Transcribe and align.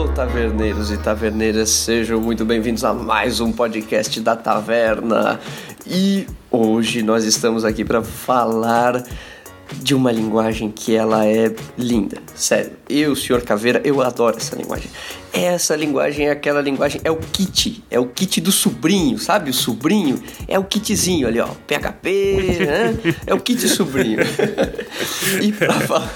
Alô, 0.00 0.08
taverneiros 0.08 0.90
e 0.90 0.96
taverneiras, 0.96 1.68
sejam 1.68 2.18
muito 2.18 2.42
bem-vindos 2.42 2.84
a 2.84 2.94
mais 2.94 3.38
um 3.38 3.52
podcast 3.52 4.18
da 4.18 4.34
Taverna. 4.34 5.38
E 5.86 6.26
hoje 6.50 7.02
nós 7.02 7.24
estamos 7.24 7.66
aqui 7.66 7.84
para 7.84 8.02
falar 8.02 9.04
de 9.82 9.94
uma 9.94 10.12
linguagem 10.12 10.70
que 10.70 10.94
ela 10.94 11.26
é 11.26 11.52
linda. 11.76 12.18
Sério, 12.34 12.72
eu, 12.88 13.16
senhor 13.16 13.42
Caveira, 13.42 13.80
eu 13.84 14.00
adoro 14.02 14.36
essa 14.36 14.54
linguagem. 14.54 14.90
Essa 15.32 15.76
linguagem 15.76 16.26
é 16.26 16.32
aquela 16.32 16.60
linguagem, 16.60 17.00
é 17.04 17.10
o 17.10 17.16
kit, 17.16 17.84
é 17.90 17.98
o 17.98 18.06
kit 18.06 18.40
do 18.40 18.50
sobrinho, 18.50 19.18
sabe? 19.18 19.50
O 19.50 19.54
sobrinho 19.54 20.20
é 20.48 20.58
o 20.58 20.64
kitzinho 20.64 21.26
ali, 21.28 21.38
ó, 21.40 21.46
PHP, 21.66 22.58
né? 22.66 23.14
É 23.26 23.32
o 23.32 23.40
kit 23.40 23.68
sobrinho. 23.68 24.18
e, 25.40 25.52
pra 25.52 25.72
falar, 25.80 26.10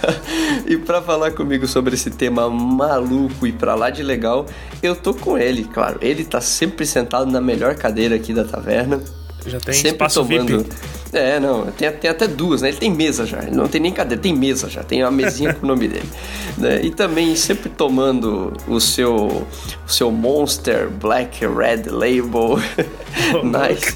e 0.66 0.76
pra 0.76 1.00
falar 1.00 1.30
comigo 1.30 1.66
sobre 1.66 1.94
esse 1.94 2.10
tema 2.10 2.50
maluco 2.50 3.46
e 3.46 3.52
pra 3.52 3.74
lá 3.74 3.88
de 3.88 4.02
legal, 4.02 4.46
eu 4.82 4.96
tô 4.96 5.14
com 5.14 5.38
ele, 5.38 5.64
claro. 5.64 5.98
Ele 6.02 6.24
tá 6.24 6.40
sempre 6.40 6.84
sentado 6.84 7.30
na 7.30 7.40
melhor 7.40 7.76
cadeira 7.76 8.16
aqui 8.16 8.34
da 8.34 8.44
taverna. 8.44 9.00
Já 9.46 9.60
tem 9.60 9.74
sempre 9.74 9.90
espaço 9.90 10.22
tomando. 10.22 10.58
VIP. 10.58 10.76
É, 11.12 11.38
não, 11.38 11.66
tem, 11.66 11.90
tem 11.92 12.10
até 12.10 12.26
duas, 12.26 12.62
né? 12.62 12.68
Ele 12.68 12.78
tem 12.78 12.90
mesa 12.90 13.24
já, 13.24 13.42
ele 13.42 13.54
não 13.54 13.68
tem 13.68 13.80
nem 13.80 13.92
cadeira, 13.92 14.20
tem 14.20 14.34
mesa 14.34 14.68
já, 14.68 14.82
tem 14.82 15.02
uma 15.02 15.10
mesinha 15.10 15.54
com 15.54 15.64
o 15.64 15.68
nome 15.68 15.88
dele. 15.88 16.08
Né? 16.56 16.82
E 16.84 16.90
também 16.92 17.34
sempre 17.34 17.68
tomando 17.68 18.52
o 18.68 18.80
seu, 18.80 19.16
o 19.16 19.88
seu 19.88 20.08
Monster 20.12 20.88
Black 20.88 21.44
Red 21.44 21.90
Label. 21.90 22.58
nice. 23.42 23.92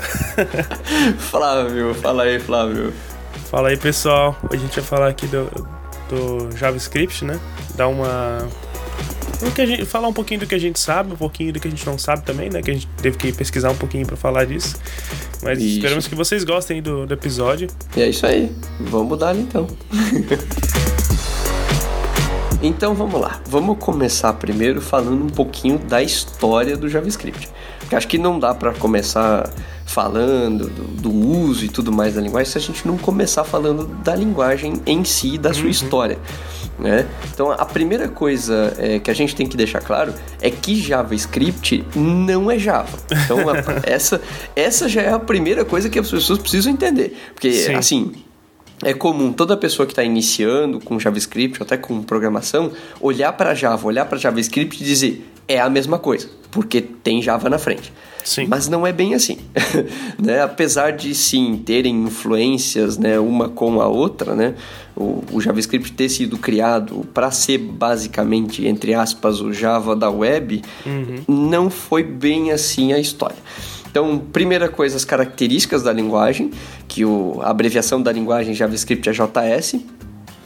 Flávio, 1.30 1.94
fala 1.94 2.24
aí, 2.24 2.40
Flávio. 2.40 2.92
Fala 3.48 3.68
aí, 3.68 3.76
pessoal. 3.76 4.36
Hoje 4.50 4.56
a 4.56 4.66
gente 4.66 4.74
vai 4.74 4.84
falar 4.84 5.08
aqui 5.08 5.28
do, 5.28 5.48
do 6.08 6.56
JavaScript, 6.56 7.24
né? 7.24 7.38
Dar 7.76 7.86
uma. 7.86 8.48
Gente- 9.66 9.84
falar 9.84 10.08
um 10.08 10.12
pouquinho 10.12 10.40
do 10.40 10.46
que 10.46 10.54
a 10.54 10.58
gente 10.58 10.78
sabe, 10.80 11.12
um 11.12 11.16
pouquinho 11.16 11.52
do 11.52 11.60
que 11.60 11.68
a 11.68 11.70
gente 11.70 11.86
não 11.86 11.98
sabe 11.98 12.24
também, 12.24 12.50
né? 12.50 12.60
Que 12.62 12.70
a 12.70 12.74
gente 12.74 12.88
teve 13.00 13.16
que 13.16 13.32
pesquisar 13.32 13.70
um 13.70 13.76
pouquinho 13.76 14.06
pra 14.06 14.16
falar 14.16 14.44
disso. 14.44 14.76
Mas 15.42 15.58
Isso. 15.58 15.76
esperamos 15.76 16.08
que 16.08 16.14
vocês 16.14 16.44
gostem 16.44 16.82
do, 16.82 17.06
do 17.06 17.14
episódio. 17.14 17.68
E 17.96 18.02
é 18.02 18.08
isso 18.08 18.26
aí, 18.26 18.50
vamos 18.80 19.18
dar 19.18 19.36
então. 19.36 19.66
então 22.62 22.94
vamos 22.94 23.20
lá, 23.20 23.40
vamos 23.46 23.78
começar 23.78 24.32
primeiro 24.34 24.80
falando 24.80 25.24
um 25.24 25.28
pouquinho 25.28 25.78
da 25.78 26.02
história 26.02 26.76
do 26.76 26.88
JavaScript. 26.88 27.48
Porque 27.78 27.94
acho 27.96 28.08
que 28.08 28.18
não 28.18 28.38
dá 28.38 28.54
para 28.54 28.72
começar 28.74 29.48
falando 29.88 30.68
do, 30.68 30.82
do 31.02 31.10
uso 31.10 31.64
e 31.64 31.68
tudo 31.68 31.90
mais 31.90 32.14
da 32.14 32.20
linguagem 32.20 32.52
se 32.52 32.58
a 32.58 32.60
gente 32.60 32.86
não 32.86 32.96
começar 32.98 33.42
falando 33.42 33.86
da 34.04 34.14
linguagem 34.14 34.74
em 34.86 35.02
si, 35.02 35.38
da 35.38 35.52
sua 35.52 35.70
história. 35.70 36.18
Né? 36.78 37.06
Então 37.34 37.50
a 37.50 37.64
primeira 37.64 38.06
coisa 38.06 38.72
é, 38.78 39.00
que 39.00 39.10
a 39.10 39.14
gente 39.14 39.34
tem 39.34 39.46
que 39.48 39.56
deixar 39.56 39.80
claro 39.80 40.14
é 40.40 40.48
que 40.50 40.80
JavaScript 40.80 41.84
não 41.96 42.50
é 42.50 42.58
Java. 42.58 42.96
Então 43.24 43.38
a- 43.48 43.54
essa, 43.82 44.20
essa 44.54 44.88
já 44.88 45.02
é 45.02 45.12
a 45.12 45.18
primeira 45.18 45.64
coisa 45.64 45.88
que 45.88 45.98
as 45.98 46.08
pessoas 46.08 46.38
precisam 46.38 46.70
entender. 46.72 47.16
Porque 47.34 47.50
Sim. 47.52 47.74
assim, 47.74 48.12
é 48.82 48.94
comum 48.94 49.32
toda 49.32 49.56
pessoa 49.56 49.86
que 49.86 49.92
está 49.92 50.04
iniciando 50.04 50.80
com 50.80 50.98
JavaScript, 50.98 51.60
ou 51.60 51.64
até 51.64 51.76
com 51.76 52.02
programação, 52.02 52.72
olhar 53.00 53.32
para 53.32 53.54
Java, 53.54 53.86
olhar 53.86 54.04
para 54.04 54.18
JavaScript 54.18 54.82
e 54.82 54.86
dizer 54.86 55.30
é 55.46 55.58
a 55.60 55.70
mesma 55.70 55.98
coisa, 55.98 56.28
porque 56.50 56.80
tem 56.80 57.22
Java 57.22 57.48
na 57.48 57.58
frente. 57.58 57.92
Sim. 58.22 58.46
Mas 58.46 58.68
não 58.68 58.86
é 58.86 58.92
bem 58.92 59.14
assim. 59.14 59.38
né? 60.20 60.42
Apesar 60.42 60.92
de 60.92 61.14
sim 61.14 61.62
terem 61.64 62.04
influências 62.04 62.98
né, 62.98 63.18
uma 63.18 63.48
com 63.48 63.80
a 63.80 63.88
outra, 63.88 64.34
né? 64.34 64.54
o, 64.98 65.22
o 65.32 65.40
JavaScript 65.40 65.92
ter 65.92 66.08
sido 66.08 66.36
criado 66.36 67.06
para 67.14 67.30
ser 67.30 67.58
basicamente, 67.58 68.66
entre 68.66 68.94
aspas, 68.94 69.40
o 69.40 69.52
Java 69.52 69.94
da 69.94 70.10
web, 70.10 70.62
não 71.28 71.70
foi 71.70 72.02
bem 72.02 72.50
assim 72.50 72.92
a 72.92 72.98
história. 72.98 73.38
Então, 73.98 74.16
primeira 74.16 74.68
coisa, 74.68 74.96
as 74.96 75.04
características 75.04 75.82
da 75.82 75.92
linguagem, 75.92 76.52
que 76.86 77.04
o, 77.04 77.40
a 77.42 77.50
abreviação 77.50 78.00
da 78.00 78.12
linguagem 78.12 78.54
JavaScript 78.54 79.08
é 79.08 79.12
JS, 79.12 79.74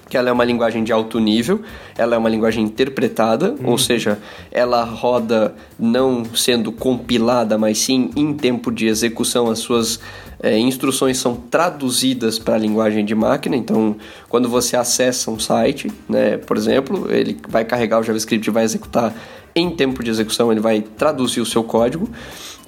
que 0.09 0.17
ela 0.17 0.31
é 0.31 0.33
uma 0.33 0.43
linguagem 0.43 0.83
de 0.83 0.91
alto 0.91 1.21
nível, 1.21 1.61
ela 1.95 2.15
é 2.15 2.19
uma 2.19 2.31
linguagem 2.31 2.65
interpretada, 2.65 3.55
ou 3.63 3.77
seja, 3.77 4.19
ela 4.51 4.85
roda 4.85 5.55
não 5.79 6.25
sendo 6.35 6.73
compilada, 6.73 7.59
mas 7.59 7.77
sim 7.77 8.11
em 8.17 8.33
tempo 8.33 8.73
de 8.73 8.87
execução, 8.87 9.51
as 9.51 9.59
suas 9.59 10.01
eh, 10.43 10.59
instruções 10.59 11.19
são 11.19 11.37
traduzidas 11.37 12.39
para 12.39 12.55
a 12.55 12.59
linguagem 12.59 13.05
de 13.05 13.15
máquina. 13.15 13.55
Então, 13.55 13.97
quando 14.31 14.49
você 14.49 14.79
acessa 14.79 15.31
um 15.31 15.39
site, 15.39 15.93
né, 16.09 16.39
por 16.39 16.57
exemplo, 16.57 17.07
ele 17.13 17.37
vai 17.51 17.67
carregar 17.67 18.01
o 18.01 18.03
JavaScript 18.03 18.49
e 18.49 18.51
vai 18.51 18.65
executar 18.65 19.15
em 19.55 19.71
tempo 19.71 20.03
de 20.03 20.11
execução, 20.11 20.51
ele 20.51 20.61
vai 20.61 20.81
traduzir 20.81 21.41
o 21.41 21.47
seu 21.47 21.63
código. 21.63 22.09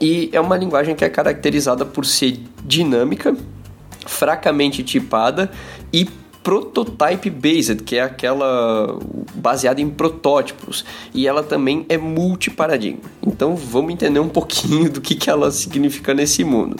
E 0.01 0.29
é 0.33 0.41
uma 0.41 0.57
linguagem 0.57 0.95
que 0.95 1.05
é 1.05 1.09
caracterizada 1.09 1.85
por 1.85 2.05
ser 2.05 2.41
dinâmica, 2.65 3.37
fracamente 4.07 4.83
tipada 4.83 5.51
e 5.93 6.09
prototype 6.43 7.31
based, 7.31 7.83
que 7.85 7.97
é 7.97 8.03
aquela 8.03 8.99
baseada 9.35 9.81
em 9.81 9.89
protótipos, 9.89 10.85
e 11.15 11.27
ela 11.27 11.43
também 11.43 11.87
é 11.89 11.97
multiparadigma. 11.97 13.01
Então 13.27 13.57
vamos 13.57 13.93
entender 13.93 14.21
um 14.21 14.29
pouquinho 14.29 14.91
do 14.93 15.01
que, 15.01 15.15
que 15.15 15.31
ela 15.31 15.51
significa 15.51 16.13
nesse 16.13 16.45
mundo. 16.45 16.77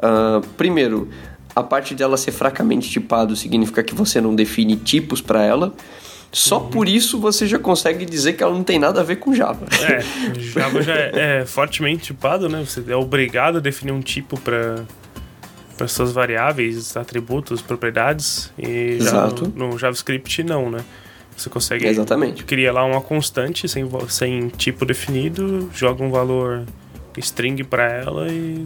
Ah, 0.00 0.40
primeiro, 0.56 1.08
a 1.54 1.62
parte 1.62 1.94
dela 1.94 2.16
ser 2.16 2.32
fracamente 2.32 2.90
tipado 2.90 3.36
significa 3.36 3.82
que 3.82 3.94
você 3.94 4.20
não 4.20 4.34
define 4.34 4.76
tipos 4.76 5.20
para 5.20 5.42
ela. 5.42 5.74
Só 6.32 6.58
por 6.58 6.88
isso 6.88 7.20
você 7.20 7.46
já 7.46 7.58
consegue 7.58 8.06
dizer 8.06 8.32
que 8.32 8.42
ela 8.42 8.54
não 8.54 8.64
tem 8.64 8.78
nada 8.78 9.00
a 9.00 9.04
ver 9.04 9.16
com 9.16 9.34
Java. 9.34 9.66
É, 9.82 10.40
Java 10.40 10.80
já 10.80 10.94
é, 10.94 11.40
é 11.40 11.46
fortemente 11.46 12.04
tipado, 12.04 12.48
né? 12.48 12.64
Você 12.64 12.82
é 12.88 12.96
obrigado 12.96 13.58
a 13.58 13.60
definir 13.60 13.92
um 13.92 14.00
tipo 14.00 14.40
para 14.40 14.84
para 15.76 15.88
suas 15.88 16.12
variáveis, 16.12 16.96
atributos, 16.96 17.60
propriedades. 17.60 18.52
E 18.58 18.98
Exato. 19.00 19.52
no, 19.54 19.70
no 19.70 19.78
JavaScript 19.78 20.42
não, 20.42 20.70
né? 20.70 20.84
Você 21.36 21.50
consegue 21.50 21.86
Exatamente. 21.86 22.44
cria 22.44 22.72
lá 22.72 22.84
uma 22.84 23.00
constante 23.00 23.68
sem, 23.68 23.88
sem 24.08 24.48
tipo 24.48 24.84
definido, 24.84 25.70
joga 25.74 26.04
um 26.04 26.10
valor 26.10 26.64
string 27.16 27.64
para 27.64 27.90
ela 27.90 28.28
e 28.28 28.64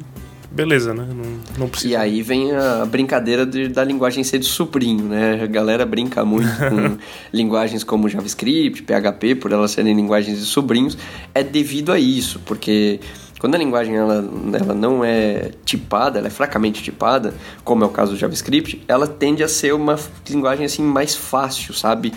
beleza, 0.57 0.95
né? 0.95 1.07
Não, 1.09 1.41
não 1.59 1.69
precisa. 1.69 1.93
E 1.93 1.97
aí 1.97 2.23
vem 2.23 2.53
a 2.53 2.85
brincadeira 2.87 3.45
de- 3.47 3.69
da 3.69 3.85
linguagem 3.85 4.25
ser 4.25 4.39
de 4.39 4.47
sobrinho, 4.47 5.05
né? 5.05 5.43
A 5.43 5.47
galera 5.47 5.85
brinca 5.87 6.25
muito 6.25 6.49
com 6.59 6.97
linguagens 7.33 7.85
como 7.85 8.09
JavaScript, 8.09 8.83
PHP, 8.83 9.35
por 9.37 9.53
elas 9.53 9.71
serem 9.71 9.95
linguagens 9.95 10.39
de 10.39 10.45
sobrinhos, 10.47 10.97
é 11.35 11.43
devido 11.45 11.93
a 11.93 11.99
isso, 11.99 12.41
porque 12.47 12.99
quando 13.39 13.55
a 13.55 13.59
linguagem 13.59 13.97
ela, 13.97 14.29
ela 14.53 14.75
não 14.75 15.05
é 15.05 15.53
tipada, 15.65 16.19
ela 16.19 16.29
é 16.29 16.31
fracamente 16.31 16.83
tipada, 16.83 17.35
como 17.65 17.85
é 17.85 17.87
o 17.87 17.91
caso 17.91 18.13
do 18.13 18.17
JavaScript, 18.17 18.83
ela 18.89 19.07
tende 19.07 19.43
a 19.43 19.49
ser 19.49 19.75
uma 19.75 19.99
linguagem 20.29 20.65
assim 20.65 20.83
mais 20.83 21.15
fácil, 21.15 21.75
sabe? 21.75 22.13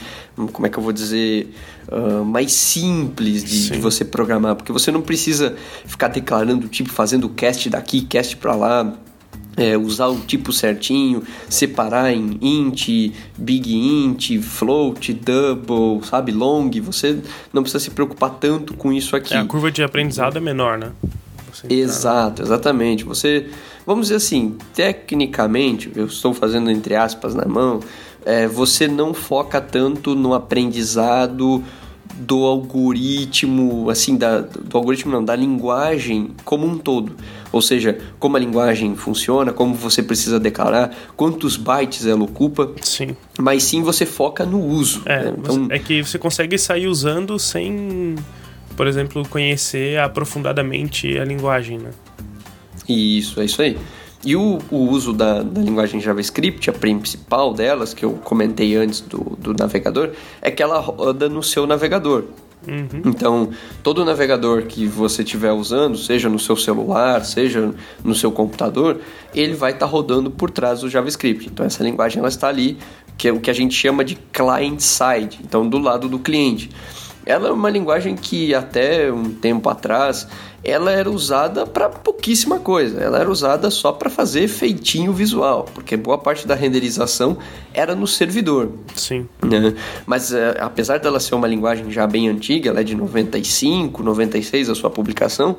Como 0.53 0.65
é 0.65 0.69
que 0.69 0.77
eu 0.77 0.83
vou 0.83 0.93
dizer? 0.93 1.53
Ah, 1.91 2.23
mais 2.23 2.51
simples 2.51 3.43
de, 3.43 3.71
de 3.71 3.79
você 3.79 4.05
programar, 4.05 4.55
porque 4.55 4.71
você 4.71 4.91
não 4.91 5.01
precisa 5.01 5.55
ficar 5.85 6.07
declarando 6.07 6.67
tipo, 6.67 6.89
fazendo 6.89 7.27
cast 7.29 7.69
daqui, 7.69 8.01
cast 8.01 8.37
pra 8.37 8.55
lá, 8.55 8.93
é, 9.59 9.77
usar 9.77 10.07
o 10.07 10.17
tipo 10.21 10.53
certinho, 10.53 11.21
separar 11.49 12.13
em 12.13 12.37
int, 12.41 13.13
big 13.37 13.75
int, 13.75 14.39
float, 14.41 15.13
double, 15.13 16.07
sabe, 16.07 16.31
long. 16.31 16.71
Você 16.81 17.19
não 17.51 17.61
precisa 17.61 17.83
se 17.83 17.91
preocupar 17.91 18.31
tanto 18.39 18.73
com 18.73 18.93
isso 18.93 19.17
aqui. 19.17 19.33
É, 19.33 19.39
a 19.39 19.45
curva 19.45 19.69
de 19.69 19.83
aprendizado 19.83 20.37
é 20.37 20.39
menor, 20.39 20.77
né? 20.77 20.91
Você 21.51 21.67
Exato, 21.73 22.41
exatamente. 22.41 23.03
Você, 23.03 23.49
vamos 23.85 24.07
dizer 24.07 24.15
assim, 24.15 24.55
tecnicamente, 24.73 25.91
eu 25.93 26.05
estou 26.05 26.33
fazendo 26.33 26.71
entre 26.71 26.95
aspas 26.95 27.35
na 27.35 27.45
mão, 27.45 27.81
é, 28.25 28.47
você 28.47 28.87
não 28.87 29.13
foca 29.13 29.59
tanto 29.59 30.15
no 30.15 30.33
aprendizado 30.33 31.61
do 32.19 32.43
algoritmo, 32.45 33.89
assim, 33.89 34.17
da, 34.17 34.41
do 34.41 34.77
algoritmo 34.77 35.11
não, 35.11 35.23
da 35.23 35.35
linguagem 35.35 36.31
como 36.43 36.67
um 36.67 36.77
todo. 36.77 37.15
Ou 37.51 37.61
seja, 37.61 37.97
como 38.19 38.35
a 38.37 38.39
linguagem 38.39 38.95
funciona, 38.95 39.51
como 39.53 39.73
você 39.73 40.03
precisa 40.03 40.39
declarar, 40.39 40.95
quantos 41.15 41.55
bytes 41.57 42.05
ela 42.05 42.23
ocupa, 42.23 42.71
Sim. 42.81 43.15
mas 43.39 43.63
sim 43.63 43.81
você 43.81 44.05
foca 44.05 44.45
no 44.45 44.63
uso. 44.63 45.01
É, 45.05 45.23
né? 45.31 45.33
você- 45.43 45.65
é 45.69 45.79
que 45.79 46.03
você 46.03 46.19
consegue 46.19 46.57
sair 46.57 46.87
usando 46.87 47.39
sem, 47.39 48.15
por 48.75 48.85
exemplo, 48.85 49.27
conhecer 49.29 49.97
aprofundadamente 49.99 51.17
a 51.17 51.25
linguagem, 51.25 51.77
né? 51.79 51.89
Isso, 52.87 53.39
é 53.39 53.45
isso 53.45 53.61
aí. 53.61 53.77
E 54.23 54.35
o, 54.35 54.59
o 54.69 54.77
uso 54.89 55.13
da, 55.13 55.41
da 55.41 55.61
linguagem 55.61 56.01
JavaScript, 56.01 56.69
a 56.69 56.73
principal 56.73 57.53
delas, 57.53 57.93
que 57.93 58.03
eu 58.03 58.13
comentei 58.23 58.75
antes 58.75 58.99
do, 58.99 59.37
do 59.37 59.53
navegador, 59.53 60.11
é 60.41 60.51
que 60.51 60.61
ela 60.61 60.79
roda 60.79 61.29
no 61.29 61.41
seu 61.41 61.65
navegador. 61.65 62.25
Então, 63.05 63.49
todo 63.81 64.03
navegador 64.03 64.63
que 64.63 64.85
você 64.85 65.23
estiver 65.23 65.51
usando, 65.51 65.97
seja 65.97 66.27
no 66.29 66.37
seu 66.37 66.55
celular, 66.57 67.23
seja 67.23 67.73
no 68.03 68.13
seu 68.13 68.31
computador, 68.31 68.99
ele 69.33 69.53
vai 69.53 69.71
estar 69.71 69.85
rodando 69.85 70.29
por 70.29 70.51
trás 70.51 70.81
do 70.81 70.89
JavaScript. 70.89 71.47
Então, 71.47 71.65
essa 71.65 71.81
linguagem 71.81 72.19
ela 72.19 72.27
está 72.27 72.49
ali, 72.49 72.77
que 73.17 73.27
é 73.27 73.31
o 73.31 73.39
que 73.39 73.49
a 73.49 73.53
gente 73.53 73.73
chama 73.73 74.03
de 74.03 74.15
client-side, 74.15 75.39
então 75.43 75.67
do 75.67 75.79
lado 75.79 76.09
do 76.09 76.19
cliente. 76.19 76.69
ela 77.25 77.47
é 77.49 77.51
uma 77.51 77.69
linguagem 77.69 78.15
que 78.15 78.53
até 78.53 79.11
um 79.11 79.31
tempo 79.31 79.69
atrás 79.69 80.27
ela 80.63 80.91
era 80.91 81.09
usada 81.09 81.65
para 81.65 81.89
pouquíssima 81.89 82.59
coisa. 82.59 82.99
Ela 82.99 83.19
era 83.19 83.29
usada 83.29 83.69
só 83.69 83.91
para 83.91 84.09
fazer 84.09 84.47
feitinho 84.47 85.13
visual, 85.13 85.65
porque 85.73 85.95
boa 85.95 86.17
parte 86.17 86.47
da 86.47 86.55
renderização 86.55 87.37
era 87.73 87.95
no 87.95 88.07
servidor. 88.07 88.71
Sim. 88.95 89.27
Né? 89.41 89.73
Mas 90.05 90.33
é, 90.33 90.57
apesar 90.59 90.99
dela 90.99 91.19
ser 91.19 91.35
uma 91.35 91.47
linguagem 91.47 91.89
já 91.91 92.05
bem 92.05 92.27
antiga, 92.27 92.69
ela 92.69 92.81
é 92.81 92.83
de 92.83 92.95
95, 92.95 94.03
96 94.03 94.69
a 94.69 94.75
sua 94.75 94.89
publicação. 94.89 95.57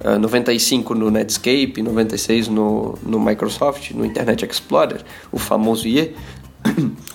Uh, 0.00 0.16
95 0.16 0.94
no 0.94 1.10
Netscape, 1.10 1.82
96 1.82 2.46
no, 2.46 2.96
no 3.02 3.18
Microsoft, 3.18 3.90
no 3.90 4.04
Internet 4.04 4.46
Explorer, 4.46 5.00
o 5.32 5.40
famoso 5.40 5.88
IE. 5.88 6.14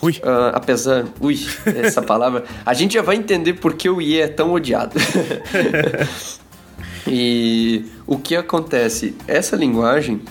Ui. 0.01 0.11
Uh, 0.13 0.51
apesar. 0.53 1.05
Ui, 1.21 1.39
essa 1.65 2.01
palavra. 2.01 2.43
A 2.65 2.73
gente 2.73 2.95
já 2.95 3.01
vai 3.01 3.15
entender 3.15 3.53
por 3.53 3.73
que 3.73 3.89
o 3.89 4.01
IE 4.01 4.19
é 4.19 4.27
tão 4.27 4.51
odiado. 4.51 4.95
e 7.07 7.85
o 8.07 8.17
que 8.17 8.35
acontece? 8.35 9.15
Essa 9.27 9.55
linguagem, 9.55 10.21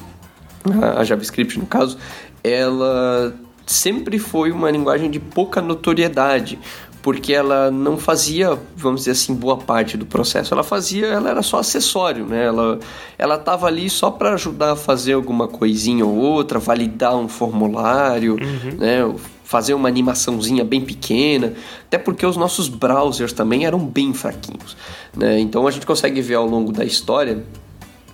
a 0.96 1.04
JavaScript 1.04 1.58
no 1.58 1.66
caso, 1.66 1.98
ela 2.42 3.34
sempre 3.66 4.18
foi 4.18 4.50
uma 4.50 4.70
linguagem 4.70 5.10
de 5.10 5.20
pouca 5.20 5.60
notoriedade, 5.60 6.58
porque 7.02 7.32
ela 7.32 7.70
não 7.70 7.98
fazia, 7.98 8.56
vamos 8.76 9.00
dizer 9.02 9.12
assim, 9.12 9.34
boa 9.34 9.56
parte 9.56 9.96
do 9.96 10.06
processo. 10.06 10.54
Ela 10.54 10.62
fazia, 10.62 11.06
ela 11.06 11.30
era 11.30 11.42
só 11.42 11.58
acessório, 11.58 12.24
né? 12.24 12.44
Ela 12.44 12.78
ela 13.18 13.34
estava 13.34 13.66
ali 13.66 13.90
só 13.90 14.10
para 14.10 14.34
ajudar 14.34 14.72
a 14.72 14.76
fazer 14.76 15.14
alguma 15.14 15.48
coisinha 15.48 16.06
ou 16.06 16.14
outra, 16.14 16.60
validar 16.60 17.16
um 17.16 17.28
formulário, 17.28 18.34
uhum. 18.34 18.76
né? 18.78 19.14
Fazer 19.52 19.74
uma 19.74 19.86
animaçãozinha 19.86 20.64
bem 20.64 20.80
pequena, 20.80 21.52
até 21.86 21.98
porque 21.98 22.24
os 22.24 22.38
nossos 22.38 22.70
browsers 22.70 23.34
também 23.34 23.66
eram 23.66 23.78
bem 23.78 24.14
fraquinhos, 24.14 24.74
né? 25.14 25.38
Então 25.38 25.66
a 25.66 25.70
gente 25.70 25.84
consegue 25.84 26.22
ver 26.22 26.36
ao 26.36 26.46
longo 26.46 26.72
da 26.72 26.86
história. 26.86 27.44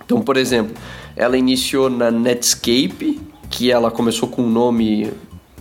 Então, 0.03 0.21
por 0.21 0.35
exemplo, 0.35 0.75
ela 1.15 1.37
iniciou 1.37 1.89
na 1.89 2.11
Netscape, 2.11 3.21
que 3.49 3.71
ela 3.71 3.89
começou 3.89 4.27
com 4.27 4.41
um 4.41 4.49
nome 4.49 5.13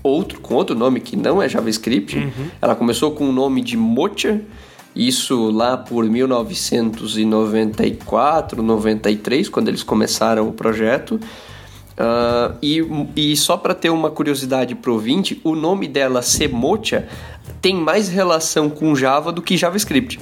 outro, 0.03 0.41
com 0.41 0.57
outro 0.57 0.75
nome 0.75 0.99
que 0.99 1.15
não 1.15 1.41
é 1.41 1.49
JavaScript. 1.49 2.19
Uhum. 2.19 2.49
Ela 2.61 2.75
começou 2.75 3.13
com 3.13 3.29
o 3.29 3.33
nome 3.33 3.63
de 3.63 3.77
Mocha, 3.77 4.41
isso 4.97 5.49
lá 5.53 5.77
por 5.77 6.05
1994, 6.05 8.65
93, 8.65 9.49
quando 9.49 9.69
eles 9.69 9.85
começaram 9.85 10.49
o 10.49 10.53
projeto. 10.53 11.21
Uh, 11.99 12.57
e, 12.63 12.81
e 13.17 13.37
só 13.37 13.57
para 13.57 13.75
ter 13.75 13.91
uma 13.91 14.09
curiosidade 14.09 14.75
pro 14.77 14.93
ouvinte, 14.93 15.41
o 15.43 15.57
nome 15.57 15.89
dela, 15.89 16.23
Semocha, 16.23 17.09
tem 17.61 17.75
mais 17.75 18.09
relação 18.09 18.71
com 18.71 18.95
Java 18.95 19.33
do 19.33 19.43
que 19.43 19.57
JavaScript. 19.57 20.21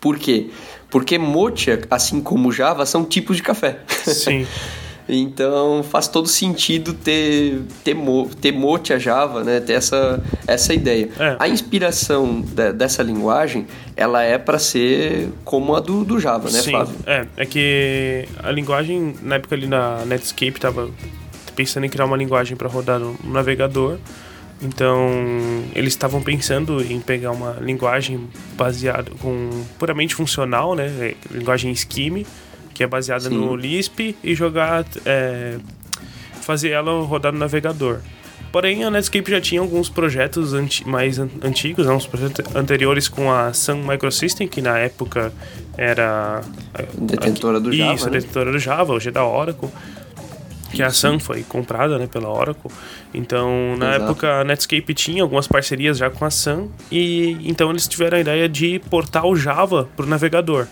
Por 0.00 0.18
quê? 0.18 0.50
Porque 0.90 1.18
Mocha, 1.18 1.80
assim 1.90 2.20
como 2.20 2.50
Java, 2.50 2.84
são 2.86 3.04
tipos 3.04 3.36
de 3.36 3.42
café. 3.42 3.80
Sim. 3.88 4.46
Então 5.08 5.82
faz 5.82 6.06
todo 6.06 6.28
sentido 6.28 6.92
ter, 6.92 7.62
ter, 7.82 7.96
ter 8.40 8.52
Mocha 8.52 8.98
Java, 8.98 9.42
né? 9.42 9.58
Ter 9.58 9.74
essa, 9.74 10.22
essa 10.46 10.74
ideia. 10.74 11.08
É. 11.18 11.36
A 11.38 11.48
inspiração 11.48 12.42
de, 12.42 12.72
dessa 12.72 13.02
linguagem, 13.02 13.66
ela 13.96 14.22
é 14.22 14.36
para 14.36 14.58
ser 14.58 15.30
como 15.44 15.74
a 15.74 15.80
do, 15.80 16.04
do 16.04 16.20
Java, 16.20 16.50
né, 16.50 16.60
Sim, 16.60 16.70
Flávio? 16.70 16.94
É, 17.06 17.26
é 17.36 17.46
que 17.46 18.28
a 18.42 18.50
linguagem, 18.50 19.14
na 19.22 19.36
época 19.36 19.54
ali 19.54 19.66
na 19.66 20.04
Netscape, 20.04 20.60
tava 20.60 20.90
pensando 21.56 21.86
em 21.86 21.88
criar 21.88 22.04
uma 22.04 22.16
linguagem 22.16 22.56
para 22.56 22.68
rodar 22.68 22.98
no 22.98 23.16
navegador. 23.24 23.98
Então, 24.60 25.08
eles 25.74 25.92
estavam 25.92 26.20
pensando 26.20 26.82
em 26.82 27.00
pegar 27.00 27.30
uma 27.30 27.56
linguagem 27.60 28.28
baseada 28.56 29.10
com 29.20 29.50
puramente 29.78 30.14
funcional, 30.14 30.74
né, 30.74 31.14
linguagem 31.30 31.74
Scheme, 31.74 32.26
que 32.78 32.84
é 32.84 32.86
baseada 32.86 33.28
Sim. 33.28 33.36
no 33.36 33.56
Lisp, 33.56 34.16
e 34.22 34.34
jogar. 34.36 34.86
É, 35.04 35.58
fazer 36.42 36.70
ela 36.70 36.92
rodar 37.02 37.32
no 37.32 37.38
navegador. 37.38 37.98
Porém, 38.50 38.82
a 38.82 38.90
Netscape 38.90 39.30
já 39.30 39.40
tinha 39.40 39.60
alguns 39.60 39.90
projetos 39.90 40.54
anti 40.54 40.88
mais 40.88 41.18
an 41.18 41.28
antigos, 41.42 41.86
né, 41.86 41.92
uns 41.92 42.06
projetos 42.06 42.56
anteriores 42.56 43.06
com 43.06 43.30
a 43.30 43.52
Sun 43.52 43.82
Microsystem, 43.82 44.48
que 44.48 44.62
na 44.62 44.78
época 44.78 45.30
era. 45.76 46.40
Detentora 46.94 47.60
do 47.60 47.70
Java. 47.70 47.94
Isso, 47.94 48.06
né? 48.06 48.12
detentora 48.12 48.52
do 48.52 48.58
Java, 48.58 48.94
hoje 48.94 49.08
é 49.08 49.12
da 49.12 49.26
Oracle. 49.26 49.68
Que 50.70 50.82
a 50.82 50.90
Sun 50.90 51.18
foi 51.18 51.42
comprada 51.42 51.98
né, 51.98 52.06
pela 52.06 52.28
Oracle. 52.28 52.70
Então, 53.12 53.76
na 53.76 53.96
Exato. 53.96 54.04
época, 54.04 54.40
a 54.40 54.44
Netscape 54.44 54.94
tinha 54.94 55.22
algumas 55.22 55.48
parcerias 55.48 55.98
já 55.98 56.08
com 56.08 56.24
a 56.24 56.30
Sun. 56.30 56.68
E 56.90 57.36
então 57.44 57.70
eles 57.70 57.88
tiveram 57.88 58.18
a 58.18 58.20
ideia 58.20 58.48
de 58.48 58.78
portar 58.88 59.26
o 59.26 59.34
Java 59.34 59.88
para 59.96 60.06
o 60.06 60.08
navegador. 60.08 60.66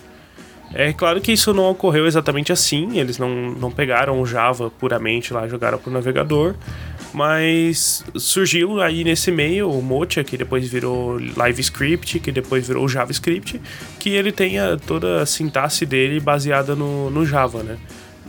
É 0.73 0.91
claro 0.91 1.21
que 1.21 1.31
isso 1.31 1.53
não 1.53 1.69
ocorreu 1.69 2.05
exatamente 2.05 2.51
assim, 2.51 2.99
eles 2.99 3.17
não, 3.17 3.29
não 3.51 3.71
pegaram 3.71 4.19
o 4.21 4.25
Java 4.25 4.69
puramente 4.69 5.33
lá, 5.33 5.47
jogaram 5.47 5.77
pro 5.77 5.91
navegador, 5.91 6.55
mas 7.13 8.03
surgiu 8.15 8.81
aí 8.81 9.03
nesse 9.03 9.31
meio 9.31 9.71
o 9.71 9.81
Mocha, 9.81 10.23
que 10.23 10.37
depois 10.37 10.67
virou 10.67 11.17
LiveScript, 11.17 12.19
que 12.19 12.31
depois 12.31 12.67
virou 12.67 12.87
JavaScript, 12.87 13.61
que 13.97 14.09
ele 14.09 14.31
tenha 14.31 14.77
toda 14.77 15.21
a 15.21 15.25
sintaxe 15.25 15.85
dele 15.85 16.19
baseada 16.19 16.75
no, 16.75 17.09
no 17.09 17.25
Java, 17.25 17.63
né? 17.63 17.77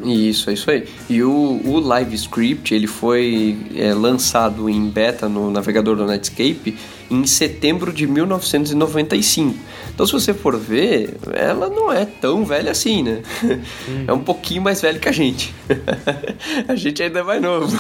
Isso, 0.05 0.51
é 0.51 0.53
isso 0.53 0.71
aí. 0.71 0.87
E 1.09 1.23
o, 1.23 1.61
o 1.65 1.99
LiveScript, 1.99 2.75
ele 2.75 2.87
foi 2.87 3.57
é, 3.75 3.93
lançado 3.93 4.69
em 4.69 4.89
beta 4.89 5.29
no 5.29 5.51
navegador 5.51 5.97
do 5.97 6.07
Netscape 6.07 6.77
em 7.11 7.27
setembro 7.27 7.93
de 7.93 8.07
1995. 8.07 9.57
Então, 9.93 10.07
se 10.07 10.13
você 10.13 10.33
for 10.33 10.57
ver, 10.57 11.17
ela 11.33 11.69
não 11.69 11.93
é 11.93 12.05
tão 12.05 12.45
velha 12.45 12.71
assim, 12.71 13.03
né? 13.03 13.23
Hum. 13.43 14.05
É 14.07 14.13
um 14.13 14.21
pouquinho 14.21 14.63
mais 14.63 14.81
velho 14.81 15.01
que 15.01 15.09
a 15.09 15.13
gente. 15.13 15.53
a 16.69 16.75
gente 16.77 17.03
ainda 17.03 17.21
é 17.21 17.23
mais 17.23 17.43
novo. 17.43 17.77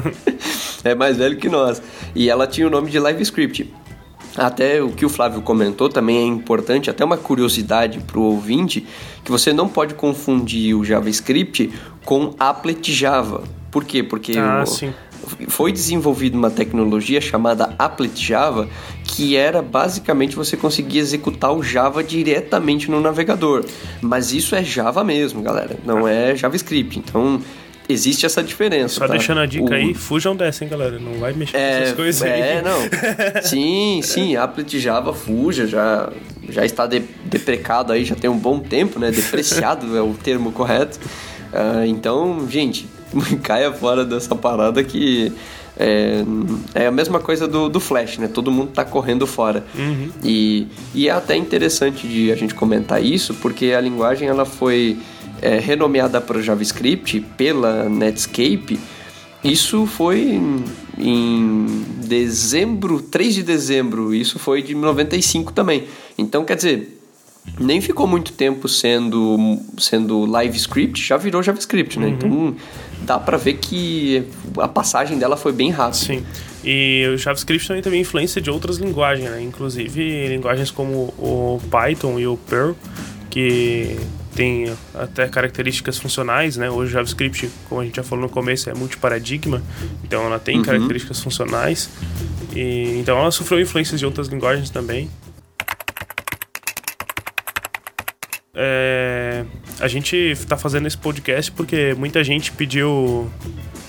é 0.84 0.94
mais 0.94 1.16
velho 1.16 1.36
que 1.36 1.48
nós. 1.48 1.80
E 2.14 2.28
ela 2.28 2.46
tinha 2.46 2.66
o 2.66 2.70
nome 2.70 2.90
de 2.90 2.98
LiveScript. 2.98 3.72
Até 4.36 4.82
o 4.82 4.90
que 4.90 5.04
o 5.04 5.08
Flávio 5.08 5.42
comentou 5.42 5.88
também 5.88 6.18
é 6.18 6.24
importante, 6.24 6.88
até 6.88 7.04
uma 7.04 7.16
curiosidade 7.16 7.98
para 8.00 8.18
o 8.18 8.22
ouvinte, 8.22 8.86
que 9.24 9.30
você 9.30 9.52
não 9.52 9.68
pode 9.68 9.94
confundir 9.94 10.74
o 10.76 10.84
JavaScript 10.84 11.70
com 12.04 12.34
Applet 12.38 12.92
Java. 12.92 13.42
Por 13.70 13.84
quê? 13.84 14.02
Porque 14.02 14.32
ah, 14.36 14.64
o, 14.64 15.50
foi 15.50 15.72
desenvolvida 15.72 16.36
uma 16.36 16.50
tecnologia 16.50 17.20
chamada 17.20 17.74
Applet 17.78 18.24
Java, 18.24 18.68
que 19.04 19.36
era 19.36 19.60
basicamente 19.62 20.36
você 20.36 20.56
conseguir 20.56 20.98
executar 20.98 21.52
o 21.52 21.62
Java 21.62 22.02
diretamente 22.02 22.90
no 22.90 23.00
navegador. 23.00 23.64
Mas 24.00 24.32
isso 24.32 24.54
é 24.54 24.62
Java 24.62 25.04
mesmo, 25.04 25.42
galera, 25.42 25.76
não 25.84 26.06
é 26.06 26.34
JavaScript. 26.34 26.98
Então 26.98 27.40
existe 27.90 28.26
essa 28.26 28.42
diferença. 28.42 28.94
Só 28.94 29.06
tá? 29.06 29.12
deixando 29.12 29.40
a 29.40 29.46
dica 29.46 29.70
o... 29.70 29.74
aí, 29.74 29.94
fujam 29.94 30.36
dessa, 30.36 30.64
hein, 30.64 30.70
galera. 30.70 30.98
Não 30.98 31.18
vai 31.18 31.32
mexer 31.32 31.56
é, 31.56 31.82
essas 31.82 31.96
coisas 31.96 32.22
é, 32.22 32.32
aí. 32.32 32.40
É, 32.40 32.62
não. 32.62 32.78
sim, 33.42 34.00
sim, 34.02 34.36
Applet 34.36 34.78
Java 34.78 35.12
fuja, 35.12 35.66
já, 35.66 36.10
já 36.48 36.64
está 36.64 36.86
de, 36.86 37.00
deprecado 37.24 37.92
aí, 37.92 38.04
já 38.04 38.14
tem 38.14 38.30
um 38.30 38.38
bom 38.38 38.60
tempo, 38.60 38.98
né? 38.98 39.10
Depreciado 39.10 39.94
é 39.96 40.02
o 40.02 40.14
termo 40.14 40.52
correto. 40.52 40.98
Uh, 41.52 41.84
então, 41.86 42.46
gente, 42.48 42.86
caia 43.42 43.72
fora 43.72 44.04
dessa 44.04 44.34
parada 44.34 44.82
que 44.84 45.32
é, 45.76 46.22
é 46.74 46.86
a 46.86 46.90
mesma 46.90 47.18
coisa 47.18 47.48
do, 47.48 47.68
do 47.68 47.80
Flash, 47.80 48.18
né? 48.18 48.28
Todo 48.28 48.50
mundo 48.50 48.70
tá 48.72 48.84
correndo 48.84 49.26
fora. 49.26 49.64
Uhum. 49.74 50.10
E, 50.22 50.66
e 50.94 51.08
é 51.08 51.10
até 51.10 51.34
interessante 51.36 52.06
de 52.06 52.30
a 52.30 52.36
gente 52.36 52.54
comentar 52.54 53.02
isso, 53.02 53.32
porque 53.34 53.72
a 53.72 53.80
linguagem 53.80 54.28
ela 54.28 54.44
foi 54.44 54.98
é, 55.40 55.58
renomeada 55.58 56.20
para 56.20 56.38
o 56.38 56.42
JavaScript 56.42 57.20
pela 57.36 57.88
Netscape. 57.88 58.78
Isso 59.42 59.86
foi 59.86 60.20
em, 60.20 60.64
em 60.98 61.84
dezembro, 62.04 63.00
3 63.00 63.36
de 63.36 63.42
dezembro, 63.42 64.14
isso 64.14 64.38
foi 64.38 64.62
de 64.62 64.74
95 64.74 65.52
também. 65.52 65.84
Então, 66.18 66.44
quer 66.44 66.56
dizer, 66.56 67.00
nem 67.58 67.80
ficou 67.80 68.06
muito 68.06 68.32
tempo 68.32 68.68
sendo 68.68 69.58
sendo 69.78 70.26
live 70.26 70.56
script, 70.56 71.02
já 71.02 71.16
virou 71.16 71.42
JavaScript, 71.42 71.98
né? 71.98 72.06
Uhum. 72.06 72.12
Então 72.12 72.56
dá 73.02 73.18
para 73.18 73.36
ver 73.36 73.54
que 73.54 74.24
a 74.58 74.68
passagem 74.68 75.18
dela 75.18 75.36
foi 75.36 75.52
bem 75.52 75.70
rápida. 75.70 75.96
Sim. 75.96 76.24
E 76.62 77.06
o 77.12 77.16
JavaScript 77.16 77.66
também 77.66 77.82
tem 77.82 78.00
influência 78.00 78.40
de 78.40 78.50
outras 78.50 78.76
linguagens, 78.76 79.30
né? 79.30 79.42
Inclusive 79.42 80.28
linguagens 80.28 80.70
como 80.70 81.14
o 81.18 81.60
Python 81.70 82.18
e 82.18 82.26
o 82.26 82.36
Perl, 82.36 82.74
que 83.30 83.96
tem 84.34 84.72
até 84.94 85.26
características 85.28 85.98
funcionais, 85.98 86.56
né? 86.56 86.70
Hoje 86.70 86.90
o 86.90 86.92
JavaScript, 86.92 87.50
como 87.68 87.80
a 87.80 87.84
gente 87.84 87.96
já 87.96 88.02
falou 88.02 88.24
no 88.24 88.30
começo, 88.30 88.70
é 88.70 88.74
multiparadigma, 88.74 89.62
então 90.04 90.24
ela 90.24 90.38
tem 90.38 90.58
uhum. 90.58 90.64
características 90.64 91.20
funcionais. 91.20 91.90
E, 92.54 92.98
então 93.00 93.18
ela 93.18 93.30
sofreu 93.30 93.60
influências 93.60 93.98
de 93.98 94.06
outras 94.06 94.28
linguagens 94.28 94.70
também. 94.70 95.10
É, 98.54 99.44
a 99.80 99.88
gente 99.88 100.16
está 100.16 100.56
fazendo 100.56 100.86
esse 100.86 100.98
podcast 100.98 101.50
porque 101.52 101.94
muita 101.94 102.22
gente 102.22 102.52
pediu 102.52 103.30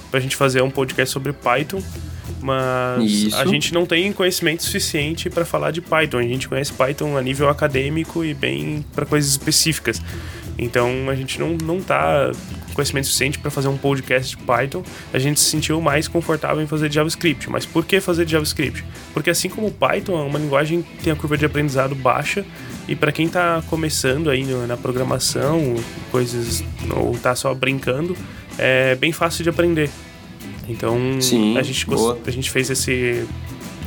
pra 0.10 0.20
gente 0.20 0.36
fazer 0.36 0.62
um 0.62 0.70
podcast 0.70 1.12
sobre 1.12 1.34
Python 1.34 1.82
mas 2.42 3.04
Isso. 3.04 3.36
a 3.36 3.46
gente 3.46 3.74
não 3.74 3.86
tem 3.86 4.12
conhecimento 4.12 4.64
suficiente 4.64 5.30
para 5.30 5.46
falar 5.46 5.72
de 5.72 5.82
Python. 5.82 6.18
A 6.18 6.24
gente 6.24 6.48
conhece 6.48 6.74
Python 6.74 7.18
a 7.18 7.22
nível 7.22 7.50
acadêmico 7.50 8.24
e 8.24 8.34
bem 8.34 8.86
para 8.94 9.06
coisas 9.06 9.32
específicas. 9.32 10.02
Então 10.58 11.10
a 11.10 11.16
gente 11.16 11.40
não, 11.40 11.58
não 11.64 11.82
tá 11.82 12.32
com 12.68 12.74
conhecimento 12.74 13.08
suficiente 13.08 13.40
para 13.40 13.50
fazer 13.50 13.68
um 13.68 13.78
podcast 13.78 14.36
de 14.36 14.44
Python. 14.44 14.84
A 15.14 15.20
gente 15.20 15.40
se 15.40 15.50
sentiu 15.50 15.82
mais 15.82 16.08
confortável 16.08 16.62
em 16.62 16.68
fazer 16.68 16.90
de 16.90 16.96
JavaScript. 16.96 17.50
Mas 17.50 17.66
por 17.66 17.86
que 17.86 18.00
fazer 18.00 18.26
de 18.26 18.32
JavaScript? 18.32 18.84
Porque 19.14 19.30
assim 19.30 19.50
como 19.50 19.68
o 19.68 19.72
Python 19.72 20.20
é 20.20 20.24
uma 20.24 20.40
linguagem 20.40 20.82
que 20.82 21.04
tem 21.04 21.14
a 21.14 21.16
curva 21.16 21.38
de 21.38 21.46
aprendizado 21.46 21.96
baixa 21.96 22.46
e 22.88 22.96
para 22.96 23.12
quem 23.12 23.26
está 23.26 23.64
começando 23.68 24.30
aí 24.30 24.44
na 24.68 24.78
programação, 24.78 25.76
coisas 26.12 26.64
ou 26.96 27.14
está 27.14 27.36
só 27.36 27.54
brincando, 27.54 28.16
é 28.58 28.96
bem 28.96 29.12
fácil 29.12 29.44
de 29.44 29.50
aprender. 29.50 29.90
Então 30.68 30.98
Sim, 31.20 31.58
a, 31.58 31.62
gente 31.62 31.86
a 32.26 32.32
gente 32.32 32.50
fez 32.50 32.70
esse 32.70 33.28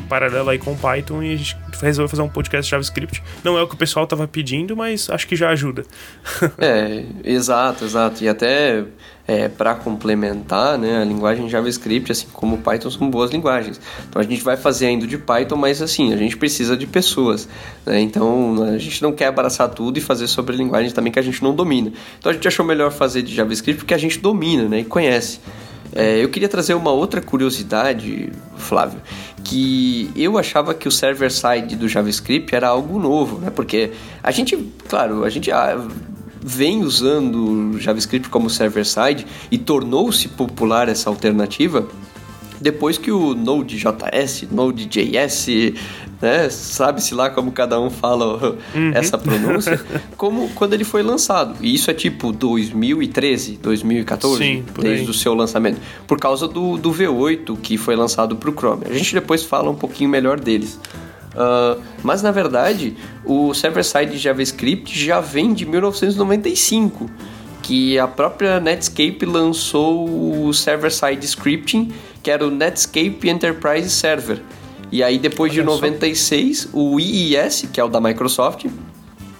paralelo 0.08 0.50
aí 0.50 0.58
com 0.58 0.72
o 0.72 0.76
Python 0.76 1.22
e 1.22 1.34
a 1.34 1.36
gente 1.36 1.56
resolveu 1.80 2.08
fazer 2.08 2.22
um 2.22 2.28
podcast 2.28 2.70
JavaScript. 2.70 3.22
Não 3.42 3.58
é 3.58 3.62
o 3.62 3.66
que 3.66 3.74
o 3.74 3.78
pessoal 3.78 4.04
estava 4.04 4.28
pedindo, 4.28 4.76
mas 4.76 5.10
acho 5.10 5.26
que 5.26 5.34
já 5.34 5.50
ajuda. 5.50 5.84
é, 6.58 7.04
exato, 7.24 7.84
exato. 7.84 8.22
E 8.22 8.28
até 8.28 8.84
é, 9.26 9.48
para 9.48 9.74
complementar, 9.74 10.78
né, 10.78 11.00
a 11.00 11.04
linguagem 11.04 11.48
JavaScript, 11.48 12.12
assim 12.12 12.26
como 12.32 12.56
o 12.56 12.58
Python, 12.58 12.90
são 12.90 13.10
boas 13.10 13.30
linguagens. 13.30 13.80
Então 14.08 14.20
a 14.20 14.24
gente 14.24 14.42
vai 14.42 14.56
fazer 14.56 14.86
ainda 14.86 15.06
de 15.06 15.18
Python, 15.18 15.56
mas 15.56 15.80
assim, 15.82 16.12
a 16.12 16.16
gente 16.16 16.36
precisa 16.36 16.76
de 16.76 16.86
pessoas. 16.86 17.48
Né? 17.84 18.00
Então 18.00 18.62
a 18.62 18.78
gente 18.78 19.02
não 19.02 19.12
quer 19.12 19.26
abraçar 19.26 19.68
tudo 19.70 19.98
e 19.98 20.00
fazer 20.00 20.26
sobre 20.26 20.56
linguagens 20.56 20.92
também 20.92 21.12
que 21.12 21.18
a 21.18 21.22
gente 21.22 21.42
não 21.42 21.54
domina. 21.54 21.92
Então 22.18 22.30
a 22.30 22.34
gente 22.34 22.46
achou 22.46 22.64
melhor 22.64 22.92
fazer 22.92 23.22
de 23.22 23.34
JavaScript 23.34 23.78
porque 23.78 23.94
a 23.94 23.98
gente 23.98 24.18
domina 24.18 24.68
né, 24.68 24.80
e 24.80 24.84
conhece. 24.84 25.40
É, 25.94 26.22
eu 26.22 26.28
queria 26.28 26.48
trazer 26.48 26.74
uma 26.74 26.90
outra 26.90 27.20
curiosidade, 27.20 28.32
Flávio, 28.56 29.00
que 29.44 30.10
eu 30.16 30.36
achava 30.36 30.74
que 30.74 30.88
o 30.88 30.90
server-side 30.90 31.76
do 31.76 31.88
JavaScript 31.88 32.52
era 32.52 32.66
algo 32.66 32.98
novo, 32.98 33.38
né? 33.38 33.50
Porque 33.50 33.92
a 34.20 34.32
gente, 34.32 34.56
claro, 34.88 35.24
a 35.24 35.30
gente 35.30 35.52
ah, 35.52 35.78
vem 36.42 36.82
usando 36.82 37.78
JavaScript 37.78 38.28
como 38.28 38.50
server-side 38.50 39.24
e 39.52 39.56
tornou-se 39.56 40.26
popular 40.28 40.88
essa 40.88 41.08
alternativa 41.08 41.86
depois 42.64 42.96
que 42.96 43.12
o 43.12 43.34
Node.js, 43.34 44.48
Node.js, 44.50 45.46
né, 46.20 46.48
sabe-se 46.48 47.14
lá 47.14 47.28
como 47.28 47.52
cada 47.52 47.78
um 47.78 47.90
fala 47.90 48.56
uhum. 48.74 48.90
essa 48.94 49.18
pronúncia, 49.18 49.78
como 50.16 50.48
quando 50.54 50.72
ele 50.72 50.82
foi 50.82 51.02
lançado. 51.02 51.56
E 51.60 51.74
isso 51.74 51.90
é 51.90 51.94
tipo 51.94 52.32
2013, 52.32 53.58
2014, 53.62 54.38
Sim, 54.38 54.64
desde 54.80 55.10
o 55.10 55.12
seu 55.12 55.34
lançamento, 55.34 55.78
por 56.06 56.18
causa 56.18 56.48
do, 56.48 56.78
do 56.78 56.90
V8 56.90 57.54
que 57.60 57.76
foi 57.76 57.94
lançado 57.94 58.34
para 58.34 58.48
o 58.48 58.54
Chrome. 58.54 58.84
A 58.88 58.94
gente 58.94 59.12
depois 59.12 59.44
fala 59.44 59.68
um 59.68 59.76
pouquinho 59.76 60.08
melhor 60.08 60.40
deles. 60.40 60.80
Uh, 61.34 61.82
mas 62.02 62.22
na 62.22 62.30
verdade, 62.30 62.96
o 63.26 63.52
server-side 63.52 64.16
JavaScript 64.16 64.98
já 64.98 65.20
vem 65.20 65.52
de 65.52 65.66
1995 65.66 67.10
que 67.64 67.98
a 67.98 68.06
própria 68.06 68.60
Netscape 68.60 69.24
lançou 69.24 70.46
o 70.46 70.52
server-side 70.52 71.24
scripting, 71.24 71.92
que 72.24 72.30
era 72.30 72.44
o 72.44 72.50
Netscape 72.50 73.28
Enterprise 73.28 73.90
Server. 73.90 74.40
E 74.90 75.02
aí 75.02 75.18
depois 75.18 75.52
Olha 75.52 75.60
de 75.60 75.66
96, 75.66 76.58
só. 76.58 76.68
o 76.72 76.98
IIS, 76.98 77.68
que 77.70 77.78
é 77.78 77.84
o 77.84 77.88
da 77.88 78.00
Microsoft, 78.00 78.64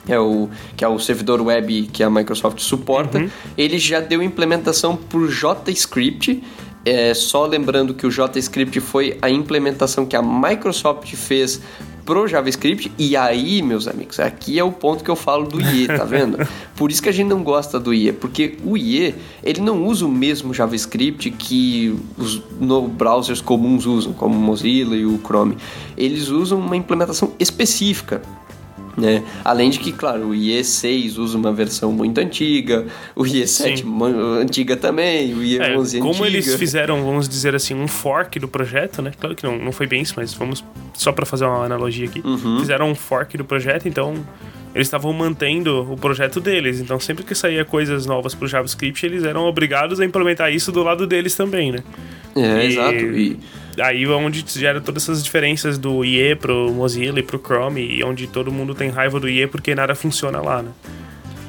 é 0.06 0.18
o, 0.18 0.50
que 0.76 0.84
é 0.84 0.88
o 0.88 0.98
servidor 0.98 1.40
web 1.40 1.88
que 1.90 2.02
a 2.02 2.10
Microsoft 2.10 2.60
suporta, 2.60 3.18
uhum. 3.18 3.30
ele 3.56 3.78
já 3.78 4.00
deu 4.00 4.22
implementação 4.22 4.96
por 4.96 5.30
JavaScript. 5.30 6.42
É, 6.84 7.14
só 7.14 7.46
lembrando 7.46 7.94
que 7.94 8.06
o 8.06 8.10
JavaScript 8.10 8.78
foi 8.80 9.16
a 9.22 9.30
implementação 9.30 10.04
que 10.04 10.14
a 10.14 10.20
Microsoft 10.20 11.10
fez 11.14 11.62
pro 12.04 12.28
JavaScript. 12.28 12.92
E 12.98 13.16
aí, 13.16 13.62
meus 13.62 13.88
amigos, 13.88 14.20
aqui 14.20 14.58
é 14.58 14.64
o 14.64 14.72
ponto 14.72 15.02
que 15.02 15.10
eu 15.10 15.16
falo 15.16 15.46
do 15.46 15.60
IE, 15.60 15.86
tá 15.86 16.04
vendo? 16.04 16.38
Por 16.76 16.90
isso 16.90 17.02
que 17.02 17.08
a 17.08 17.12
gente 17.12 17.28
não 17.28 17.42
gosta 17.42 17.78
do 17.78 17.94
IE, 17.94 18.12
porque 18.12 18.56
o 18.64 18.76
IE, 18.76 19.14
ele 19.42 19.60
não 19.60 19.84
usa 19.84 20.04
o 20.04 20.08
mesmo 20.08 20.52
JavaScript 20.52 21.30
que 21.30 21.96
os 22.18 22.42
no 22.60 22.88
browsers 22.88 23.40
comuns 23.40 23.86
usam, 23.86 24.12
como 24.12 24.34
o 24.34 24.40
Mozilla 24.40 24.96
e 24.96 25.06
o 25.06 25.18
Chrome. 25.18 25.56
Eles 25.96 26.28
usam 26.28 26.58
uma 26.58 26.76
implementação 26.76 27.32
específica 27.38 28.22
né? 28.96 29.22
Além 29.44 29.70
de 29.70 29.78
que, 29.78 29.92
claro, 29.92 30.28
o 30.28 30.30
IE6 30.30 31.18
usa 31.18 31.36
uma 31.36 31.52
versão 31.52 31.92
muito 31.92 32.18
antiga, 32.18 32.86
o 33.14 33.22
IE7 33.24 33.78
Sim. 33.78 34.02
antiga 34.40 34.76
também, 34.76 35.34
o 35.34 35.38
IE11 35.38 35.96
é, 35.96 35.98
Como 35.98 36.10
antiga. 36.10 36.26
eles 36.26 36.54
fizeram, 36.54 37.02
vamos 37.04 37.28
dizer 37.28 37.54
assim, 37.54 37.74
um 37.74 37.88
fork 37.88 38.38
do 38.38 38.48
projeto, 38.48 39.02
né? 39.02 39.12
Claro 39.18 39.34
que 39.34 39.44
não, 39.44 39.58
não 39.58 39.72
foi 39.72 39.86
bem 39.86 40.02
isso, 40.02 40.14
mas 40.16 40.32
vamos 40.34 40.64
só 40.94 41.12
para 41.12 41.26
fazer 41.26 41.44
uma 41.44 41.64
analogia 41.64 42.06
aqui. 42.06 42.22
Uhum. 42.24 42.60
Fizeram 42.60 42.90
um 42.90 42.94
fork 42.94 43.36
do 43.36 43.44
projeto, 43.44 43.88
então 43.88 44.14
eles 44.74 44.88
estavam 44.88 45.12
mantendo 45.12 45.92
o 45.92 45.96
projeto 45.96 46.40
deles. 46.40 46.80
Então, 46.80 46.98
sempre 46.98 47.24
que 47.24 47.34
saía 47.34 47.64
coisas 47.64 48.06
novas 48.06 48.34
para 48.34 48.44
o 48.44 48.48
JavaScript, 48.48 49.06
eles 49.06 49.24
eram 49.24 49.44
obrigados 49.44 50.00
a 50.00 50.04
implementar 50.04 50.52
isso 50.52 50.72
do 50.72 50.82
lado 50.82 51.06
deles 51.06 51.34
também, 51.34 51.70
né? 51.70 51.78
É, 52.34 52.64
e... 52.64 52.66
exato. 52.66 52.96
E 52.96 53.38
aí 53.80 54.04
é 54.04 54.08
onde 54.08 54.44
gera 54.46 54.80
todas 54.80 55.04
essas 55.04 55.22
diferenças 55.22 55.78
do 55.78 56.04
IE 56.04 56.34
pro 56.36 56.72
Mozilla 56.72 57.20
e 57.20 57.22
pro 57.22 57.38
Chrome, 57.38 57.82
e 57.82 58.02
onde 58.04 58.26
todo 58.26 58.50
mundo 58.50 58.74
tem 58.74 58.90
raiva 58.90 59.18
do 59.20 59.28
IE 59.28 59.46
porque 59.46 59.74
nada 59.74 59.94
funciona 59.94 60.40
lá, 60.40 60.62
né? 60.62 60.70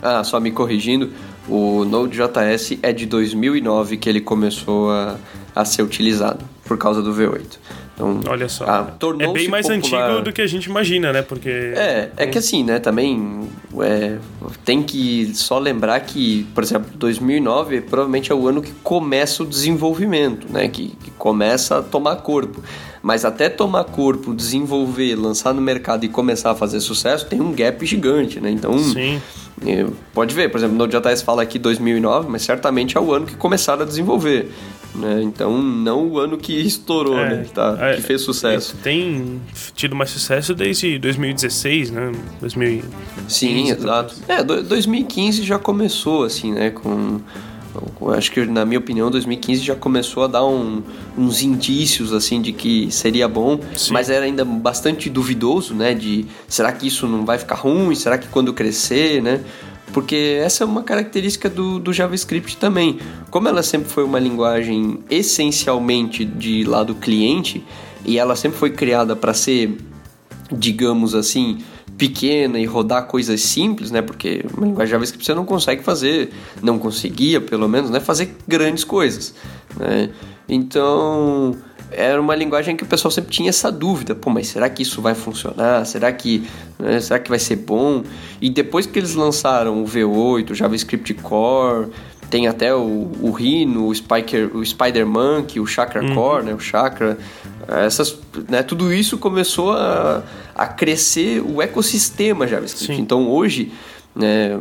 Ah, 0.02 0.24
só 0.24 0.40
me 0.40 0.52
corrigindo, 0.52 1.12
o 1.48 1.84
Node.js 1.86 2.78
é 2.82 2.92
de 2.94 3.06
2009 3.06 3.98
que 3.98 4.10
ele 4.10 4.22
começou 4.22 4.92
a, 4.92 5.18
a 5.56 5.66
ser 5.66 5.82
utilizado, 5.82 6.46
por 6.66 6.78
causa 6.78 7.02
do 7.02 7.14
V8. 7.14 7.60
Então, 7.94 8.20
Olha 8.28 8.50
só. 8.50 8.66
Ah, 8.68 8.94
é 9.20 9.28
bem 9.32 9.48
mais 9.48 9.68
popular. 9.68 10.10
antigo 10.10 10.24
do 10.26 10.34
que 10.34 10.42
a 10.42 10.48
gente 10.48 10.66
imagina, 10.66 11.14
né? 11.14 11.22
Porque. 11.22 11.50
É, 11.50 12.12
é 12.18 12.28
que 12.28 12.38
assim, 12.38 12.62
né? 12.64 12.78
Também 12.78 13.50
é, 13.80 14.18
tem 14.66 14.84
que 14.84 15.32
só 15.34 15.58
lembrar 15.58 16.00
que, 16.02 16.46
por 16.54 16.62
exemplo, 16.62 16.92
2009 16.96 17.82
provavelmente 17.82 18.32
é 18.32 18.36
o 18.36 18.48
ano 18.48 18.62
que 18.62 18.72
começa 18.84 19.44
o 19.44 19.46
desenvolvimento, 19.46 20.52
né? 20.52 20.68
Que, 20.68 20.90
que 20.90 21.12
começa 21.12 21.78
a 21.78 21.82
tomar 21.82 22.18
corpo. 22.18 22.62
Mas 23.06 23.24
até 23.24 23.50
tomar 23.50 23.84
corpo, 23.84 24.34
desenvolver, 24.34 25.14
lançar 25.14 25.54
no 25.54 25.62
mercado 25.62 26.04
e 26.04 26.10
começar 26.10 26.50
a 26.50 26.56
fazer 26.56 26.80
sucesso, 26.80 27.28
tem 27.28 27.40
um 27.40 27.54
gap 27.54 27.86
gigante, 27.86 28.40
né? 28.40 28.50
Então. 28.50 28.76
Sim. 28.80 29.22
É, 29.64 29.86
pode 30.12 30.34
ver, 30.34 30.50
por 30.50 30.58
exemplo, 30.58 30.76
no 30.76 30.88
JS 30.88 31.22
fala 31.22 31.44
aqui 31.44 31.60
2009, 31.60 32.28
mas 32.28 32.42
certamente 32.42 32.98
é 32.98 33.00
o 33.00 33.14
ano 33.14 33.28
que 33.28 33.36
começaram 33.36 33.84
a 33.84 33.86
desenvolver. 33.86 34.52
Né? 34.96 35.22
Então, 35.22 35.62
não 35.62 36.08
o 36.08 36.18
ano 36.18 36.36
que 36.36 36.60
estourou, 36.60 37.20
é, 37.20 37.30
né? 37.30 37.46
Tá, 37.54 37.78
é, 37.80 37.96
que 37.98 38.02
fez 38.02 38.22
sucesso. 38.22 38.76
Tem 38.82 39.40
tido 39.76 39.96
mais 39.96 40.10
sucesso 40.10 40.56
desde 40.56 40.98
2016, 40.98 41.92
né? 41.92 42.12
2015, 42.42 42.88
Sim, 43.28 43.70
exato. 43.70 44.16
É, 44.28 44.44
2015 44.44 45.44
já 45.44 45.60
começou, 45.60 46.24
assim, 46.24 46.52
né? 46.52 46.72
Com 46.72 47.22
acho 48.16 48.32
que 48.32 48.46
na 48.46 48.66
minha 48.66 48.80
opinião 48.80 49.10
2015 49.10 49.62
já 49.62 49.76
começou 49.76 50.24
a 50.24 50.28
dar 50.28 50.46
um, 50.46 50.82
uns 51.18 51.42
indícios 51.42 52.14
assim 52.14 52.42
de 52.42 52.52
que 52.52 52.92
seria 52.92 53.28
bom 53.28 53.60
Sim. 53.76 53.94
mas 53.94 54.10
era 54.10 54.26
ainda 54.26 54.46
bastante 54.46 55.10
duvidoso 55.10 55.74
né 55.74 55.94
de 55.94 56.26
será 56.48 56.72
que 56.72 56.88
isso 56.88 57.08
não 57.08 57.26
vai 57.26 57.38
ficar 57.38 57.56
ruim 57.56 57.96
será 57.96 58.18
que 58.18 58.28
quando 58.28 58.54
crescer 58.54 59.22
né 59.22 59.42
porque 59.96 60.42
essa 60.44 60.66
é 60.66 60.68
uma 60.68 60.84
característica 60.84 61.50
do, 61.50 61.80
do 61.80 61.94
JavaScript 61.94 62.58
também. 62.58 63.00
Como 63.30 63.48
ela 63.48 63.64
sempre 63.64 63.88
foi 63.88 64.04
uma 64.04 64.20
linguagem 64.20 65.00
essencialmente 65.10 66.26
de 66.26 66.66
lado 66.66 66.96
cliente, 66.96 67.64
e 68.06 68.20
ela 68.20 68.36
sempre 68.36 68.58
foi 68.58 68.72
criada 68.72 69.16
para 69.16 69.34
ser, 69.34 69.78
digamos 70.52 71.16
assim, 71.16 71.60
pequena 71.98 72.60
e 72.60 72.66
rodar 72.66 73.08
coisas 73.08 73.42
simples, 73.42 73.92
né? 73.92 74.02
Porque 74.02 74.44
uma 74.56 74.66
linguagem 74.66 74.92
JavaScript 74.92 75.26
você 75.26 75.34
não 75.34 75.46
consegue 75.46 75.84
fazer, 75.84 76.32
não 76.62 76.78
conseguia 76.78 77.40
pelo 77.40 77.68
menos, 77.68 77.90
né? 77.90 78.00
Fazer 78.00 78.36
grandes 78.48 78.84
coisas, 78.84 79.34
né? 79.78 80.10
Então 80.48 81.56
era 81.92 82.20
uma 82.20 82.36
linguagem 82.36 82.76
que 82.76 82.84
o 82.84 82.86
pessoal 82.86 83.12
sempre 83.12 83.32
tinha 83.32 83.50
essa 83.50 83.72
dúvida, 83.72 84.14
pô, 84.14 84.30
mas 84.30 84.48
será 84.48 84.70
que 84.70 84.84
isso 84.84 85.02
vai 85.02 85.16
funcionar? 85.16 85.86
Será 85.86 86.12
que, 86.12 86.46
né, 86.78 87.00
será 87.00 87.20
que 87.20 87.30
vai 87.30 87.40
ser 87.40 87.58
bom? 87.58 88.04
E 88.42 88.50
depois 88.50 88.86
que 88.86 89.00
eles 89.00 89.16
lançaram 89.16 89.82
o 89.82 89.86
V8, 89.86 90.52
o 90.52 90.56
JavaScript 90.56 91.14
Core, 91.16 91.88
tem 92.36 92.48
até 92.48 92.76
o, 92.76 93.10
o 93.22 93.32
Rhino, 93.32 93.88
o, 93.88 93.96
Spiker, 93.96 94.54
o 94.58 94.66
Spider 94.66 95.08
Monkey, 95.08 95.58
o 95.62 95.66
Chakra 95.66 96.04
uhum. 96.04 96.14
Core, 96.14 96.44
né, 96.44 96.54
o 96.54 96.60
Chakra, 96.60 97.18
essas, 97.66 98.20
né, 98.50 98.62
tudo 98.62 98.94
isso 98.94 99.18
começou 99.18 99.72
a, 99.72 100.22
a 100.54 100.68
crescer 100.68 101.42
o 101.42 101.62
ecossistema 101.62 102.46
JavaScript. 102.46 102.94
Sim. 102.94 103.02
Então 103.02 103.30
hoje, 103.30 103.72
né, 104.14 104.60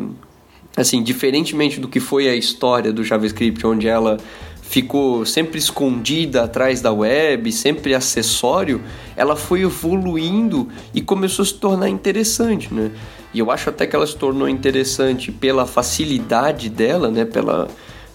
assim, 0.76 1.02
diferentemente 1.02 1.80
do 1.80 1.88
que 1.88 1.98
foi 1.98 2.28
a 2.28 2.36
história 2.36 2.92
do 2.92 3.02
JavaScript, 3.02 3.66
onde 3.66 3.88
ela 3.88 4.18
ficou 4.62 5.26
sempre 5.26 5.58
escondida 5.58 6.44
atrás 6.44 6.80
da 6.80 6.92
web, 6.92 7.50
sempre 7.50 7.92
acessório, 7.92 8.80
ela 9.16 9.34
foi 9.34 9.62
evoluindo 9.62 10.68
e 10.94 11.00
começou 11.00 11.42
a 11.42 11.46
se 11.46 11.54
tornar 11.54 11.88
interessante, 11.88 12.72
né? 12.72 12.92
E 13.34 13.40
eu 13.40 13.50
acho 13.50 13.68
até 13.68 13.86
que 13.86 13.94
ela 13.96 14.06
se 14.06 14.16
tornou 14.16 14.48
interessante 14.48 15.32
pela 15.32 15.66
facilidade 15.66 16.70
dela, 16.70 17.10
né? 17.10 17.24
Pela, 17.24 17.68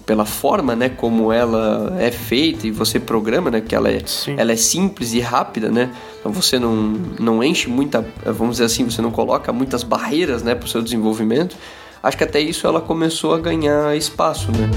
pela 0.10 0.26
forma, 0.26 0.76
né, 0.76 0.90
como 0.90 1.32
ela 1.32 1.96
é 2.00 2.10
feita 2.10 2.66
e 2.66 2.72
você 2.72 3.00
programa, 3.00 3.52
né, 3.52 3.62
que 3.62 3.76
ela 3.76 3.92
é, 3.92 4.02
ela 4.38 4.52
é 4.52 4.56
simples 4.56 5.14
e 5.14 5.20
rápida, 5.20 5.70
né, 5.70 5.92
então 6.20 6.32
você 6.32 6.58
não, 6.58 6.74
não 7.20 7.44
enche 7.44 7.70
muita, 7.70 8.04
vamos 8.26 8.54
dizer 8.56 8.64
assim, 8.64 8.84
você 8.86 9.04
não 9.04 9.12
coloca 9.12 9.54
muitas 9.54 9.84
barreiras, 9.84 10.42
né, 10.42 10.56
para 10.56 10.66
o 10.66 10.68
seu 10.68 10.82
desenvolvimento. 10.82 11.56
Acho 12.02 12.18
que 12.18 12.24
até 12.24 12.40
isso 12.40 12.66
ela 12.66 12.82
começou 12.82 13.36
a 13.36 13.38
ganhar 13.38 13.96
espaço, 13.96 14.52
né. 14.52 14.68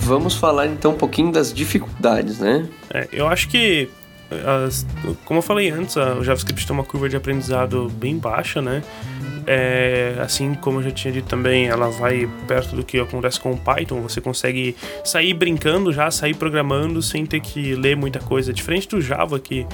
Vamos 0.00 0.34
falar 0.34 0.66
então 0.66 0.90
um 0.90 0.96
pouquinho 0.96 1.30
das 1.30 1.52
dificuldades, 1.52 2.40
né? 2.40 2.66
É, 2.92 3.06
eu 3.12 3.28
acho 3.28 3.48
que 3.48 3.88
as, 4.30 4.86
como 5.24 5.38
eu 5.38 5.42
falei 5.42 5.70
antes, 5.70 5.96
o 5.96 6.22
JavaScript 6.22 6.66
tem 6.66 6.74
uma 6.74 6.84
curva 6.84 7.08
de 7.08 7.16
aprendizado 7.16 7.88
bem 7.88 8.18
baixa, 8.18 8.60
né? 8.60 8.82
É, 9.50 10.16
assim 10.20 10.52
como 10.52 10.80
eu 10.80 10.82
já 10.82 10.90
tinha 10.90 11.10
dito 11.10 11.26
também, 11.26 11.68
ela 11.68 11.88
vai 11.88 12.28
perto 12.46 12.76
do 12.76 12.84
que 12.84 13.00
acontece 13.00 13.40
com 13.40 13.52
o 13.52 13.56
Python. 13.56 14.02
Você 14.02 14.20
consegue 14.20 14.76
sair 15.02 15.32
brincando 15.32 15.90
já, 15.90 16.10
sair 16.10 16.34
programando 16.34 17.00
sem 17.00 17.24
ter 17.24 17.40
que 17.40 17.74
ler 17.74 17.96
muita 17.96 18.18
coisa. 18.18 18.52
Diferente 18.52 18.86
do 18.88 19.00
Java, 19.00 19.38
que 19.38 19.66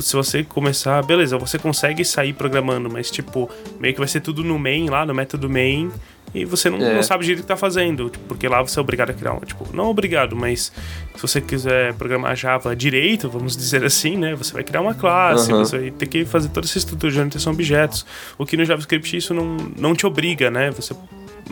se 0.00 0.16
você 0.16 0.42
começar, 0.42 1.00
beleza, 1.04 1.38
você 1.38 1.60
consegue 1.60 2.04
sair 2.04 2.32
programando, 2.32 2.90
mas 2.90 3.08
tipo, 3.08 3.48
meio 3.78 3.94
que 3.94 4.00
vai 4.00 4.08
ser 4.08 4.20
tudo 4.20 4.42
no 4.42 4.58
main 4.58 4.90
lá, 4.90 5.06
no 5.06 5.14
método 5.14 5.48
main 5.48 5.92
e 6.34 6.44
você 6.44 6.70
não, 6.70 6.78
é. 6.78 6.94
não 6.94 7.02
sabe 7.02 7.24
direito 7.24 7.40
o 7.40 7.42
que 7.42 7.48
tá 7.48 7.56
fazendo, 7.56 8.08
tipo, 8.08 8.24
porque 8.26 8.48
lá 8.48 8.62
você 8.62 8.78
é 8.78 8.82
obrigado 8.82 9.10
a 9.10 9.14
criar 9.14 9.34
um, 9.34 9.40
tipo, 9.40 9.66
não 9.74 9.86
obrigado, 9.86 10.36
mas 10.36 10.72
se 11.14 11.22
você 11.22 11.40
quiser 11.40 11.94
programar 11.94 12.36
Java 12.36 12.74
direito, 12.74 13.28
vamos 13.28 13.56
dizer 13.56 13.84
assim, 13.84 14.16
né, 14.16 14.34
você 14.34 14.52
vai 14.52 14.62
criar 14.62 14.80
uma 14.80 14.94
classe, 14.94 15.52
uhum. 15.52 15.58
você 15.58 15.78
vai 15.78 15.90
ter 15.90 16.06
que 16.06 16.24
fazer 16.24 16.48
toda 16.50 16.66
essa 16.66 16.78
estrutura 16.78 17.12
de 17.12 17.18
orientação 17.18 17.52
a 17.52 17.54
objetos, 17.54 18.06
o 18.38 18.46
que 18.46 18.56
no 18.56 18.64
JavaScript 18.64 19.16
isso 19.16 19.34
não, 19.34 19.56
não 19.76 19.94
te 19.94 20.06
obriga, 20.06 20.50
né, 20.50 20.70
você 20.70 20.94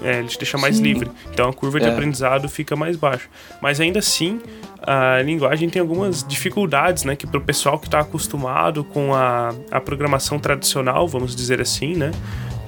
é, 0.03 0.19
ele 0.19 0.29
te 0.29 0.39
deixa 0.39 0.57
mais 0.59 0.77
Sim. 0.77 0.83
livre. 0.83 1.11
Então 1.33 1.49
a 1.49 1.53
curva 1.53 1.81
de 1.81 1.87
é. 1.87 1.91
aprendizado 1.91 2.49
fica 2.49 2.77
mais 2.77 2.97
baixa. 2.97 3.29
Mas 3.61 3.81
ainda 3.81 3.99
assim, 3.99 4.41
a 4.81 5.21
linguagem 5.23 5.69
tem 5.69 5.81
algumas 5.81 6.25
dificuldades, 6.27 7.05
né? 7.05 7.17
Que 7.17 7.27
para 7.27 7.39
o 7.39 7.41
pessoal 7.41 7.79
que 7.79 7.87
está 7.87 8.01
acostumado 8.01 8.85
com 8.85 9.15
a, 9.15 9.55
a 9.71 9.81
programação 9.81 10.39
tradicional, 10.39 11.09
vamos 11.09 11.35
dizer 11.35 11.61
assim, 11.61 11.95
né? 11.95 12.11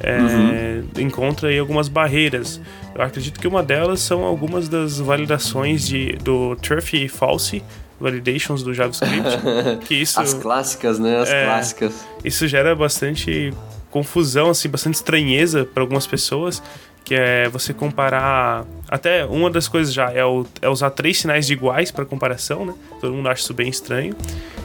É, 0.01 0.19
uhum. 0.19 1.03
encontra 1.03 1.49
aí 1.49 1.59
algumas 1.59 1.89
barreiras. 1.89 2.61
Eu 2.95 3.03
acredito 3.03 3.39
que 3.39 3.47
uma 3.47 3.63
delas 3.63 4.01
são 4.01 4.25
algumas 4.25 4.69
das 4.69 4.99
validações 4.99 5.87
de, 5.87 6.13
do 6.23 6.57
Turf 6.57 6.95
e 6.95 7.09
False 7.09 7.63
validations 8.01 8.63
do 8.63 8.73
JavaScript. 8.73 9.39
que 9.87 9.95
isso, 9.95 10.19
As 10.19 10.33
clássicas, 10.33 10.99
né? 10.99 11.19
As 11.19 11.29
é, 11.29 11.45
clássicas. 11.45 12.07
Isso 12.25 12.49
gera 12.49 12.75
bastante 12.75 13.53
confusão, 13.91 14.51
assim, 14.51 14.69
bastante 14.69 14.95
estranheza 14.95 15.65
para 15.65 15.83
algumas 15.83 16.07
pessoas, 16.07 16.63
que 17.05 17.15
é 17.15 17.49
você 17.49 17.73
comparar. 17.73 18.65
Até 18.89 19.25
uma 19.25 19.51
das 19.51 19.69
coisas 19.69 19.93
já 19.93 20.11
é, 20.13 20.25
o, 20.25 20.45
é 20.61 20.69
usar 20.69 20.91
três 20.91 21.19
sinais 21.19 21.47
de 21.47 21.53
iguais 21.53 21.91
para 21.91 22.05
comparação, 22.05 22.65
né? 22.67 22.75
Todo 23.01 23.15
mundo 23.15 23.29
acha 23.29 23.43
isso 23.43 23.55
bem 23.55 23.69
estranho 23.69 24.15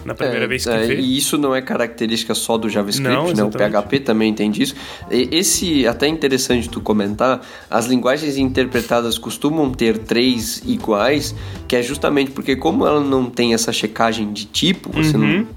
na 0.04 0.14
primeira 0.14 0.46
é, 0.46 0.48
vez 0.48 0.64
que 0.64 0.70
é, 0.70 0.86
vê. 0.86 0.96
E 0.96 1.18
isso 1.18 1.38
não 1.38 1.56
é 1.56 1.62
característica 1.62 2.36
só 2.36 2.58
do 2.58 2.70
JavaScript, 2.70 3.12
não, 3.12 3.34
né? 3.34 3.44
O 3.44 3.50
PHP 3.50 4.00
também 4.02 4.34
tem 4.34 4.52
disso. 4.52 4.76
Esse, 5.10 5.88
até 5.88 6.06
é 6.06 6.10
interessante 6.10 6.70
tu 6.70 6.80
comentar, 6.80 7.42
as 7.70 7.88
linguagens 7.88 8.38
interpretadas 8.38 9.18
costumam 9.18 9.72
ter 9.72 9.98
três 9.98 10.62
iguais, 10.66 11.36
que 11.68 11.76
é 11.76 11.82
justamente 11.82 12.32
porque 12.32 12.56
como 12.56 12.86
ela 12.86 13.02
não 13.02 13.30
tem 13.30 13.54
essa 13.54 13.74
checagem 13.74 14.32
de 14.32 14.46
tipo, 14.46 14.92
você 14.92 15.18
uhum. 15.18 15.40
não 15.40 15.48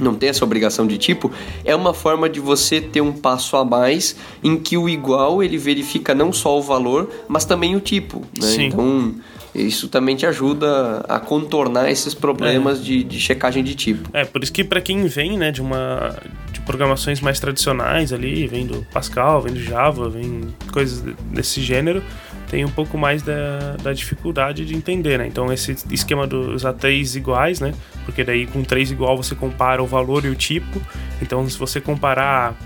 não 0.00 0.14
tem 0.14 0.28
essa 0.28 0.44
obrigação 0.44 0.86
de 0.86 0.98
tipo, 0.98 1.30
é 1.64 1.74
uma 1.74 1.94
forma 1.94 2.28
de 2.28 2.40
você 2.40 2.80
ter 2.80 3.00
um 3.00 3.12
passo 3.12 3.56
a 3.56 3.64
mais 3.64 4.16
em 4.42 4.58
que 4.58 4.76
o 4.76 4.88
igual 4.88 5.42
ele 5.42 5.58
verifica 5.58 6.14
não 6.14 6.32
só 6.32 6.58
o 6.58 6.62
valor, 6.62 7.08
mas 7.28 7.44
também 7.44 7.74
o 7.76 7.80
tipo. 7.80 8.20
Né? 8.38 8.46
Sim. 8.46 8.66
Então 8.66 9.14
isso 9.54 9.88
também 9.88 10.14
te 10.14 10.26
ajuda 10.26 11.04
a 11.08 11.18
contornar 11.18 11.90
esses 11.90 12.14
problemas 12.14 12.78
é. 12.78 12.82
de, 12.82 13.04
de 13.04 13.20
checagem 13.20 13.64
de 13.64 13.74
tipo. 13.74 14.08
É, 14.12 14.24
por 14.24 14.42
isso 14.42 14.52
que 14.52 14.62
para 14.62 14.80
quem 14.80 15.06
vem, 15.06 15.36
né, 15.36 15.50
de 15.50 15.60
uma 15.60 16.16
de 16.52 16.60
programações 16.60 17.20
mais 17.20 17.40
tradicionais 17.40 18.12
ali, 18.12 18.46
vem 18.46 18.66
do 18.66 18.86
Pascal, 18.92 19.42
vem 19.42 19.54
do 19.54 19.60
Java, 19.60 20.08
vem 20.08 20.42
coisas 20.72 21.02
desse 21.32 21.60
gênero, 21.60 22.02
tem 22.50 22.64
um 22.64 22.70
pouco 22.70 22.96
mais 22.96 23.22
da, 23.22 23.76
da 23.82 23.92
dificuldade 23.92 24.64
de 24.64 24.74
entender, 24.74 25.18
né? 25.18 25.26
Então 25.26 25.52
esse 25.52 25.76
esquema 25.90 26.26
dos 26.26 26.54
usar 26.54 26.72
três 26.72 27.14
iguais, 27.14 27.60
né? 27.60 27.74
Porque 28.04 28.24
daí 28.24 28.46
com 28.46 28.62
três 28.62 28.90
igual 28.90 29.16
você 29.16 29.34
compara 29.34 29.82
o 29.82 29.86
valor 29.86 30.24
e 30.24 30.28
o 30.28 30.34
tipo. 30.34 30.80
Então 31.20 31.48
se 31.48 31.58
você 31.58 31.80
comparar 31.80 32.56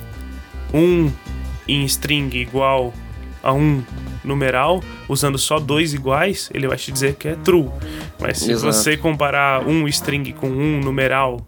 um 0.73 1.11
em 1.66 1.85
string 1.85 2.37
igual 2.37 2.92
a 3.42 3.53
um 3.53 3.83
numeral, 4.25 4.83
usando 5.09 5.37
só 5.37 5.59
dois 5.59 5.92
iguais, 5.95 6.49
ele 6.55 6.68
vai 6.68 6.77
te 6.77 6.92
dizer 6.92 7.16
que 7.16 7.29
é 7.29 7.35
true. 7.35 7.68
Mas 8.21 8.38
se 8.38 8.53
Exato. 8.53 8.73
você 8.73 8.97
comparar 8.97 9.66
um 9.66 9.88
string 9.88 10.33
com 10.33 10.49
um 10.49 10.81
numeral 10.81 11.45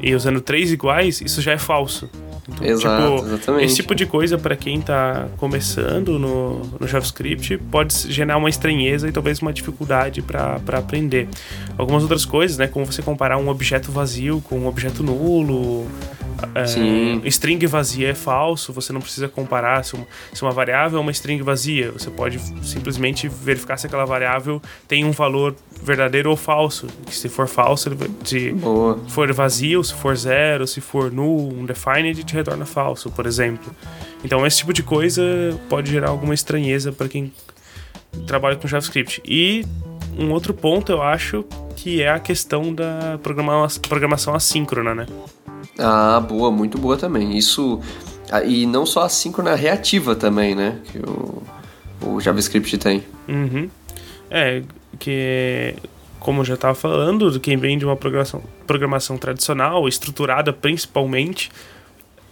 e 0.00 0.14
usando 0.14 0.40
três 0.40 0.72
iguais, 0.72 1.20
isso 1.20 1.42
já 1.42 1.52
é 1.52 1.58
falso. 1.58 2.10
Então, 2.48 2.66
Exato, 2.66 3.16
tipo, 3.16 3.26
exatamente. 3.26 3.64
Esse 3.64 3.76
tipo 3.76 3.94
de 3.94 4.06
coisa, 4.06 4.38
para 4.38 4.54
quem 4.54 4.80
tá 4.80 5.28
começando 5.36 6.18
no, 6.18 6.60
no, 6.80 6.86
JavaScript, 6.86 7.58
pode 7.70 7.94
gerar 8.12 8.36
uma 8.36 8.48
estranheza 8.48 9.08
e 9.08 9.12
talvez 9.12 9.40
uma 9.40 9.52
dificuldade 9.52 10.22
para 10.22 10.60
aprender. 10.78 11.28
Algumas 11.76 12.02
outras 12.02 12.24
coisas, 12.24 12.56
né? 12.56 12.68
Como 12.68 12.86
você 12.86 13.02
comparar 13.02 13.36
um 13.38 13.48
objeto 13.48 13.90
vazio 13.90 14.40
com 14.42 14.60
um 14.60 14.66
objeto 14.66 15.02
nulo. 15.02 15.86
É, 16.54 17.28
string 17.28 17.64
vazia 17.66 18.10
é 18.10 18.14
falso, 18.14 18.72
você 18.72 18.92
não 18.92 19.00
precisa 19.00 19.28
comparar 19.28 19.84
se 19.84 19.94
uma, 19.94 20.06
se 20.32 20.42
uma 20.42 20.50
variável 20.50 20.98
é 20.98 21.00
uma 21.00 21.10
string 21.10 21.42
vazia. 21.42 21.90
Você 21.92 22.10
pode 22.10 22.38
simplesmente 22.66 23.28
verificar 23.28 23.76
se 23.76 23.86
aquela 23.86 24.04
variável 24.04 24.60
tem 24.86 25.04
um 25.04 25.12
valor 25.12 25.54
verdadeiro 25.82 26.30
ou 26.30 26.36
falso. 26.36 26.86
Se 27.10 27.28
for 27.28 27.48
falso, 27.48 27.90
se 28.24 28.52
Boa. 28.52 28.98
for 29.08 29.32
vazio, 29.32 29.82
se 29.82 29.94
for 29.94 30.16
zero, 30.16 30.66
se 30.66 30.80
for 30.80 31.10
null, 31.10 31.52
undefined, 31.52 32.22
te 32.24 32.34
retorna 32.34 32.66
falso, 32.66 33.10
por 33.10 33.26
exemplo. 33.26 33.74
Então, 34.24 34.46
esse 34.46 34.58
tipo 34.58 34.72
de 34.72 34.82
coisa 34.82 35.22
pode 35.68 35.90
gerar 35.90 36.08
alguma 36.08 36.34
estranheza 36.34 36.92
para 36.92 37.08
quem 37.08 37.32
trabalha 38.26 38.56
com 38.56 38.66
JavaScript. 38.66 39.22
E 39.24 39.64
um 40.18 40.32
outro 40.32 40.54
ponto, 40.54 40.90
eu 40.90 41.02
acho, 41.02 41.44
que 41.76 42.02
é 42.02 42.10
a 42.10 42.18
questão 42.18 42.74
da 42.74 43.18
programação 43.22 44.34
assíncrona, 44.34 44.94
né? 44.94 45.06
Ah, 45.78 46.20
boa, 46.20 46.50
muito 46.50 46.78
boa 46.78 46.96
também. 46.96 47.36
Isso. 47.36 47.80
Ah, 48.30 48.42
e 48.42 48.66
não 48.66 48.84
só 48.84 49.02
assíncrona, 49.02 49.54
reativa 49.54 50.14
também, 50.14 50.54
né? 50.54 50.80
Que 50.90 50.98
o, 50.98 51.42
o 52.02 52.20
JavaScript 52.20 52.76
tem. 52.78 53.04
Uhum. 53.28 53.68
É, 54.30 54.62
que 54.98 55.76
como 56.18 56.40
eu 56.40 56.44
já 56.44 56.54
estava 56.54 56.74
falando, 56.74 57.38
quem 57.38 57.56
vem 57.56 57.78
de 57.78 57.84
uma 57.84 57.96
programação, 57.96 58.42
programação 58.66 59.16
tradicional, 59.16 59.86
estruturada 59.86 60.52
principalmente, 60.52 61.52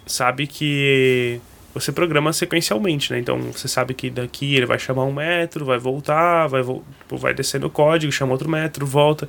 sabe 0.04 0.48
que 0.48 1.40
você 1.72 1.92
programa 1.92 2.32
sequencialmente, 2.32 3.12
né? 3.12 3.18
Então 3.18 3.38
você 3.52 3.68
sabe 3.68 3.94
que 3.94 4.10
daqui 4.10 4.56
ele 4.56 4.66
vai 4.66 4.78
chamar 4.78 5.04
um 5.04 5.12
metro, 5.12 5.64
vai 5.64 5.78
voltar, 5.78 6.46
vai, 6.46 6.62
vai 7.10 7.34
descendo 7.34 7.66
o 7.66 7.70
código, 7.70 8.12
chama 8.12 8.32
outro 8.32 8.48
metro, 8.48 8.86
volta. 8.86 9.28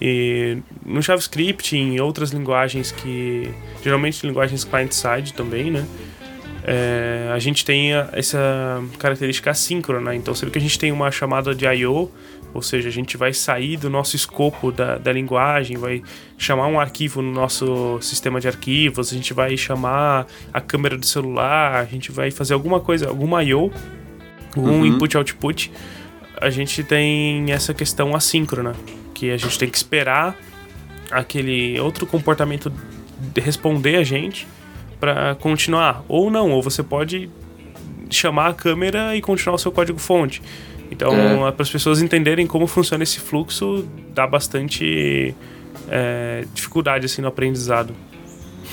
E 0.00 0.58
no 0.84 1.00
JavaScript, 1.00 1.76
em 1.76 2.00
outras 2.00 2.30
linguagens 2.30 2.92
que. 2.92 3.50
geralmente 3.82 4.26
linguagens 4.26 4.64
client-side 4.64 5.32
também, 5.32 5.70
né? 5.70 5.86
É, 6.68 7.30
a 7.32 7.38
gente 7.38 7.64
tem 7.64 7.92
essa 8.12 8.82
característica 8.98 9.50
assíncrona. 9.50 10.14
Então 10.14 10.34
sempre 10.34 10.52
que 10.52 10.58
a 10.58 10.60
gente 10.60 10.78
tem 10.78 10.92
uma 10.92 11.10
chamada 11.10 11.54
de 11.54 11.64
I.O., 11.64 12.10
ou 12.52 12.62
seja, 12.62 12.88
a 12.88 12.92
gente 12.92 13.16
vai 13.16 13.32
sair 13.34 13.76
do 13.76 13.90
nosso 13.90 14.16
escopo 14.16 14.72
da, 14.72 14.96
da 14.96 15.12
linguagem, 15.12 15.76
vai 15.76 16.02
chamar 16.38 16.66
um 16.68 16.80
arquivo 16.80 17.20
no 17.20 17.30
nosso 17.30 18.00
sistema 18.00 18.40
de 18.40 18.48
arquivos, 18.48 19.12
a 19.12 19.14
gente 19.14 19.34
vai 19.34 19.56
chamar 19.58 20.26
a 20.52 20.60
câmera 20.60 20.96
do 20.96 21.04
celular, 21.04 21.74
a 21.74 21.84
gente 21.84 22.10
vai 22.10 22.30
fazer 22.30 22.54
alguma 22.54 22.80
coisa, 22.80 23.08
alguma 23.08 23.44
I.O., 23.44 23.70
um 24.56 24.62
uhum. 24.62 24.86
input-output, 24.86 25.70
a 26.40 26.48
gente 26.48 26.82
tem 26.82 27.52
essa 27.52 27.74
questão 27.74 28.16
assíncrona, 28.16 28.74
que 29.16 29.30
a 29.30 29.36
gente 29.38 29.58
tem 29.58 29.70
que 29.70 29.78
esperar 29.78 30.36
aquele 31.10 31.80
outro 31.80 32.06
comportamento 32.06 32.70
responder 33.34 33.96
a 33.96 34.04
gente 34.04 34.46
para 35.00 35.34
continuar. 35.36 36.04
Ou 36.06 36.30
não, 36.30 36.50
ou 36.50 36.62
você 36.62 36.82
pode 36.82 37.30
chamar 38.10 38.48
a 38.48 38.54
câmera 38.54 39.16
e 39.16 39.22
continuar 39.22 39.54
o 39.54 39.58
seu 39.58 39.72
código 39.72 39.98
fonte. 39.98 40.42
Então, 40.90 41.48
é. 41.48 41.50
para 41.50 41.62
as 41.62 41.70
pessoas 41.70 42.02
entenderem 42.02 42.46
como 42.46 42.66
funciona 42.66 43.02
esse 43.02 43.18
fluxo, 43.18 43.88
dá 44.14 44.26
bastante 44.26 45.34
é, 45.88 46.44
dificuldade 46.52 47.06
assim 47.06 47.22
no 47.22 47.28
aprendizado. 47.28 47.94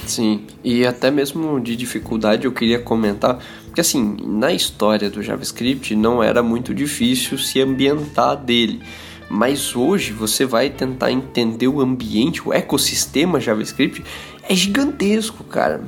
Sim, 0.06 0.46
e 0.62 0.86
até 0.86 1.10
mesmo 1.10 1.62
de 1.62 1.78
dificuldade 1.78 2.44
eu 2.44 2.52
queria 2.52 2.80
comentar, 2.80 3.40
porque 3.66 3.80
assim, 3.80 4.18
na 4.22 4.52
história 4.52 5.10
do 5.10 5.24
JavaScript 5.24 5.96
não 5.96 6.22
era 6.22 6.44
muito 6.44 6.74
difícil 6.74 7.38
se 7.38 7.62
ambientar 7.62 8.36
dele. 8.36 8.82
Mas 9.30 9.76
hoje 9.76 10.12
você 10.12 10.46
vai 10.46 10.70
tentar 10.70 11.12
entender 11.12 11.68
o 11.68 11.82
ambiente, 11.82 12.48
o 12.48 12.54
ecossistema 12.54 13.40
JavaScript 13.40 14.04
é 14.48 14.56
gigantesco, 14.56 15.44
cara. 15.44 15.82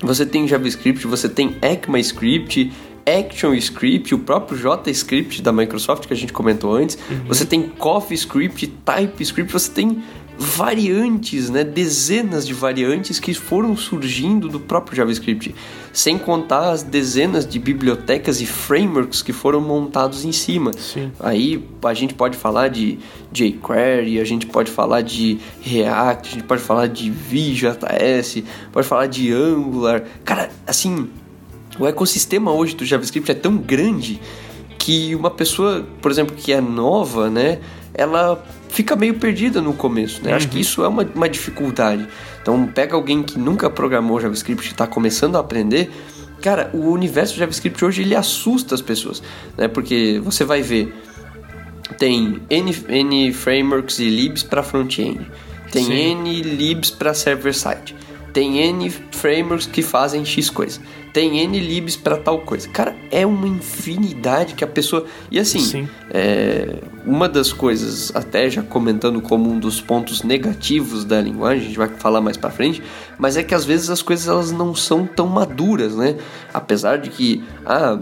você 0.00 0.24
tem 0.24 0.48
JavaScript, 0.48 1.06
você 1.06 1.28
tem 1.28 1.56
ECMAScript, 1.60 2.72
ActionScript, 3.04 4.14
o 4.14 4.18
próprio 4.18 4.58
JScript 4.58 5.42
da 5.42 5.52
Microsoft 5.52 6.06
que 6.06 6.12
a 6.12 6.16
gente 6.16 6.32
comentou 6.32 6.74
antes, 6.74 6.96
uhum. 7.10 7.24
você 7.26 7.44
tem 7.44 7.62
CoffeeScript, 7.62 8.66
TypeScript, 8.66 9.52
você 9.52 9.70
tem 9.70 10.02
variantes, 10.42 11.50
né, 11.50 11.62
dezenas 11.62 12.46
de 12.46 12.54
variantes 12.54 13.20
que 13.20 13.34
foram 13.34 13.76
surgindo 13.76 14.48
do 14.48 14.58
próprio 14.58 14.96
JavaScript, 14.96 15.54
sem 15.92 16.16
contar 16.16 16.70
as 16.70 16.82
dezenas 16.82 17.46
de 17.46 17.58
bibliotecas 17.58 18.40
e 18.40 18.46
frameworks 18.46 19.20
que 19.20 19.34
foram 19.34 19.60
montados 19.60 20.24
em 20.24 20.32
cima. 20.32 20.72
Sim. 20.72 21.12
Aí 21.20 21.62
a 21.84 21.92
gente 21.92 22.14
pode 22.14 22.38
falar 22.38 22.68
de 22.68 22.98
jQuery, 23.30 24.18
a 24.18 24.24
gente 24.24 24.46
pode 24.46 24.70
falar 24.70 25.02
de 25.02 25.38
React, 25.60 26.28
a 26.28 26.32
gente 26.32 26.46
pode 26.46 26.62
falar 26.62 26.86
de 26.86 27.10
Vue.js, 27.10 28.42
pode 28.72 28.88
falar 28.88 29.08
de 29.08 29.30
Angular. 29.30 30.04
Cara, 30.24 30.48
assim, 30.66 31.06
o 31.78 31.86
ecossistema 31.86 32.50
hoje 32.50 32.74
do 32.74 32.86
JavaScript 32.86 33.30
é 33.30 33.34
tão 33.34 33.58
grande 33.58 34.18
que 34.78 35.14
uma 35.14 35.30
pessoa, 35.30 35.86
por 36.00 36.10
exemplo, 36.10 36.34
que 36.34 36.50
é 36.50 36.62
nova, 36.62 37.28
né, 37.28 37.58
ela 37.92 38.42
fica 38.70 38.96
meio 38.96 39.14
perdida 39.14 39.60
no 39.60 39.72
começo, 39.72 40.22
né? 40.22 40.30
Uhum. 40.30 40.36
Acho 40.36 40.48
que 40.48 40.56
uhum. 40.56 40.60
isso 40.60 40.84
é 40.84 40.88
uma, 40.88 41.02
uma 41.14 41.28
dificuldade. 41.28 42.06
Então, 42.40 42.66
pega 42.66 42.94
alguém 42.94 43.22
que 43.22 43.38
nunca 43.38 43.68
programou 43.68 44.20
JavaScript 44.20 44.66
e 44.66 44.70
está 44.70 44.86
começando 44.86 45.36
a 45.36 45.40
aprender, 45.40 45.90
cara, 46.40 46.70
o 46.72 46.90
universo 46.90 47.36
JavaScript 47.36 47.84
hoje 47.84 48.02
ele 48.02 48.14
assusta 48.14 48.74
as 48.74 48.80
pessoas, 48.80 49.22
né? 49.56 49.68
Porque 49.68 50.20
você 50.22 50.44
vai 50.44 50.62
ver 50.62 50.94
tem 51.98 52.40
N, 52.48 52.76
N 52.88 53.32
frameworks 53.32 53.98
e 53.98 54.08
libs 54.08 54.42
para 54.42 54.62
front-end, 54.62 55.26
tem 55.72 55.84
Sim. 55.84 55.92
N 55.92 56.42
libs 56.42 56.90
para 56.90 57.12
server-side, 57.12 57.96
tem 58.32 58.58
N 58.58 58.88
frameworks 59.10 59.66
que 59.66 59.82
fazem 59.82 60.24
X 60.24 60.48
coisa 60.48 60.80
tem 61.12 61.40
N 61.40 61.58
libs 61.58 61.96
para 61.96 62.16
tal 62.16 62.40
coisa. 62.40 62.68
Cara, 62.68 62.94
é 63.10 63.26
uma 63.26 63.46
infinidade 63.46 64.54
que 64.54 64.64
a 64.64 64.66
pessoa. 64.66 65.06
E 65.30 65.38
assim, 65.38 65.88
é... 66.10 66.78
uma 67.04 67.28
das 67.28 67.52
coisas, 67.52 68.14
até 68.14 68.48
já 68.48 68.62
comentando 68.62 69.20
como 69.20 69.50
um 69.50 69.58
dos 69.58 69.80
pontos 69.80 70.22
negativos 70.22 71.04
da 71.04 71.20
linguagem, 71.20 71.64
a 71.64 71.66
gente 71.66 71.78
vai 71.78 71.88
falar 71.88 72.20
mais 72.20 72.36
para 72.36 72.50
frente, 72.50 72.82
mas 73.18 73.36
é 73.36 73.42
que 73.42 73.54
às 73.54 73.64
vezes 73.64 73.90
as 73.90 74.02
coisas 74.02 74.28
elas 74.28 74.52
não 74.52 74.74
são 74.74 75.06
tão 75.06 75.26
maduras, 75.26 75.96
né? 75.96 76.16
Apesar 76.52 76.98
de 76.98 77.10
que, 77.10 77.42
ah, 77.66 77.98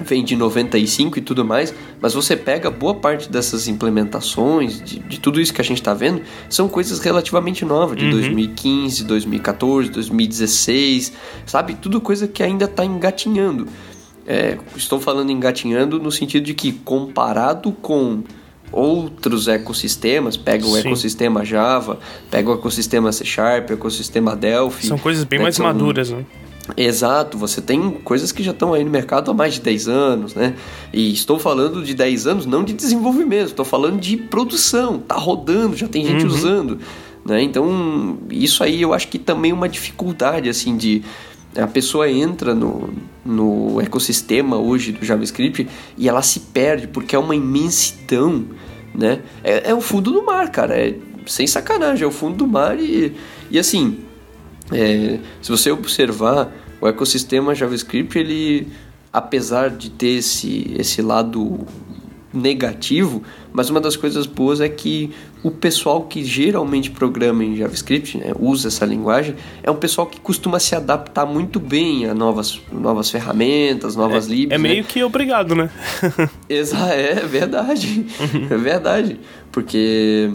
vem 0.00 0.24
de 0.24 0.36
95 0.36 1.18
e 1.18 1.22
tudo 1.22 1.44
mais, 1.44 1.74
mas 2.00 2.14
você 2.14 2.36
pega 2.36 2.70
boa 2.70 2.94
parte 2.94 3.30
dessas 3.30 3.68
implementações, 3.68 4.82
de, 4.82 4.98
de 5.00 5.20
tudo 5.20 5.40
isso 5.40 5.52
que 5.52 5.60
a 5.60 5.64
gente 5.64 5.78
está 5.78 5.94
vendo, 5.94 6.22
são 6.48 6.68
coisas 6.68 7.00
relativamente 7.00 7.64
novas, 7.64 7.96
de 7.96 8.04
uhum. 8.04 8.10
2015, 8.12 9.04
2014, 9.04 9.90
2016, 9.90 11.12
sabe? 11.46 11.74
Tudo 11.74 12.00
coisa 12.00 12.28
que 12.28 12.42
ainda 12.42 12.64
está 12.64 12.84
engatinhando. 12.84 13.66
É, 14.26 14.58
estou 14.76 15.00
falando 15.00 15.32
engatinhando 15.32 15.98
no 15.98 16.12
sentido 16.12 16.44
de 16.44 16.54
que, 16.54 16.72
comparado 16.72 17.72
com 17.72 18.22
outros 18.70 19.48
ecossistemas, 19.48 20.36
pega 20.36 20.66
o 20.66 20.72
Sim. 20.72 20.80
ecossistema 20.80 21.44
Java, 21.44 21.98
pega 22.30 22.50
o 22.50 22.54
ecossistema 22.54 23.10
C 23.10 23.24
Sharp, 23.24 23.70
o 23.70 23.72
ecossistema 23.72 24.36
Delphi. 24.36 24.86
São 24.86 24.98
coisas 24.98 25.24
bem 25.24 25.38
né, 25.38 25.44
mais 25.44 25.58
maduras, 25.58 26.10
né? 26.10 26.24
Exato, 26.76 27.38
você 27.38 27.60
tem 27.60 27.90
coisas 27.90 28.30
que 28.30 28.42
já 28.42 28.50
estão 28.50 28.74
aí 28.74 28.84
no 28.84 28.90
mercado 28.90 29.30
há 29.30 29.34
mais 29.34 29.54
de 29.54 29.60
10 29.60 29.88
anos, 29.88 30.34
né? 30.34 30.54
E 30.92 31.12
estou 31.12 31.38
falando 31.38 31.82
de 31.82 31.94
10 31.94 32.26
anos 32.26 32.46
não 32.46 32.62
de 32.62 32.72
desenvolvimento, 32.72 33.48
estou 33.48 33.64
falando 33.64 33.98
de 33.98 34.16
produção, 34.16 34.98
tá 34.98 35.16
rodando, 35.16 35.76
já 35.76 35.88
tem 35.88 36.04
gente 36.04 36.24
uhum. 36.24 36.30
usando, 36.30 36.78
né? 37.24 37.42
Então, 37.42 38.18
isso 38.30 38.62
aí 38.62 38.82
eu 38.82 38.92
acho 38.92 39.08
que 39.08 39.18
também 39.18 39.50
é 39.50 39.54
uma 39.54 39.68
dificuldade, 39.68 40.48
assim, 40.48 40.76
de 40.76 41.02
a 41.56 41.66
pessoa 41.66 42.10
entra 42.10 42.54
no, 42.54 42.90
no 43.24 43.80
ecossistema 43.80 44.56
hoje 44.56 44.92
do 44.92 45.04
JavaScript 45.04 45.66
e 45.96 46.08
ela 46.08 46.22
se 46.22 46.40
perde 46.40 46.86
porque 46.86 47.16
é 47.16 47.18
uma 47.18 47.34
imensidão, 47.34 48.44
né? 48.94 49.20
É, 49.42 49.70
é 49.70 49.74
o 49.74 49.80
fundo 49.80 50.12
do 50.12 50.24
mar, 50.24 50.50
cara, 50.50 50.76
é 50.78 50.94
sem 51.26 51.46
sacanagem, 51.46 52.04
é 52.04 52.06
o 52.06 52.10
fundo 52.10 52.36
do 52.36 52.46
mar 52.46 52.78
e, 52.78 53.14
e 53.50 53.58
assim 53.58 53.98
é, 54.72 55.18
se 55.40 55.50
você 55.50 55.70
observar, 55.70 56.52
o 56.80 56.86
ecossistema 56.86 57.54
JavaScript, 57.54 58.18
ele, 58.18 58.68
apesar 59.12 59.70
de 59.70 59.90
ter 59.90 60.18
esse, 60.18 60.74
esse 60.78 61.02
lado 61.02 61.66
negativo, 62.32 63.22
mas 63.52 63.70
uma 63.70 63.80
das 63.80 63.96
coisas 63.96 64.26
boas 64.26 64.60
é 64.60 64.68
que 64.68 65.10
o 65.42 65.50
pessoal 65.50 66.02
que 66.02 66.22
geralmente 66.22 66.90
programa 66.90 67.42
em 67.42 67.56
JavaScript, 67.56 68.18
né, 68.18 68.32
usa 68.38 68.68
essa 68.68 68.84
linguagem, 68.84 69.34
é 69.62 69.70
um 69.70 69.76
pessoal 69.76 70.06
que 70.06 70.20
costuma 70.20 70.60
se 70.60 70.74
adaptar 70.74 71.24
muito 71.24 71.58
bem 71.58 72.06
a 72.06 72.14
novas, 72.14 72.60
novas 72.70 73.10
ferramentas, 73.10 73.96
novas 73.96 74.28
é, 74.28 74.30
libs. 74.30 74.54
É 74.54 74.58
meio 74.58 74.82
né? 74.82 74.86
que 74.86 75.02
obrigado, 75.02 75.54
né? 75.54 75.70
Exa 76.48 76.88
é 76.88 77.14
verdade, 77.26 78.06
é 78.50 78.56
verdade, 78.56 79.18
porque 79.50 80.30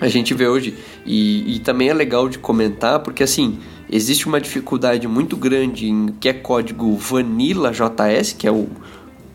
a 0.00 0.08
gente 0.08 0.34
vê 0.34 0.46
hoje. 0.46 0.74
E, 1.04 1.56
e 1.56 1.58
também 1.60 1.88
é 1.88 1.94
legal 1.94 2.28
de 2.28 2.38
comentar, 2.38 3.00
porque 3.00 3.22
assim, 3.22 3.58
existe 3.90 4.26
uma 4.26 4.40
dificuldade 4.40 5.06
muito 5.06 5.36
grande 5.36 5.88
em 5.88 6.08
que 6.20 6.28
é 6.28 6.32
código 6.32 6.96
Vanilla 6.96 7.70
JS, 7.70 8.32
que 8.32 8.46
é 8.46 8.52
o 8.52 8.68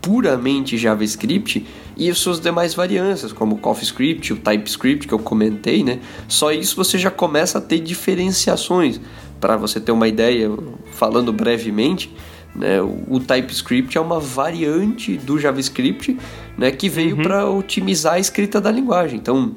puramente 0.01 0.77
JavaScript, 0.77 1.65
e 1.97 2.09
as 2.09 2.17
suas 2.17 2.39
demais 2.39 2.73
varianças, 2.73 3.33
como 3.33 3.55
o 3.55 3.57
CoffeeScript, 3.57 4.31
o 4.33 4.37
TypeScript 4.37 5.07
que 5.07 5.13
eu 5.13 5.19
comentei, 5.19 5.83
né? 5.83 5.99
Só 6.27 6.51
isso 6.51 6.75
você 6.75 6.97
já 6.97 7.11
começa 7.11 7.57
a 7.57 7.61
ter 7.61 7.79
diferenciações. 7.79 8.99
Para 9.41 9.57
você 9.57 9.79
ter 9.79 9.91
uma 9.91 10.07
ideia, 10.07 10.49
falando 10.91 11.31
brevemente, 11.31 12.13
né, 12.55 12.81
o 12.81 13.19
TypeScript 13.19 13.97
é 13.97 14.01
uma 14.01 14.19
variante 14.19 15.17
do 15.17 15.39
JavaScript 15.39 16.17
né, 16.57 16.71
que 16.71 16.89
veio 16.89 17.15
uhum. 17.15 17.23
para 17.23 17.49
otimizar 17.49 18.13
a 18.15 18.19
escrita 18.19 18.59
da 18.59 18.71
linguagem. 18.71 19.17
Então, 19.17 19.55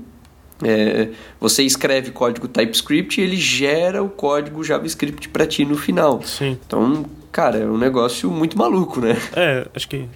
é, 0.63 1.09
você 1.41 1.63
escreve 1.63 2.11
código 2.11 2.47
TypeScript 2.49 3.21
e 3.21 3.25
ele 3.25 3.37
gera 3.37 4.03
o 4.03 4.09
código 4.09 4.63
JavaScript 4.63 5.29
para 5.29 5.47
ti 5.47 5.65
no 5.65 5.77
final. 5.77 6.23
Sim. 6.23 6.59
Então, 6.67 7.05
cara, 7.31 7.59
é 7.59 7.67
um 7.67 7.79
negócio 7.79 8.31
muito 8.31 8.57
maluco, 8.57 9.01
né? 9.01 9.17
É, 9.35 9.67
acho 9.75 9.89
que 9.89 10.07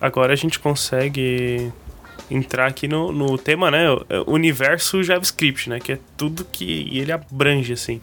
agora 0.00 0.32
a 0.32 0.36
gente 0.36 0.58
consegue 0.58 1.72
entrar 2.30 2.66
aqui 2.66 2.86
no, 2.86 3.12
no 3.12 3.38
tema, 3.38 3.70
né? 3.70 3.86
Universo 4.26 5.02
JavaScript, 5.02 5.70
né? 5.70 5.80
Que 5.80 5.92
é 5.92 5.98
tudo 6.16 6.44
que 6.44 6.88
ele 6.92 7.12
abrange, 7.12 7.72
assim. 7.72 8.00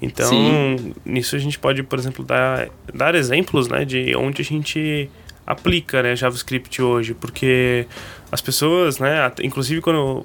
Então, 0.00 0.28
Sim. 0.28 0.94
nisso 1.04 1.34
a 1.36 1.38
gente 1.38 1.58
pode, 1.58 1.82
por 1.82 1.98
exemplo, 1.98 2.24
dar, 2.24 2.68
dar 2.94 3.14
exemplos, 3.14 3.66
né? 3.68 3.84
De 3.84 4.14
onde 4.14 4.42
a 4.42 4.44
gente 4.44 5.10
aplica, 5.46 6.02
né? 6.02 6.14
JavaScript 6.14 6.80
hoje. 6.80 7.14
Porque 7.14 7.86
as 8.30 8.40
pessoas, 8.40 8.98
né? 8.98 9.32
Inclusive 9.42 9.80
quando 9.80 10.24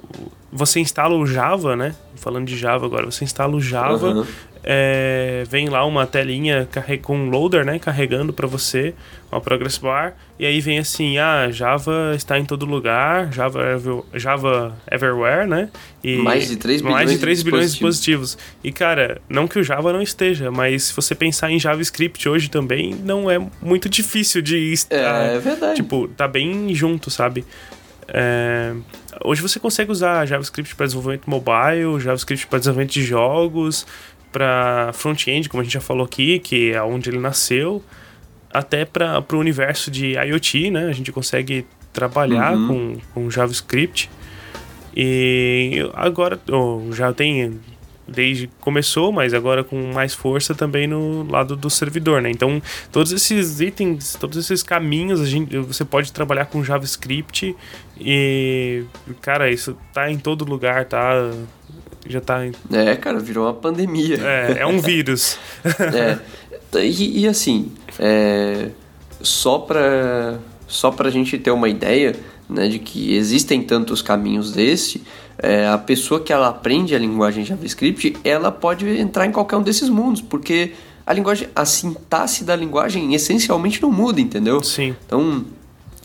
você 0.52 0.80
instala 0.80 1.16
o 1.16 1.26
Java, 1.26 1.74
né? 1.74 1.94
Falando 2.16 2.46
de 2.46 2.56
Java 2.56 2.84
agora, 2.84 3.06
você 3.06 3.24
instala 3.24 3.56
o 3.56 3.60
Java, 3.60 4.08
uhum. 4.08 4.26
é, 4.62 5.44
vem 5.48 5.68
lá 5.70 5.84
uma 5.86 6.06
telinha 6.06 6.68
com 7.00 7.16
um 7.16 7.30
loader, 7.30 7.64
né? 7.64 7.78
Carregando 7.78 8.34
para 8.34 8.46
você 8.46 8.94
uma 9.30 9.40
progress 9.40 9.78
bar 9.78 10.14
e 10.38 10.44
aí 10.44 10.60
vem 10.60 10.78
assim, 10.78 11.16
ah, 11.16 11.50
Java 11.50 12.12
está 12.14 12.38
em 12.38 12.44
todo 12.44 12.66
lugar, 12.66 13.32
Java, 13.32 13.80
Java 14.12 14.76
everywhere, 14.90 15.48
né? 15.48 15.70
E 16.04 16.16
mais 16.16 16.48
de 16.48 16.56
3 16.56 16.82
bilhões, 16.82 16.96
mais 16.96 17.10
de 17.10 17.18
3 17.18 17.38
de 17.38 17.44
bilhões 17.44 17.66
de 17.66 17.70
dispositivos. 17.72 18.36
E 18.62 18.70
cara, 18.70 19.22
não 19.28 19.48
que 19.48 19.58
o 19.58 19.64
Java 19.64 19.90
não 19.90 20.02
esteja, 20.02 20.50
mas 20.50 20.84
se 20.84 20.94
você 20.94 21.14
pensar 21.14 21.50
em 21.50 21.58
JavaScript 21.58 22.28
hoje 22.28 22.50
também, 22.50 22.94
não 22.94 23.30
é 23.30 23.38
muito 23.62 23.88
difícil 23.88 24.42
de 24.42 24.58
estar. 24.72 24.96
É, 24.96 25.36
é 25.36 25.38
verdade. 25.38 25.76
Tipo, 25.76 26.08
tá 26.08 26.28
bem 26.28 26.74
junto, 26.74 27.10
sabe? 27.10 27.44
É, 28.08 28.74
hoje 29.24 29.42
você 29.42 29.60
consegue 29.60 29.90
usar 29.90 30.26
JavaScript 30.26 30.74
para 30.74 30.86
desenvolvimento 30.86 31.28
mobile, 31.28 32.00
JavaScript 32.00 32.46
para 32.46 32.58
desenvolvimento 32.58 32.92
de 32.92 33.02
jogos, 33.02 33.86
para 34.30 34.90
front-end, 34.94 35.48
como 35.48 35.60
a 35.60 35.64
gente 35.64 35.74
já 35.74 35.80
falou 35.80 36.04
aqui, 36.04 36.38
que 36.38 36.72
é 36.72 36.82
onde 36.82 37.10
ele 37.10 37.18
nasceu, 37.18 37.82
até 38.52 38.84
para 38.84 39.24
o 39.32 39.36
universo 39.36 39.90
de 39.90 40.12
IoT, 40.14 40.70
né? 40.70 40.86
A 40.86 40.92
gente 40.92 41.12
consegue 41.12 41.66
trabalhar 41.92 42.54
uhum. 42.54 42.96
com, 43.14 43.22
com 43.22 43.30
JavaScript. 43.30 44.10
E 44.94 45.78
agora 45.94 46.38
oh, 46.50 46.92
já 46.92 47.12
tem 47.12 47.58
desde 48.06 48.46
que 48.46 48.54
começou, 48.60 49.12
mas 49.12 49.32
agora 49.32 49.62
com 49.62 49.92
mais 49.92 50.14
força 50.14 50.54
também 50.54 50.86
no 50.86 51.22
lado 51.30 51.56
do 51.56 51.70
servidor, 51.70 52.20
né? 52.20 52.30
Então, 52.30 52.60
todos 52.90 53.12
esses 53.12 53.60
itens, 53.60 54.16
todos 54.18 54.36
esses 54.36 54.62
caminhos, 54.62 55.20
a 55.20 55.24
gente, 55.24 55.56
você 55.58 55.84
pode 55.84 56.12
trabalhar 56.12 56.46
com 56.46 56.62
JavaScript 56.64 57.54
e, 57.98 58.84
cara, 59.20 59.50
isso 59.50 59.76
tá 59.92 60.10
em 60.10 60.18
todo 60.18 60.44
lugar, 60.44 60.84
tá? 60.84 61.30
Já 62.06 62.20
tá. 62.20 62.44
Em... 62.46 62.52
É, 62.72 62.96
cara, 62.96 63.18
virou 63.18 63.44
uma 63.44 63.54
pandemia. 63.54 64.18
É, 64.20 64.56
é 64.60 64.66
um 64.66 64.80
vírus. 64.80 65.38
é. 65.94 66.18
E, 66.80 67.20
e 67.20 67.28
assim, 67.28 67.70
é, 67.98 68.70
só 69.20 69.58
para 69.58 70.38
só 70.66 70.90
pra 70.90 71.10
gente 71.10 71.36
ter 71.38 71.50
uma 71.50 71.68
ideia 71.68 72.16
né, 72.48 72.66
de 72.66 72.78
que 72.78 73.14
existem 73.14 73.62
tantos 73.62 74.00
caminhos 74.00 74.52
desse, 74.52 75.02
é, 75.42 75.66
a 75.66 75.76
pessoa 75.76 76.20
que 76.20 76.32
ela 76.32 76.48
aprende 76.48 76.94
a 76.94 76.98
linguagem 76.98 77.44
JavaScript, 77.44 78.16
ela 78.22 78.52
pode 78.52 78.88
entrar 78.88 79.26
em 79.26 79.32
qualquer 79.32 79.56
um 79.56 79.62
desses 79.62 79.88
mundos, 79.88 80.22
porque 80.22 80.72
a 81.04 81.12
linguagem, 81.12 81.48
a 81.54 81.64
sintaxe 81.64 82.44
da 82.44 82.54
linguagem 82.54 83.12
essencialmente 83.12 83.82
não 83.82 83.90
muda, 83.90 84.20
entendeu? 84.20 84.62
Sim. 84.62 84.94
Então, 85.04 85.44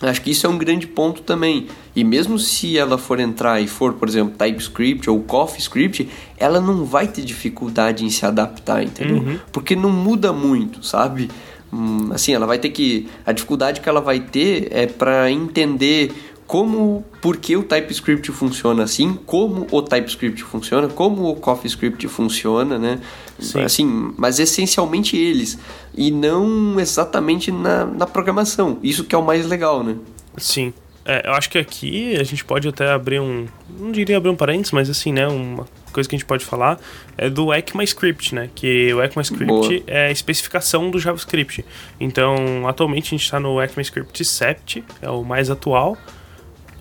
acho 0.02 0.22
que 0.24 0.32
isso 0.32 0.48
é 0.48 0.50
um 0.50 0.58
grande 0.58 0.88
ponto 0.88 1.22
também. 1.22 1.68
E 1.96 2.04
mesmo 2.04 2.40
se 2.40 2.78
ela 2.78 2.98
for 2.98 3.20
entrar 3.20 3.62
e 3.62 3.68
for, 3.68 3.94
por 3.94 4.10
exemplo, 4.10 4.36
TypeScript 4.36 5.08
ou 5.08 5.22
CoffeeScript, 5.22 6.10
ela 6.38 6.60
não 6.60 6.84
vai 6.84 7.08
ter 7.08 7.22
dificuldade 7.22 8.04
em 8.04 8.10
se 8.10 8.26
adaptar, 8.26 8.84
entendeu? 8.84 9.18
Uhum. 9.18 9.40
Porque 9.52 9.76
não 9.76 9.92
muda 9.92 10.34
muito, 10.34 10.84
sabe? 10.84 11.30
Hum, 11.72 12.10
assim, 12.12 12.34
ela 12.34 12.48
vai 12.48 12.58
ter 12.58 12.70
que. 12.70 13.08
A 13.26 13.32
dificuldade 13.32 13.82
que 13.82 13.90
ela 13.90 14.02
vai 14.02 14.20
ter 14.20 14.68
é 14.72 14.88
para 14.88 15.30
entender 15.30 16.12
como, 16.48 17.04
por 17.22 17.36
que 17.36 17.58
o 17.58 17.64
TypeScript 17.64 18.32
funciona 18.32 18.84
assim, 18.84 19.20
como 19.26 19.68
o 19.70 19.82
TypeScript 19.82 20.42
funciona, 20.44 20.88
como 20.88 21.30
o 21.30 21.36
CoffeeScript 21.36 22.08
funciona, 22.08 22.80
né? 22.80 23.02
Sim. 23.38 23.62
Assim, 23.62 24.14
mas 24.18 24.40
essencialmente 24.40 25.18
eles, 25.18 25.60
e 25.94 26.10
não 26.10 26.80
exatamente 26.80 27.52
na, 27.52 27.86
na 27.86 28.08
programação. 28.08 28.80
Isso 28.82 29.04
que 29.04 29.14
é 29.14 29.18
o 29.18 29.24
mais 29.24 29.46
legal, 29.46 29.84
né? 29.84 29.98
Sim. 30.38 30.74
É, 31.04 31.28
eu 31.28 31.34
acho 31.34 31.50
que 31.50 31.58
aqui 31.58 32.16
a 32.18 32.24
gente 32.24 32.44
pode 32.44 32.68
até 32.68 32.92
abrir 32.92 33.20
um. 33.20 33.46
Não 33.80 33.92
diria 33.92 34.18
abrir 34.18 34.30
um 34.30 34.36
parênteses, 34.36 34.72
mas 34.72 34.90
assim, 34.90 35.14
né? 35.14 35.28
Uma 35.28 35.66
coisa 35.94 36.08
que 36.08 36.16
a 36.16 36.18
gente 36.18 36.28
pode 36.28 36.44
falar 36.44 36.80
é 37.18 37.30
do 37.30 37.54
ECMAScript, 37.54 38.36
né? 38.36 38.50
Que 38.54 38.94
o 38.94 39.02
ECMAScript 39.02 39.46
Boa. 39.46 39.84
é 39.88 40.08
a 40.08 40.12
especificação 40.12 40.92
do 40.92 41.00
JavaScript. 41.00 41.64
Então, 41.98 42.68
atualmente 42.68 43.08
a 43.08 43.10
gente 43.12 43.24
está 43.24 43.40
no 43.40 43.62
ECMAScript 43.62 44.24
7, 44.24 44.84
é 45.02 45.10
o 45.10 45.24
mais 45.24 45.50
atual. 45.50 45.98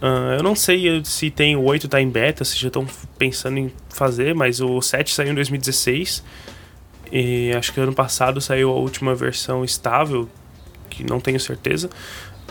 Ah, 0.01 0.35
eu 0.37 0.43
não 0.43 0.55
sei 0.55 1.03
se 1.05 1.31
tem 1.31 1.57
o 1.57 1.63
8 1.65 1.89
tá 1.89 2.01
em 2.01 2.09
beta, 2.09 2.45
se 2.45 2.57
já 2.59 2.69
estão 2.69 2.87
pensando 3.19 3.59
em 3.59 3.73
fazer, 3.89 4.35
mas 4.35 4.61
o 4.61 4.81
7 4.81 5.15
saiu 5.15 5.33
em 5.33 5.35
2016. 5.35 6.23
E 7.13 7.53
acho 7.57 7.73
que 7.73 7.81
ano 7.81 7.93
passado 7.95 8.41
saiu 8.41 8.71
a 8.71 8.75
última 8.75 9.15
versão 9.15 9.65
estável, 9.65 10.29
que 10.91 11.05
não 11.09 11.21
tenho 11.21 11.39
certeza. 11.39 11.89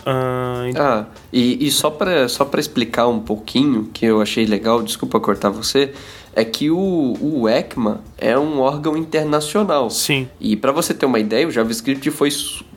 Ah, 0.06 0.66
então- 0.70 0.86
Ah, 0.86 1.06
e, 1.34 1.66
e 1.68 1.72
só 1.72 1.90
para 1.90 2.28
só 2.30 2.46
pra 2.46 2.60
explicar 2.60 3.08
um 3.08 3.20
pouquinho, 3.20 3.90
que 3.94 4.06
eu 4.06 4.22
achei 4.22 4.46
legal, 4.46 4.82
desculpa 4.82 5.20
cortar 5.20 5.50
você, 5.50 5.94
é 6.36 6.44
que 6.46 6.70
o, 6.70 7.16
o 7.22 7.50
ECMA 7.50 8.02
é 8.18 8.38
um 8.38 8.60
órgão 8.60 8.96
internacional. 8.98 9.90
sim, 9.90 10.28
E 10.40 10.56
para 10.56 10.72
você 10.72 10.94
ter 10.94 11.06
uma 11.06 11.20
ideia, 11.20 11.48
o 11.48 11.52
JavaScript 11.52 12.10
foi, 12.12 12.30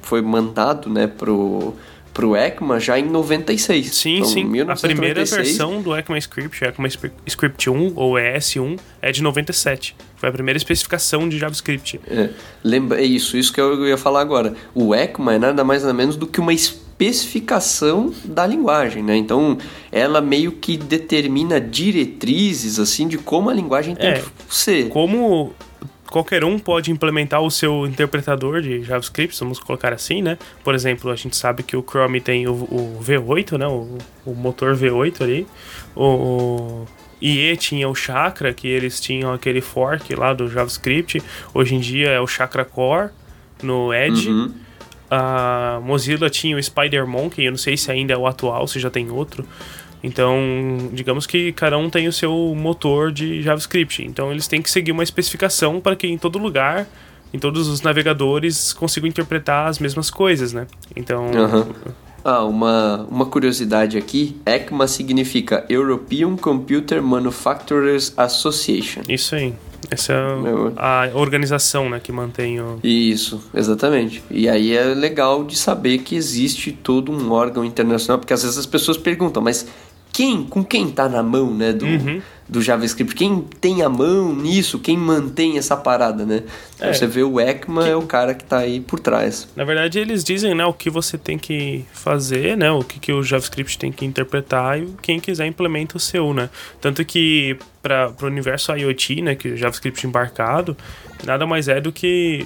foi 0.02 0.22
mandado 0.22 0.88
né, 0.88 1.06
pro, 1.06 1.74
pro 2.18 2.34
ECMA 2.34 2.80
já 2.80 2.98
em 2.98 3.04
96. 3.04 3.94
sim, 3.94 4.16
Então, 4.16 4.28
sim. 4.28 4.40
A 4.42 4.46
1996, 4.48 4.92
primeira 4.92 5.24
versão 5.24 5.80
do 5.80 5.96
ECMAScript, 5.96 6.64
ECMAScript 6.64 7.70
1 7.70 7.92
ou 7.94 8.14
ES1, 8.14 8.76
é 9.00 9.12
de 9.12 9.22
97. 9.22 9.94
Foi 10.16 10.28
a 10.28 10.32
primeira 10.32 10.56
especificação 10.56 11.28
de 11.28 11.38
JavaScript. 11.38 12.00
É, 12.08 12.30
lembra, 12.64 13.00
é 13.00 13.04
isso, 13.04 13.36
isso 13.36 13.52
que 13.52 13.60
eu 13.60 13.86
ia 13.86 13.96
falar 13.96 14.20
agora. 14.20 14.54
O 14.74 14.92
ECMA 14.92 15.34
é 15.34 15.38
nada 15.38 15.62
mais 15.62 15.82
nada 15.82 15.94
menos 15.94 16.16
do 16.16 16.26
que 16.26 16.40
uma 16.40 16.52
especificação 16.52 18.12
da 18.24 18.44
linguagem, 18.44 19.00
né? 19.00 19.16
Então, 19.16 19.56
ela 19.92 20.20
meio 20.20 20.50
que 20.50 20.76
determina 20.76 21.60
diretrizes 21.60 22.80
assim 22.80 23.06
de 23.06 23.16
como 23.16 23.48
a 23.48 23.54
linguagem 23.54 23.94
tem 23.94 24.08
É. 24.10 24.14
que 24.14 24.24
ser. 24.52 24.88
Como 24.88 25.52
qualquer 26.10 26.44
um 26.44 26.58
pode 26.58 26.90
implementar 26.90 27.40
o 27.40 27.50
seu 27.50 27.86
interpretador 27.86 28.60
de 28.60 28.82
JavaScript, 28.82 29.38
vamos 29.40 29.58
colocar 29.58 29.92
assim, 29.92 30.22
né? 30.22 30.38
Por 30.64 30.74
exemplo, 30.74 31.10
a 31.10 31.16
gente 31.16 31.36
sabe 31.36 31.62
que 31.62 31.76
o 31.76 31.82
Chrome 31.82 32.20
tem 32.20 32.46
o, 32.46 32.52
o 32.52 33.00
V8, 33.02 33.58
né? 33.58 33.66
O, 33.66 33.98
o 34.24 34.34
motor 34.34 34.76
V8 34.76 35.22
ali. 35.22 35.46
O, 35.94 36.86
IE 37.20 37.56
tinha 37.56 37.88
o 37.88 37.94
Chakra, 37.94 38.52
que 38.52 38.68
eles 38.68 39.00
tinham 39.00 39.32
aquele 39.32 39.60
fork 39.60 40.14
lá 40.14 40.32
do 40.32 40.48
JavaScript. 40.48 41.22
Hoje 41.52 41.74
em 41.74 41.80
dia 41.80 42.10
é 42.10 42.20
o 42.20 42.26
Chakra 42.26 42.64
Core 42.64 43.10
no 43.62 43.92
Edge. 43.92 44.28
Uhum. 44.28 44.54
A 45.10 45.80
Mozilla 45.82 46.28
tinha 46.28 46.56
o 46.56 46.58
SpiderMonkey, 46.58 47.46
eu 47.46 47.50
não 47.50 47.58
sei 47.58 47.76
se 47.76 47.90
ainda 47.90 48.12
é 48.12 48.16
o 48.16 48.26
atual, 48.26 48.66
se 48.66 48.78
já 48.78 48.90
tem 48.90 49.10
outro. 49.10 49.44
Então, 50.02 50.38
digamos 50.92 51.26
que 51.26 51.52
cada 51.52 51.76
um 51.76 51.90
tem 51.90 52.06
o 52.06 52.12
seu 52.12 52.54
motor 52.56 53.10
de 53.10 53.42
JavaScript. 53.42 54.04
Então, 54.04 54.30
eles 54.30 54.46
têm 54.46 54.62
que 54.62 54.70
seguir 54.70 54.92
uma 54.92 55.02
especificação 55.02 55.80
para 55.80 55.96
que 55.96 56.06
em 56.06 56.16
todo 56.16 56.38
lugar, 56.38 56.86
em 57.32 57.38
todos 57.38 57.68
os 57.68 57.82
navegadores, 57.82 58.72
consigam 58.72 59.08
interpretar 59.08 59.68
as 59.68 59.78
mesmas 59.78 60.10
coisas, 60.10 60.52
né? 60.52 60.66
Então. 60.96 61.30
Ah, 62.24 62.44
uma, 62.44 63.06
uma 63.10 63.26
curiosidade 63.26 63.96
aqui: 63.96 64.36
ECMA 64.44 64.86
significa 64.86 65.64
European 65.68 66.36
Computer 66.36 67.02
Manufacturers 67.02 68.12
Association. 68.16 69.02
isso 69.08 69.34
aí. 69.34 69.54
Essa 69.90 70.12
é 70.12 70.16
a 70.76 71.10
organização 71.14 71.88
né, 71.88 72.00
que 72.02 72.12
mantém 72.12 72.60
o. 72.60 72.78
Isso, 72.82 73.40
exatamente. 73.54 74.22
E 74.30 74.48
aí 74.48 74.76
é 74.76 74.84
legal 74.84 75.44
de 75.44 75.56
saber 75.56 75.98
que 75.98 76.16
existe 76.16 76.72
todo 76.72 77.10
um 77.12 77.30
órgão 77.30 77.64
internacional, 77.64 78.18
porque 78.18 78.34
às 78.34 78.42
vezes 78.42 78.58
as 78.58 78.66
pessoas 78.66 78.98
perguntam, 78.98 79.42
mas 79.42 79.66
quem, 80.18 80.42
com 80.42 80.64
quem 80.64 80.90
tá 80.90 81.08
na 81.08 81.22
mão, 81.22 81.54
né, 81.54 81.72
do, 81.72 81.86
Uhum. 81.86 82.20
do 82.48 82.60
JavaScript? 82.60 83.14
Quem 83.14 83.40
tem 83.60 83.82
a 83.82 83.88
mão 83.88 84.34
nisso? 84.34 84.80
Quem 84.80 84.96
mantém 84.96 85.56
essa 85.56 85.76
parada, 85.76 86.26
né? 86.26 86.42
É. 86.80 86.92
você 86.92 87.06
vê 87.06 87.22
o 87.22 87.38
ECMA 87.38 87.86
é 87.86 87.94
o 87.94 88.02
cara 88.02 88.34
que 88.34 88.42
tá 88.42 88.58
aí 88.58 88.80
por 88.80 88.98
trás. 88.98 89.46
Na 89.54 89.62
verdade, 89.62 89.96
eles 90.00 90.24
dizem 90.24 90.56
né, 90.56 90.66
o 90.66 90.72
que 90.72 90.90
você 90.90 91.16
tem 91.16 91.38
que 91.38 91.84
fazer, 91.92 92.56
né, 92.56 92.68
o 92.68 92.82
que, 92.82 92.98
que 92.98 93.12
o 93.12 93.22
JavaScript 93.22 93.78
tem 93.78 93.92
que 93.92 94.04
interpretar 94.04 94.82
e 94.82 94.88
quem 95.00 95.20
quiser 95.20 95.46
implementa 95.46 95.96
o 95.96 96.00
seu, 96.00 96.34
né? 96.34 96.50
Tanto 96.80 97.04
que 97.04 97.56
para 97.80 98.12
o 98.20 98.26
universo 98.26 98.72
IoT, 98.72 99.22
né, 99.22 99.36
que 99.36 99.50
o 99.50 99.56
JavaScript 99.56 100.04
embarcado, 100.04 100.76
nada 101.24 101.46
mais 101.46 101.68
é 101.68 101.80
do 101.80 101.92
que 101.92 102.44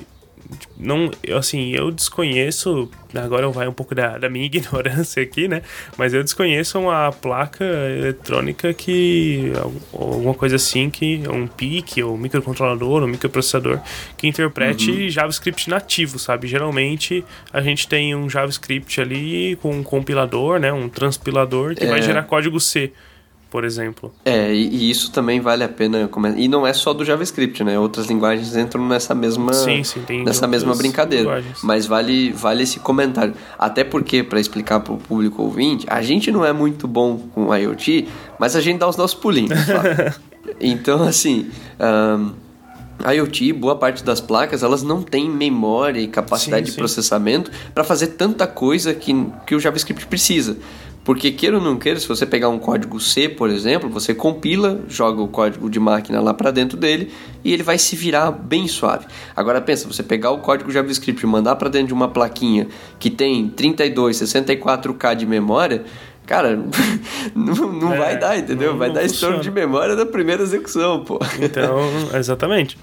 não, 0.79 1.11
eu, 1.23 1.37
assim, 1.39 1.73
eu 1.73 1.91
desconheço, 1.91 2.91
agora 3.15 3.49
vai 3.51 3.69
um 3.69 3.73
pouco 3.73 3.95
da, 3.95 4.19
da 4.19 4.29
minha 4.29 4.45
ignorância 4.47 5.23
aqui, 5.23 5.49
né? 5.49 5.63
Mas 5.97 6.15
eu 6.15 6.23
desconheço 6.23 6.79
uma 6.79 7.11
placa 7.13 7.65
eletrônica 7.65 8.73
que 8.75 9.53
alguma 9.93 10.35
coisa 10.35 10.57
assim 10.57 10.91
que 10.91 11.23
um 11.29 11.47
PIC 11.47 12.03
ou 12.03 12.15
um 12.15 12.19
microcontrolador, 12.19 13.03
um 13.03 13.07
microprocessador 13.07 13.81
que 14.17 14.27
interprete 14.27 15.11
JavaScript 15.11 15.69
nativo, 15.71 16.19
sabe? 16.19 16.47
Geralmente 16.47 17.25
a 17.53 17.61
gente 17.61 17.87
tem 17.89 18.15
um 18.15 18.29
JavaScript 18.29 19.01
ali 19.01 19.57
com 19.63 19.71
um 19.71 19.83
compilador, 19.83 20.59
né, 20.59 20.73
um 20.73 20.89
transpilador 20.89 21.75
que 21.75 21.87
vai 21.87 21.99
É. 21.99 22.03
gerar 22.03 22.23
código 22.25 22.59
C, 22.61 22.93
por 23.53 23.65
exemplo. 23.65 24.11
É, 24.25 24.51
e, 24.51 24.91
isso 24.91 25.13
também 25.13 25.39
vale 25.39 25.63
a 25.63 25.69
pena. 25.69 26.09
E 26.39 26.49
não 26.49 26.67
é 26.67 26.73
só 26.73 26.95
do 26.95 27.05
JavaScript, 27.05 27.63
né? 27.63 27.79
Outras 27.79 28.07
linguagens 28.07 28.57
entram 28.57 28.89
nessa 28.89 29.15
mesma, 29.15 29.53
Sim, 29.53 29.85
sim, 29.85 30.01
tem 30.01 30.25
nessa 30.25 30.47
mesma 30.47 30.75
brincadeira. 30.75 31.25
linguagens. 31.25 31.59
Mas 31.63 31.85
vale, 31.85 32.33
vale 32.33 32.63
esse 32.63 32.81
comentário. 32.81 33.35
Até 33.59 33.85
porque, 33.85 34.23
para 34.23 34.41
explicar 34.41 34.81
para 34.81 34.95
o 34.95 34.97
público 34.97 35.43
ouvinte, 35.43 35.85
a 35.87 36.01
gente 36.01 36.33
não 36.33 36.43
é 36.43 36.53
muito 36.53 36.89
bom 36.89 37.19
com 37.35 37.55
IoT, 37.55 38.09
mas 38.39 38.57
a 38.57 38.61
gente 38.63 38.79
dá 38.79 38.89
os 38.89 38.97
nossos 38.97 39.15
pulinhos. 39.15 39.53
então, 40.59 41.03
assim. 41.03 41.51
ahn, 41.79 42.31
IoT, 43.05 43.53
boa 43.53 43.77
parte 43.77 44.05
das 44.05 44.21
placas, 44.21 44.63
elas 44.63 44.83
não 44.83 45.03
têm 45.03 45.29
memória 45.29 46.01
e 46.01 46.07
capacidade 46.07 46.67
Sim, 46.67 46.73
de 46.73 46.79
processamento 46.79 47.51
para 47.75 47.83
fazer 47.83 48.09
tanta 48.09 48.47
coisa 48.47 48.95
que, 48.95 49.13
que 49.45 49.55
o 49.55 49.61
JavaScript 49.61 50.07
precisa. 50.07 50.57
Porque 51.05 51.33
queira 51.33 51.57
ou 51.59 51.63
não 51.63 51.77
queira, 51.77 51.99
se 51.99 52.07
você 52.07 52.25
pegar 52.25 52.49
um 52.49 52.61
código 52.61 53.01
C, 53.01 53.29
por 53.29 53.51
exemplo, 53.51 53.91
você 53.91 54.15
compila, 54.15 54.81
joga 54.89 55.21
o 55.21 55.27
código 55.27 55.69
de 55.69 55.81
máquina 55.81 56.21
lá 56.21 56.33
para 56.33 56.53
dentro 56.53 56.77
dele 56.79 57.11
e 57.43 57.53
ele 57.53 57.65
vai 57.65 57.77
se 57.77 57.97
virar 57.97 58.31
bem 58.31 58.69
suave. 58.69 59.07
Agora 59.35 59.61
pensa, 59.61 59.89
você 59.89 60.03
pegar 60.05 60.31
o 60.31 60.39
código 60.39 60.71
JavaScript 60.71 61.21
e 61.25 61.27
mandar 61.27 61.57
para 61.57 61.69
dentro 61.69 61.89
de 61.89 61.95
uma 61.95 62.07
plaquinha 62.09 62.69
que 63.01 63.11
tem 63.11 63.49
32, 63.49 64.17
64K 64.19 65.17
de 65.17 65.27
memória, 65.27 65.83
cara, 66.25 66.57
não, 67.35 67.55
não 67.73 67.93
É, 67.95 67.99
vai 67.99 68.17
dar, 68.19 68.39
entendeu? 68.39 68.71
não- 68.71 68.79
vai 68.79 68.87
não 68.89 68.95
dar 68.95 69.05
estouro 69.05 69.37
funciona. 69.37 69.43
de 69.43 69.51
memória 69.61 69.97
da 69.97 70.07
primeira 70.07 70.43
execução, 70.45 71.03
pô. 71.05 71.19
Então, 71.41 71.79
exatamente. 72.17 72.79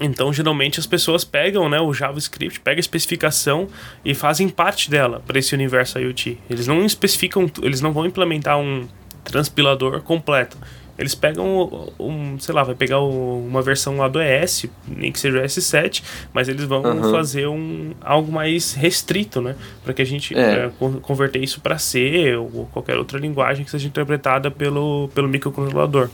Então, 0.00 0.32
geralmente 0.32 0.78
as 0.78 0.86
pessoas 0.86 1.24
pegam, 1.24 1.68
né, 1.68 1.80
o 1.80 1.92
JavaScript, 1.94 2.60
pegam 2.60 2.78
a 2.78 2.80
especificação 2.80 3.66
e 4.04 4.14
fazem 4.14 4.48
parte 4.48 4.90
dela 4.90 5.22
para 5.26 5.38
esse 5.38 5.54
universo 5.54 5.98
IoT. 5.98 6.38
Eles 6.50 6.66
não 6.66 6.84
especificam, 6.84 7.50
eles 7.62 7.80
não 7.80 7.92
vão 7.92 8.04
implementar 8.04 8.58
um 8.58 8.86
transpilador 9.24 10.02
completo. 10.02 10.56
Eles 10.98 11.14
pegam 11.14 11.92
um, 12.00 12.38
sei 12.38 12.54
lá, 12.54 12.62
vai 12.62 12.74
pegar 12.74 13.00
uma 13.00 13.60
versão 13.60 13.98
lá 13.98 14.08
do 14.08 14.18
ES, 14.20 14.64
nem 14.88 15.12
que 15.12 15.18
seja 15.20 15.38
o 15.38 15.42
S7, 15.42 16.02
mas 16.32 16.48
eles 16.48 16.64
vão 16.64 16.82
Aham. 16.84 17.10
fazer 17.10 17.46
um 17.46 17.92
algo 18.00 18.32
mais 18.32 18.72
restrito, 18.72 19.42
né, 19.42 19.56
para 19.84 19.92
que 19.92 20.00
a 20.00 20.06
gente 20.06 20.34
É. 20.34 20.70
con- 20.78 20.98
converter 21.00 21.42
isso 21.44 21.60
para 21.60 21.76
C 21.76 22.34
ou 22.36 22.66
qualquer 22.72 22.96
outra 22.96 23.18
linguagem 23.18 23.62
que 23.64 23.70
seja 23.70 23.86
interpretada 23.86 24.50
pelo 24.50 25.10
pelo 25.14 25.28
microcontrolador. 25.28 26.08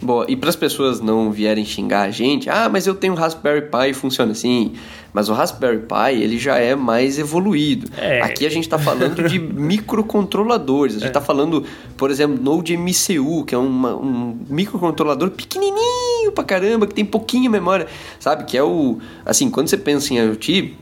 Boa, 0.00 0.26
e 0.28 0.36
para 0.36 0.50
as 0.50 0.56
pessoas 0.56 1.00
não 1.00 1.30
vierem 1.30 1.64
xingar 1.64 2.02
a 2.02 2.10
gente, 2.10 2.50
ah, 2.50 2.68
mas 2.68 2.86
eu 2.86 2.94
tenho 2.94 3.12
um 3.12 3.16
Raspberry 3.16 3.62
Pi 3.62 3.90
e 3.90 3.94
funciona 3.94 4.32
assim. 4.32 4.72
Mas 5.12 5.28
o 5.28 5.32
Raspberry 5.32 5.78
Pi, 5.78 6.20
ele 6.20 6.38
já 6.38 6.58
é 6.58 6.74
mais 6.74 7.18
evoluído. 7.18 7.88
É. 7.96 8.20
Aqui 8.20 8.44
a 8.44 8.48
gente 8.50 8.64
está 8.64 8.78
falando 8.78 9.28
de 9.28 9.38
microcontroladores. 9.38 10.96
A 10.96 10.98
gente 10.98 11.08
está 11.08 11.20
é. 11.20 11.22
falando, 11.22 11.64
por 11.96 12.10
exemplo, 12.10 12.42
Node 12.42 12.76
MCU, 12.76 13.44
que 13.44 13.54
é 13.54 13.58
uma, 13.58 13.94
um 13.94 14.36
microcontrolador 14.48 15.30
pequenininho 15.30 16.32
pra 16.34 16.42
caramba, 16.42 16.86
que 16.86 16.94
tem 16.94 17.04
pouquinho 17.04 17.48
memória, 17.48 17.86
sabe? 18.18 18.44
Que 18.44 18.58
é 18.58 18.62
o... 18.62 18.98
Assim, 19.24 19.48
quando 19.48 19.68
você 19.68 19.76
pensa 19.76 20.12
em 20.12 20.18
IoT, 20.18 20.74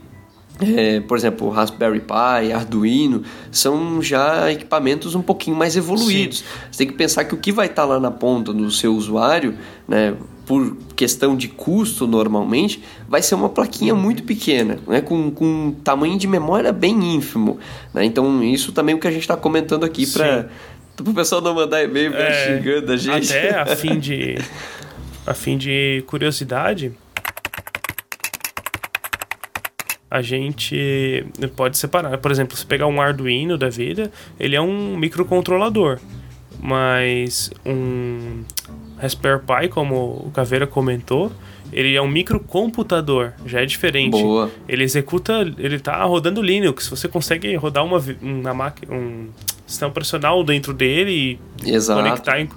é, 0.60 1.00
por 1.00 1.16
exemplo, 1.16 1.48
Raspberry 1.48 2.00
Pi, 2.00 2.52
Arduino, 2.52 3.22
são 3.50 4.02
já 4.02 4.50
equipamentos 4.50 5.14
um 5.14 5.22
pouquinho 5.22 5.56
mais 5.56 5.76
evoluídos. 5.76 6.38
Sim. 6.38 6.44
Você 6.70 6.78
tem 6.78 6.86
que 6.86 6.94
pensar 6.94 7.24
que 7.24 7.34
o 7.34 7.38
que 7.38 7.50
vai 7.50 7.66
estar 7.66 7.82
tá 7.82 7.88
lá 7.88 8.00
na 8.00 8.10
ponta 8.10 8.52
do 8.52 8.70
seu 8.70 8.94
usuário, 8.94 9.56
né, 9.88 10.14
por 10.46 10.76
questão 10.94 11.36
de 11.36 11.48
custo 11.48 12.06
normalmente, 12.06 12.82
vai 13.08 13.22
ser 13.22 13.34
uma 13.34 13.48
plaquinha 13.48 13.94
muito 13.94 14.22
pequena, 14.22 14.78
né, 14.86 15.00
com, 15.00 15.30
com 15.30 15.44
um 15.44 15.72
tamanho 15.72 16.18
de 16.18 16.26
memória 16.26 16.72
bem 16.72 17.14
ínfimo. 17.14 17.58
Né? 17.92 18.04
Então, 18.04 18.42
isso 18.44 18.72
também 18.72 18.92
é 18.94 18.96
o 18.96 19.00
que 19.00 19.08
a 19.08 19.12
gente 19.12 19.22
está 19.22 19.36
comentando 19.36 19.84
aqui 19.84 20.06
para 20.06 20.48
o 21.00 21.14
pessoal 21.14 21.40
não 21.40 21.54
mandar 21.54 21.82
e-mail 21.82 22.14
é, 22.14 22.58
xingando 22.58 22.92
a 22.92 22.96
gente. 22.96 23.32
Até 23.32 23.58
a 23.58 23.66
fim 23.74 23.98
de, 23.98 24.36
a 25.26 25.34
fim 25.34 25.56
de 25.56 26.04
curiosidade 26.06 26.92
a 30.12 30.20
gente 30.20 31.24
pode 31.56 31.78
separar. 31.78 32.18
Por 32.18 32.30
exemplo, 32.30 32.54
se 32.54 32.66
pegar 32.66 32.86
um 32.86 33.00
Arduino 33.00 33.56
da 33.56 33.70
vida, 33.70 34.12
ele 34.38 34.54
é 34.54 34.60
um 34.60 34.94
microcontrolador, 34.94 35.98
mas 36.60 37.50
um 37.64 38.44
Raspberry 38.98 39.40
Pi, 39.40 39.68
como 39.70 40.26
o 40.26 40.30
Caveira 40.34 40.66
comentou, 40.66 41.32
ele 41.72 41.96
é 41.96 42.02
um 42.02 42.08
microcomputador, 42.08 43.32
já 43.46 43.62
é 43.62 43.64
diferente. 43.64 44.10
Boa. 44.10 44.50
Ele 44.68 44.84
executa, 44.84 45.40
ele 45.56 45.78
tá 45.78 46.04
rodando 46.04 46.42
Linux, 46.42 46.88
você 46.88 47.08
consegue 47.08 47.56
rodar 47.56 47.82
uma, 47.82 47.98
uma 48.20 48.52
máquina, 48.52 48.94
um 48.94 49.28
sistema 49.72 49.90
operacional 49.90 50.42
dentro 50.44 50.72
dele 50.72 51.38
e 51.64 51.72
Exato. 51.72 52.02
conectar 52.02 52.40
em, 52.40 52.48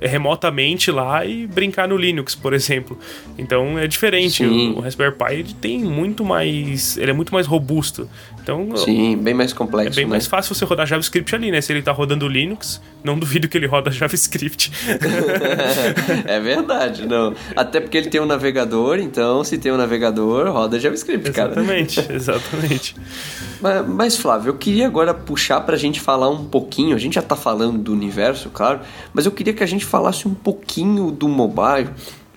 remotamente 0.00 0.90
lá 0.90 1.24
e 1.24 1.46
brincar 1.46 1.88
no 1.88 1.96
Linux, 1.96 2.34
por 2.34 2.52
exemplo. 2.52 2.98
Então 3.38 3.78
é 3.78 3.86
diferente. 3.86 4.44
O, 4.44 4.78
o, 4.78 4.80
Raspberry 4.80 5.14
Pi 5.14 5.54
tem 5.54 5.78
muito 5.78 6.24
mais, 6.24 6.96
ele 6.96 7.10
é 7.10 7.14
muito 7.14 7.32
mais 7.32 7.46
robusto. 7.46 8.08
Então 8.42 8.76
sim, 8.76 9.16
bem 9.16 9.34
mais 9.34 9.52
complexo. 9.52 9.92
É 9.92 9.96
bem 9.96 10.04
né? 10.04 10.10
mais 10.10 10.26
fácil 10.26 10.54
você 10.54 10.64
rodar 10.64 10.86
JavaScript 10.86 11.34
ali, 11.34 11.50
né? 11.50 11.60
Se 11.60 11.72
ele 11.72 11.82
tá 11.82 11.92
rodando 11.92 12.26
Linux, 12.26 12.80
não 13.04 13.18
duvido 13.18 13.48
que 13.48 13.56
ele 13.56 13.66
roda 13.66 13.90
JavaScript. 13.92 14.72
é 16.26 16.40
verdade, 16.40 17.06
não. 17.06 17.34
Até 17.54 17.80
porque 17.80 17.98
ele 17.98 18.08
tem 18.08 18.20
um 18.20 18.26
navegador, 18.26 18.98
então 18.98 19.44
se 19.44 19.58
tem 19.58 19.70
um 19.70 19.76
navegador, 19.76 20.50
roda 20.50 20.80
JavaScript, 20.80 21.28
exatamente, 21.28 22.02
cara. 22.02 22.14
Exatamente, 22.14 22.94
exatamente. 22.94 22.96
Mas, 23.62 23.86
mas, 23.86 24.16
Flávio, 24.16 24.50
eu 24.50 24.56
queria 24.58 24.86
agora 24.86 25.14
puxar 25.14 25.60
pra 25.60 25.76
gente 25.76 26.00
falar 26.00 26.28
um 26.28 26.44
pouquinho, 26.44 26.96
a 26.96 26.98
gente 26.98 27.14
já 27.14 27.22
tá 27.22 27.36
falando 27.36 27.78
do 27.78 27.92
universo, 27.92 28.50
claro, 28.50 28.80
mas 29.14 29.24
eu 29.24 29.30
queria 29.30 29.54
que 29.54 29.62
a 29.62 29.66
gente 29.66 29.84
falasse 29.84 30.26
um 30.26 30.34
pouquinho 30.34 31.12
do 31.12 31.28
mobile 31.28 31.88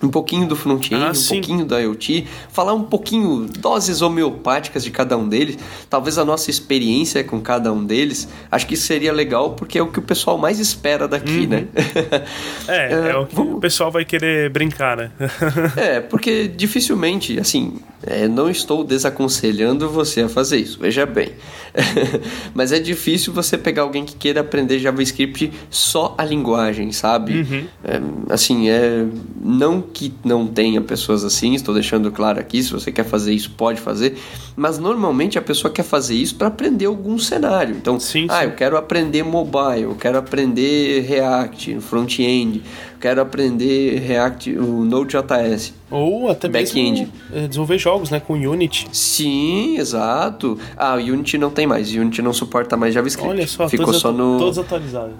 um 0.02 0.08
pouquinho 0.08 0.46
do 0.46 0.54
front-end, 0.54 1.02
ah, 1.02 1.10
um 1.10 1.28
pouquinho 1.28 1.64
da 1.64 1.78
IoT, 1.78 2.26
falar 2.50 2.74
um 2.74 2.82
pouquinho 2.82 3.46
doses 3.58 4.02
homeopáticas 4.02 4.84
de 4.84 4.90
cada 4.90 5.16
um 5.16 5.26
deles, 5.28 5.58
talvez 5.88 6.18
a 6.18 6.24
nossa 6.24 6.50
experiência 6.50 7.24
com 7.24 7.40
cada 7.40 7.72
um 7.72 7.84
deles. 7.84 8.28
Acho 8.50 8.66
que 8.66 8.74
isso 8.74 8.86
seria 8.86 9.12
legal 9.12 9.54
porque 9.54 9.78
é 9.78 9.82
o 9.82 9.86
que 9.86 9.98
o 9.98 10.02
pessoal 10.02 10.36
mais 10.36 10.58
espera 10.58 11.08
daqui, 11.08 11.40
uhum. 11.40 11.46
né? 11.46 11.66
é, 12.68 12.92
é, 12.92 13.10
é 13.10 13.16
o 13.16 13.26
que 13.26 13.34
vamos... 13.34 13.54
o 13.54 13.60
pessoal 13.60 13.90
vai 13.90 14.04
querer 14.04 14.50
brincar, 14.50 14.96
né? 14.96 15.10
é, 15.76 16.00
porque 16.00 16.46
dificilmente, 16.46 17.38
assim, 17.40 17.78
é, 18.02 18.28
não 18.28 18.50
estou 18.50 18.84
desaconselhando 18.84 19.88
você 19.88 20.22
a 20.22 20.28
fazer 20.28 20.58
isso, 20.58 20.78
veja 20.78 21.06
bem. 21.06 21.32
Mas 22.54 22.72
é 22.72 22.78
difícil 22.78 23.32
você 23.32 23.56
pegar 23.56 23.82
alguém 23.82 24.04
que 24.04 24.14
queira 24.14 24.40
aprender 24.40 24.78
JavaScript 24.78 25.52
só 25.70 26.14
a 26.18 26.24
linguagem, 26.24 26.92
sabe? 26.92 27.40
Uhum. 27.40 27.66
É, 27.84 28.32
assim, 28.32 28.68
é 28.68 29.06
não 29.42 29.85
que 29.92 30.12
não 30.24 30.46
tenha 30.46 30.80
pessoas 30.80 31.24
assim, 31.24 31.54
estou 31.54 31.74
deixando 31.74 32.10
claro 32.10 32.38
aqui, 32.38 32.62
se 32.62 32.72
você 32.72 32.92
quer 32.92 33.04
fazer 33.04 33.32
isso, 33.32 33.50
pode 33.50 33.80
fazer, 33.80 34.18
mas 34.54 34.78
normalmente 34.78 35.38
a 35.38 35.42
pessoa 35.42 35.72
quer 35.72 35.82
fazer 35.82 36.14
isso 36.14 36.34
para 36.34 36.48
aprender 36.48 36.86
algum 36.86 37.18
cenário. 37.18 37.76
Então, 37.76 37.98
sim, 37.98 38.26
ah, 38.28 38.40
sim. 38.40 38.44
eu 38.46 38.52
quero 38.52 38.76
aprender 38.76 39.22
mobile, 39.22 39.82
eu 39.82 39.94
quero 39.94 40.18
aprender 40.18 41.02
React, 41.02 41.80
front-end, 41.80 42.62
quero 43.00 43.20
aprender 43.20 43.98
React, 44.00 44.58
o 44.58 44.84
Node.js. 44.84 45.74
Ou 45.90 46.30
até 46.30 46.48
mesmo 46.48 47.08
eh, 47.32 47.46
desenvolver 47.46 47.78
jogos, 47.78 48.10
né, 48.10 48.18
com 48.18 48.34
Unity. 48.34 48.88
Sim, 48.92 49.78
exato. 49.78 50.58
Ah, 50.76 50.96
o 50.96 50.98
Unity 50.98 51.38
não 51.38 51.50
tem 51.50 51.66
mais, 51.66 51.94
o 51.94 52.00
Unity 52.00 52.20
não 52.22 52.32
suporta 52.32 52.76
mais 52.76 52.92
JavaScript. 52.92 53.30
Olha 53.30 53.46
só, 53.46 53.68
ficou 53.68 53.94
só 53.94 54.10
no 54.10 54.38
todos 54.38 54.58
atualizados. 54.58 55.14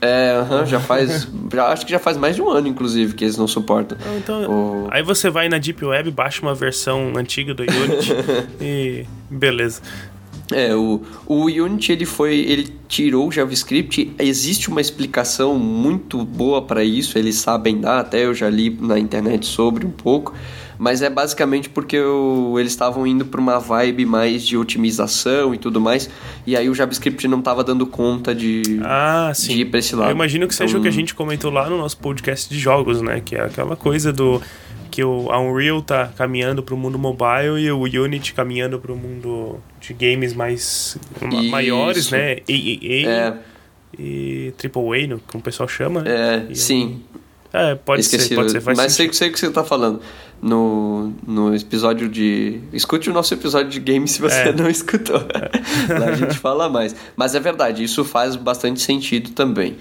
É, 0.00 0.40
uhum, 0.40 0.66
já 0.66 0.80
faz. 0.80 1.28
já, 1.52 1.66
acho 1.66 1.84
que 1.84 1.90
já 1.90 1.98
faz 1.98 2.16
mais 2.16 2.36
de 2.36 2.42
um 2.42 2.48
ano, 2.50 2.68
inclusive, 2.68 3.14
que 3.14 3.24
eles 3.24 3.36
não 3.36 3.48
suportam. 3.48 3.98
Ah, 4.00 4.16
então, 4.16 4.50
o... 4.50 4.88
Aí 4.90 5.02
você 5.02 5.28
vai 5.28 5.48
na 5.48 5.58
Deep 5.58 5.84
Web, 5.84 6.10
baixa 6.10 6.40
uma 6.42 6.54
versão 6.54 7.12
antiga 7.16 7.52
do 7.54 7.62
Unity 7.62 8.12
e. 8.60 9.06
beleza. 9.28 9.82
É, 10.50 10.74
o, 10.74 11.02
o 11.26 11.44
Unity 11.44 11.92
ele 11.92 12.06
foi, 12.06 12.38
ele 12.38 12.72
tirou 12.88 13.28
o 13.28 13.32
JavaScript. 13.32 14.12
Existe 14.18 14.68
uma 14.68 14.80
explicação 14.80 15.58
muito 15.58 16.24
boa 16.24 16.62
para 16.62 16.82
isso. 16.82 17.18
Eles 17.18 17.36
sabem 17.36 17.80
dar, 17.80 18.00
até 18.00 18.24
eu 18.24 18.34
já 18.34 18.48
li 18.48 18.76
na 18.80 18.98
internet 18.98 19.46
sobre 19.46 19.86
um 19.86 19.90
pouco. 19.90 20.34
Mas 20.78 21.02
é 21.02 21.10
basicamente 21.10 21.68
porque 21.68 21.98
o, 21.98 22.56
eles 22.58 22.70
estavam 22.70 23.04
indo 23.04 23.24
para 23.24 23.40
uma 23.40 23.58
vibe 23.58 24.06
mais 24.06 24.46
de 24.46 24.56
otimização 24.56 25.52
e 25.52 25.58
tudo 25.58 25.80
mais. 25.80 26.08
E 26.46 26.56
aí 26.56 26.70
o 26.70 26.74
JavaScript 26.74 27.26
não 27.26 27.40
estava 27.40 27.64
dando 27.64 27.84
conta 27.84 28.32
de, 28.32 28.78
ah, 28.84 29.32
de 29.36 29.60
ir 29.60 29.64
para 29.64 29.80
esse 29.80 29.96
lado. 29.96 30.10
Eu 30.10 30.14
imagino 30.14 30.46
que 30.46 30.54
seja 30.54 30.70
então... 30.70 30.80
o 30.80 30.82
que 30.82 30.88
a 30.88 30.92
gente 30.92 31.14
comentou 31.16 31.50
lá 31.50 31.68
no 31.68 31.76
nosso 31.76 31.98
podcast 31.98 32.48
de 32.48 32.60
jogos, 32.60 33.02
né? 33.02 33.20
Que 33.20 33.34
é 33.34 33.42
aquela 33.42 33.74
coisa 33.74 34.12
do 34.12 34.40
que 34.98 35.04
o 35.04 35.28
Unreal 35.30 35.80
tá 35.80 36.08
caminhando 36.08 36.60
para 36.60 36.74
o 36.74 36.76
mundo 36.76 36.98
mobile 36.98 37.56
e 37.60 37.70
o 37.70 37.82
Unity 38.02 38.34
caminhando 38.34 38.80
para 38.80 38.92
o 38.92 38.96
mundo 38.96 39.60
de 39.80 39.94
games 39.94 40.34
mais 40.34 40.98
Isso. 41.22 41.50
maiores, 41.50 42.10
né? 42.10 42.38
E, 42.48 43.06
é. 43.06 43.32
e 43.96 44.52
AAA, 44.60 45.20
como 45.28 45.40
o 45.40 45.40
pessoal 45.40 45.68
chama. 45.68 46.02
Né? 46.02 46.48
É, 46.50 46.52
sim. 46.52 47.00
É, 47.52 47.76
pode 47.76 48.00
Esqueci, 48.00 48.30
ser, 48.30 48.34
pode 48.34 48.50
ser. 48.50 48.60
Mas 48.74 48.92
sei, 48.94 49.12
sei 49.12 49.28
o 49.28 49.32
que 49.32 49.38
você 49.38 49.46
está 49.46 49.62
falando 49.62 50.00
no, 50.42 51.12
no 51.24 51.54
episódio 51.54 52.08
de. 52.08 52.58
Escute 52.72 53.08
o 53.08 53.12
nosso 53.12 53.32
episódio 53.32 53.70
de 53.70 53.78
games 53.78 54.10
se 54.10 54.20
você 54.20 54.48
é. 54.48 54.52
não 54.52 54.68
escutou. 54.68 55.20
Lá 55.96 56.06
a 56.06 56.16
gente 56.16 56.36
fala 56.38 56.68
mais. 56.68 56.96
Mas 57.14 57.36
é 57.36 57.40
verdade, 57.40 57.84
isso 57.84 58.04
faz 58.04 58.34
bastante 58.34 58.80
sentido 58.80 59.30
também. 59.30 59.76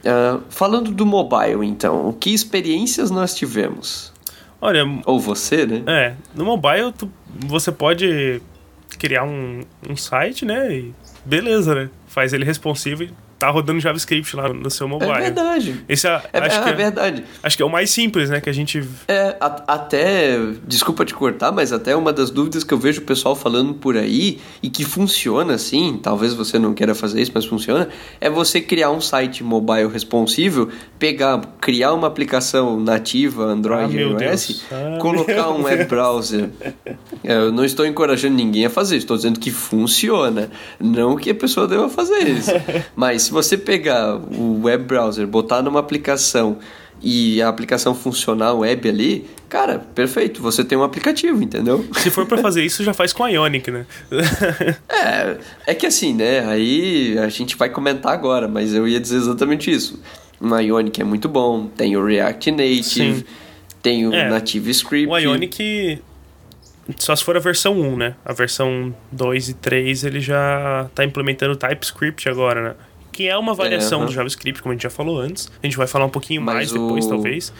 Uh, 0.00 0.40
falando 0.48 0.90
do 0.90 1.04
mobile, 1.04 1.66
então, 1.66 2.16
que 2.18 2.32
experiências 2.32 3.10
nós 3.10 3.34
tivemos? 3.34 4.13
Olha. 4.64 4.82
Ou 5.04 5.20
você, 5.20 5.66
né? 5.66 5.82
É, 5.86 6.14
no 6.34 6.42
mobile 6.42 6.90
tu, 6.90 7.12
você 7.46 7.70
pode 7.70 8.40
criar 8.98 9.22
um, 9.22 9.60
um 9.86 9.94
site, 9.94 10.46
né? 10.46 10.74
E 10.74 10.94
beleza, 11.22 11.74
né? 11.74 11.90
Faz 12.06 12.32
ele 12.32 12.46
responsivo 12.46 13.02
e 13.02 13.12
tá 13.44 13.50
rodando 13.50 13.80
JavaScript 13.80 14.34
lá 14.34 14.52
no 14.52 14.70
seu 14.70 14.88
mobile. 14.88 15.10
É 15.12 15.20
verdade. 15.20 15.84
Esse 15.88 16.06
é, 16.06 16.22
é, 16.32 16.38
acho 16.38 16.58
é, 16.58 16.62
que 16.62 16.68
é 16.68 16.72
verdade. 16.72 17.24
Acho 17.42 17.56
que 17.56 17.62
é 17.62 17.66
o 17.66 17.70
mais 17.70 17.90
simples, 17.90 18.30
né? 18.30 18.40
Que 18.40 18.48
a 18.48 18.52
gente. 18.52 18.82
É, 19.06 19.36
a, 19.40 19.74
até. 19.74 20.38
Desculpa 20.66 21.04
te 21.04 21.14
cortar, 21.14 21.52
mas 21.52 21.72
até 21.72 21.94
uma 21.94 22.12
das 22.12 22.30
dúvidas 22.30 22.64
que 22.64 22.72
eu 22.72 22.78
vejo 22.78 23.00
o 23.00 23.04
pessoal 23.04 23.36
falando 23.36 23.74
por 23.74 23.96
aí 23.96 24.40
e 24.62 24.70
que 24.70 24.84
funciona 24.84 25.54
assim, 25.54 25.98
talvez 26.02 26.34
você 26.34 26.58
não 26.58 26.72
queira 26.74 26.94
fazer 26.94 27.20
isso, 27.20 27.32
mas 27.34 27.44
funciona, 27.44 27.88
é 28.20 28.30
você 28.30 28.60
criar 28.60 28.90
um 28.90 29.00
site 29.00 29.44
mobile 29.44 29.88
responsível, 29.88 30.68
pegar, 30.98 31.40
criar 31.60 31.92
uma 31.92 32.06
aplicação 32.06 32.80
nativa 32.80 33.44
Android 33.44 33.96
ah, 33.98 34.30
iOS, 34.30 34.64
ah, 34.70 34.98
colocar 35.00 35.50
um 35.50 35.64
web 35.64 35.84
browser. 35.84 36.50
É, 37.22 37.34
eu 37.34 37.52
não 37.52 37.64
estou 37.64 37.86
encorajando 37.86 38.34
ninguém 38.34 38.66
a 38.66 38.70
fazer, 38.70 38.96
estou 38.96 39.16
dizendo 39.16 39.38
que 39.38 39.50
funciona. 39.50 40.50
Não 40.80 41.16
que 41.16 41.30
a 41.30 41.34
pessoa 41.34 41.66
deva 41.66 41.88
fazer 41.88 42.28
isso. 42.28 42.50
mas 42.96 43.28
você 43.34 43.58
pegar 43.58 44.16
o 44.16 44.62
web 44.62 44.84
browser, 44.84 45.26
botar 45.26 45.60
numa 45.60 45.80
aplicação 45.80 46.58
e 47.02 47.42
a 47.42 47.48
aplicação 47.48 47.94
funcionar 47.94 48.54
web 48.54 48.88
ali, 48.88 49.26
cara, 49.48 49.80
perfeito, 49.94 50.40
você 50.40 50.64
tem 50.64 50.78
um 50.78 50.84
aplicativo, 50.84 51.42
entendeu? 51.42 51.84
Se 51.98 52.10
for 52.10 52.24
para 52.24 52.38
fazer 52.38 52.64
isso, 52.64 52.84
já 52.84 52.94
faz 52.94 53.12
com 53.12 53.24
a 53.24 53.28
Ionic, 53.28 53.70
né? 53.70 53.84
é, 54.88 55.36
é 55.66 55.74
que 55.74 55.84
assim, 55.84 56.14
né? 56.14 56.46
Aí 56.46 57.18
a 57.18 57.28
gente 57.28 57.56
vai 57.56 57.68
comentar 57.68 58.12
agora, 58.12 58.46
mas 58.46 58.72
eu 58.72 58.86
ia 58.86 59.00
dizer 59.00 59.16
exatamente 59.16 59.70
isso. 59.70 60.00
O 60.40 60.56
Ionic 60.56 61.00
é 61.00 61.04
muito 61.04 61.28
bom, 61.28 61.66
tem 61.66 61.96
o 61.96 62.04
React 62.04 62.52
Native, 62.52 62.82
Sim. 62.82 63.24
tem 63.82 64.06
o 64.06 64.14
é, 64.14 64.30
Native 64.30 64.70
Script. 64.70 65.12
O 65.12 65.18
Ionic 65.18 66.00
só 66.98 67.16
se 67.16 67.24
for 67.24 67.36
a 67.36 67.40
versão 67.40 67.80
1, 67.80 67.96
né? 67.96 68.14
A 68.24 68.32
versão 68.32 68.94
2 69.10 69.48
e 69.48 69.54
3 69.54 70.04
ele 70.04 70.20
já 70.20 70.88
tá 70.94 71.04
implementando 71.04 71.56
TypeScript 71.56 72.28
agora, 72.28 72.62
né? 72.62 72.74
Que 73.14 73.28
é 73.28 73.38
uma 73.38 73.54
variação 73.54 74.02
É, 74.02 74.06
do 74.06 74.12
JavaScript, 74.12 74.60
como 74.60 74.72
a 74.72 74.74
gente 74.74 74.82
já 74.82 74.90
falou 74.90 75.18
antes. 75.20 75.48
A 75.62 75.66
gente 75.66 75.76
vai 75.76 75.86
falar 75.86 76.04
um 76.04 76.10
pouquinho 76.10 76.42
Mas 76.42 76.54
mais 76.54 76.72
depois, 76.72 77.06
o- 77.06 77.08
talvez. 77.08 77.52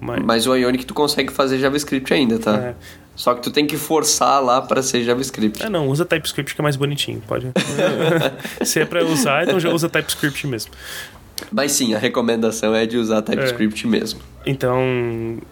Mas, 0.00 0.22
Mas 0.24 0.46
o 0.46 0.54
Ionic 0.54 0.86
tu 0.86 0.94
consegue 0.94 1.32
fazer 1.32 1.58
JavaScript 1.58 2.12
ainda, 2.14 2.38
tá? 2.38 2.56
É. 2.56 2.74
Só 3.16 3.34
que 3.34 3.42
tu 3.42 3.50
tem 3.50 3.66
que 3.66 3.76
forçar 3.78 4.42
lá 4.44 4.60
para 4.60 4.82
ser 4.82 5.02
JavaScript. 5.02 5.62
Ah, 5.64 5.70
não, 5.70 5.88
usa 5.88 6.04
TypeScript 6.04 6.54
que 6.54 6.60
é 6.60 6.62
mais 6.62 6.76
bonitinho, 6.76 7.20
pode. 7.26 7.46
Se 8.64 8.78
é 8.80 8.84
pra 8.84 9.04
usar, 9.04 9.44
então 9.44 9.58
já 9.58 9.70
usa 9.70 9.88
TypeScript 9.88 10.46
mesmo. 10.46 10.70
Mas 11.50 11.72
sim, 11.72 11.94
a 11.94 11.98
recomendação 11.98 12.74
é 12.74 12.86
de 12.86 12.96
usar 12.96 13.22
TypeScript 13.22 13.86
mesmo. 13.86 14.20
Então, 14.48 14.80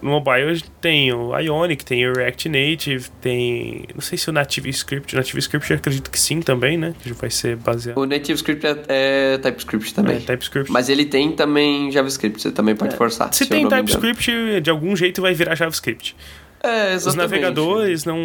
no 0.01 0.09
mobile 0.09 0.63
tem 0.79 1.11
o 1.11 1.37
Ionic, 1.37 1.83
tem 1.83 2.07
o 2.07 2.13
React 2.13 2.47
Native, 2.47 3.09
tem. 3.19 3.83
Não 3.93 3.99
sei 3.99 4.17
se 4.17 4.29
o 4.29 4.33
Native 4.33 4.69
Script. 4.69 5.13
O 5.13 5.17
Native 5.17 5.39
Script 5.39 5.69
eu 5.69 5.77
acredito 5.77 6.09
que 6.09 6.17
sim 6.17 6.41
também, 6.41 6.77
né? 6.77 6.95
Que 7.03 7.11
vai 7.11 7.29
ser 7.29 7.57
baseado. 7.57 7.97
O 7.97 8.05
NativeScript 8.05 8.65
é, 8.65 8.83
é 8.87 9.37
TypeScript 9.37 9.93
também. 9.93 10.15
É, 10.15 10.19
TypeScript. 10.21 10.71
Mas 10.71 10.87
ele 10.87 11.05
tem 11.05 11.33
também 11.33 11.91
JavaScript, 11.91 12.41
você 12.41 12.51
também 12.51 12.73
pode 12.73 12.95
forçar. 12.95 13.33
se 13.33 13.43
eu 13.43 13.49
tem. 13.49 13.67
TypeScript, 13.67 14.61
de 14.61 14.69
algum 14.69 14.95
jeito 14.95 15.21
vai 15.21 15.33
virar 15.33 15.55
JavaScript. 15.55 16.15
É, 16.63 16.93
exatamente. 16.93 17.07
Os 17.07 17.15
navegadores 17.15 18.05
não, 18.05 18.17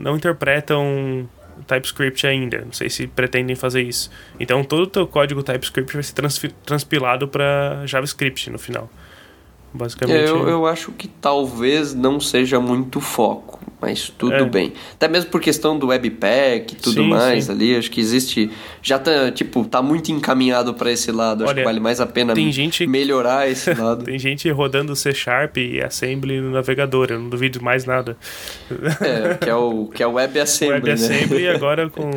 não 0.00 0.16
interpretam 0.16 1.28
TypeScript 1.68 2.26
ainda. 2.26 2.62
Não 2.64 2.72
sei 2.72 2.90
se 2.90 3.06
pretendem 3.06 3.54
fazer 3.54 3.82
isso. 3.82 4.10
Então 4.40 4.64
todo 4.64 4.82
o 4.82 4.86
teu 4.88 5.06
código 5.06 5.40
TypeScript 5.40 5.94
vai 5.94 6.02
ser 6.02 6.14
transpilado 6.64 7.28
para 7.28 7.86
JavaScript 7.86 8.50
no 8.50 8.58
final. 8.58 8.90
Basicamente. 9.76 10.18
É, 10.18 10.28
eu, 10.28 10.48
eu 10.48 10.66
acho 10.66 10.92
que 10.92 11.06
talvez 11.06 11.94
não 11.94 12.18
seja 12.18 12.58
muito 12.58 13.00
foco, 13.00 13.60
mas 13.80 14.08
tudo 14.16 14.34
É. 14.34 14.44
bem. 14.44 14.72
Até 14.94 15.06
mesmo 15.08 15.30
por 15.30 15.40
questão 15.40 15.78
do 15.78 15.88
Webpack 15.88 16.72
e 16.74 16.76
tudo 16.76 17.02
Sim, 17.02 17.08
mais 17.08 17.44
sim. 17.44 17.52
ali, 17.52 17.76
acho 17.76 17.90
que 17.90 18.00
existe. 18.00 18.50
Já 18.82 18.98
tá, 18.98 19.30
tipo, 19.30 19.64
tá 19.64 19.82
muito 19.82 20.10
encaminhado 20.12 20.72
para 20.74 20.90
esse 20.90 21.10
lado. 21.12 21.42
Acho 21.44 21.50
Olha, 21.52 21.60
que 21.60 21.64
vale 21.64 21.80
mais 21.80 22.00
a 22.00 22.06
pena 22.06 22.34
tem 22.34 22.50
gente- 22.52 22.86
melhorar 22.86 23.48
esse 23.50 23.72
lado. 23.74 24.04
Tem 24.04 24.18
gente 24.18 24.48
rodando 24.50 24.94
C 24.96 25.12
Sharp 25.12 25.56
e 25.58 25.80
Assembly 25.82 26.40
no 26.40 26.50
navegador, 26.50 27.08
eu 27.10 27.18
não 27.18 27.28
duvido 27.28 27.62
mais 27.62 27.84
nada. 27.84 28.16
é, 29.00 29.34
que 29.34 29.48
é 29.50 29.54
o, 29.54 29.86
que 29.86 30.02
é 30.02 30.06
o 30.06 30.12
WebAssembly, 30.12 30.80
né? 30.94 30.94
WebAssembly 30.94 31.48
agora 31.48 31.88
com 31.90 32.10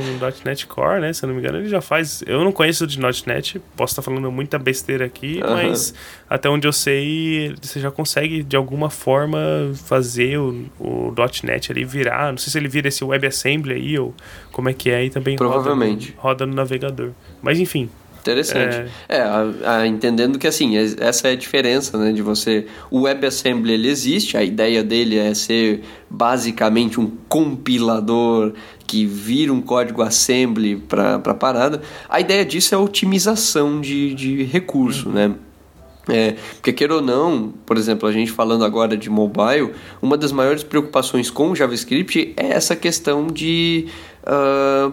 .NET 0.45 0.68
Core, 0.68 1.01
né? 1.01 1.14
Se 1.14 1.24
eu 1.24 1.28
não 1.28 1.36
me 1.36 1.41
engano, 1.41 1.57
ele 1.60 1.70
já 1.70 1.82
faz. 1.82 2.24
Eu 2.26 2.43
não 2.43 2.51
conheço 2.51 2.86
de 2.88 2.99
.NET, 2.99 3.60
posso 3.76 3.91
estar 3.93 4.01
falando 4.01 4.32
muita 4.32 4.57
besteira 4.57 5.05
aqui, 5.05 5.41
Aham. 5.43 5.55
mas 5.55 5.93
até 6.30 6.49
onde 6.49 6.68
eu 6.68 6.74
sei, 6.74 7.53
você 7.62 7.80
já 7.80 7.91
consegue 7.91 8.43
de 8.43 8.55
alguma 8.55 8.89
forma 8.89 9.39
fazer 9.86 10.38
o, 10.39 10.66
o 10.80 11.14
.NET 11.43 11.59
ali 11.72 11.84
virar. 11.84 12.32
Não 12.32 12.38
sei 12.38 12.51
se 12.51 12.57
ele 12.57 12.68
vira 12.68 12.88
esse 12.88 13.03
WebAssembly 13.03 13.74
aí 13.74 13.99
ou 13.99 14.14
como 14.51 14.70
é 14.70 14.74
que 14.74 14.89
é, 14.89 15.05
e 15.05 15.10
também 15.10 15.36
Provavelmente. 15.36 16.12
roda 16.12 16.16
no, 16.18 16.22
roda 16.22 16.45
no 16.45 16.53
navegador. 16.55 17.12
Mas 17.41 17.60
enfim, 17.60 17.89
Interessante. 18.22 18.91
É, 19.07 19.22
a- 19.22 19.47
a- 19.78 19.88
entendendo 19.88 20.38
que 20.38 20.45
assim, 20.45 20.76
es- 20.78 20.95
essa 20.99 21.30
é 21.30 21.32
a 21.32 21.36
diferença, 21.36 21.97
né, 21.97 22.12
de 22.12 22.22
você... 22.22 22.66
O 22.91 23.03
WebAssembly, 23.03 23.72
ele 23.72 23.88
existe, 23.88 24.36
a 24.36 24.43
ideia 24.43 24.84
dele 24.84 25.18
é 25.18 25.34
ser 25.34 25.82
basicamente 26.10 26.99
um 26.99 27.10
compilador 27.30 28.53
que 28.86 29.05
vira 29.05 29.53
um 29.53 29.62
código 29.62 30.01
assembly 30.01 30.76
para 30.76 31.16
a 31.16 31.34
parada. 31.34 31.82
A 32.10 32.20
ideia 32.20 32.43
disso 32.45 32.76
é 32.76 32.78
a 32.78 32.82
otimização 32.82 33.80
de, 33.80 34.14
de 34.14 34.43
recurso, 34.43 35.10
né? 35.10 35.34
É, 36.10 36.36
porque 36.55 36.74
queira 36.74 36.95
ou 36.95 37.01
não, 37.01 37.53
por 37.66 37.78
exemplo, 37.78 38.07
a 38.07 38.12
gente 38.12 38.32
falando 38.32 38.66
agora 38.66 38.97
de 38.97 39.10
mobile, 39.10 39.72
uma 40.01 40.18
das 40.18 40.32
maiores 40.32 40.64
preocupações 40.64 41.30
com 41.30 41.51
o 41.51 41.55
JavaScript 41.55 42.34
é 42.36 42.47
essa 42.47 42.76
questão 42.76 43.28
de 43.28 43.88
ah, 44.26 44.91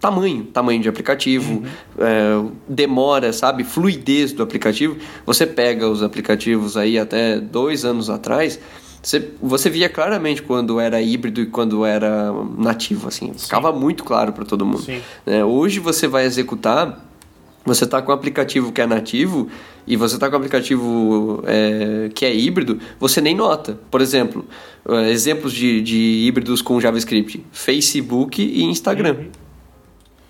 tamanho, 0.00 0.44
tamanho 0.44 0.80
de 0.80 0.88
aplicativo, 0.88 1.62
é, 1.98 2.50
demora, 2.68 3.32
sabe, 3.32 3.64
fluidez 3.64 4.32
do 4.32 4.42
aplicativo. 4.42 4.96
Você 5.26 5.46
pega 5.46 5.88
os 5.88 6.02
aplicativos 6.02 6.76
aí 6.76 6.98
até 6.98 7.38
dois 7.38 7.84
anos 7.84 8.08
atrás, 8.08 8.58
você, 9.02 9.30
você 9.40 9.70
via 9.70 9.88
claramente 9.88 10.42
quando 10.42 10.80
era 10.80 11.00
híbrido 11.00 11.40
e 11.40 11.46
quando 11.46 11.84
era 11.84 12.32
nativo, 12.56 13.08
assim, 13.08 13.32
ficava 13.32 13.72
muito 13.72 14.04
claro 14.04 14.32
para 14.32 14.44
todo 14.44 14.66
mundo. 14.66 14.84
Né? 15.24 15.44
Hoje 15.44 15.78
você 15.78 16.08
vai 16.08 16.24
executar 16.24 17.07
você 17.68 17.84
está 17.84 18.02
com 18.02 18.10
um 18.10 18.14
aplicativo 18.14 18.72
que 18.72 18.80
é 18.80 18.86
nativo 18.86 19.48
e 19.86 19.96
você 19.96 20.14
está 20.14 20.28
com 20.28 20.34
um 20.34 20.38
aplicativo 20.38 21.42
é, 21.46 22.10
que 22.14 22.24
é 22.24 22.34
híbrido, 22.34 22.78
você 22.98 23.20
nem 23.20 23.34
nota. 23.34 23.78
Por 23.90 24.00
exemplo, 24.00 24.44
eh, 24.88 25.10
exemplos 25.10 25.52
de, 25.52 25.80
de 25.80 25.96
híbridos 26.26 26.62
com 26.62 26.80
JavaScript: 26.80 27.44
Facebook 27.52 28.42
e 28.42 28.64
Instagram. 28.64 29.16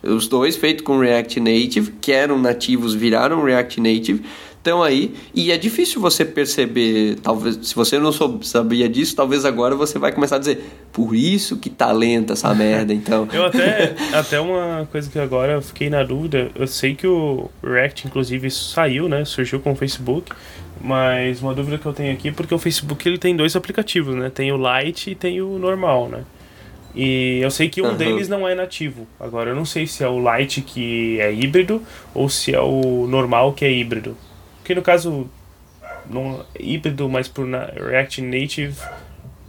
Os 0.02 0.28
dois 0.28 0.56
feitos 0.56 0.84
com 0.84 0.98
React 0.98 1.40
Native, 1.40 1.92
que 2.00 2.12
eram 2.12 2.38
nativos, 2.38 2.94
viraram 2.94 3.42
React 3.42 3.80
Native, 3.80 4.22
estão 4.58 4.82
aí. 4.82 5.14
E 5.34 5.50
é 5.50 5.56
difícil 5.56 6.00
você 6.00 6.24
perceber, 6.24 7.16
talvez, 7.22 7.58
se 7.62 7.74
você 7.74 7.98
não 7.98 8.12
soube, 8.12 8.46
sabia 8.46 8.88
disso, 8.88 9.16
talvez 9.16 9.44
agora 9.44 9.74
você 9.74 9.98
vai 9.98 10.12
começar 10.12 10.36
a 10.36 10.38
dizer, 10.38 10.62
por 10.92 11.14
isso 11.14 11.56
que 11.56 11.70
tá 11.70 11.90
lenta 11.90 12.34
essa 12.34 12.54
merda, 12.54 12.92
então. 12.92 13.26
Eu 13.32 13.46
até, 13.46 13.94
até 14.12 14.40
uma 14.40 14.86
coisa 14.90 15.10
que 15.10 15.18
agora 15.18 15.54
eu 15.54 15.62
fiquei 15.62 15.88
na 15.88 16.02
dúvida, 16.02 16.50
eu 16.54 16.66
sei 16.66 16.94
que 16.94 17.06
o 17.06 17.50
React, 17.62 18.08
inclusive, 18.08 18.50
saiu, 18.50 19.08
né? 19.08 19.24
Surgiu 19.24 19.60
com 19.60 19.72
o 19.72 19.76
Facebook. 19.76 20.30
Mas 20.80 21.42
uma 21.42 21.52
dúvida 21.54 21.76
que 21.76 21.86
eu 21.86 21.92
tenho 21.92 22.12
aqui, 22.12 22.30
porque 22.30 22.54
o 22.54 22.58
Facebook 22.58 23.08
ele 23.08 23.18
tem 23.18 23.34
dois 23.34 23.56
aplicativos, 23.56 24.14
né? 24.14 24.30
Tem 24.30 24.52
o 24.52 24.56
Lite 24.56 25.10
e 25.10 25.14
tem 25.14 25.42
o 25.42 25.58
normal, 25.58 26.08
né? 26.08 26.22
E 26.94 27.40
eu 27.42 27.50
sei 27.50 27.68
que 27.68 27.82
um 27.82 27.86
Aham. 27.86 27.96
deles 27.96 28.28
não 28.28 28.46
é 28.46 28.54
nativo. 28.54 29.06
Agora 29.18 29.50
eu 29.50 29.56
não 29.56 29.64
sei 29.64 29.86
se 29.86 30.02
é 30.02 30.08
o 30.08 30.18
Lite 30.18 30.60
que 30.62 31.20
é 31.20 31.32
híbrido 31.32 31.82
ou 32.14 32.28
se 32.28 32.54
é 32.54 32.60
o 32.60 33.06
normal 33.08 33.52
que 33.52 33.64
é 33.64 33.72
híbrido. 33.72 34.16
Porque 34.68 34.74
no 34.74 34.82
caso, 34.82 35.26
não 36.10 36.44
híbrido, 36.60 37.08
mas 37.08 37.26
pro 37.26 37.46
na- 37.46 37.70
React 37.74 38.20
Native 38.20 38.76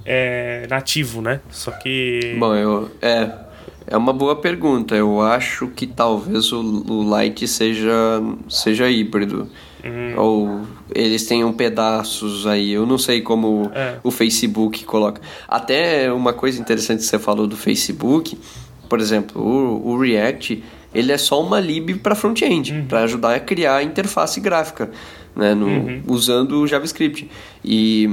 é 0.06 0.66
nativo, 0.70 1.22
né? 1.22 1.42
Só 1.50 1.72
que. 1.72 2.38
Bom, 2.40 2.56
eu, 2.56 2.90
é, 3.02 3.30
é 3.86 3.98
uma 3.98 4.14
boa 4.14 4.38
pergunta. 4.38 4.96
Eu 4.96 5.20
acho 5.22 5.68
que 5.68 5.86
talvez 5.86 6.54
o, 6.54 6.62
o 6.90 7.20
Lite 7.20 7.50
seja, 7.50 7.92
seja 8.48 8.90
híbrido. 8.90 9.50
Hum. 9.84 10.14
Ou 10.16 10.62
eles 10.96 11.28
tenham 11.28 11.52
pedaços 11.52 12.48
aí. 12.48 12.72
Eu 12.72 12.86
não 12.86 12.98
sei 12.98 13.20
como 13.20 13.70
É. 13.76 13.98
o 14.02 14.12
Facebook 14.12 14.86
coloca. 14.86 15.20
Até 15.50 16.10
uma 16.14 16.32
coisa 16.32 16.62
interessante 16.62 17.00
que 17.00 17.06
você 17.08 17.20
falou 17.20 17.46
do 17.46 17.58
Facebook, 17.58 18.40
por 18.88 19.02
exemplo, 19.02 19.42
o, 19.42 19.86
o 19.90 20.00
React, 20.00 20.64
ele 20.94 21.12
é 21.12 21.18
só 21.18 21.42
uma 21.42 21.60
lib 21.60 21.96
para 21.96 22.16
front-end, 22.16 22.74
Uhum. 22.74 22.86
para 22.86 23.02
ajudar 23.04 23.36
a 23.36 23.40
criar 23.40 23.76
a 23.78 23.84
interface 23.84 24.40
gráfica, 24.40 24.90
né, 25.36 25.54
no, 25.54 25.68
Uhum. 25.68 26.02
usando 26.08 26.60
o 26.62 26.68
JavaScript. 26.68 27.30
E 27.64 28.10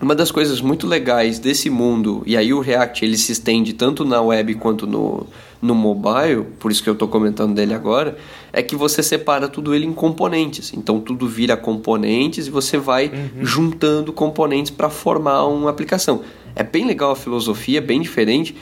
uma 0.00 0.14
das 0.14 0.32
coisas 0.32 0.60
muito 0.60 0.86
legais 0.86 1.38
desse 1.38 1.70
mundo, 1.70 2.22
e 2.26 2.36
aí 2.36 2.52
o 2.52 2.60
React 2.60 3.04
ele 3.04 3.16
se 3.16 3.30
estende 3.32 3.72
tanto 3.72 4.04
na 4.04 4.20
web 4.20 4.54
quanto 4.56 4.84
no, 4.84 5.26
no 5.60 5.76
mobile, 5.76 6.44
por 6.58 6.72
isso 6.72 6.82
que 6.82 6.88
eu 6.88 6.94
estou 6.94 7.06
comentando 7.06 7.54
dele 7.54 7.72
agora, 7.72 8.16
é 8.52 8.60
que 8.62 8.74
você 8.74 9.00
separa 9.00 9.46
tudo 9.46 9.72
ele 9.72 9.86
em 9.86 9.92
componentes. 9.92 10.72
Então 10.76 10.98
tudo 10.98 11.28
vira 11.28 11.56
componentes 11.56 12.48
e 12.48 12.50
você 12.50 12.76
vai 12.78 13.12
juntando 13.40 14.12
componentes 14.12 14.70
para 14.72 14.90
formar 14.90 15.44
uma 15.44 15.70
aplicação. 15.70 16.22
É 16.56 16.64
bem 16.64 16.84
legal 16.84 17.12
a 17.12 17.16
filosofia, 17.16 17.78
é 17.78 17.80
bem 17.80 18.00
diferente. 18.00 18.56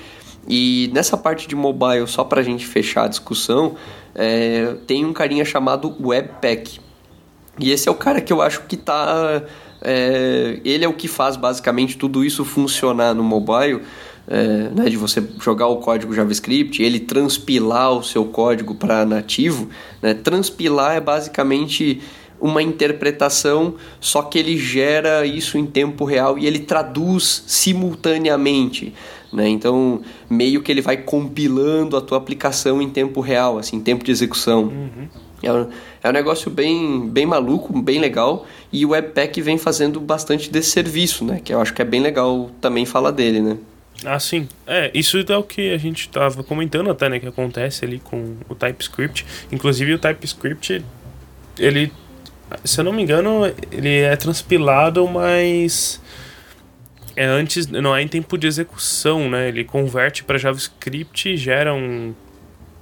E 0.52 0.90
nessa 0.92 1.16
parte 1.16 1.46
de 1.46 1.54
mobile, 1.54 2.08
só 2.08 2.24
para 2.24 2.40
a 2.40 2.42
gente 2.42 2.66
fechar 2.66 3.04
a 3.04 3.08
discussão, 3.08 3.76
é, 4.12 4.74
tem 4.84 5.04
um 5.04 5.12
carinha 5.12 5.44
chamado 5.44 5.94
Webpack. 6.00 6.80
E 7.56 7.70
esse 7.70 7.88
é 7.88 7.92
o 7.92 7.94
cara 7.94 8.20
que 8.20 8.32
eu 8.32 8.42
acho 8.42 8.62
que 8.62 8.76
tá. 8.76 9.42
é, 9.80 10.60
ele 10.64 10.84
é 10.84 10.88
o 10.88 10.92
que 10.92 11.06
faz 11.06 11.36
basicamente 11.36 11.96
tudo 11.96 12.24
isso 12.24 12.44
funcionar 12.44 13.14
no 13.14 13.22
mobile. 13.22 13.82
é, 14.26 14.70
né, 14.74 14.88
de 14.88 14.96
você 14.96 15.22
jogar 15.40 15.68
o 15.68 15.76
código 15.76 16.12
JavaScript, 16.12 16.82
ele 16.82 16.98
transpilar 16.98 17.92
o 17.92 18.02
seu 18.02 18.24
código 18.24 18.74
para 18.74 19.06
nativo. 19.06 19.68
Né? 20.02 20.14
Transpilar 20.14 20.96
é 20.96 21.00
basicamente 21.00 22.00
uma 22.40 22.62
interpretação, 22.62 23.74
só 24.00 24.22
que 24.22 24.38
ele 24.38 24.56
gera 24.56 25.24
isso 25.26 25.58
em 25.58 25.66
tempo 25.66 26.04
real 26.04 26.38
e 26.38 26.46
ele 26.46 26.58
traduz 26.58 27.44
simultaneamente. 27.46 28.94
Né? 29.32 29.48
Então, 29.48 30.02
meio 30.28 30.60
que 30.62 30.72
ele 30.72 30.80
vai 30.80 30.96
compilando 30.96 31.96
a 31.96 32.00
tua 32.00 32.18
aplicação 32.18 32.82
em 32.82 32.90
tempo 32.90 33.20
real, 33.20 33.58
assim, 33.58 33.76
em 33.76 33.80
tempo 33.80 34.04
de 34.04 34.10
execução. 34.10 34.72
É 35.42 35.52
um, 35.52 35.68
é 36.02 36.08
um 36.08 36.12
negócio 36.12 36.50
bem, 36.50 37.08
bem 37.08 37.26
maluco, 37.26 37.80
bem 37.80 37.98
legal, 37.98 38.46
e 38.72 38.84
o 38.84 38.90
Webpack 38.90 39.40
vem 39.40 39.56
fazendo 39.56 40.00
bastante 40.00 40.50
desse 40.50 40.70
serviço, 40.70 41.24
né? 41.24 41.40
Que 41.42 41.54
eu 41.54 41.60
acho 41.60 41.72
que 41.72 41.80
é 41.80 41.84
bem 41.84 42.00
legal 42.00 42.50
também 42.60 42.84
falar 42.84 43.10
dele, 43.10 43.40
né? 43.40 43.56
Ah, 44.04 44.18
sim. 44.18 44.48
É, 44.66 44.90
isso 44.94 45.18
é 45.18 45.36
o 45.36 45.42
que 45.42 45.72
a 45.72 45.78
gente 45.78 46.08
tava 46.08 46.42
comentando 46.42 46.90
até, 46.90 47.08
né? 47.08 47.18
Que 47.18 47.26
acontece 47.26 47.84
ali 47.84 47.98
com 47.98 48.36
o 48.48 48.54
TypeScript. 48.54 49.26
Inclusive 49.52 49.94
o 49.94 49.98
TypeScript, 49.98 50.84
ele, 51.58 51.92
se 52.64 52.80
eu 52.80 52.84
não 52.84 52.92
me 52.92 53.02
engano, 53.02 53.42
ele 53.70 53.98
é 53.98 54.16
transpilado, 54.16 55.06
mas 55.06 56.00
é 57.22 57.24
antes, 57.26 57.66
não 57.66 57.94
é 57.94 58.02
em 58.02 58.08
tempo 58.08 58.36
de 58.38 58.46
execução, 58.46 59.28
né? 59.28 59.48
Ele 59.48 59.64
converte 59.64 60.24
para 60.24 60.38
JavaScript 60.38 61.28
e 61.28 61.36
gera 61.36 61.74
um 61.74 62.14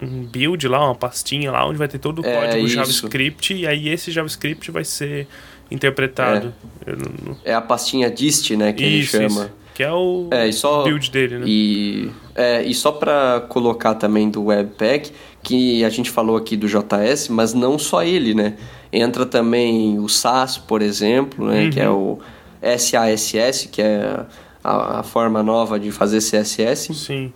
um 0.00 0.22
build 0.24 0.68
lá, 0.68 0.84
uma 0.84 0.94
pastinha 0.94 1.50
lá, 1.50 1.66
onde 1.66 1.76
vai 1.76 1.88
ter 1.88 1.98
todo 1.98 2.22
o 2.22 2.24
É, 2.24 2.32
código 2.32 2.66
isso. 2.66 2.74
JavaScript, 2.76 3.52
e 3.52 3.66
aí 3.66 3.88
esse 3.88 4.12
JavaScript 4.12 4.70
vai 4.70 4.84
ser 4.84 5.26
interpretado. 5.72 6.54
Eu 6.86 6.96
não- 6.96 7.36
É 7.44 7.52
a 7.52 7.60
pastinha 7.60 8.08
dist, 8.08 8.48
né, 8.52 8.72
que 8.72 8.84
ele 8.84 8.98
Isso, 9.00 9.10
chama. 9.16 9.26
isso. 9.26 9.50
Que 9.74 9.82
é 9.82 9.92
o 9.92 10.28
É, 10.30 10.46
e 10.46 10.52
só 10.52 10.84
build 10.84 11.10
dele, 11.10 11.38
né? 11.38 11.44
E, 11.48 12.10
é, 12.34 12.62
e 12.62 12.72
só 12.74 12.92
para 12.92 13.40
colocar 13.48 13.94
também 13.96 14.30
do 14.30 14.44
Webpack, 14.44 15.10
que 15.42 15.84
a 15.84 15.88
gente 15.88 16.10
falou 16.10 16.36
aqui 16.36 16.56
do 16.56 16.68
JS, 16.68 17.28
mas 17.28 17.52
não 17.54 17.76
só 17.76 18.02
ele, 18.04 18.34
né? 18.34 18.54
Entra 18.92 19.26
também 19.26 19.98
o 19.98 20.08
SAS, 20.08 20.58
por 20.58 20.80
exemplo, 20.80 21.46
né? 21.48 21.70
Que 21.72 21.80
é 21.80 21.88
o 21.90 22.18
SASS, 22.62 23.68
que 23.70 23.82
é 23.82 24.24
a, 24.62 25.00
a 25.00 25.02
forma 25.02 25.42
nova 25.42 25.78
de 25.78 25.90
fazer 25.90 26.18
CSS 26.18 26.94
Sim. 26.94 27.32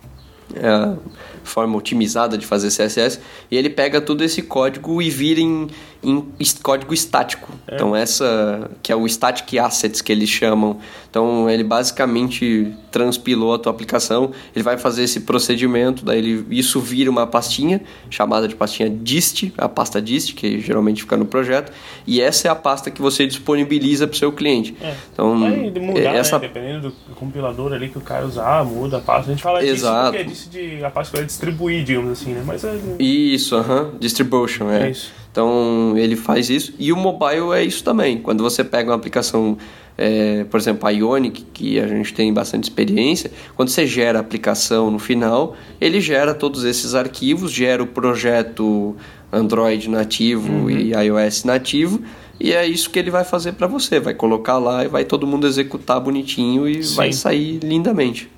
é 0.55 0.69
a 0.69 0.97
forma 1.45 1.77
otimizada 1.77 2.37
de 2.37 2.47
fazer 2.47 2.69
CSS, 2.69 3.21
e 3.51 3.57
ele 3.57 3.71
pega 3.71 4.01
todo 4.01 4.23
esse 4.23 4.43
código 4.43 5.01
e 5.01 5.11
vira 5.11 5.41
em, 5.41 5.69
em 6.03 6.25
código 6.63 6.93
estático. 6.93 7.53
Então 7.71 7.95
essa 7.95 8.71
que 8.83 8.91
é 8.91 8.97
o 8.97 9.07
static 9.07 9.59
assets 9.59 10.03
que 10.03 10.11
eles 10.11 10.29
chamam. 10.29 10.79
Então 11.09 11.49
ele 11.49 11.63
basicamente 11.63 12.75
transpilou 12.91 13.55
a 13.55 13.59
tua 13.59 13.71
aplicação, 13.71 14.33
ele 14.55 14.63
vai 14.63 14.77
fazer 14.77 15.05
esse 15.05 15.21
procedimento, 15.21 16.05
daí 16.05 16.19
ele, 16.19 16.47
isso 16.51 16.81
vira 16.81 17.11
uma 17.11 17.27
pastinha 17.27 17.83
chamada 18.11 18.47
de 18.49 18.55
pastinha 18.55 18.89
dist, 18.89 19.51
a 19.57 19.69
pasta 19.69 20.01
dist 20.01 20.35
que 20.35 20.61
geralmente 20.61 21.03
fica 21.03 21.17
no 21.17 21.25
projeto, 21.25 21.73
e 22.07 22.21
essa 22.21 22.49
é 22.49 22.51
a 22.51 22.55
pasta 22.55 22.91
que 22.91 23.01
você 23.01 23.27
disponibiliza 23.27 24.07
para 24.07 24.15
o 24.15 24.19
seu 24.19 24.33
cliente. 24.33 24.75
É. 24.81 24.95
Então 25.13 25.41
Vai 25.41 25.71
mudar, 25.71 26.15
essa 26.15 26.39
né? 26.39 26.49
Dependendo 26.49 26.91
do 26.91 27.15
compilador 27.15 27.73
ali 27.73 27.89
que 27.89 27.99
o 27.99 28.03
cara 28.03 28.27
usar, 28.27 28.65
muda 28.65 28.99
a 28.99 29.01
pasta. 29.01 29.31
A 29.31 29.35
gente 29.35 29.43
fala 29.43 29.65
Exato. 29.65 30.13
disso 30.13 30.13
porque 30.13 30.19
é 30.19 30.25
disso 30.25 30.79
de 30.79 30.85
a 30.85 30.91
pasta 30.91 31.13
que 31.13 31.17
vai 31.19 31.27
distribuir, 31.27 31.85
digamos 31.85 32.13
assim, 32.13 32.33
né? 32.33 32.43
Mas 32.45 32.65
é, 32.65 32.75
Isso, 32.99 33.55
aham, 33.57 33.93
distribution, 33.99 34.71
é. 34.71 34.89
É 34.89 34.91
isso. 34.91 35.22
Então 35.33 35.95
ele 35.97 36.15
faz 36.15 36.51
isso. 36.51 36.75
E 36.79 36.93
o 36.93 36.97
mobile 36.97 37.53
é 37.55 37.65
isso 37.65 37.83
também. 37.83 38.19
Quando 38.19 38.43
você 38.43 38.63
pega 38.63 38.91
uma 38.91 38.97
aplicação, 38.97 39.57
é, 39.97 40.45
por 40.45 40.61
exemplo, 40.61 40.87
a 40.87 40.91
Ionic, 40.91 41.43
que 41.55 41.81
a 41.81 41.89
gente 41.89 42.13
tem 42.13 42.33
bastante 42.33 42.65
experiência, 42.65 43.33
quando 43.57 43.71
você 43.71 43.87
gera 43.87 44.19
a 44.19 44.21
aplicação 44.21 44.91
no 44.91 44.99
final, 44.99 45.57
ele 45.81 46.01
gera 46.01 46.35
todos 46.35 46.65
esses 46.65 46.95
arquivos, 46.95 47.51
gera 47.51 47.83
o 47.83 47.87
projeto 47.87 48.95
Android 49.33 49.89
nativo 49.89 50.71
e 50.71 50.93
iOS 50.93 51.45
nativo. 51.45 52.03
E 52.39 52.53
é 52.53 52.67
isso 52.67 52.91
que 52.91 52.99
ele 52.99 53.11
vai 53.11 53.25
fazer 53.25 53.53
para 53.53 53.67
você. 53.67 53.99
Vai 53.99 54.13
colocar 54.13 54.59
lá 54.59 54.85
e 54.85 54.89
vai 54.89 55.05
todo 55.05 55.27
mundo 55.27 55.47
executar 55.47 55.99
bonitinho 55.99 56.69
e 56.69 56.83
Sim. 56.85 56.97
vai 56.97 57.13
sair 57.13 57.59
lindamente. 57.63 58.31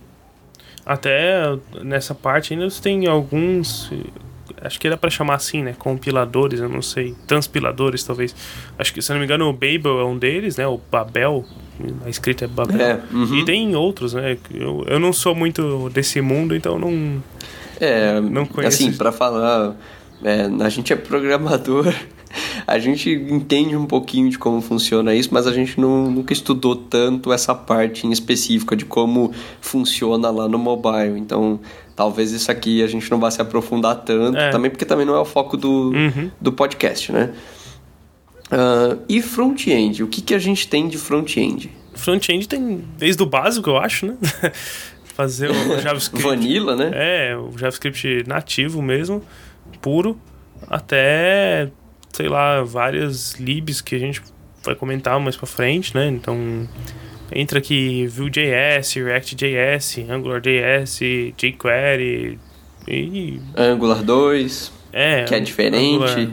Até 0.87 1.57
nessa 1.83 2.15
parte 2.15 2.53
ainda 2.53 2.71
você 2.71 2.81
tem 2.81 3.07
alguns. 3.07 3.91
Acho 4.65 4.81
que 4.81 4.87
era 4.87 4.97
pra 4.97 5.11
chamar 5.11 5.35
assim, 5.35 5.63
né? 5.63 5.75
Compiladores, 5.79 6.59
eu 6.59 6.69
não 6.69 6.81
sei. 6.81 7.15
Transpiladores, 7.27 8.03
talvez. 8.03 8.35
Acho 8.79 8.95
que, 8.95 9.03
se 9.03 9.13
não 9.13 9.19
me 9.19 9.25
engano, 9.25 9.49
o 9.49 9.53
Babel 9.53 10.01
é 10.01 10.05
um 10.05 10.17
deles, 10.17 10.57
né? 10.57 10.67
O 10.67 10.81
Babel. 10.91 11.45
A 12.05 12.09
escrita 12.09 12.47
é 12.47 12.49
Babel. 12.49 12.81
É, 12.81 13.01
uhum. 13.13 13.37
E 13.37 13.45
tem 13.45 13.77
outros, 13.77 14.15
né? 14.15 14.39
Eu, 14.53 14.85
eu 14.89 14.99
não 14.99 15.13
sou 15.13 15.35
muito 15.35 15.91
desse 15.91 16.21
mundo, 16.21 16.57
então 16.57 16.79
não. 16.79 17.23
É, 17.81 18.21
Não 18.21 18.47
conheço 18.47 18.83
assim, 18.83 18.97
para 18.97 19.13
falar, 19.13 19.77
é, 20.23 20.49
a 20.65 20.69
gente 20.69 20.93
é 20.93 20.97
programador, 20.97 21.93
a 22.67 22.79
gente 22.79 23.11
entende 23.11 23.77
um 23.77 23.87
pouquinho 23.87 24.31
de 24.31 24.39
como 24.39 24.61
funciona 24.61 25.15
isso, 25.15 25.29
mas 25.33 25.47
a 25.47 25.53
gente 25.53 25.81
não, 25.81 26.11
nunca 26.11 26.33
estudou 26.33 26.77
tanto 26.77 27.33
essa 27.33 27.55
parte 27.55 28.07
em 28.07 28.13
específica 28.13 28.77
de 28.77 28.85
como 28.85 29.33
funciona 29.61 30.31
lá 30.31 30.49
no 30.49 30.59
mobile. 30.59 31.19
Então, 31.19 31.61
talvez 31.97 32.33
isso 32.33 32.51
aqui 32.51 32.83
a 32.83 32.87
gente 32.87 33.11
não 33.11 33.19
vá 33.21 33.31
se 33.31 33.41
aprofundar 33.41 33.97
tanto, 33.97 34.37
É. 34.39 34.51
também 34.51 34.71
porque 34.71 34.85
também 34.85 35.07
não 35.07 35.15
é 35.15 35.21
o 35.21 35.25
foco 35.25 35.57
do, 35.57 35.91
Uhum. 35.93 36.31
do 36.41 36.53
podcast, 36.53 37.11
né? 37.13 37.33
Ah, 38.51 38.97
e 39.09 39.21
front-end, 39.23 40.03
o 40.03 40.07
que, 40.09 40.21
que 40.21 40.35
a 40.35 40.39
gente 40.39 40.69
tem 40.69 40.89
de 40.89 40.99
front-end? 40.99 41.71
Front-end 41.95 42.49
tem 42.49 42.85
desde 42.99 43.23
o 43.23 43.27
básico, 43.27 43.71
eu 43.71 43.77
acho, 43.79 44.07
né? 44.07 44.17
Fazer 45.15 45.51
o 45.51 45.81
JavaScript. 45.81 46.23
Vanilla, 46.27 46.75
né? 46.75 46.91
É, 46.93 47.37
o 47.37 47.57
JavaScript 47.57 48.25
nativo 48.27 48.83
mesmo, 48.83 49.23
puro, 49.81 50.19
até, 50.69 51.71
sei 52.13 52.29
lá, 52.29 52.63
várias 52.65 53.35
libs 53.35 53.81
que 53.81 53.95
a 53.95 53.99
gente 53.99 54.21
vai 54.65 54.75
comentar 54.75 55.19
mais 55.21 55.37
pra 55.37 55.47
frente, 55.47 55.95
né? 55.95 56.09
Então, 56.09 56.69
entra 57.35 57.59
aqui 57.59 58.07
Vue.js, 58.07 58.95
React.js, 58.95 59.99
AngularJS, 60.09 61.01
jQuery 61.37 62.39
e... 62.89 63.41
Angular 63.57 64.03
2, 64.03 64.73
É, 64.93 65.25
que 65.25 65.35
é 65.35 65.41
diferente. 65.41 65.95
Angular, 65.95 66.29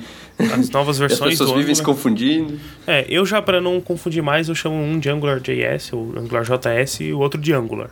as 0.60 0.70
novas 0.70 1.00
e 1.00 1.04
as 1.04 1.10
versões 1.10 1.40
pessoas 1.40 1.58
vivem 1.58 1.74
se 1.76 1.82
confundindo. 1.84 2.60
É, 2.86 3.06
eu 3.10 3.26
já 3.26 3.42
para 3.42 3.60
não 3.62 3.80
confundir 3.82 4.22
mais, 4.22 4.50
eu 4.50 4.56
chamo 4.56 4.76
um 4.76 5.00
de 5.00 5.10
AngularJS, 5.10 5.94
ou 5.94 6.14
AngularJS, 6.18 7.00
e 7.02 7.14
o 7.14 7.20
outro 7.20 7.40
de 7.40 7.54
Angular. 7.54 7.90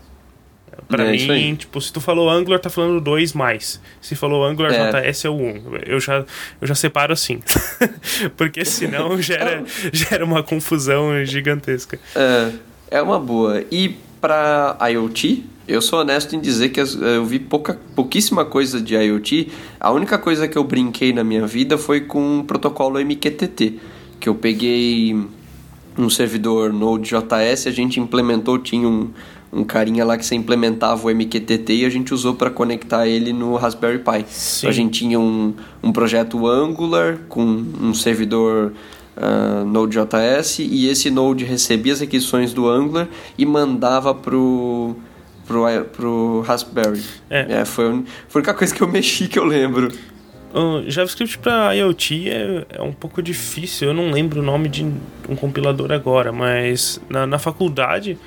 Pra 0.88 1.04
É, 1.04 1.12
mim, 1.12 1.56
tipo, 1.56 1.80
se 1.82 1.92
tu 1.94 2.00
falou 2.02 2.30
Angular, 2.30 2.60
tá 2.60 2.70
falando 2.70 3.00
dois 3.02 3.34
mais. 3.34 3.80
Se 4.02 4.16
falou 4.16 4.44
Angular 4.44 4.74
É. 4.74 5.12
JS 5.12 5.26
é 5.26 5.30
o 5.30 5.36
1. 5.36 5.64
Eu 5.86 6.00
já, 6.00 6.26
eu 6.60 6.68
já 6.68 6.74
separo 6.74 7.14
assim. 7.14 7.42
Porque 8.36 8.64
senão 8.66 9.20
gera, 9.22 9.64
gera 9.92 10.26
uma 10.26 10.42
confusão 10.42 11.24
gigantesca. 11.26 12.00
É, 12.16 12.52
é 12.90 13.02
uma 13.02 13.20
boa. 13.20 13.64
E 13.72 13.96
para 14.22 14.78
IoT, 14.92 15.44
eu 15.68 15.82
sou 15.82 16.00
honesto 16.00 16.36
em 16.36 16.40
dizer 16.40 16.70
que 16.70 16.80
as- 16.82 16.96
eu 16.96 17.24
vi 17.26 17.40
pouca, 17.40 17.80
pouquíssima 17.96 18.44
coisa 18.44 18.82
de 18.82 18.96
IoT. 18.96 19.50
A 19.80 19.92
única 19.92 20.18
coisa 20.18 20.48
que 20.48 20.58
eu 20.58 20.64
brinquei 20.64 21.14
na 21.14 21.24
minha 21.24 21.46
vida 21.48 21.78
foi 21.78 22.02
com 22.02 22.40
o 22.40 22.44
protocolo 22.44 23.00
MQTT, 23.00 23.80
que 24.20 24.28
eu 24.28 24.36
peguei 24.36 25.16
um 25.98 26.10
servidor 26.10 26.72
Node.js, 26.74 27.68
a 27.68 27.72
gente 27.72 28.00
implementou, 28.00 28.58
tinha 28.58 28.88
um, 28.88 29.10
um 29.52 29.64
carinha 29.64 30.06
lá 30.06 30.18
que 30.18 30.26
você 30.26 30.34
implementava 30.36 31.08
o 31.08 31.10
MQTT 31.10 31.74
e 31.74 31.86
a 31.86 31.90
gente 31.90 32.14
usou 32.14 32.36
para 32.36 32.50
conectar 32.50 33.08
ele 33.08 33.34
no 33.34 33.56
Raspberry 33.56 34.00
Pi. 34.00 34.26
Então 34.60 34.70
a 34.70 34.74
gente 34.74 35.00
tinha 35.00 35.20
um, 35.20 35.54
um 35.84 35.92
projeto 35.92 36.48
Angular 36.48 37.20
com 37.28 37.44
um 37.44 37.94
servidor 37.94 38.74
ah, 39.20 39.64
Node.js 39.66 40.60
e 40.60 40.88
esse 40.90 41.10
Node 41.12 41.44
recebia 41.46 41.94
as 41.94 42.00
requisições 42.00 42.54
do 42.54 42.68
Angular 42.70 43.08
e 43.38 43.46
mandava 43.46 44.14
pro, 44.16 44.96
pro, 45.46 45.64
pro 45.96 46.42
Raspberry. 46.48 47.02
É. 47.30 47.64
foi, 47.66 47.86
a 47.86 47.90
un- 47.90 48.04
foi 48.28 48.40
a 48.40 48.44
única 48.44 48.54
coisa 48.54 48.74
que 48.74 48.82
eu 48.82 48.88
mexi 48.88 49.28
que 49.28 49.38
eu 49.38 49.46
lembro. 49.46 49.92
JavaScript 50.88 51.38
para 51.38 51.74
IoT 51.76 52.28
é, 52.30 52.66
é 52.72 52.82
um 52.82 52.92
pouco 52.92 53.22
difícil. 53.22 53.90
Eu 53.90 53.94
não 53.94 54.10
lembro 54.12 54.42
o 54.42 54.44
nome 54.44 54.68
de 54.68 54.84
um 55.28 55.36
compilador 55.36 55.92
agora, 55.92 56.32
mas 56.32 57.00
na, 57.08 57.28
na 57.28 57.38
faculdade. 57.38 58.18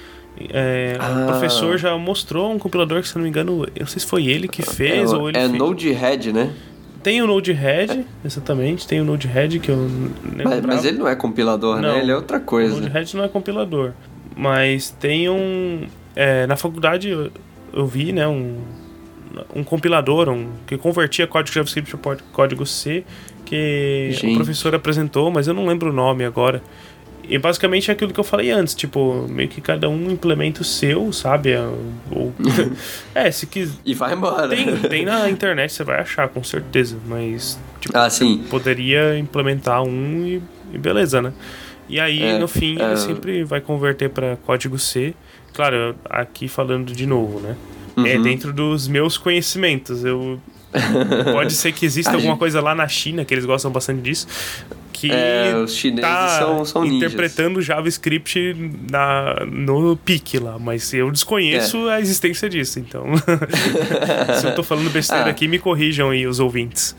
é, 0.51 0.97
Ah. 1.01 1.25
O 1.25 1.27
professor 1.33 1.77
já 1.79 1.97
mostrou 1.99 2.53
um 2.53 2.59
compilador 2.61 3.01
que, 3.03 3.09
se 3.09 3.17
não 3.17 3.23
me 3.25 3.29
engano, 3.29 3.65
eu 3.75 3.81
não 3.81 3.87
sei 3.89 3.99
se 4.01 4.07
foi 4.07 4.27
ele 4.27 4.47
que 4.47 4.63
fez 4.63 5.13
é, 5.13 5.17
ou 5.17 5.29
ele 5.29 5.37
é 5.39 5.49
fez. 5.49 5.53
Node-RED, 5.59 6.33
né? 6.33 6.51
Tem 7.03 7.21
o 7.21 7.27
Node-RED, 7.27 8.07
exatamente, 8.25 8.87
tem 8.87 9.01
o 9.01 9.05
Node-RED 9.05 9.59
que 9.59 9.71
eu 9.71 9.89
Mas, 10.45 10.61
mas 10.65 10.85
ele 10.85 10.99
não 10.99 11.09
é 11.09 11.17
compilador, 11.17 11.81
Não. 11.81 11.95
né? 11.95 12.01
Ele 12.01 12.13
é 12.13 12.17
outra 12.17 12.39
O 12.39 12.41
coisa. 12.41 12.75
Node-RED 12.75 13.17
não 13.17 13.25
é 13.25 13.29
compilador. 13.29 13.93
Mas 14.37 14.91
tem 14.91 15.29
um... 15.29 15.87
é, 16.15 16.47
na 16.47 16.57
faculdade 16.57 17.09
eu, 17.09 17.31
eu 17.73 17.87
vi, 17.87 18.13
né, 18.13 18.27
um, 18.27 18.59
um 19.55 19.65
compilador 19.65 20.29
um, 20.29 20.49
que 20.67 20.77
convertia 20.79 21.27
código 21.27 21.55
JavaScript 21.55 21.97
para 21.97 22.19
código 22.33 22.65
C, 22.65 23.05
que 23.45 24.11
Gente. 24.13 24.33
o 24.33 24.37
professor 24.37 24.75
apresentou, 24.75 25.31
mas 25.31 25.49
eu 25.49 25.55
não 25.55 25.67
lembro 25.67 25.91
o 25.91 25.93
nome 25.93 26.25
agora. 26.25 26.63
E 27.33 27.39
basicamente 27.39 27.91
é 27.91 27.95
aquilo 27.95 28.13
que 28.13 28.21
eu 28.21 28.25
falei 28.25 28.51
antes, 28.51 28.75
tipo, 28.75 29.27
meio 29.29 29.49
que 29.49 29.61
cada 29.63 29.89
um 29.89 30.11
implementa 30.11 30.61
o 30.61 30.65
seu, 30.65 31.11
sabe? 31.15 31.53
É, 31.53 31.61
Ou, 32.11 32.31
é 33.15 33.31
se 33.31 33.47
quiser... 33.47 33.75
E 33.87 33.95
vai 33.95 34.13
embora. 34.13 34.49
Tem, 34.49 34.77
tem 34.77 35.05
na 35.07 35.31
internet, 35.31 35.73
você 35.73 35.83
vai 35.83 35.99
achar, 36.01 36.29
com 36.29 36.45
certeza, 36.45 36.97
mas 37.07 37.59
tipo, 37.81 37.97
Ah, 37.97 38.11
sim. 38.11 38.45
poderia 38.51 39.19
implementar 39.19 39.83
um 39.83 40.27
e, 40.27 40.43
e 40.75 40.79
beleza, 40.79 41.23
né? 41.23 41.33
E 41.89 41.99
aí, 41.99 42.23
É, 42.23 42.39
no 42.39 42.47
fim, 42.47 42.79
é. 42.79 42.85
ele 42.85 42.97
sempre 42.99 43.45
vai 43.45 43.63
converter 43.63 44.11
para 44.11 44.37
código 44.45 44.79
C. 44.79 45.15
Claro, 45.55 45.95
aqui 46.05 46.49
falando 46.49 46.93
de 46.93 47.07
novo, 47.07 47.41
né? 47.41 47.57
É 48.07 48.17
Uhum. 48.17 48.23
dentro 48.23 48.53
dos 48.53 48.87
meus 48.89 49.17
conhecimentos. 49.17 50.05
Eu 50.05 50.39
pode 51.33 51.53
ser 51.55 51.73
que 51.73 51.85
exista 51.87 52.13
alguma 52.13 52.37
coisa 52.37 52.61
lá 52.61 52.75
na 52.75 52.89
China 52.89 53.25
que 53.25 53.33
eles 53.35 53.45
gostam 53.45 53.71
bastante 53.71 54.01
disso, 54.03 54.27
que 55.09 55.13
É, 55.13 55.55
os 55.57 55.75
chineses 55.75 56.09
tá 56.09 56.39
são, 56.39 56.65
são 56.65 56.83
ninjas. 56.83 56.97
interpretando 56.99 57.61
JavaScript 57.61 58.55
na, 58.91 59.45
no 59.51 59.97
pique 59.97 60.39
lá, 60.39 60.59
mas 60.59 60.93
eu 60.95 61.11
desconheço 61.11 61.89
É. 61.89 61.97
a 61.97 62.01
existência 62.01 62.49
disso, 62.49 62.79
então. 62.79 63.05
Se 64.41 64.47
eu 64.47 64.55
tô 64.55 64.63
falando 64.63 64.91
besteira 64.91 65.27
Ah. 65.27 65.31
aqui, 65.31 65.49
me 65.49 65.59
corrijam 65.59 66.11
aí 66.11 66.27
os 66.27 66.39
ouvintes. 66.41 66.95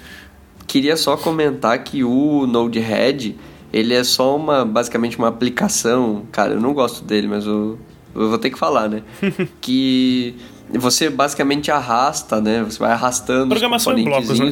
Queria 0.68 0.98
só 0.98 1.16
comentar 1.16 1.82
que 1.84 2.04
o 2.04 2.46
Node-RED, 2.48 3.36
ele 3.72 3.94
é 3.94 4.04
só 4.04 4.36
uma, 4.36 4.66
basicamente 4.66 5.18
uma 5.18 5.28
aplicação, 5.30 6.24
cara, 6.32 6.54
eu 6.54 6.60
não 6.62 6.74
gosto 6.74 7.04
dele, 7.06 7.28
mas 7.28 7.46
eu, 7.46 7.78
eu 8.16 8.30
vou 8.30 8.38
ter 8.38 8.50
que 8.50 8.58
falar, 8.60 8.88
né? 8.90 9.02
que 9.62 10.36
você 10.74 11.10
basicamente 11.10 11.70
arrasta, 11.72 12.42
né? 12.42 12.64
Você 12.64 12.80
vai 12.80 12.92
arrastando 12.92 13.50
Programação 13.50 13.98
em 13.98 14.04
blocos, 14.04 14.40
né? 14.40 14.52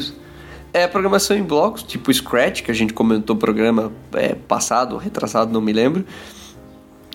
É, 0.73 0.87
programação 0.87 1.35
em 1.35 1.43
blocos, 1.43 1.83
tipo 1.83 2.13
Scratch, 2.13 2.61
que 2.63 2.71
a 2.71 2.73
gente 2.73 2.93
comentou 2.93 3.35
no 3.35 3.39
programa 3.39 3.91
é, 4.13 4.35
passado, 4.35 4.95
retrasado, 4.97 5.51
não 5.51 5.61
me 5.61 5.73
lembro. 5.73 6.05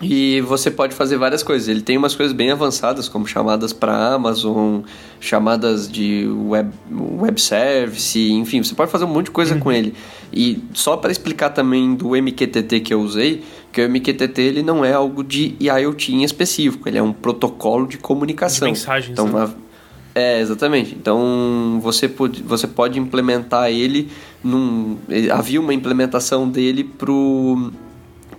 E 0.01 0.41
você 0.41 0.69
pode 0.69 0.93
fazer 0.93 1.17
várias 1.17 1.41
coisas. 1.41 1.67
Ele 1.67 1.81
tem 1.81 1.97
umas 1.97 2.15
coisas 2.15 2.31
bem 2.35 2.51
avançadas, 2.51 3.09
como 3.09 3.25
chamadas 3.25 3.73
para 3.73 4.13
Amazon, 4.13 4.81
chamadas 5.19 5.91
de 5.91 6.27
web, 6.27 6.71
web 6.91 7.41
service, 7.41 8.31
enfim, 8.31 8.61
você 8.61 8.75
pode 8.75 8.91
fazer 8.91 9.05
um 9.05 9.09
monte 9.09 9.25
de 9.25 9.31
coisa 9.31 9.55
uhum. 9.55 9.59
com 9.59 9.71
ele. 9.71 9.95
E 10.31 10.63
só 10.73 10.95
para 10.97 11.11
explicar 11.11 11.49
também 11.49 11.95
do 11.95 12.09
MQTT 12.09 12.81
que 12.81 12.93
eu 12.93 13.01
usei, 13.01 13.43
que 13.71 13.81
o 13.81 13.89
MQTT 13.89 14.39
ele 14.39 14.61
não 14.61 14.85
é 14.85 14.93
algo 14.93 15.23
de 15.23 15.55
IoT 15.59 16.13
em 16.13 16.23
específico, 16.23 16.87
ele 16.87 16.99
é 16.99 17.01
um 17.01 17.13
protocolo 17.13 17.87
de 17.87 17.97
comunicação. 17.97 18.67
De 18.67 18.73
mensagens. 18.73 19.13
Então, 19.13 19.27
né? 19.27 19.51
É, 20.17 20.39
exatamente. 20.39 20.95
Então 20.95 21.79
você 21.79 22.09
pode, 22.09 22.41
você 22.41 22.65
pode 22.65 22.97
implementar 22.97 23.69
ele 23.69 24.09
num. 24.43 24.97
Havia 25.31 25.61
uma 25.61 25.75
implementação 25.75 26.49
dele 26.49 26.83
pro 26.83 27.71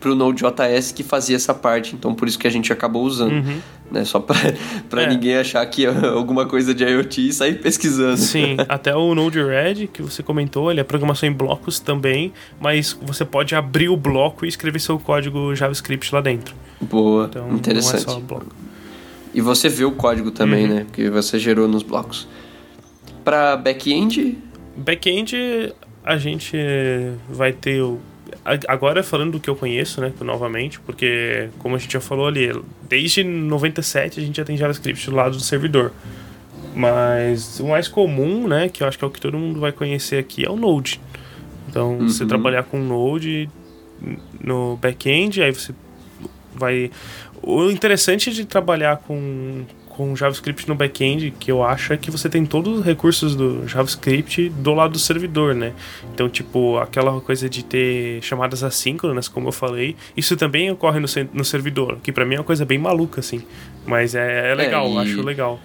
pro 0.00 0.14
Node.js 0.14 0.92
que 0.92 1.02
fazia 1.02 1.34
essa 1.34 1.52
parte, 1.52 1.94
então 1.94 2.14
por 2.14 2.28
isso 2.28 2.38
que 2.38 2.46
a 2.46 2.50
gente 2.50 2.72
acabou 2.72 3.04
usando. 3.04 3.32
Uhum. 3.32 3.60
Né? 3.90 4.04
Só 4.04 4.18
para 4.18 5.02
é. 5.02 5.08
ninguém 5.08 5.36
achar 5.36 5.64
que 5.66 5.86
é 5.86 5.88
alguma 6.14 6.46
coisa 6.46 6.74
de 6.74 6.84
IoT 6.84 7.28
e 7.28 7.32
sair 7.32 7.60
pesquisando. 7.60 8.16
Sim, 8.16 8.56
até 8.68 8.94
o 8.96 9.14
Node-RED 9.14 9.86
que 9.86 10.02
você 10.02 10.20
comentou, 10.20 10.72
ele 10.72 10.80
é 10.80 10.84
programação 10.84 11.28
em 11.28 11.32
blocos 11.32 11.78
também, 11.78 12.32
mas 12.60 12.96
você 13.02 13.24
pode 13.24 13.54
abrir 13.54 13.88
o 13.88 13.96
bloco 13.96 14.44
e 14.44 14.48
escrever 14.48 14.80
seu 14.80 14.98
código 14.98 15.54
JavaScript 15.54 16.12
lá 16.12 16.20
dentro. 16.20 16.54
Boa, 16.80 17.26
então, 17.26 17.52
interessante. 17.52 18.04
Não 18.06 18.12
é 18.12 18.14
só 18.14 18.20
bloco. 18.20 18.67
E 19.34 19.40
você 19.40 19.68
vê 19.68 19.84
o 19.84 19.92
código 19.92 20.30
também, 20.30 20.66
uhum. 20.66 20.74
né? 20.74 20.86
Que 20.92 21.10
você 21.10 21.38
gerou 21.38 21.68
nos 21.68 21.82
blocos. 21.82 22.28
Para 23.24 23.56
back-end? 23.56 24.38
Back-end, 24.76 25.74
a 26.04 26.16
gente 26.16 26.56
vai 27.28 27.52
ter 27.52 27.82
o 27.82 28.00
agora 28.66 29.02
falando 29.02 29.32
do 29.32 29.40
que 29.40 29.48
eu 29.48 29.56
conheço, 29.56 30.00
né, 30.00 30.12
novamente, 30.20 30.80
porque 30.80 31.48
como 31.58 31.76
a 31.76 31.78
gente 31.78 31.92
já 31.92 32.00
falou 32.00 32.26
ali, 32.26 32.50
desde 32.88 33.22
97 33.22 34.20
a 34.20 34.22
gente 34.22 34.36
já 34.36 34.44
tem 34.44 34.56
JavaScript 34.56 35.10
do 35.10 35.16
lado 35.16 35.36
do 35.36 35.42
servidor. 35.42 35.92
Mas 36.74 37.58
o 37.60 37.68
mais 37.68 37.88
comum, 37.88 38.46
né, 38.46 38.68
que 38.68 38.82
eu 38.82 38.86
acho 38.86 38.98
que 38.98 39.04
é 39.04 39.06
o 39.06 39.10
que 39.10 39.20
todo 39.20 39.36
mundo 39.36 39.60
vai 39.60 39.72
conhecer 39.72 40.18
aqui 40.18 40.44
é 40.44 40.50
o 40.50 40.56
Node. 40.56 41.00
Então, 41.68 41.98
uhum. 41.98 42.08
você 42.08 42.24
trabalhar 42.24 42.62
com 42.62 42.78
Node 42.78 43.50
no 44.42 44.76
back-end, 44.76 45.42
aí 45.42 45.52
você 45.52 45.74
vai 46.54 46.90
o 47.43 47.70
interessante 47.70 48.30
de 48.32 48.45
trabalhar 48.45 48.99
com 48.99 49.64
com 49.99 50.14
JavaScript 50.14 50.68
no 50.68 50.76
back-end, 50.76 51.32
que 51.41 51.51
eu 51.51 51.64
acho 51.64 51.93
é 51.93 51.97
que 51.97 52.09
você 52.09 52.28
tem 52.28 52.47
todos 52.47 52.78
os 52.78 52.84
recursos 52.84 53.34
do 53.34 53.66
JavaScript 53.66 54.49
do 54.51 54.72
lado 54.72 54.93
do 54.93 54.99
servidor, 55.01 55.57
né? 55.57 55.72
Então, 56.14 56.28
tipo, 56.28 56.78
aquela 56.78 57.20
coisa 57.20 57.49
de 57.49 57.64
ter 57.64 58.22
chamadas 58.22 58.62
assíncronas, 58.62 59.26
como 59.26 59.49
eu 59.49 59.53
falei, 59.53 59.97
isso 60.16 60.36
também 60.36 60.70
ocorre 60.70 61.01
no, 61.01 61.09
no 61.34 61.45
servidor, 61.45 61.99
que 62.01 62.12
para 62.12 62.24
mim 62.24 62.36
é 62.36 62.39
uma 62.39 62.45
coisa 62.45 62.64
bem 62.64 62.78
maluca, 62.78 63.18
assim. 63.18 63.43
Mas 63.84 64.14
é, 64.14 64.53
é 64.53 64.55
legal, 64.55 64.86
é, 64.86 64.91
e... 64.93 64.99
acho 64.99 65.20
legal. 65.20 65.59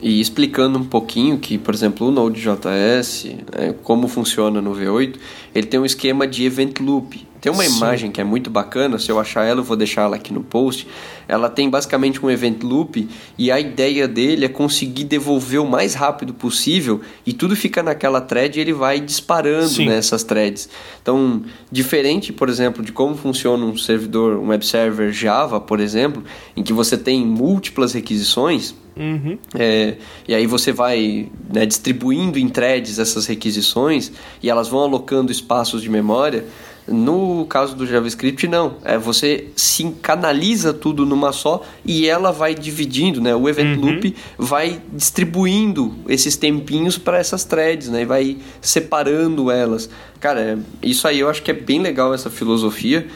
E 0.00 0.20
explicando 0.20 0.78
um 0.78 0.84
pouquinho 0.84 1.38
que, 1.38 1.58
por 1.58 1.74
exemplo, 1.74 2.06
o 2.06 2.10
Node.js, 2.10 3.24
né, 3.24 3.74
como 3.82 4.06
funciona 4.06 4.60
no 4.60 4.72
V8, 4.72 5.16
ele 5.54 5.66
tem 5.66 5.80
um 5.80 5.84
esquema 5.84 6.26
de 6.26 6.44
event 6.44 6.78
loop. 6.78 7.26
Tem 7.40 7.52
uma 7.52 7.64
Sim. 7.64 7.76
imagem 7.76 8.10
que 8.10 8.20
é 8.20 8.24
muito 8.24 8.50
bacana, 8.50 8.98
se 8.98 9.10
eu 9.10 9.18
achar 9.18 9.44
ela, 9.44 9.60
eu 9.60 9.64
vou 9.64 9.76
deixar 9.76 10.02
ela 10.02 10.16
aqui 10.16 10.32
no 10.32 10.42
post. 10.42 10.86
Ela 11.28 11.48
tem 11.48 11.70
basicamente 11.70 12.24
um 12.24 12.30
event 12.30 12.62
loop 12.62 13.08
e 13.36 13.50
a 13.50 13.60
ideia 13.60 14.08
dele 14.08 14.44
é 14.44 14.48
conseguir 14.48 15.04
devolver 15.04 15.60
o 15.60 15.68
mais 15.68 15.94
rápido 15.94 16.34
possível 16.34 17.00
e 17.24 17.32
tudo 17.32 17.54
fica 17.54 17.82
naquela 17.82 18.20
thread 18.20 18.58
e 18.58 18.60
ele 18.60 18.72
vai 18.72 18.98
disparando 18.98 19.84
nessas 19.84 20.24
threads. 20.24 20.68
Então, 21.00 21.42
diferente, 21.70 22.32
por 22.32 22.48
exemplo, 22.48 22.82
de 22.82 22.90
como 22.90 23.16
funciona 23.16 23.64
um 23.64 23.76
servidor, 23.76 24.36
um 24.36 24.48
web 24.48 24.66
server 24.66 25.12
Java, 25.12 25.60
por 25.60 25.78
exemplo, 25.80 26.24
em 26.56 26.62
que 26.62 26.72
você 26.72 26.96
tem 26.96 27.24
múltiplas 27.24 27.92
requisições, 27.92 28.74
Uhum. 28.98 29.38
É, 29.56 29.94
e 30.26 30.34
aí 30.34 30.46
você 30.46 30.72
vai 30.72 31.28
né, 31.52 31.64
distribuindo 31.64 32.38
em 32.38 32.48
threads 32.48 32.98
essas 32.98 33.26
requisições 33.26 34.12
e 34.42 34.50
elas 34.50 34.68
vão 34.68 34.80
alocando 34.80 35.30
espaços 35.30 35.80
de 35.80 35.88
memória. 35.88 36.44
No 36.90 37.44
caso 37.44 37.76
do 37.76 37.86
JavaScript, 37.86 38.48
não. 38.48 38.76
É, 38.82 38.96
você 38.96 39.48
se 39.54 39.84
canaliza 40.00 40.72
tudo 40.72 41.04
numa 41.04 41.32
só 41.32 41.62
e 41.84 42.08
ela 42.08 42.32
vai 42.32 42.54
dividindo, 42.54 43.20
né? 43.20 43.34
O 43.34 43.46
event 43.46 43.76
uhum. 43.78 43.92
loop 43.92 44.16
vai 44.38 44.80
distribuindo 44.90 45.94
esses 46.08 46.34
tempinhos 46.36 46.96
para 46.96 47.18
essas 47.18 47.44
threads, 47.44 47.88
né? 47.90 48.02
E 48.02 48.04
vai 48.06 48.38
separando 48.60 49.50
elas. 49.50 49.90
Cara, 50.18 50.58
isso 50.82 51.06
aí 51.06 51.20
eu 51.20 51.28
acho 51.28 51.42
que 51.42 51.50
é 51.50 51.54
bem 51.54 51.80
legal 51.80 52.14
essa 52.14 52.30
filosofia 52.30 53.06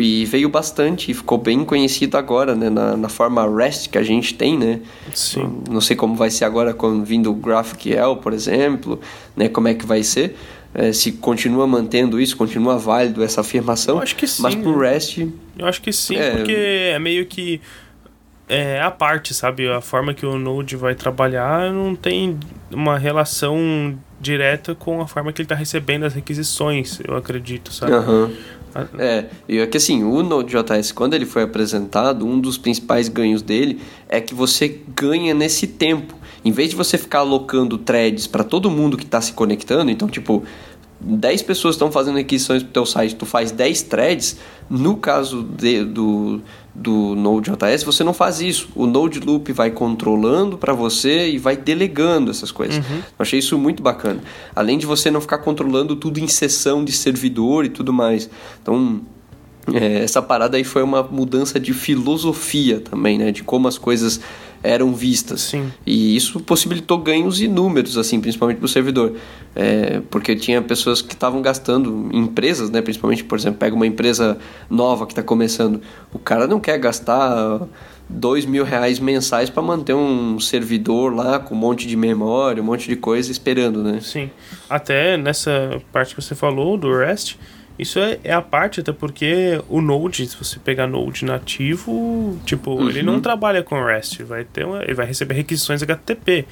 e 0.00 0.24
veio 0.24 0.48
bastante 0.48 1.10
e 1.10 1.14
ficou 1.14 1.38
bem 1.38 1.64
conhecido 1.64 2.16
agora, 2.16 2.54
né? 2.54 2.70
Na, 2.70 2.96
na 2.96 3.08
forma 3.08 3.46
REST 3.46 3.88
que 3.88 3.98
a 3.98 4.02
gente 4.02 4.34
tem, 4.34 4.58
né? 4.58 4.80
Sim. 5.12 5.62
Não 5.70 5.80
sei 5.80 5.96
como 5.96 6.14
vai 6.14 6.30
ser 6.30 6.44
agora 6.44 6.74
com 6.74 7.02
vindo 7.02 7.30
o 7.30 7.34
GraphQL, 7.34 8.16
por 8.22 8.32
exemplo, 8.32 9.00
né? 9.36 9.48
Como 9.48 9.68
é 9.68 9.74
que 9.74 9.86
vai 9.86 10.02
ser 10.02 10.36
é, 10.74 10.92
se 10.92 11.12
continua 11.12 11.66
mantendo 11.68 12.20
isso, 12.20 12.36
continua 12.36 12.76
válido 12.76 13.22
essa 13.22 13.42
afirmação. 13.42 13.96
Eu 13.96 14.02
acho 14.02 14.16
que 14.16 14.26
sim. 14.26 14.42
Mas 14.42 14.56
pro 14.56 14.76
REST. 14.76 15.32
Eu 15.56 15.66
acho 15.66 15.80
que 15.80 15.92
sim, 15.92 16.16
é... 16.16 16.32
porque 16.32 16.52
é 16.52 16.98
meio 16.98 17.24
que. 17.26 17.60
É 18.46 18.82
a 18.82 18.90
parte, 18.90 19.32
sabe? 19.32 19.66
A 19.68 19.80
forma 19.80 20.12
que 20.12 20.26
o 20.26 20.36
Node 20.36 20.76
vai 20.76 20.94
trabalhar 20.94 21.72
não 21.72 21.94
tem 21.94 22.38
uma 22.70 22.98
relação 22.98 23.96
direta 24.20 24.74
com 24.74 25.00
a 25.00 25.06
forma 25.06 25.32
que 25.32 25.40
ele 25.40 25.46
está 25.46 25.54
recebendo 25.54 26.04
as 26.04 26.12
requisições, 26.12 27.00
eu 27.06 27.16
acredito, 27.16 27.72
sabe? 27.72 27.92
Uhum. 27.92 28.36
É, 28.98 29.26
e 29.48 29.58
é 29.58 29.66
que 29.66 29.76
assim, 29.76 30.02
o 30.02 30.22
Node.js, 30.22 30.92
quando 30.92 31.14
ele 31.14 31.26
foi 31.26 31.42
apresentado, 31.42 32.26
um 32.26 32.38
dos 32.38 32.58
principais 32.58 33.08
ganhos 33.08 33.40
dele 33.40 33.80
é 34.08 34.20
que 34.20 34.34
você 34.34 34.80
ganha 34.96 35.32
nesse 35.32 35.66
tempo. 35.66 36.14
Em 36.44 36.50
vez 36.50 36.70
de 36.70 36.76
você 36.76 36.98
ficar 36.98 37.20
alocando 37.20 37.78
threads 37.78 38.26
para 38.26 38.44
todo 38.44 38.70
mundo 38.70 38.96
que 38.96 39.04
está 39.04 39.20
se 39.20 39.32
conectando, 39.32 39.90
então, 39.90 40.08
tipo, 40.08 40.42
10 41.00 41.42
pessoas 41.42 41.74
estão 41.74 41.90
fazendo 41.90 42.16
requisições 42.16 42.62
para 42.62 42.70
o 42.70 42.72
teu 42.72 42.86
site, 42.86 43.14
tu 43.14 43.26
faz 43.26 43.50
10 43.50 43.82
threads, 43.82 44.38
no 44.68 44.96
caso 44.96 45.42
de, 45.42 45.84
do, 45.84 46.42
do 46.74 47.14
Node.js, 47.14 47.84
você 47.84 48.02
não 48.02 48.12
faz 48.12 48.40
isso. 48.40 48.68
O 48.74 48.86
Node 48.86 49.20
Loop 49.20 49.52
vai 49.52 49.70
controlando 49.70 50.58
para 50.58 50.72
você 50.72 51.30
e 51.30 51.38
vai 51.38 51.56
delegando 51.56 52.30
essas 52.30 52.50
coisas. 52.50 52.78
Uhum. 52.78 52.96
Eu 52.96 53.20
achei 53.20 53.38
isso 53.38 53.56
muito 53.56 53.82
bacana. 53.82 54.20
Além 54.54 54.76
de 54.76 54.84
você 54.84 55.10
não 55.10 55.20
ficar 55.20 55.38
controlando 55.38 55.94
tudo 55.94 56.18
em 56.18 56.26
sessão 56.26 56.84
de 56.84 56.90
servidor 56.90 57.64
e 57.64 57.68
tudo 57.68 57.92
mais. 57.92 58.28
Então, 58.60 59.00
é, 59.72 60.02
essa 60.02 60.20
parada 60.20 60.56
aí 60.56 60.64
foi 60.64 60.82
uma 60.82 61.02
mudança 61.02 61.60
de 61.60 61.72
filosofia 61.72 62.80
também, 62.80 63.18
né? 63.18 63.30
De 63.30 63.44
como 63.44 63.68
as 63.68 63.78
coisas 63.78 64.20
eram 64.64 64.94
vistas. 64.94 65.42
Sim. 65.42 65.70
E 65.86 66.16
isso 66.16 66.40
possibilitou 66.40 66.98
ganhos 66.98 67.40
inúmeros, 67.40 67.98
assim, 67.98 68.20
principalmente 68.20 68.56
para 68.56 68.66
o 68.66 68.68
servidor. 68.68 69.12
É, 69.54 70.00
porque 70.10 70.34
tinha 70.34 70.60
pessoas 70.62 71.02
que 71.02 71.12
estavam 71.12 71.42
gastando, 71.42 72.08
empresas, 72.12 72.70
né? 72.70 72.80
Principalmente, 72.80 73.22
por 73.22 73.38
exemplo, 73.38 73.58
pega 73.58 73.76
uma 73.76 73.86
empresa 73.86 74.38
nova 74.68 75.06
que 75.06 75.12
está 75.12 75.22
começando. 75.22 75.80
O 76.12 76.18
cara 76.18 76.46
não 76.46 76.58
quer 76.58 76.78
gastar 76.78 77.60
dois 78.08 78.44
mil 78.44 78.64
reais 78.64 78.98
mensais 78.98 79.48
para 79.48 79.62
manter 79.62 79.94
um 79.94 80.40
servidor 80.40 81.14
lá 81.14 81.38
com 81.38 81.54
um 81.54 81.58
monte 81.58 81.86
de 81.86 81.96
memória, 81.96 82.62
um 82.62 82.66
monte 82.66 82.88
de 82.88 82.96
coisa 82.96 83.30
esperando, 83.30 83.82
né? 83.82 84.00
Sim. 84.00 84.30
Até 84.68 85.16
nessa 85.16 85.80
parte 85.92 86.14
que 86.14 86.22
você 86.22 86.34
falou 86.34 86.76
do 86.76 86.90
REST, 86.96 87.38
isso 87.76 87.98
é, 87.98 88.20
é, 88.22 88.32
a 88.32 88.40
parte, 88.40 88.80
até 88.80 88.92
porque 88.92 89.60
o 89.68 89.80
Node, 89.80 90.26
se 90.26 90.36
você 90.36 90.60
pegar 90.60 90.86
Node 90.86 91.24
nativo, 91.24 92.38
tipo, 92.46 92.70
uhum. 92.70 92.88
ele 92.88 93.02
não 93.02 93.20
trabalha 93.20 93.64
com 93.64 93.82
REST, 93.84 94.22
vai 94.22 94.44
ter 94.44 94.64
uma, 94.64 94.80
ele 94.82 94.94
vai 94.94 95.04
receber 95.04 95.34
requisições 95.34 95.82
HTTP. 95.82 96.44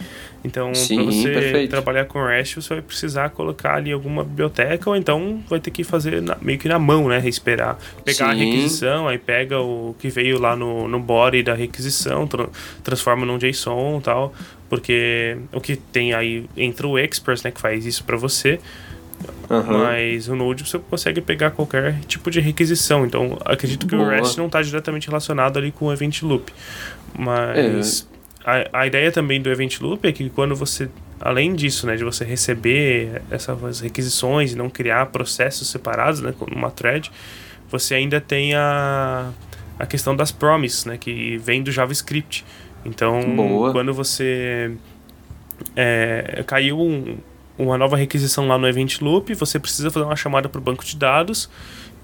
Então, 0.44 0.72
para 0.72 1.02
você 1.04 1.28
perfeito. 1.30 1.70
trabalhar 1.70 2.06
com 2.06 2.24
REST, 2.24 2.56
você 2.56 2.74
vai 2.74 2.82
precisar 2.82 3.30
colocar 3.30 3.76
ali 3.76 3.92
alguma 3.92 4.24
biblioteca, 4.24 4.90
ou 4.90 4.96
então 4.96 5.40
vai 5.48 5.60
ter 5.60 5.70
que 5.70 5.84
fazer 5.84 6.20
na, 6.20 6.36
meio 6.42 6.58
que 6.58 6.66
na 6.66 6.80
mão, 6.80 7.08
né? 7.08 7.22
Esperar. 7.24 7.78
Pegar 8.04 8.26
Sim. 8.26 8.30
a 8.32 8.34
requisição, 8.34 9.06
aí 9.06 9.18
pega 9.18 9.60
o 9.60 9.94
que 10.00 10.08
veio 10.08 10.40
lá 10.40 10.56
no, 10.56 10.88
no 10.88 10.98
body 10.98 11.44
da 11.44 11.54
requisição, 11.54 12.26
tra 12.26 12.48
transforma 12.82 13.24
num 13.24 13.38
JSON 13.38 13.98
e 13.98 14.02
tal. 14.02 14.34
Porque 14.68 15.36
o 15.52 15.60
que 15.60 15.76
tem 15.76 16.14
aí 16.14 16.46
entre 16.56 16.84
o 16.84 16.98
Express, 16.98 17.44
né, 17.44 17.50
que 17.52 17.60
faz 17.60 17.86
isso 17.86 18.02
para 18.02 18.16
você 18.16 18.58
Uhum. 19.48 19.78
Mas 19.78 20.28
o 20.28 20.36
Node 20.36 20.66
você 20.66 20.78
consegue 20.78 21.20
pegar 21.20 21.50
qualquer 21.50 21.98
tipo 22.06 22.30
de 22.30 22.40
requisição. 22.40 23.04
Então, 23.04 23.38
acredito 23.44 23.86
que 23.86 23.94
Boa. 23.94 24.08
o 24.08 24.10
REST 24.10 24.38
não 24.38 24.46
está 24.46 24.62
diretamente 24.62 25.08
relacionado 25.08 25.58
ali 25.58 25.70
com 25.70 25.86
o 25.86 25.92
Event 25.92 26.22
Loop. 26.22 26.52
Mas 27.18 28.08
é. 28.44 28.68
a, 28.72 28.80
a 28.80 28.86
ideia 28.86 29.12
também 29.12 29.40
do 29.40 29.50
Event 29.50 29.80
Loop 29.80 30.06
é 30.06 30.12
que 30.12 30.28
quando 30.30 30.54
você, 30.54 30.88
além 31.20 31.54
disso, 31.54 31.86
né, 31.86 31.96
de 31.96 32.04
você 32.04 32.24
receber 32.24 33.22
essas 33.30 33.80
requisições 33.80 34.52
e 34.52 34.56
não 34.56 34.70
criar 34.70 35.06
processos 35.06 35.68
separados, 35.68 36.20
né, 36.20 36.34
numa 36.50 36.70
thread, 36.70 37.10
você 37.70 37.94
ainda 37.94 38.20
tem 38.20 38.54
a, 38.54 39.30
a 39.78 39.86
questão 39.86 40.14
das 40.14 40.32
promises, 40.32 40.84
né, 40.84 40.96
que 40.96 41.36
vem 41.38 41.62
do 41.62 41.70
JavaScript. 41.70 42.44
Então, 42.84 43.22
Boa. 43.36 43.72
quando 43.72 43.94
você 43.94 44.72
é, 45.76 46.42
caiu 46.46 46.80
um, 46.80 47.18
uma 47.58 47.76
nova 47.78 47.96
requisição 47.96 48.46
lá 48.48 48.56
no 48.58 48.66
Event 48.66 49.00
Loop, 49.00 49.34
você 49.34 49.58
precisa 49.58 49.90
fazer 49.90 50.06
uma 50.06 50.16
chamada 50.16 50.48
para 50.48 50.58
o 50.58 50.62
banco 50.62 50.84
de 50.84 50.96
dados. 50.96 51.48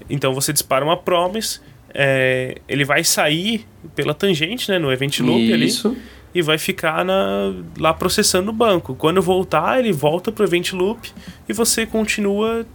Então 0.09 0.33
você 0.33 0.53
dispara 0.53 0.83
uma 0.85 0.95
promise, 0.97 1.59
é, 1.93 2.57
ele 2.67 2.85
vai 2.85 3.03
sair 3.03 3.65
pela 3.95 4.13
tangente, 4.13 4.69
né, 4.71 4.79
no 4.79 4.91
Event 4.91 5.19
Loop 5.19 5.41
Isso. 5.65 5.87
ali, 5.89 5.97
e 6.33 6.41
vai 6.41 6.57
ficar 6.57 7.03
na, 7.03 7.53
lá 7.77 7.93
processando 7.93 8.49
o 8.51 8.53
banco. 8.53 8.95
Quando 8.95 9.21
voltar, 9.21 9.79
ele 9.79 9.91
volta 9.91 10.31
pro 10.31 10.45
Event 10.45 10.73
Loop 10.73 11.11
e 11.47 11.53
você 11.53 11.85
continua 11.85 12.65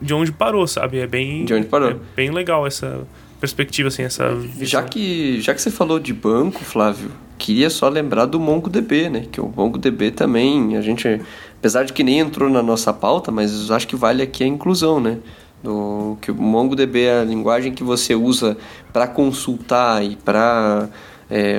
de 0.00 0.12
onde 0.14 0.32
parou, 0.32 0.66
sabe? 0.66 0.98
É 0.98 1.06
bem, 1.06 1.44
De 1.44 1.54
onde 1.54 1.66
parou. 1.66 1.90
é 1.90 1.96
bem 2.16 2.30
legal 2.30 2.66
essa 2.66 3.06
perspectiva, 3.38 3.88
assim, 3.88 4.02
essa 4.02 4.36
Já 4.60 4.82
que, 4.82 5.40
já 5.40 5.54
que 5.54 5.60
você 5.60 5.70
falou 5.70 5.98
de 5.98 6.12
banco, 6.12 6.64
Flávio, 6.64 7.10
queria 7.44 7.68
só 7.70 7.88
lembrar 7.88 8.26
do 8.26 8.38
MongoDB, 8.38 9.08
né? 9.10 9.24
Que 9.30 9.40
o 9.40 9.52
MongoDB 9.54 10.10
também, 10.12 10.76
a 10.76 10.80
gente, 10.80 11.20
apesar 11.58 11.84
de 11.84 11.92
que 11.92 12.02
nem 12.04 12.20
entrou 12.20 12.48
na 12.48 12.62
nossa 12.62 12.92
pauta, 12.92 13.30
mas 13.32 13.70
acho 13.70 13.86
que 13.88 13.96
vale 13.96 14.22
aqui 14.22 14.44
a 14.44 14.46
inclusão, 14.46 15.00
né? 15.00 15.18
Do, 15.62 16.16
que 16.20 16.30
o 16.30 16.34
MongoDB 16.34 17.02
é 17.04 17.20
a 17.20 17.24
linguagem 17.24 17.72
que 17.72 17.84
você 17.84 18.14
usa 18.14 18.56
para 18.92 19.06
consultar 19.06 20.04
e 20.04 20.16
para 20.16 20.88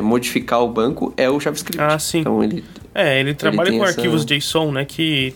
modificar 0.04 0.62
o 0.62 0.68
banco 0.68 1.14
é 1.18 1.30
o 1.30 1.40
JavaScript. 1.40 1.82
Ah, 1.82 1.98
sim. 1.98 2.20
Então 2.20 2.44
ele, 2.44 2.64
É, 2.94 3.20
ele 3.20 3.34
trabalha 3.34 3.70
tem 3.72 3.80
com 3.80 3.86
essa- 3.86 4.00
arquivos 4.00 4.24
JSON, 4.26 4.72
né? 4.72 4.86
Que 4.86 5.34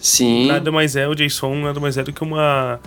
sim, 0.00 0.46
nada 0.46 0.72
mais 0.72 0.96
é, 0.96 1.06
o 1.06 1.14
JSON 1.14 1.54
nada 1.56 1.78
mais 1.78 1.98
é 1.98 2.02
do 2.02 2.12
que 2.12 2.22
uma. 2.22 2.80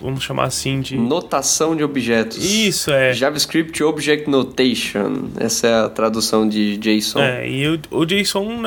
Vamos 0.00 0.22
chamar 0.22 0.44
assim 0.44 0.80
de. 0.80 0.96
notação 0.96 1.74
de 1.74 1.82
objetos. 1.82 2.38
Isso, 2.44 2.90
é. 2.90 3.12
JavaScript 3.12 3.82
Object 3.82 4.28
Notation. 4.30 5.28
Essa 5.38 5.66
é 5.66 5.74
a 5.74 5.88
tradução 5.88 6.48
de 6.48 6.76
JSON. 6.76 7.20
É, 7.20 7.48
e 7.48 7.68
o, 7.68 7.80
o 7.90 8.04
JSON, 8.04 8.62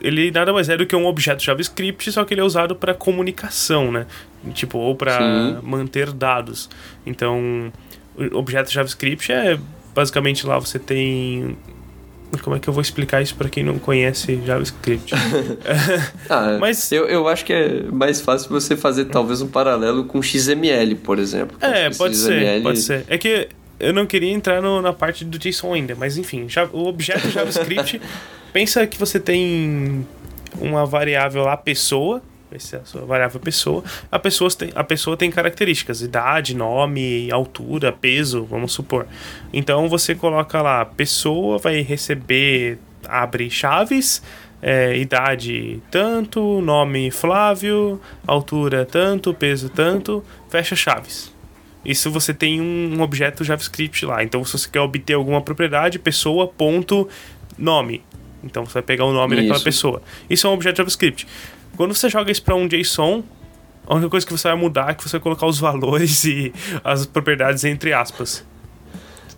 ele 0.00 0.30
nada 0.30 0.52
mais 0.52 0.68
é 0.68 0.76
do 0.76 0.86
que 0.86 0.94
um 0.94 1.06
objeto 1.06 1.42
JavaScript, 1.42 2.12
só 2.12 2.24
que 2.24 2.34
ele 2.34 2.40
é 2.40 2.44
usado 2.44 2.76
para 2.76 2.94
comunicação, 2.94 3.90
né? 3.90 4.06
Tipo, 4.54 4.78
ou 4.78 4.94
para 4.94 5.60
manter 5.62 6.12
dados. 6.12 6.70
Então, 7.04 7.72
o 8.16 8.38
objeto 8.38 8.70
JavaScript 8.70 9.32
é 9.32 9.58
basicamente 9.96 10.46
lá 10.46 10.58
você 10.58 10.78
tem. 10.78 11.56
Como 12.42 12.56
é 12.56 12.58
que 12.58 12.68
eu 12.68 12.72
vou 12.72 12.80
explicar 12.82 13.22
isso 13.22 13.34
para 13.34 13.48
quem 13.48 13.62
não 13.64 13.78
conhece 13.78 14.40
JavaScript? 14.44 15.12
Ah, 16.28 16.56
Mas- 16.60 16.90
eu, 16.92 17.06
eu 17.06 17.28
acho 17.28 17.44
que 17.44 17.52
é 17.52 17.82
mais 17.84 18.20
fácil 18.20 18.48
você 18.50 18.76
fazer 18.76 19.06
talvez 19.06 19.40
um 19.42 19.48
paralelo 19.48 20.04
com 20.04 20.20
XML, 20.22 20.94
por 20.96 21.18
exemplo. 21.18 21.56
É, 21.60 21.90
que 21.90 21.96
pode 21.96 22.16
ser, 22.16 22.32
XML 22.40 22.62
pode 22.62 22.80
ser. 22.80 23.04
É 23.08 23.18
que 23.18 23.48
eu 23.78 23.92
não 23.92 24.06
queria 24.06 24.32
entrar 24.32 24.60
no- 24.62 24.80
na 24.80 24.92
parte 24.92 25.24
do 25.24 25.38
JSON 25.38 25.74
ainda, 25.74 25.94
mas 25.94 26.16
enfim, 26.16 26.48
já, 26.48 26.64
o 26.72 26.86
objeto 26.86 27.28
JavaScript, 27.30 28.00
pensa 28.52 28.86
que 28.86 28.98
você 28.98 29.20
tem 29.20 30.06
uma 30.58 30.86
variável 30.86 31.42
lá, 31.44 31.56
pessoa, 31.56 32.22
essa 32.50 32.76
é 32.76 32.80
a 32.80 32.84
sua 32.84 33.02
variável 33.02 33.40
pessoa, 33.40 33.82
a 34.10 34.18
pessoa 34.18 34.50
tem, 34.50 34.70
a 34.74 34.84
pessoa 34.84 35.16
tem 35.16 35.30
características, 35.30 36.00
idade, 36.00 36.54
nome, 36.54 37.30
altura, 37.30 37.92
peso, 37.92 38.44
vamos 38.44 38.72
supor. 38.72 39.06
Então 39.52 39.88
você 39.88 40.14
coloca 40.14 40.62
lá, 40.62 40.84
pessoa 40.84 41.58
vai 41.58 41.80
receber, 41.80 42.78
abre 43.08 43.50
chaves, 43.50 44.22
é, 44.62 44.96
idade 44.96 45.82
tanto, 45.90 46.60
nome 46.60 47.10
Flávio, 47.10 48.00
altura 48.26 48.84
tanto, 48.84 49.34
peso 49.34 49.68
tanto, 49.68 50.24
fecha 50.48 50.74
chaves. 50.74 51.34
Isso 51.84 52.10
você 52.10 52.34
tem 52.34 52.60
um 52.60 53.00
objeto 53.00 53.44
JavaScript 53.44 54.04
lá. 54.04 54.24
Então, 54.24 54.44
se 54.44 54.58
você 54.58 54.68
quer 54.68 54.80
obter 54.80 55.14
alguma 55.14 55.40
propriedade, 55.40 56.00
pessoa, 56.00 56.48
ponto, 56.48 57.08
nome. 57.56 58.02
Então, 58.42 58.66
você 58.66 58.74
vai 58.74 58.82
pegar 58.82 59.04
o 59.04 59.12
nome 59.12 59.36
daquela 59.36 59.54
Isso. 59.54 59.64
pessoa. 59.64 60.02
Isso 60.28 60.48
é 60.48 60.50
um 60.50 60.54
objeto 60.54 60.78
JavaScript. 60.78 61.28
Quando 61.76 61.94
você 61.94 62.08
joga 62.08 62.32
isso 62.32 62.42
para 62.42 62.54
um 62.54 62.66
JSON, 62.66 63.22
a 63.86 63.94
única 63.94 64.10
coisa 64.10 64.26
que 64.26 64.32
você 64.32 64.48
vai 64.48 64.56
mudar 64.56 64.90
é 64.90 64.94
que 64.94 65.02
você 65.02 65.12
vai 65.12 65.20
colocar 65.20 65.46
os 65.46 65.58
valores 65.58 66.24
e 66.26 66.52
as 66.82 67.06
propriedades 67.06 67.64
entre 67.64 67.92
aspas. 67.92 68.44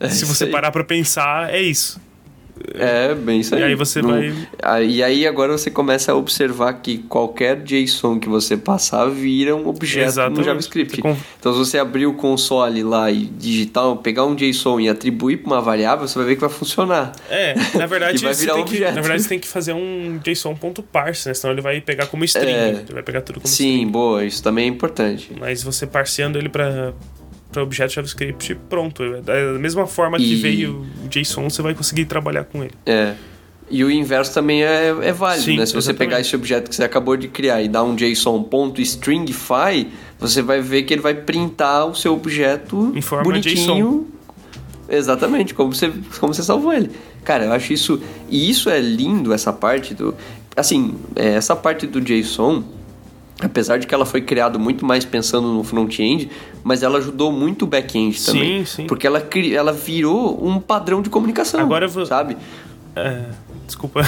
É 0.00 0.08
Se 0.08 0.24
você 0.24 0.46
parar 0.46 0.70
para 0.70 0.84
pensar, 0.84 1.52
é 1.52 1.60
isso. 1.60 2.00
É, 2.74 3.14
bem 3.14 3.40
isso 3.40 3.54
aí. 3.54 3.60
E 3.60 3.64
aí 3.64 3.74
você 3.74 4.00
vai- 4.02 4.34
Ah, 4.62 4.80
E 4.82 5.02
aí 5.02 5.26
agora 5.26 5.52
você 5.56 5.70
começa 5.70 6.12
a 6.12 6.14
observar 6.14 6.72
que 6.74 6.98
qualquer 6.98 7.62
JSON 7.62 8.18
que 8.18 8.28
você 8.28 8.56
passar 8.56 9.06
vira 9.10 9.54
um 9.56 9.66
objeto 9.68 10.06
Exatamente. 10.08 10.38
no 10.38 10.44
JavaScript. 10.44 10.96
Você 10.96 11.02
con- 11.02 11.16
Então 11.38 11.52
se 11.52 11.58
você 11.58 11.78
abrir 11.78 12.06
o 12.06 12.14
console 12.14 12.82
lá 12.82 13.10
e 13.10 13.26
digitar, 13.26 13.94
pegar 13.96 14.24
um 14.24 14.34
JSON 14.34 14.80
e 14.80 14.88
atribuir 14.88 15.38
para 15.38 15.52
uma 15.54 15.60
variável, 15.60 16.06
você 16.06 16.18
vai 16.18 16.28
ver 16.28 16.34
que 16.36 16.40
vai 16.40 16.50
funcionar. 16.50 17.12
É, 17.30 17.54
na 17.76 17.86
verdade, 17.86 18.18
vai 18.22 18.34
você 18.34 18.40
virar 18.42 18.54
tem 18.54 18.64
que, 18.64 18.70
objeto. 18.74 18.94
na 18.94 19.00
verdade 19.00 19.22
você 19.22 19.28
tem 19.28 19.38
que 19.38 19.48
fazer 19.48 19.72
um 19.72 20.18
JSON.parse, 20.24 21.28
né? 21.28 21.34
Senão 21.34 21.52
ele 21.52 21.60
vai 21.62 21.80
pegar 21.80 22.06
como 22.06 22.24
string. 22.24 22.50
É. 22.52 22.68
Ele 22.70 22.92
vai 22.94 23.02
pegar 23.02 23.20
tudo 23.22 23.40
como 23.40 23.46
Sim, 23.48 23.72
string. 23.74 23.86
boa, 23.90 24.24
isso 24.24 24.42
também 24.42 24.64
é 24.64 24.68
importante. 24.68 25.30
Mas 25.38 25.62
você 25.62 25.86
parseando 25.86 26.38
ele 26.38 26.48
para 26.48 26.92
para 27.58 27.62
objeto 27.64 27.92
JavaScript, 27.94 28.54
pronto. 28.68 29.02
Da 29.22 29.34
mesma 29.58 29.86
forma 29.86 30.16
que 30.18 30.32
E- 30.34 30.36
veio 30.36 30.86
o 31.04 31.08
JSON, 31.08 31.50
você 31.50 31.60
vai 31.62 31.74
conseguir 31.74 32.04
trabalhar 32.04 32.44
com 32.44 32.62
ele. 32.62 32.74
É. 32.86 33.14
E 33.70 33.84
o 33.84 33.90
inverso 33.90 34.32
também 34.32 34.62
é, 34.64 34.88
é 35.02 35.12
válido, 35.12 35.44
Sim, 35.44 35.56
né? 35.58 35.66
Se 35.66 35.72
você 35.72 35.90
exatamente. 35.90 35.98
pegar 35.98 36.20
esse 36.20 36.34
objeto 36.34 36.70
que 36.70 36.74
você 36.76 36.84
acabou 36.84 37.16
de 37.18 37.28
criar 37.28 37.60
e 37.62 37.68
dar 37.68 37.82
um 37.82 37.94
JSON.stringify, 37.94 39.88
você 40.18 40.40
vai 40.40 40.60
ver 40.62 40.84
que 40.84 40.94
ele 40.94 41.02
vai 41.02 41.14
printar 41.14 41.86
o 41.86 41.94
seu 41.94 42.14
objeto 42.14 42.92
Em 42.94 43.02
forma 43.02 43.24
bonitinho. 43.24 44.06
Exatamente, 44.88 45.52
como 45.52 45.74
você, 45.74 45.92
como 46.18 46.32
você 46.32 46.42
salvou 46.42 46.72
ele. 46.72 46.90
Cara, 47.24 47.44
eu 47.44 47.52
acho 47.52 47.72
isso. 47.74 48.00
E 48.30 48.48
isso 48.48 48.70
é 48.70 48.80
lindo, 48.80 49.34
essa 49.34 49.52
parte 49.52 49.92
do. 49.92 50.14
Assim, 50.56 50.94
é, 51.14 51.34
essa 51.34 51.54
parte 51.54 51.86
do 51.86 52.00
JSON, 52.00 52.64
apesar 53.40 53.78
de 53.78 53.86
que 53.86 53.94
ela 53.94 54.04
foi 54.06 54.20
criada 54.20 54.58
muito 54.58 54.84
mais 54.84 55.04
pensando 55.04 55.48
no 55.52 55.62
front-end, 55.62 56.30
mas 56.64 56.82
ela 56.82 56.98
ajudou 56.98 57.30
muito 57.32 57.62
o 57.64 57.66
back-end 57.68 58.20
também. 58.24 58.58
Sim, 58.60 58.64
sim. 58.82 58.86
Porque 58.86 59.06
ela, 59.06 59.26
ela 59.54 59.72
virou 59.72 60.44
um 60.46 60.58
padrão 60.60 61.00
de 61.02 61.08
comunicação. 61.10 61.60
Agora 61.60 61.86
eu 61.86 61.88
vou- 61.88 62.04
Sabe? 62.06 62.36
É, 62.96 63.24
desculpa. 63.66 64.00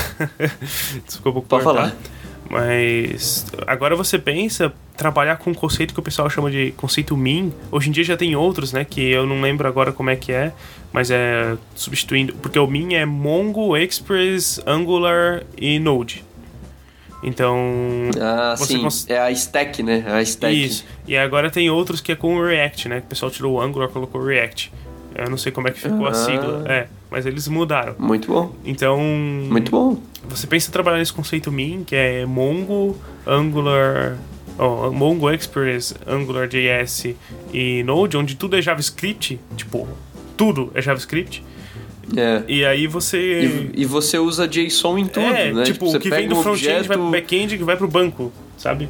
desculpa 1.06 1.40
Pode 1.42 1.64
cortar. 1.64 1.80
falar. 1.90 1.96
Mas 2.50 3.46
agora 3.66 3.94
você 3.94 4.18
pensa 4.18 4.72
trabalhar 4.96 5.36
com 5.36 5.50
um 5.50 5.54
conceito 5.54 5.94
que 5.94 6.00
o 6.00 6.02
pessoal 6.02 6.28
chama 6.28 6.50
de 6.50 6.72
conceito 6.72 7.16
min. 7.16 7.52
Hoje 7.70 7.88
em 7.88 7.92
dia 7.92 8.02
já 8.02 8.16
tem 8.16 8.34
outros, 8.34 8.72
né? 8.72 8.84
Que 8.84 9.00
eu 9.12 9.24
não 9.24 9.40
lembro 9.40 9.68
agora 9.68 9.92
como 9.92 10.10
é 10.10 10.16
que 10.16 10.32
é, 10.32 10.52
mas 10.92 11.12
é 11.12 11.56
substituindo. 11.76 12.34
Porque 12.42 12.58
o 12.58 12.66
min 12.66 12.94
é 12.94 13.06
Mongo, 13.06 13.76
Express, 13.76 14.60
Angular 14.66 15.44
e 15.56 15.78
Node. 15.78 16.24
Então. 17.22 17.58
Ah, 18.20 18.54
sim. 18.56 18.80
cons- 18.82 19.06
É 19.08 19.18
a 19.18 19.30
stack, 19.30 19.82
né? 19.82 20.04
A 20.08 20.22
stack. 20.22 20.54
Isso. 20.64 20.84
E 21.06 21.16
agora 21.16 21.50
tem 21.50 21.68
outros 21.70 22.00
que 22.00 22.12
é 22.12 22.16
com 22.16 22.36
o 22.36 22.44
React, 22.46 22.88
né? 22.88 23.00
Que 23.00 23.06
o 23.06 23.08
pessoal 23.10 23.30
tirou 23.30 23.54
o 23.54 23.60
Angular 23.60 23.88
colocou 23.88 24.20
o 24.20 24.24
React. 24.26 24.72
Eu 25.14 25.28
não 25.28 25.36
sei 25.36 25.52
como 25.52 25.68
é 25.68 25.70
que 25.70 25.80
ficou 25.80 26.06
a 26.06 26.10
Ah. 26.10 26.14
sigla. 26.14 26.64
É, 26.66 26.86
mas 27.10 27.26
eles 27.26 27.46
mudaram. 27.48 27.94
Muito 27.98 28.28
bom. 28.32 28.52
Então. 28.64 28.98
Muito 29.00 29.70
bom. 29.70 29.98
Você 30.28 30.46
pensa 30.46 30.68
em 30.68 30.72
trabalhar 30.72 30.98
nesse 30.98 31.12
conceito 31.12 31.50
min, 31.52 31.82
que 31.84 31.94
é 31.96 32.24
Mongo, 32.24 32.96
Angular, 33.26 34.16
oh, 34.58 34.90
Mongo 34.90 35.30
Express, 35.30 35.94
AngularJS 36.06 37.14
e 37.52 37.82
Node, 37.82 38.16
onde 38.16 38.36
tudo 38.36 38.56
é 38.56 38.62
JavaScript, 38.62 39.40
tipo, 39.56 39.88
tudo 40.36 40.70
é 40.74 40.80
JavaScript. 40.80 41.44
É. 42.16 42.42
E 42.48 42.64
aí 42.64 42.86
você 42.86 43.70
E, 43.74 43.82
e 43.82 43.84
você 43.84 44.18
usa 44.18 44.48
JSON 44.48 44.98
em 44.98 45.06
tudo, 45.06 45.26
é, 45.26 45.52
né? 45.52 45.62
tipo, 45.64 45.86
você 45.86 45.96
o 45.96 46.00
que 46.00 46.10
vem 46.10 46.28
do 46.28 46.36
um 46.38 46.42
front-end 46.42 46.88
vai 46.88 46.96
pro 46.96 47.06
objeto- 47.06 47.10
back-end 47.10 47.58
que 47.58 47.64
vai 47.64 47.76
pro 47.76 47.86
banco, 47.88 48.32
sabe? 48.56 48.88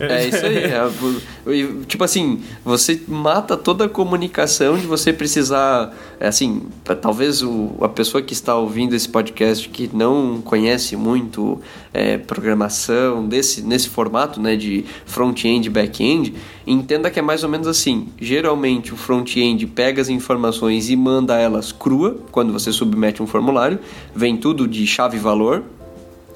É 0.00 0.28
isso 0.28 0.44
aí. 0.44 0.64
é, 0.64 1.84
tipo 1.86 2.02
assim, 2.02 2.40
você 2.64 3.00
mata 3.06 3.56
toda 3.56 3.84
a 3.84 3.88
comunicação 3.88 4.78
de 4.78 4.86
você 4.86 5.12
precisar. 5.12 5.94
é 6.18 6.28
Assim, 6.28 6.62
talvez 7.02 7.42
o, 7.42 7.74
a 7.80 7.88
pessoa 7.88 8.22
que 8.22 8.32
está 8.32 8.56
ouvindo 8.56 8.94
esse 8.94 9.08
podcast 9.08 9.68
que 9.68 9.90
não 9.92 10.40
conhece 10.40 10.96
muito 10.96 11.60
é, 11.92 12.16
programação 12.16 13.26
desse, 13.26 13.62
nesse 13.62 13.88
formato 13.88 14.40
né, 14.40 14.56
de 14.56 14.84
front-end 15.04 15.66
e 15.66 15.70
back-end, 15.70 16.34
entenda 16.66 17.10
que 17.10 17.18
é 17.18 17.22
mais 17.22 17.42
ou 17.42 17.50
menos 17.50 17.66
assim. 17.66 18.08
Geralmente 18.18 18.94
o 18.94 18.96
front-end 18.96 19.66
pega 19.66 20.00
as 20.00 20.08
informações 20.08 20.88
e 20.88 20.96
manda 20.96 21.38
elas 21.38 21.72
crua 21.72 22.16
quando 22.30 22.52
você 22.52 22.72
submete 22.72 23.22
um 23.22 23.26
formulário, 23.26 23.78
vem 24.14 24.36
tudo 24.36 24.66
de 24.66 24.86
chave 24.86 25.16
e 25.16 25.20
valor. 25.20 25.64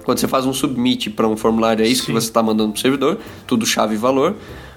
Quando 0.04 0.18
você 0.18 0.28
faz 0.28 0.44
um 0.46 0.52
submit 0.52 1.10
para 1.10 1.26
um 1.26 1.36
formulário, 1.36 1.84
é 1.84 1.88
isso 1.88 2.02
que 2.02 2.08
Sim. 2.08 2.12
você 2.12 2.26
está 2.26 2.42
mandando 2.42 2.72
para 2.72 2.78
o 2.78 2.80
servidor, 2.80 3.18
tudo 3.46 3.64
chave 3.64 3.94
e 3.94 3.98
valor. 3.98 4.36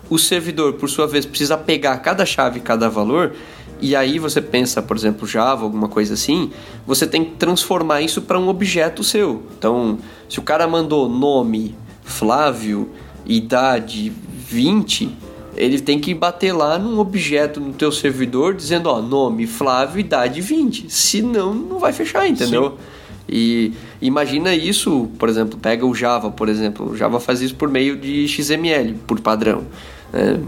O 0.10 0.18
servidor, 0.18 0.74
por 0.74 0.90
sua 0.90 1.06
vez, 1.06 1.26
precisa 1.26 1.58
pegar 1.58 1.98
cada 1.98 2.26
chave 2.26 2.60
e 2.60 2.62
cada 2.62 2.90
valor, 2.90 3.34
e 3.80 3.96
aí 3.96 4.18
você 4.18 4.42
pensa, 4.42 4.82
por 4.82 4.98
exemplo, 4.98 5.28
Java, 5.28 5.64
alguma 5.64 5.88
coisa 5.88 6.16
assim, 6.16 6.50
você 6.86 7.06
tem 7.06 7.24
que 7.24 7.32
transformar 7.36 8.02
isso 8.02 8.22
para 8.22 8.40
um 8.40 8.48
objeto 8.48 9.04
seu. 9.04 9.44
Então, 9.58 10.00
se 10.28 10.40
o 10.40 10.42
cara 10.42 10.68
mandou 10.68 11.08
nome 11.08 11.76
Flávio, 12.04 12.90
idade 13.26 14.12
20, 14.50 15.16
ele 15.56 15.80
tem 15.80 16.00
que 16.00 16.14
bater 16.14 16.54
lá 16.54 16.80
num 16.80 16.98
objeto 16.98 17.60
no 17.60 17.74
teu 17.74 17.92
servidor 17.92 18.56
dizendo, 18.56 18.90
ó, 18.90 19.02
nome 19.02 19.46
Flávio, 19.46 20.00
idade 20.00 20.42
20. 20.42 20.90
Senão, 20.90 21.54
não 21.54 21.78
vai 21.78 21.94
fechar, 21.94 22.28
entendeu? 22.28 22.70
Sim. 22.70 22.97
E 23.28 23.74
imagina 24.02 24.54
isso, 24.56 25.10
por 25.20 25.28
exemplo, 25.28 25.60
pega 25.60 25.86
o 25.86 25.94
Java, 25.94 26.32
por 26.32 26.48
exemplo. 26.48 26.92
O 26.92 26.96
Java 26.96 27.20
faz 27.20 27.42
isso 27.42 27.56
por 27.56 27.70
meio 27.70 27.98
de 27.98 28.28
XML, 28.28 28.94
por 29.06 29.20
padrão. 29.20 29.66
É, 30.14 30.40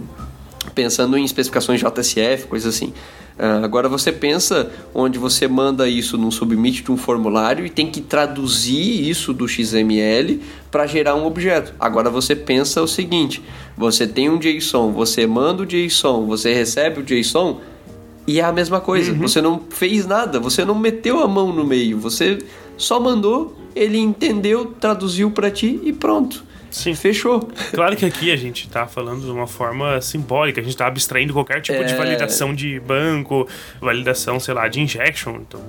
pensando 0.74 1.18
em 1.18 1.26
especificações 1.26 1.82
JSF, 1.82 2.48
coisa 2.48 2.70
assim. 2.70 2.94
Uh, 3.38 3.64
agora 3.64 3.88
você 3.88 4.12
pensa 4.12 4.70
onde 4.94 5.18
você 5.18 5.48
manda 5.48 5.88
isso 5.88 6.18
num 6.18 6.30
submit 6.30 6.84
de 6.84 6.92
um 6.92 6.98
formulário 6.98 7.66
e 7.66 7.70
tem 7.70 7.90
que 7.90 8.02
traduzir 8.02 9.10
isso 9.10 9.34
do 9.34 9.48
XML 9.48 10.42
para 10.70 10.86
gerar 10.86 11.16
um 11.16 11.26
objeto. 11.26 11.74
Agora 11.80 12.10
você 12.10 12.36
pensa 12.36 12.82
o 12.82 12.88
seguinte: 12.88 13.42
você 13.78 14.06
tem 14.06 14.30
um 14.30 14.38
JSON, 14.38 14.92
você 14.92 15.26
manda 15.26 15.64
o 15.64 15.66
JSON, 15.66 16.26
você 16.26 16.54
recebe 16.54 17.00
o 17.00 17.04
JSON 17.04 17.62
e 18.28 18.42
é 18.42 18.44
a 18.44 18.52
mesma 18.52 18.82
coisa. 18.82 19.14
Uhum. 19.14 19.20
Você 19.20 19.42
não 19.42 19.62
fez 19.70 20.06
nada, 20.06 20.38
você 20.38 20.66
não 20.66 20.76
meteu 20.76 21.22
a 21.22 21.28
mão 21.28 21.54
no 21.54 21.66
meio, 21.66 21.98
você 21.98 22.40
só 22.80 23.00
mandou, 23.00 23.56
ele 23.76 24.00
entendeu, 24.00 24.74
traduziu 24.80 25.30
para 25.30 25.52
ti 25.52 25.80
e 25.84 25.94
pronto. 25.94 26.44
Sim. 26.72 26.96
Fechou. 26.96 27.50
Claro 27.74 27.96
que 27.96 28.06
aqui 28.06 28.32
a 28.32 28.36
gente 28.36 28.68
está 28.68 28.88
falando 28.88 29.22
de 29.22 29.32
uma 29.32 29.48
forma 29.48 30.00
simbólica, 30.02 30.62
a 30.62 30.64
gente 30.64 30.74
está 30.74 30.88
abstraindo 30.88 31.34
qualquer 31.34 31.62
tipo 31.62 31.80
é... 31.80 31.84
de 31.84 31.96
validação 31.96 32.54
de 32.54 32.80
banco, 32.80 33.48
validação, 33.82 34.40
sei 34.40 34.54
lá, 34.54 34.68
de 34.68 34.80
injection. 34.80 35.38
Então, 35.42 35.62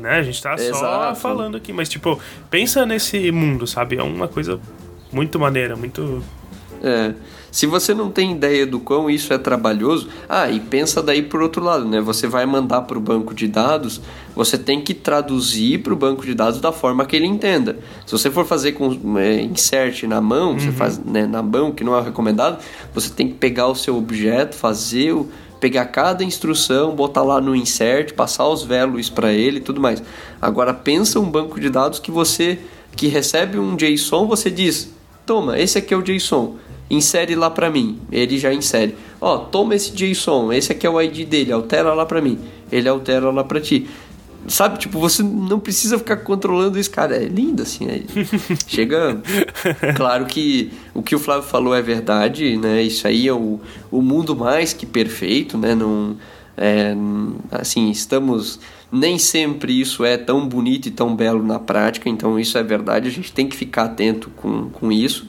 né? 0.00 0.18
A 0.18 0.22
gente 0.22 0.34
está 0.34 0.56
só 0.58 1.14
falando 1.14 1.56
aqui, 1.56 1.72
mas 1.72 1.88
tipo, 1.88 2.20
pensa 2.50 2.84
nesse 2.84 3.30
mundo, 3.30 3.66
sabe? 3.66 3.96
É 3.96 4.02
uma 4.02 4.28
coisa 4.28 4.58
muito 5.12 5.38
maneira, 5.38 5.76
muito. 5.76 6.22
É. 6.82 7.14
Se 7.56 7.64
você 7.64 7.94
não 7.94 8.10
tem 8.10 8.32
ideia 8.32 8.66
do 8.66 8.78
quão 8.78 9.08
isso 9.08 9.32
é 9.32 9.38
trabalhoso, 9.38 10.10
ah, 10.28 10.50
e 10.50 10.60
pensa 10.60 11.02
daí 11.02 11.22
por 11.22 11.40
outro 11.40 11.64
lado, 11.64 11.86
né? 11.86 12.02
Você 12.02 12.26
vai 12.26 12.44
mandar 12.44 12.82
para 12.82 12.98
o 12.98 13.00
banco 13.00 13.32
de 13.32 13.48
dados, 13.48 13.98
você 14.34 14.58
tem 14.58 14.82
que 14.82 14.92
traduzir 14.92 15.82
para 15.82 15.94
o 15.94 15.96
banco 15.96 16.22
de 16.26 16.34
dados 16.34 16.60
da 16.60 16.70
forma 16.70 17.06
que 17.06 17.16
ele 17.16 17.24
entenda. 17.24 17.78
Se 18.04 18.12
você 18.12 18.30
for 18.30 18.44
fazer 18.44 18.72
com 18.72 19.18
é, 19.18 19.40
insert 19.40 20.02
na 20.02 20.20
mão, 20.20 20.50
uhum. 20.50 20.58
você 20.58 20.70
faz 20.70 20.98
né, 20.98 21.26
na 21.26 21.42
mão, 21.42 21.72
que 21.72 21.82
não 21.82 21.96
é 21.96 22.02
recomendado, 22.02 22.62
você 22.92 23.08
tem 23.08 23.26
que 23.26 23.34
pegar 23.36 23.68
o 23.68 23.74
seu 23.74 23.96
objeto, 23.96 24.54
fazer 24.54 25.12
o 25.12 25.26
pegar 25.58 25.86
cada 25.86 26.22
instrução, 26.22 26.94
botar 26.94 27.22
lá 27.22 27.40
no 27.40 27.56
insert, 27.56 28.12
passar 28.12 28.46
os 28.46 28.64
values 28.64 29.08
para 29.08 29.32
ele 29.32 29.56
e 29.56 29.62
tudo 29.62 29.80
mais. 29.80 30.02
Agora 30.42 30.74
pensa 30.74 31.18
um 31.18 31.30
banco 31.30 31.58
de 31.58 31.70
dados 31.70 32.00
que 32.00 32.10
você 32.10 32.58
que 32.94 33.08
recebe 33.08 33.58
um 33.58 33.74
JSON, 33.76 34.26
você 34.26 34.50
diz: 34.50 34.92
"Toma, 35.24 35.58
esse 35.58 35.78
aqui 35.78 35.94
é 35.94 35.96
o 35.96 36.02
JSON" 36.02 36.65
insere 36.90 37.34
lá 37.34 37.50
para 37.50 37.70
mim. 37.70 37.98
Ele 38.10 38.38
já 38.38 38.52
insere. 38.52 38.94
Ó, 39.20 39.38
toma 39.38 39.74
esse 39.74 39.92
JSON, 39.92 40.52
esse 40.52 40.72
aqui 40.72 40.86
é 40.86 40.90
o 40.90 41.00
ID 41.00 41.26
dele, 41.26 41.52
altera 41.52 41.92
lá 41.94 42.06
para 42.06 42.20
mim. 42.20 42.38
Ele 42.70 42.88
altera 42.88 43.30
lá 43.30 43.44
para 43.44 43.60
ti. 43.60 43.86
Sabe, 44.48 44.78
tipo, 44.78 45.00
você 45.00 45.22
não 45.22 45.58
precisa 45.58 45.98
ficar 45.98 46.18
controlando 46.18 46.78
isso, 46.78 46.90
cara. 46.90 47.16
É 47.16 47.24
lindo 47.24 47.62
assim. 47.62 47.86
É... 47.88 48.02
Chega. 48.66 49.20
Claro 49.96 50.26
que 50.26 50.70
o 50.94 51.02
que 51.02 51.16
o 51.16 51.18
Flávio 51.18 51.48
falou 51.48 51.74
é 51.74 51.82
verdade, 51.82 52.56
né? 52.56 52.82
Isso 52.82 53.08
aí 53.08 53.26
é 53.26 53.32
o, 53.32 53.60
o 53.90 54.00
mundo 54.00 54.36
mais 54.36 54.72
que 54.72 54.86
perfeito, 54.86 55.58
né? 55.58 55.74
Não, 55.74 56.16
é, 56.56 56.94
assim, 57.50 57.90
estamos. 57.90 58.60
Nem 58.90 59.18
sempre 59.18 59.78
isso 59.78 60.04
é 60.04 60.16
tão 60.16 60.46
bonito 60.46 60.86
e 60.86 60.90
tão 60.92 61.14
belo 61.14 61.44
na 61.44 61.58
prática, 61.58 62.08
então 62.08 62.38
isso 62.38 62.56
é 62.56 62.62
verdade. 62.62 63.08
A 63.08 63.10
gente 63.10 63.32
tem 63.32 63.48
que 63.48 63.56
ficar 63.56 63.84
atento 63.84 64.30
com, 64.30 64.70
com 64.70 64.92
isso. 64.92 65.28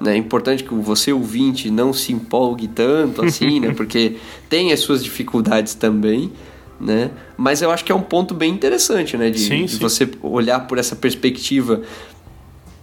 Né? 0.00 0.14
É 0.14 0.16
importante 0.16 0.62
que 0.62 0.74
você, 0.74 1.12
ouvinte, 1.12 1.70
não 1.70 1.92
se 1.92 2.12
empolgue 2.12 2.68
tanto 2.68 3.24
assim, 3.24 3.60
né? 3.60 3.72
Porque 3.76 4.16
tem 4.48 4.72
as 4.72 4.80
suas 4.80 5.02
dificuldades 5.02 5.74
também, 5.74 6.32
né? 6.80 7.10
Mas 7.36 7.62
eu 7.62 7.70
acho 7.70 7.84
que 7.84 7.90
é 7.90 7.94
um 7.94 8.02
ponto 8.02 8.34
bem 8.34 8.52
interessante, 8.52 9.16
né? 9.16 9.30
De, 9.30 9.40
sim, 9.40 9.64
de 9.64 9.72
sim. 9.72 9.78
você 9.78 10.08
olhar 10.22 10.60
por 10.60 10.78
essa 10.78 10.94
perspectiva. 10.94 11.82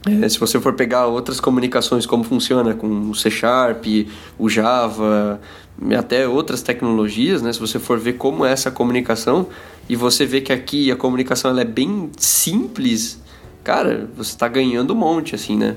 É, 0.08 0.30
se 0.30 0.38
você 0.40 0.60
for 0.60 0.74
pegar 0.74 1.08
outras 1.08 1.40
comunicações, 1.40 2.06
como 2.06 2.24
funciona 2.24 2.76
com 2.76 3.10
o 3.10 3.16
C 3.16 3.32
Sharp, 3.32 3.86
o 4.38 4.48
Java, 4.48 5.42
até 5.98 6.28
outras 6.28 6.62
tecnologias, 6.62 7.42
né? 7.42 7.52
Se 7.52 7.60
você 7.60 7.80
for 7.80 7.98
ver 7.98 8.14
como 8.14 8.46
é 8.46 8.52
essa 8.52 8.70
comunicação 8.70 9.48
e 9.90 9.96
você 9.96 10.26
vê 10.26 10.42
que 10.42 10.54
aqui 10.54 10.92
a 10.92 10.96
comunicação 10.96 11.50
ela 11.50 11.62
é 11.62 11.66
bem 11.66 12.12
simples, 12.18 13.20
cara, 13.64 14.08
você 14.16 14.32
está 14.32 14.48
ganhando 14.48 14.94
um 14.94 14.98
monte, 14.98 15.34
assim, 15.34 15.58
né? 15.58 15.76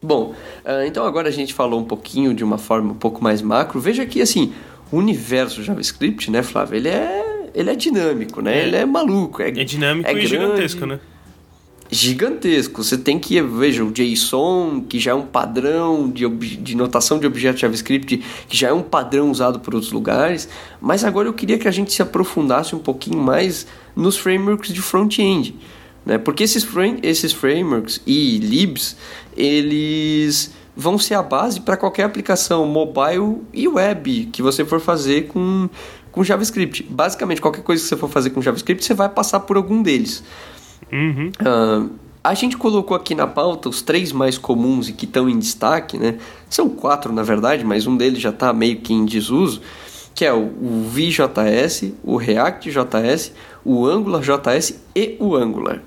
Bom, 0.00 0.34
uh, 0.64 0.86
então 0.86 1.04
agora 1.04 1.28
a 1.28 1.32
gente 1.32 1.52
falou 1.52 1.80
um 1.80 1.84
pouquinho 1.84 2.32
de 2.32 2.44
uma 2.44 2.58
forma 2.58 2.92
um 2.92 2.96
pouco 2.96 3.22
mais 3.22 3.42
macro. 3.42 3.80
Veja 3.80 4.06
que 4.06 4.22
assim, 4.22 4.52
o 4.92 4.96
universo 4.96 5.62
JavaScript, 5.62 6.30
né, 6.30 6.42
Flávio, 6.42 6.76
ele 6.76 6.88
é, 6.88 7.50
ele 7.54 7.70
é 7.70 7.74
dinâmico, 7.74 8.40
né? 8.40 8.58
É. 8.58 8.66
Ele 8.66 8.76
é 8.76 8.86
maluco, 8.86 9.42
é, 9.42 9.48
é 9.48 9.64
dinâmico 9.64 10.08
é 10.08 10.12
e 10.12 10.14
grande, 10.14 10.28
gigantesco, 10.28 10.86
né? 10.86 11.00
Gigantesco. 11.90 12.84
Você 12.84 12.98
tem 12.98 13.18
que, 13.18 13.40
veja, 13.40 13.82
o 13.82 13.90
JSON, 13.90 14.82
que 14.82 14.98
já 14.98 15.12
é 15.12 15.14
um 15.14 15.26
padrão 15.26 16.08
de, 16.08 16.28
de 16.28 16.76
notação 16.76 17.18
de 17.18 17.26
objetos 17.26 17.60
JavaScript, 17.60 18.18
que 18.48 18.56
já 18.56 18.68
é 18.68 18.72
um 18.72 18.82
padrão 18.82 19.30
usado 19.30 19.58
por 19.58 19.74
outros 19.74 19.90
lugares. 19.90 20.48
Mas 20.80 21.02
agora 21.02 21.28
eu 21.28 21.32
queria 21.32 21.58
que 21.58 21.66
a 21.66 21.70
gente 21.70 21.92
se 21.92 22.02
aprofundasse 22.02 22.76
um 22.76 22.78
pouquinho 22.78 23.18
mais 23.18 23.66
nos 23.96 24.16
frameworks 24.16 24.72
de 24.72 24.82
front-end. 24.82 25.56
Né? 26.08 26.16
Porque 26.16 26.42
esses, 26.42 26.64
frame, 26.64 26.98
esses 27.02 27.34
frameworks 27.34 28.00
e 28.06 28.38
libs, 28.38 28.96
eles 29.36 30.50
vão 30.74 30.98
ser 30.98 31.14
a 31.14 31.22
base 31.22 31.60
para 31.60 31.76
qualquer 31.76 32.04
aplicação 32.04 32.64
mobile 32.64 33.42
e 33.52 33.68
web 33.68 34.30
que 34.32 34.40
você 34.40 34.64
for 34.64 34.80
fazer 34.80 35.28
com, 35.28 35.68
com 36.10 36.24
JavaScript. 36.24 36.82
Basicamente, 36.88 37.42
qualquer 37.42 37.62
coisa 37.62 37.82
que 37.82 37.88
você 37.90 37.96
for 37.96 38.08
fazer 38.08 38.30
com 38.30 38.40
JavaScript, 38.40 38.82
você 38.82 38.94
vai 38.94 39.10
passar 39.10 39.40
por 39.40 39.58
algum 39.58 39.82
deles. 39.82 40.24
Uhum. 40.90 41.30
Uh, 41.42 41.90
a 42.24 42.32
gente 42.32 42.56
colocou 42.56 42.96
aqui 42.96 43.14
na 43.14 43.26
pauta 43.26 43.68
os 43.68 43.82
três 43.82 44.10
mais 44.10 44.38
comuns 44.38 44.88
e 44.88 44.94
que 44.94 45.04
estão 45.04 45.28
em 45.28 45.38
destaque, 45.38 45.98
né? 45.98 46.16
São 46.48 46.70
quatro, 46.70 47.12
na 47.12 47.22
verdade, 47.22 47.66
mas 47.66 47.86
um 47.86 47.98
deles 47.98 48.18
já 48.18 48.30
está 48.30 48.50
meio 48.50 48.76
que 48.76 48.94
em 48.94 49.04
desuso, 49.04 49.60
que 50.18 50.24
é 50.24 50.32
o, 50.32 50.46
o 50.46 50.90
VJS, 50.90 51.92
o 52.02 52.16
React.js, 52.16 53.32
o 53.64 53.86
AngularJS 53.86 54.82
e 54.92 55.16
o 55.20 55.36
Angular. 55.36 55.80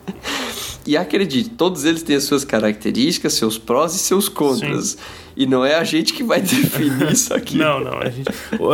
e 0.86 0.96
acredite, 0.96 1.50
todos 1.50 1.84
eles 1.84 2.02
têm 2.02 2.16
as 2.16 2.24
suas 2.24 2.42
características, 2.42 3.34
seus 3.34 3.58
prós 3.58 3.94
e 3.94 3.98
seus 3.98 4.30
contras. 4.30 4.92
Sim. 4.92 4.98
E 5.36 5.44
não 5.44 5.62
é 5.62 5.74
a 5.74 5.84
gente 5.84 6.14
que 6.14 6.24
vai 6.24 6.40
definir 6.40 7.12
isso 7.12 7.34
aqui. 7.34 7.58
não, 7.58 7.80
não. 7.80 7.98
A, 7.98 8.08
gente, 8.08 8.30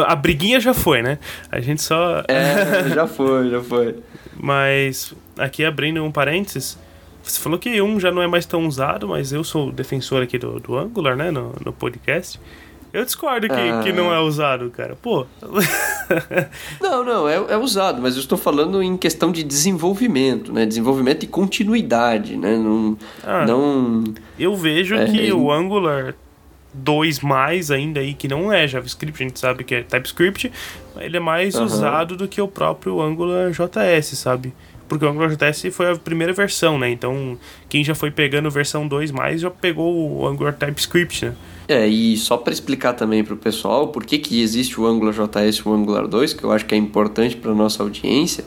a 0.06 0.14
briguinha 0.14 0.60
já 0.60 0.72
foi, 0.72 1.02
né? 1.02 1.18
A 1.50 1.58
gente 1.58 1.82
só. 1.82 2.22
É, 2.30 2.88
já 2.90 3.08
foi, 3.08 3.50
já 3.50 3.60
foi. 3.60 3.96
Mas 4.36 5.12
aqui 5.36 5.64
abrindo 5.64 6.00
um 6.04 6.12
parênteses, 6.12 6.78
você 7.24 7.40
falou 7.40 7.58
que 7.58 7.82
um 7.82 7.98
já 7.98 8.12
não 8.12 8.22
é 8.22 8.28
mais 8.28 8.46
tão 8.46 8.64
usado, 8.68 9.08
mas 9.08 9.32
eu 9.32 9.42
sou 9.42 9.72
defensor 9.72 10.22
aqui 10.22 10.38
do, 10.38 10.60
do 10.60 10.78
Angular, 10.78 11.16
né? 11.16 11.32
No, 11.32 11.56
no 11.64 11.72
podcast. 11.72 12.38
Eu 12.96 13.04
discordo 13.04 13.46
que, 13.46 13.52
ah. 13.52 13.82
que 13.84 13.92
não 13.92 14.10
é 14.10 14.18
usado, 14.20 14.70
cara. 14.70 14.96
Pô. 14.96 15.26
não, 16.80 17.04
não, 17.04 17.28
é, 17.28 17.34
é, 17.34 17.56
usado, 17.58 18.00
mas 18.00 18.14
eu 18.14 18.20
estou 18.20 18.38
falando 18.38 18.82
em 18.82 18.96
questão 18.96 19.30
de 19.30 19.44
desenvolvimento, 19.44 20.50
né? 20.50 20.64
Desenvolvimento 20.64 21.22
e 21.22 21.26
continuidade, 21.26 22.38
né? 22.38 22.56
Não. 22.56 22.96
Ah, 23.22 23.44
não 23.44 24.02
eu 24.38 24.56
vejo 24.56 24.94
é, 24.94 25.04
que 25.04 25.28
é... 25.28 25.34
o 25.34 25.52
Angular 25.52 26.14
2 26.72 27.20
mais 27.20 27.70
ainda 27.70 28.00
aí, 28.00 28.14
que 28.14 28.28
não 28.28 28.50
é 28.50 28.66
JavaScript, 28.66 29.22
a 29.22 29.26
gente 29.26 29.38
sabe 29.38 29.62
que 29.62 29.74
é 29.74 29.82
TypeScript, 29.82 30.50
ele 30.96 31.18
é 31.18 31.20
mais 31.20 31.54
uhum. 31.54 31.64
usado 31.64 32.16
do 32.16 32.26
que 32.26 32.40
o 32.40 32.48
próprio 32.48 33.02
Angular 33.02 33.50
JS, 33.50 34.18
sabe? 34.18 34.54
Porque 34.88 35.04
o 35.04 35.08
Angular 35.10 35.28
JS 35.28 35.66
foi 35.70 35.92
a 35.92 35.96
primeira 35.96 36.32
versão, 36.32 36.78
né? 36.78 36.88
Então, 36.88 37.38
quem 37.68 37.84
já 37.84 37.94
foi 37.94 38.10
pegando 38.10 38.50
versão 38.50 38.88
2 38.88 39.10
mais 39.10 39.42
já 39.42 39.50
pegou 39.50 40.18
o 40.18 40.26
Angular 40.26 40.54
TypeScript, 40.54 41.26
né? 41.26 41.34
É, 41.68 41.86
e 41.86 42.16
só 42.16 42.36
para 42.36 42.52
explicar 42.52 42.92
também 42.92 43.24
para 43.24 43.34
o 43.34 43.36
pessoal 43.36 43.88
por 43.88 44.04
que, 44.04 44.18
que 44.18 44.40
existe 44.40 44.80
o 44.80 44.86
Angular 44.86 45.12
JS 45.12 45.56
e 45.56 45.68
o 45.68 45.72
Angular 45.72 46.06
2, 46.06 46.32
que 46.32 46.44
eu 46.44 46.52
acho 46.52 46.64
que 46.64 46.74
é 46.74 46.78
importante 46.78 47.36
para 47.36 47.52
nossa 47.54 47.82
audiência, 47.82 48.44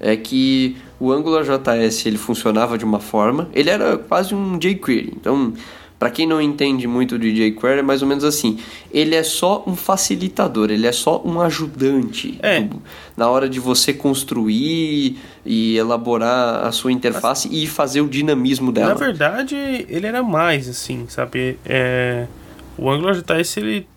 é 0.00 0.16
que 0.16 0.76
o 0.98 1.12
Angular 1.12 1.44
JS 1.44 2.06
ele 2.06 2.16
funcionava 2.16 2.78
de 2.78 2.84
uma 2.84 3.00
forma, 3.00 3.48
ele 3.52 3.68
era 3.68 3.98
quase 3.98 4.34
um 4.34 4.58
jQuery. 4.58 5.12
Então, 5.16 5.52
para 5.98 6.10
quem 6.10 6.26
não 6.26 6.40
entende 6.40 6.86
muito 6.86 7.18
de 7.18 7.32
jQuery, 7.32 7.80
é 7.80 7.82
mais 7.82 8.00
ou 8.00 8.08
menos 8.08 8.24
assim. 8.24 8.58
Ele 8.90 9.14
é 9.14 9.22
só 9.22 9.62
um 9.66 9.76
facilitador, 9.76 10.70
ele 10.70 10.86
é 10.86 10.92
só 10.92 11.22
um 11.24 11.40
ajudante 11.40 12.38
é. 12.42 12.60
do, 12.60 12.82
na 13.16 13.28
hora 13.28 13.48
de 13.48 13.60
você 13.60 13.92
construir 13.92 15.18
e 15.44 15.76
elaborar 15.76 16.66
a 16.66 16.72
sua 16.72 16.92
interface 16.92 17.48
Mas, 17.48 17.58
e 17.58 17.66
fazer 17.66 18.00
o 18.00 18.08
dinamismo 18.08 18.72
dela. 18.72 18.88
Na 18.88 18.94
verdade, 18.94 19.54
ele 19.88 20.06
era 20.06 20.22
mais 20.22 20.68
assim, 20.68 21.04
sabe? 21.08 21.58
É 21.64 22.26
o 22.76 22.90
AngularJS 22.90 23.56
ele, 23.56 23.88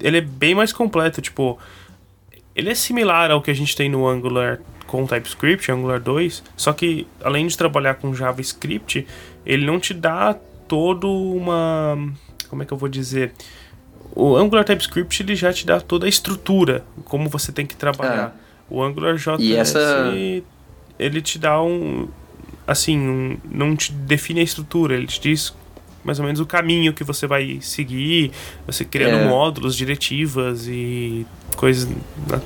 ele 0.00 0.18
é 0.18 0.20
bem 0.20 0.54
mais 0.54 0.72
completo, 0.72 1.20
tipo, 1.20 1.58
ele 2.54 2.70
é 2.70 2.74
similar 2.74 3.30
ao 3.30 3.40
que 3.40 3.50
a 3.50 3.54
gente 3.54 3.74
tem 3.74 3.88
no 3.88 4.06
Angular 4.06 4.60
com 4.86 5.06
TypeScript, 5.06 5.70
Angular 5.70 6.00
2, 6.00 6.42
só 6.56 6.72
que 6.72 7.06
além 7.22 7.46
de 7.46 7.56
trabalhar 7.56 7.94
com 7.94 8.12
JavaScript, 8.12 9.06
ele 9.46 9.64
não 9.64 9.78
te 9.78 9.94
dá 9.94 10.36
todo 10.66 11.10
uma. 11.10 11.96
Como 12.48 12.62
é 12.62 12.66
que 12.66 12.72
eu 12.72 12.76
vou 12.76 12.88
dizer? 12.88 13.32
O 14.14 14.36
Angular 14.36 14.64
TypeScript 14.64 15.22
ele 15.22 15.36
já 15.36 15.52
te 15.52 15.64
dá 15.64 15.80
toda 15.80 16.06
a 16.06 16.08
estrutura, 16.08 16.84
como 17.04 17.28
você 17.28 17.52
tem 17.52 17.64
que 17.64 17.76
trabalhar. 17.76 18.34
É. 18.36 18.50
O 18.68 18.82
Angular 18.82 19.14
JS 19.14 19.40
essa... 19.56 20.12
ele 20.98 21.22
te 21.22 21.38
dá 21.38 21.62
um. 21.62 22.08
Assim, 22.66 22.98
um, 22.98 23.36
não 23.44 23.74
te 23.74 23.92
define 23.92 24.40
a 24.40 24.42
estrutura, 24.44 24.94
ele 24.94 25.06
te 25.06 25.20
diz 25.20 25.54
mais 26.04 26.18
ou 26.18 26.24
menos 26.24 26.40
o 26.40 26.46
caminho 26.46 26.92
que 26.92 27.04
você 27.04 27.26
vai 27.26 27.58
seguir, 27.60 28.30
você 28.66 28.84
criando 28.84 29.24
é. 29.24 29.28
módulos, 29.28 29.76
diretivas 29.76 30.66
e 30.66 31.26
coisas. 31.56 31.88
Né? 31.88 32.40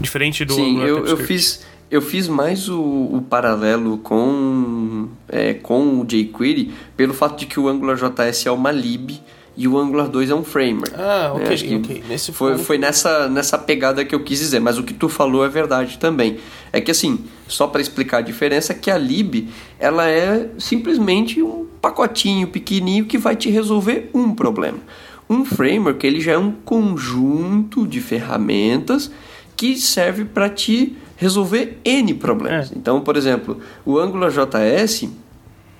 Diferente 0.00 0.44
do 0.44 0.54
Sim, 0.54 0.80
eu, 0.82 1.06
eu 1.06 1.16
fiz 1.16 1.66
eu 1.90 2.02
fiz 2.02 2.28
mais 2.28 2.68
o, 2.68 2.80
o 2.80 3.24
paralelo 3.28 3.98
com, 3.98 5.08
é, 5.28 5.54
com 5.54 6.00
o 6.00 6.04
jQuery 6.04 6.70
pelo 6.96 7.14
fato 7.14 7.38
de 7.38 7.46
que 7.46 7.58
o 7.58 7.66
AngularJS 7.66 8.46
é 8.46 8.50
uma 8.50 8.70
lib 8.70 9.18
e 9.58 9.66
o 9.66 9.76
Angular 9.76 10.08
2 10.08 10.30
é 10.30 10.34
um 10.34 10.44
framework. 10.44 10.94
Ah, 10.96 11.32
ok, 11.34 11.68
né? 11.68 11.76
ok. 11.78 12.04
Nesse 12.08 12.30
foi, 12.30 12.52
ponto... 12.52 12.64
foi 12.64 12.78
nessa, 12.78 13.28
nessa 13.28 13.58
pegada 13.58 14.04
que 14.04 14.14
eu 14.14 14.22
quis 14.22 14.38
dizer, 14.38 14.60
mas 14.60 14.78
o 14.78 14.84
que 14.84 14.94
tu 14.94 15.08
falou 15.08 15.44
é 15.44 15.48
verdade 15.48 15.98
também. 15.98 16.38
É 16.72 16.80
que 16.80 16.92
assim, 16.92 17.24
só 17.48 17.66
para 17.66 17.80
explicar 17.80 18.18
a 18.18 18.22
diferença, 18.22 18.74
que 18.74 18.90
a 18.90 18.98
lib 18.98 19.48
ela 19.78 20.08
é 20.08 20.50
simplesmente 20.58 21.42
um 21.42 21.66
pacotinho 21.80 22.48
pequenininho 22.48 23.06
que 23.06 23.18
vai 23.18 23.34
te 23.34 23.50
resolver 23.50 24.10
um 24.14 24.34
problema. 24.34 24.78
Um 25.28 25.44
framework 25.44 26.06
ele 26.06 26.20
já 26.20 26.32
é 26.32 26.38
um 26.38 26.52
conjunto 26.52 27.86
de 27.86 28.00
ferramentas 28.00 29.10
que 29.56 29.76
serve 29.76 30.24
para 30.24 30.48
te 30.48 30.96
resolver 31.16 31.78
N 31.84 32.14
problemas. 32.14 32.70
É. 32.70 32.74
Então, 32.76 33.00
por 33.00 33.16
exemplo, 33.16 33.58
o 33.84 33.98
AngularJS, 33.98 35.08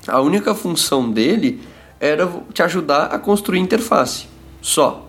a 0.06 0.20
única 0.20 0.54
função 0.54 1.10
dele 1.10 1.60
era 2.00 2.28
te 2.52 2.62
ajudar 2.62 3.04
a 3.06 3.18
construir 3.18 3.60
interface. 3.60 4.26
Só. 4.60 5.07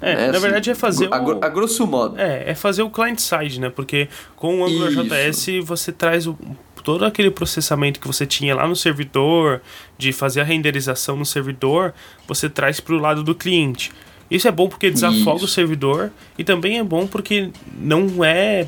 É, 0.00 0.14
né? 0.14 0.26
na 0.26 0.30
assim, 0.30 0.40
verdade 0.40 0.70
é 0.70 0.74
fazer 0.74 1.12
a, 1.12 1.22
o... 1.22 1.44
a 1.44 1.48
grosso 1.48 1.86
modo. 1.86 2.18
É, 2.18 2.50
é 2.50 2.54
fazer 2.54 2.82
o 2.82 2.90
client 2.90 3.18
side, 3.18 3.60
né? 3.60 3.70
Porque 3.70 4.08
com 4.36 4.60
o 4.60 4.64
AngularJS 4.64 5.64
você 5.64 5.92
traz 5.92 6.26
o, 6.26 6.38
todo 6.82 7.04
aquele 7.04 7.30
processamento 7.30 8.00
que 8.00 8.06
você 8.06 8.24
tinha 8.24 8.54
lá 8.54 8.66
no 8.66 8.74
servidor, 8.74 9.60
de 9.98 10.12
fazer 10.12 10.40
a 10.40 10.44
renderização 10.44 11.16
no 11.16 11.26
servidor, 11.26 11.92
você 12.26 12.48
traz 12.48 12.80
para 12.80 12.94
o 12.94 12.98
lado 12.98 13.22
do 13.22 13.34
cliente. 13.34 13.92
Isso 14.30 14.46
é 14.46 14.50
bom 14.50 14.68
porque 14.68 14.90
desafoga 14.90 15.36
Isso. 15.36 15.44
o 15.44 15.48
servidor 15.48 16.10
e 16.36 16.44
também 16.44 16.78
é 16.78 16.84
bom 16.84 17.06
porque 17.06 17.50
não 17.78 18.24
é 18.24 18.66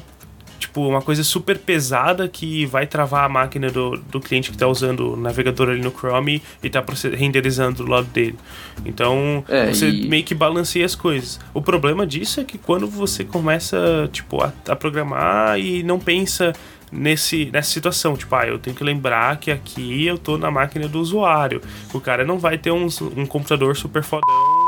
tipo, 0.61 0.87
uma 0.87 1.01
coisa 1.01 1.25
super 1.25 1.59
pesada 1.59 2.29
que 2.29 2.67
vai 2.67 2.87
travar 2.87 3.25
a 3.25 3.29
máquina 3.29 3.71
do, 3.71 3.97
do 3.97 4.21
cliente 4.21 4.51
que 4.51 4.57
está 4.57 4.69
usando 4.69 5.15
o 5.15 5.17
navegador 5.17 5.71
ali 5.71 5.81
no 5.81 5.91
Chrome 5.91 6.43
e 6.63 6.67
está 6.67 6.85
renderizando 7.17 7.83
do 7.83 7.91
lado 7.91 8.07
dele. 8.09 8.37
Então, 8.85 9.43
é, 9.49 9.67
você 9.67 9.89
e... 9.89 10.09
meio 10.09 10.23
que 10.23 10.35
balanceia 10.35 10.85
as 10.85 10.95
coisas. 10.95 11.41
O 11.55 11.63
problema 11.63 12.07
disso 12.07 12.41
é 12.41 12.45
que 12.45 12.59
quando 12.59 12.87
você 12.87 13.25
começa, 13.25 14.09
tipo, 14.13 14.43
a, 14.43 14.53
a 14.69 14.77
programar 14.77 15.59
e 15.59 15.83
não 15.83 15.99
pensa 15.99 16.53
nesse, 16.93 17.51
nessa 17.53 17.71
situação. 17.71 18.17
Tipo, 18.17 18.35
ah, 18.37 18.47
eu 18.47 18.59
tenho 18.59 18.77
que 18.77 18.85
lembrar 18.85 19.39
que 19.39 19.51
aqui 19.51 20.07
eu 20.07 20.19
tô 20.19 20.37
na 20.37 20.51
máquina 20.51 20.87
do 20.87 21.01
usuário. 21.01 21.63
O 21.93 22.01
cara 22.01 22.25
não 22.25 22.39
vai 22.39 22.59
ter 22.59 22.71
um, 22.71 22.87
um 23.17 23.25
computador 23.25 23.77
super 23.77 24.03
fodão 24.03 24.60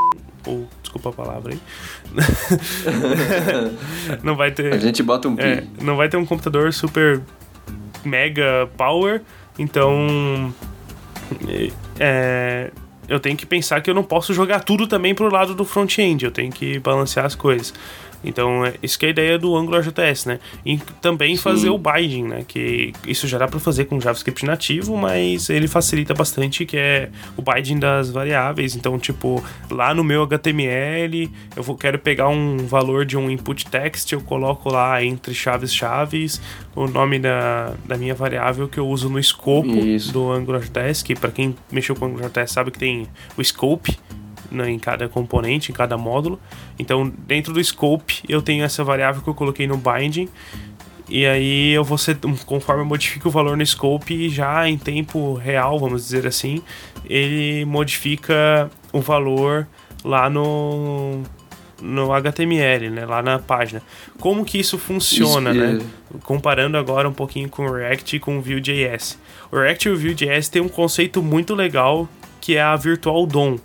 ou 0.45 0.67
desculpa 0.81 1.09
a 1.09 1.13
palavra 1.13 1.53
aí. 1.53 1.59
não 4.23 4.35
vai 4.35 4.51
ter. 4.51 4.73
A 4.73 4.77
gente 4.77 5.01
bota 5.01 5.27
um 5.27 5.39
é, 5.39 5.63
Não 5.81 5.95
vai 5.95 6.09
ter 6.09 6.17
um 6.17 6.25
computador 6.25 6.71
super 6.73 7.21
mega 8.05 8.69
power, 8.77 9.21
então 9.57 10.53
é, 11.99 12.71
eu 13.07 13.19
tenho 13.19 13.37
que 13.37 13.45
pensar 13.45 13.81
que 13.81 13.89
eu 13.89 13.93
não 13.93 14.03
posso 14.03 14.33
jogar 14.33 14.63
tudo 14.63 14.87
também 14.87 15.15
pro 15.15 15.31
lado 15.31 15.53
do 15.53 15.65
front-end, 15.65 16.25
eu 16.25 16.31
tenho 16.31 16.51
que 16.51 16.79
balancear 16.79 17.25
as 17.25 17.35
coisas. 17.35 17.73
Então, 18.23 18.65
é, 18.65 18.73
isso 18.81 18.97
que 18.97 19.05
é 19.05 19.09
a 19.09 19.11
ideia 19.11 19.37
do 19.37 19.55
AngularJS, 19.55 20.25
né? 20.25 20.39
E 20.65 20.77
também 21.01 21.35
Sim. 21.35 21.41
fazer 21.41 21.69
o 21.69 21.77
binding, 21.77 22.23
né? 22.23 22.45
Que 22.47 22.93
isso 23.07 23.27
já 23.27 23.37
dá 23.37 23.47
para 23.47 23.59
fazer 23.59 23.85
com 23.85 23.99
JavaScript 23.99 24.45
nativo, 24.45 24.97
mas 24.97 25.49
ele 25.49 25.67
facilita 25.67 26.13
bastante, 26.13 26.65
que 26.65 26.77
é 26.77 27.09
o 27.35 27.41
binding 27.41 27.79
das 27.79 28.09
variáveis. 28.09 28.75
Então, 28.75 28.97
tipo, 28.97 29.43
lá 29.69 29.93
no 29.93 30.03
meu 30.03 30.23
HTML, 30.23 31.31
eu 31.55 31.63
vou, 31.63 31.75
quero 31.75 31.99
pegar 31.99 32.29
um 32.29 32.57
valor 32.57 33.05
de 33.05 33.17
um 33.17 33.29
input 33.29 33.65
text, 33.67 34.11
eu 34.11 34.21
coloco 34.21 34.69
lá 34.69 35.03
entre 35.03 35.33
chaves 35.33 35.73
chaves 35.73 36.41
o 36.75 36.87
nome 36.87 37.19
da, 37.19 37.73
da 37.85 37.97
minha 37.97 38.15
variável 38.15 38.67
que 38.67 38.79
eu 38.79 38.87
uso 38.87 39.09
no 39.09 39.19
escopo 39.19 39.67
isso. 39.67 40.11
do 40.11 40.31
AngularJS, 40.31 41.03
que 41.03 41.15
para 41.15 41.31
quem 41.31 41.55
mexeu 41.71 41.95
com 41.95 42.05
o 42.05 42.07
AngularJS 42.09 42.51
sabe 42.51 42.71
que 42.71 42.79
tem 42.79 43.07
o 43.37 43.43
scope, 43.43 43.97
né, 44.53 44.69
em 44.69 44.79
cada 44.79 45.07
componente, 45.09 45.71
em 45.71 45.75
cada 45.75 45.97
módulo. 45.97 46.39
Então, 46.77 47.11
dentro 47.27 47.53
do 47.53 47.63
scope, 47.63 48.21
eu 48.27 48.41
tenho 48.41 48.63
essa 48.63 48.83
variável 48.83 49.21
que 49.21 49.29
eu 49.29 49.33
coloquei 49.33 49.67
no 49.67 49.77
binding. 49.77 50.29
E 51.09 51.25
aí 51.25 51.71
eu 51.71 51.83
vou 51.83 51.97
ser, 51.97 52.17
conforme 52.45 52.81
eu 52.81 52.85
modifico 52.85 53.27
o 53.27 53.31
valor 53.31 53.57
no 53.57 53.65
scope, 53.65 54.29
já 54.29 54.67
em 54.67 54.77
tempo 54.77 55.33
real, 55.33 55.77
vamos 55.77 56.03
dizer 56.03 56.25
assim, 56.25 56.61
ele 57.05 57.65
modifica 57.65 58.69
o 58.91 59.01
valor 59.01 59.67
lá 60.03 60.29
no 60.29 61.21
no 61.81 62.13
HTML, 62.13 62.89
né, 62.89 63.05
lá 63.05 63.21
na 63.21 63.37
página. 63.39 63.81
Como 64.17 64.45
que 64.45 64.57
isso 64.57 64.77
funciona, 64.77 65.51
isso, 65.51 65.59
né? 65.59 65.79
É. 66.15 66.17
Comparando 66.23 66.77
agora 66.77 67.09
um 67.09 67.13
pouquinho 67.13 67.49
com 67.49 67.65
o 67.65 67.73
React 67.73 68.15
e 68.15 68.19
com 68.19 68.37
o 68.37 68.41
Vue.js. 68.41 69.19
O 69.51 69.57
React 69.57 69.89
e 69.89 69.91
o 69.91 69.97
Vue.js 69.97 70.47
tem 70.47 70.61
um 70.61 70.69
conceito 70.69 71.21
muito 71.21 71.53
legal 71.53 72.07
que 72.39 72.55
é 72.55 72.61
a 72.61 72.75
Virtual 72.77 73.25
DOM. 73.25 73.57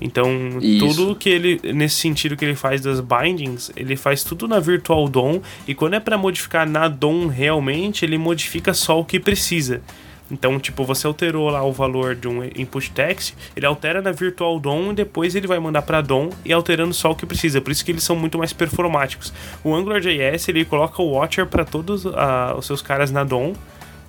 Então, 0.00 0.58
Isso. 0.60 0.86
tudo 0.86 1.14
que 1.14 1.28
ele, 1.28 1.60
nesse 1.74 1.96
sentido 1.96 2.36
que 2.36 2.44
ele 2.44 2.54
faz 2.54 2.80
das 2.80 3.00
bindings, 3.00 3.70
ele 3.76 3.96
faz 3.96 4.24
tudo 4.24 4.48
na 4.48 4.58
Virtual 4.58 5.08
DOM, 5.08 5.40
e 5.68 5.74
quando 5.74 5.94
é 5.94 6.00
para 6.00 6.16
modificar 6.16 6.68
na 6.68 6.88
DOM 6.88 7.26
realmente, 7.26 8.04
ele 8.04 8.16
modifica 8.16 8.72
só 8.72 8.98
o 8.98 9.04
que 9.04 9.20
precisa. 9.20 9.82
Então, 10.30 10.58
tipo, 10.60 10.84
você 10.84 11.06
alterou 11.06 11.50
lá 11.50 11.62
o 11.64 11.72
valor 11.72 12.14
de 12.14 12.28
um 12.28 12.44
input 12.44 12.90
text, 12.92 13.34
ele 13.56 13.66
altera 13.66 14.00
na 14.00 14.12
Virtual 14.12 14.58
DOM 14.60 14.92
e 14.92 14.94
depois 14.94 15.34
ele 15.34 15.46
vai 15.46 15.58
mandar 15.58 15.82
para 15.82 16.00
DOM 16.00 16.30
e 16.44 16.52
alterando 16.52 16.94
só 16.94 17.10
o 17.10 17.16
que 17.16 17.26
precisa. 17.26 17.60
Por 17.60 17.72
isso 17.72 17.84
que 17.84 17.90
eles 17.90 18.04
são 18.04 18.14
muito 18.14 18.38
mais 18.38 18.52
performáticos. 18.52 19.32
O 19.64 19.74
AngularJS, 19.74 20.48
ele 20.48 20.64
coloca 20.64 21.02
o 21.02 21.10
watcher 21.12 21.46
para 21.46 21.64
todos 21.64 22.04
uh, 22.04 22.14
os 22.56 22.66
seus 22.66 22.80
caras 22.80 23.10
na 23.10 23.24
DOM. 23.24 23.54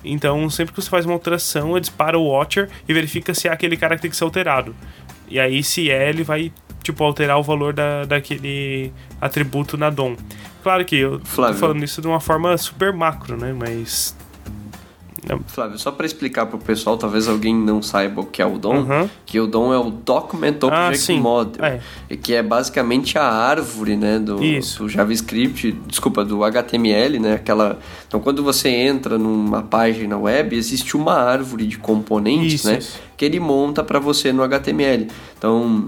Então, 0.04 0.48
sempre 0.50 0.74
que 0.74 0.82
você 0.82 0.90
faz 0.90 1.04
uma 1.04 1.14
alteração, 1.14 1.72
ele 1.72 1.80
dispara 1.80 2.18
o 2.18 2.26
watcher 2.26 2.68
e 2.88 2.94
verifica 2.94 3.34
se 3.34 3.48
é 3.48 3.52
aquele 3.52 3.76
cara 3.76 3.96
que 3.96 4.02
tem 4.02 4.10
que 4.10 4.16
ser 4.16 4.24
alterado. 4.24 4.74
E 5.32 5.40
aí, 5.40 5.62
se 5.62 5.90
é, 5.90 6.10
ele 6.10 6.22
vai, 6.22 6.52
tipo, 6.82 7.02
alterar 7.02 7.38
o 7.38 7.42
valor 7.42 7.72
da, 7.72 8.04
daquele 8.04 8.92
atributo 9.18 9.78
na 9.78 9.88
DOM. 9.88 10.14
Claro 10.62 10.84
que 10.84 10.96
eu 10.96 11.20
Flávio. 11.24 11.54
tô 11.54 11.60
falando 11.60 11.82
isso 11.82 12.02
de 12.02 12.06
uma 12.06 12.20
forma 12.20 12.56
super 12.58 12.92
macro, 12.92 13.36
né? 13.36 13.52
Mas 13.52 14.14
Flávio, 15.46 15.78
só 15.78 15.92
para 15.92 16.04
explicar 16.04 16.46
para 16.46 16.56
o 16.56 16.58
pessoal, 16.58 16.96
talvez 16.96 17.28
alguém 17.28 17.54
não 17.54 17.80
saiba 17.80 18.22
o 18.22 18.26
que 18.26 18.42
é 18.42 18.46
o 18.46 18.58
DOM, 18.58 18.78
uhum. 18.78 19.08
que 19.24 19.38
o 19.38 19.46
DOM 19.46 19.72
é 19.72 19.78
o 19.78 19.90
Document 19.90 20.56
ah, 20.62 20.88
Object 20.88 21.12
ah, 21.12 21.20
Model, 21.20 21.64
é. 21.64 21.80
que 22.16 22.34
é 22.34 22.42
basicamente 22.42 23.16
a 23.16 23.24
árvore, 23.24 23.96
né, 23.96 24.18
do, 24.18 24.36
do, 24.36 24.88
JavaScript, 24.88 25.72
desculpa, 25.86 26.24
do 26.24 26.42
HTML, 26.42 27.20
né, 27.20 27.34
aquela... 27.34 27.78
Então, 28.08 28.18
quando 28.20 28.42
você 28.42 28.68
entra 28.68 29.16
numa 29.16 29.62
página 29.62 30.18
web, 30.18 30.56
existe 30.56 30.96
uma 30.96 31.14
árvore 31.14 31.66
de 31.66 31.78
componentes, 31.78 32.54
isso, 32.54 32.68
né, 32.68 32.78
isso. 32.78 33.00
que 33.16 33.24
ele 33.24 33.38
monta 33.38 33.84
para 33.84 34.00
você 34.00 34.32
no 34.32 34.42
HTML. 34.42 35.06
Então, 35.38 35.86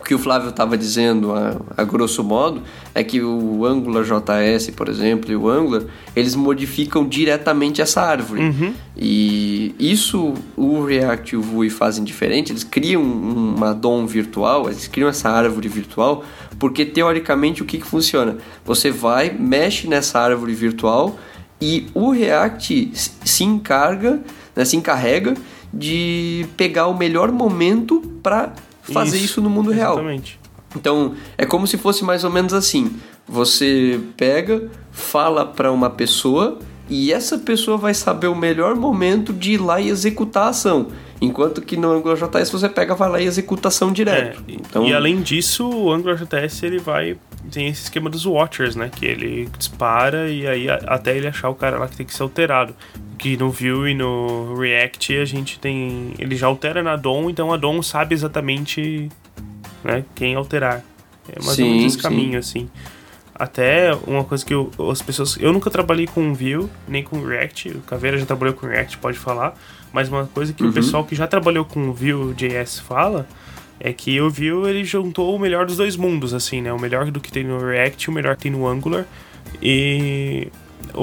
o 0.00 0.02
que 0.02 0.14
o 0.14 0.18
Flávio 0.18 0.48
estava 0.48 0.76
dizendo, 0.76 1.32
a, 1.32 1.56
a, 1.76 1.84
grosso 1.84 2.24
modo, 2.24 2.62
é 2.94 3.04
que 3.04 3.22
o 3.22 3.64
Angular 3.66 4.02
JS, 4.02 4.70
por 4.70 4.88
exemplo, 4.88 5.30
e 5.30 5.36
o 5.36 5.48
Angular, 5.48 5.82
eles 6.16 6.34
modificam 6.34 7.06
diretamente 7.06 7.82
essa 7.82 8.00
árvore. 8.00 8.40
Uhum. 8.40 8.74
E 8.96 9.74
isso 9.78 10.34
o 10.56 10.82
React 10.82 11.34
e 11.34 11.38
o 11.38 11.42
Vue 11.42 11.68
fazem 11.68 12.02
diferente, 12.02 12.50
eles 12.50 12.64
criam 12.64 13.02
uma 13.02 13.74
DOM 13.74 14.06
virtual, 14.06 14.66
eles 14.66 14.88
criam 14.88 15.08
essa 15.08 15.28
árvore 15.28 15.68
virtual, 15.68 16.24
porque 16.58 16.84
teoricamente 16.84 17.62
o 17.62 17.66
que, 17.66 17.78
que 17.78 17.86
funciona? 17.86 18.38
Você 18.64 18.90
vai, 18.90 19.30
mexe 19.30 19.86
nessa 19.86 20.18
árvore 20.18 20.54
virtual 20.54 21.18
e 21.60 21.86
o 21.92 22.10
React 22.10 22.90
se 22.94 23.44
encarga, 23.44 24.20
né, 24.56 24.64
se 24.64 24.76
encarrega 24.76 25.34
de 25.72 26.46
pegar 26.56 26.86
o 26.88 26.96
melhor 26.96 27.30
momento 27.30 28.00
para 28.22 28.52
fazer 28.82 29.16
isso, 29.16 29.26
isso 29.26 29.40
no 29.42 29.50
mundo 29.50 29.72
exatamente. 29.72 30.38
real. 30.42 30.50
Então, 30.76 31.14
é 31.36 31.44
como 31.44 31.66
se 31.66 31.76
fosse 31.76 32.04
mais 32.04 32.24
ou 32.24 32.30
menos 32.30 32.52
assim: 32.52 32.96
você 33.26 34.00
pega, 34.16 34.68
fala 34.90 35.44
para 35.44 35.72
uma 35.72 35.90
pessoa 35.90 36.58
e 36.88 37.12
essa 37.12 37.38
pessoa 37.38 37.76
vai 37.76 37.94
saber 37.94 38.26
o 38.26 38.34
melhor 38.34 38.74
momento 38.74 39.32
de 39.32 39.52
ir 39.52 39.58
lá 39.58 39.80
e 39.80 39.88
executar 39.88 40.44
a 40.44 40.48
ação. 40.48 40.88
Enquanto 41.20 41.60
que 41.60 41.76
no 41.76 41.92
AngularJS 41.92 42.50
você 42.50 42.68
pega, 42.68 42.94
vai 42.94 43.08
lá 43.10 43.20
e 43.20 43.26
executa 43.26 43.68
a 43.68 43.70
ação 43.70 43.92
direto. 43.92 44.42
É, 44.48 44.52
então... 44.52 44.86
E 44.86 44.94
além 44.94 45.20
disso, 45.20 45.68
o 45.68 45.92
AngularJS 45.92 46.62
ele 46.62 46.78
vai 46.78 47.16
tem 47.50 47.68
esse 47.68 47.82
esquema 47.84 48.08
dos 48.08 48.26
watchers, 48.26 48.76
né? 48.76 48.90
Que 48.94 49.06
ele 49.06 49.48
dispara 49.58 50.28
e 50.28 50.46
aí 50.46 50.68
até 50.68 51.16
ele 51.16 51.26
achar 51.26 51.48
o 51.48 51.54
cara 51.54 51.78
lá 51.78 51.88
que 51.88 51.96
tem 51.96 52.06
que 52.06 52.14
ser 52.14 52.22
alterado. 52.22 52.74
Que 53.20 53.36
no 53.36 53.50
Vue 53.50 53.90
e 53.90 53.94
no 53.94 54.54
React 54.54 55.18
a 55.18 55.24
gente 55.26 55.58
tem. 55.60 56.14
Ele 56.18 56.34
já 56.34 56.46
altera 56.46 56.82
na 56.82 56.96
DOM, 56.96 57.28
então 57.28 57.52
a 57.52 57.56
DOM 57.58 57.82
sabe 57.82 58.14
exatamente 58.14 59.10
né, 59.84 60.04
quem 60.14 60.34
alterar. 60.34 60.82
É 61.28 61.44
mais 61.44 61.56
sim, 61.56 61.62
ou 61.62 61.68
menos 61.68 61.92
esse 61.92 62.02
caminho, 62.02 62.38
assim. 62.38 62.68
Até 63.34 63.92
uma 64.06 64.24
coisa 64.24 64.44
que 64.44 64.54
eu, 64.54 64.70
as 64.90 65.02
pessoas. 65.02 65.36
Eu 65.38 65.52
nunca 65.52 65.70
trabalhei 65.70 66.06
com 66.06 66.32
Vue, 66.32 66.66
nem 66.88 67.02
com 67.02 67.22
React. 67.22 67.68
O 67.72 67.80
Caveira 67.82 68.16
já 68.16 68.24
trabalhou 68.24 68.54
com 68.54 68.66
React, 68.66 68.96
pode 68.96 69.18
falar. 69.18 69.54
Mas 69.92 70.08
uma 70.08 70.26
coisa 70.26 70.54
que 70.54 70.62
uhum. 70.62 70.70
o 70.70 70.72
pessoal 70.72 71.04
que 71.04 71.14
já 71.14 71.26
trabalhou 71.26 71.66
com 71.66 71.92
Vue.js 71.92 72.78
fala 72.78 73.28
é 73.78 73.92
que 73.92 74.18
o 74.18 74.30
Vue 74.30 74.66
ele 74.68 74.82
juntou 74.82 75.36
o 75.36 75.38
melhor 75.38 75.66
dos 75.66 75.76
dois 75.76 75.94
mundos, 75.94 76.32
assim, 76.32 76.62
né? 76.62 76.72
O 76.72 76.78
melhor 76.78 77.10
do 77.10 77.20
que 77.20 77.30
tem 77.30 77.44
no 77.44 77.58
React 77.58 78.04
e 78.04 78.08
o 78.10 78.12
melhor 78.14 78.34
que 78.36 78.44
tem 78.44 78.52
no 78.52 78.66
Angular. 78.66 79.04
E 79.60 80.48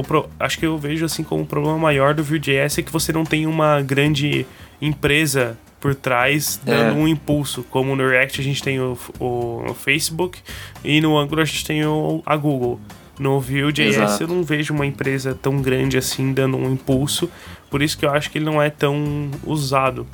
pro, 0.03 0.29
acho 0.39 0.59
que 0.59 0.65
eu 0.65 0.77
vejo 0.77 1.05
assim 1.05 1.23
como 1.23 1.43
um 1.43 1.45
problema 1.45 1.77
maior 1.77 2.13
do 2.13 2.23
Vue.js 2.23 2.77
é 2.77 2.81
que 2.81 2.91
você 2.91 3.11
não 3.11 3.23
tem 3.23 3.45
uma 3.45 3.81
grande 3.81 4.45
empresa 4.81 5.57
por 5.79 5.93
trás 5.95 6.59
dando 6.63 6.89
é. 6.89 6.93
um 6.93 7.07
impulso. 7.07 7.63
Como 7.63 7.95
no 7.95 8.07
React 8.07 8.41
a 8.41 8.43
gente 8.43 8.63
tem 8.63 8.79
o, 8.79 8.97
o, 9.19 9.73
Facebook 9.73 10.39
e 10.83 10.99
no 11.01 11.17
Angular 11.17 11.43
a 11.43 11.45
gente 11.45 11.65
tem 11.65 11.85
o, 11.85 12.21
a 12.25 12.35
Google. 12.35 12.79
No 13.19 13.39
Vue.js 13.39 14.19
eu 14.19 14.27
não 14.27 14.43
vejo 14.43 14.73
uma 14.73 14.85
empresa 14.85 15.33
tão 15.33 15.61
grande 15.61 15.97
assim 15.97 16.31
dando 16.33 16.55
um 16.55 16.71
impulso, 16.71 17.29
por 17.69 17.81
isso 17.81 17.97
que 17.97 18.05
eu 18.05 18.11
acho 18.11 18.29
que 18.29 18.37
ele 18.37 18.45
não 18.45 18.61
é 18.61 18.69
tão 18.69 19.31
usado. 19.43 20.05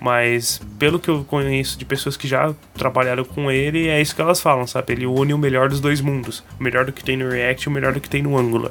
Mas 0.00 0.60
pelo 0.78 0.98
que 0.98 1.08
eu 1.08 1.24
conheço 1.24 1.76
de 1.78 1.84
pessoas 1.84 2.16
que 2.16 2.28
já 2.28 2.54
trabalharam 2.74 3.24
com 3.24 3.50
ele, 3.50 3.88
é 3.88 4.00
isso 4.00 4.14
que 4.14 4.22
elas 4.22 4.40
falam, 4.40 4.66
sabe? 4.66 4.92
Ele 4.92 5.06
une 5.06 5.34
o 5.34 5.38
melhor 5.38 5.68
dos 5.68 5.80
dois 5.80 6.00
mundos. 6.00 6.44
O 6.58 6.62
melhor 6.62 6.84
do 6.84 6.92
que 6.92 7.02
tem 7.02 7.16
no 7.16 7.28
React 7.28 7.64
e 7.64 7.68
o 7.68 7.72
melhor 7.72 7.92
do 7.92 8.00
que 8.00 8.08
tem 8.08 8.22
no 8.22 8.38
Angular. 8.38 8.70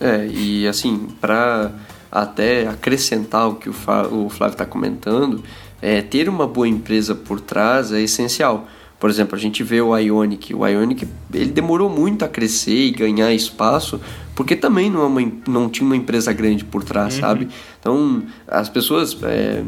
É, 0.00 0.26
e 0.26 0.66
assim, 0.66 1.08
para 1.20 1.72
até 2.10 2.66
acrescentar 2.66 3.48
o 3.48 3.54
que 3.56 3.68
o, 3.68 3.72
o 3.72 4.28
Flávio 4.28 4.54
está 4.54 4.64
comentando, 4.64 5.42
é, 5.80 6.00
ter 6.02 6.28
uma 6.28 6.46
boa 6.46 6.66
empresa 6.66 7.14
por 7.14 7.40
trás 7.40 7.92
é 7.92 8.00
essencial. 8.00 8.68
Por 8.98 9.08
exemplo, 9.08 9.36
a 9.36 9.38
gente 9.38 9.62
vê 9.62 9.80
o 9.80 9.96
Ionic. 9.96 10.54
O 10.54 10.66
Ionic 10.66 11.06
ele 11.32 11.50
demorou 11.52 11.88
muito 11.88 12.24
a 12.24 12.28
crescer 12.28 12.86
e 12.86 12.90
ganhar 12.90 13.32
espaço, 13.32 14.00
porque 14.34 14.56
também 14.56 14.90
não, 14.90 15.02
é 15.02 15.06
uma, 15.06 15.32
não 15.46 15.68
tinha 15.68 15.86
uma 15.86 15.96
empresa 15.96 16.32
grande 16.32 16.64
por 16.64 16.82
trás, 16.82 17.14
uhum. 17.14 17.20
sabe? 17.20 17.48
Então, 17.78 18.22
as 18.46 18.68
pessoas. 18.68 19.16
É, 19.22 19.62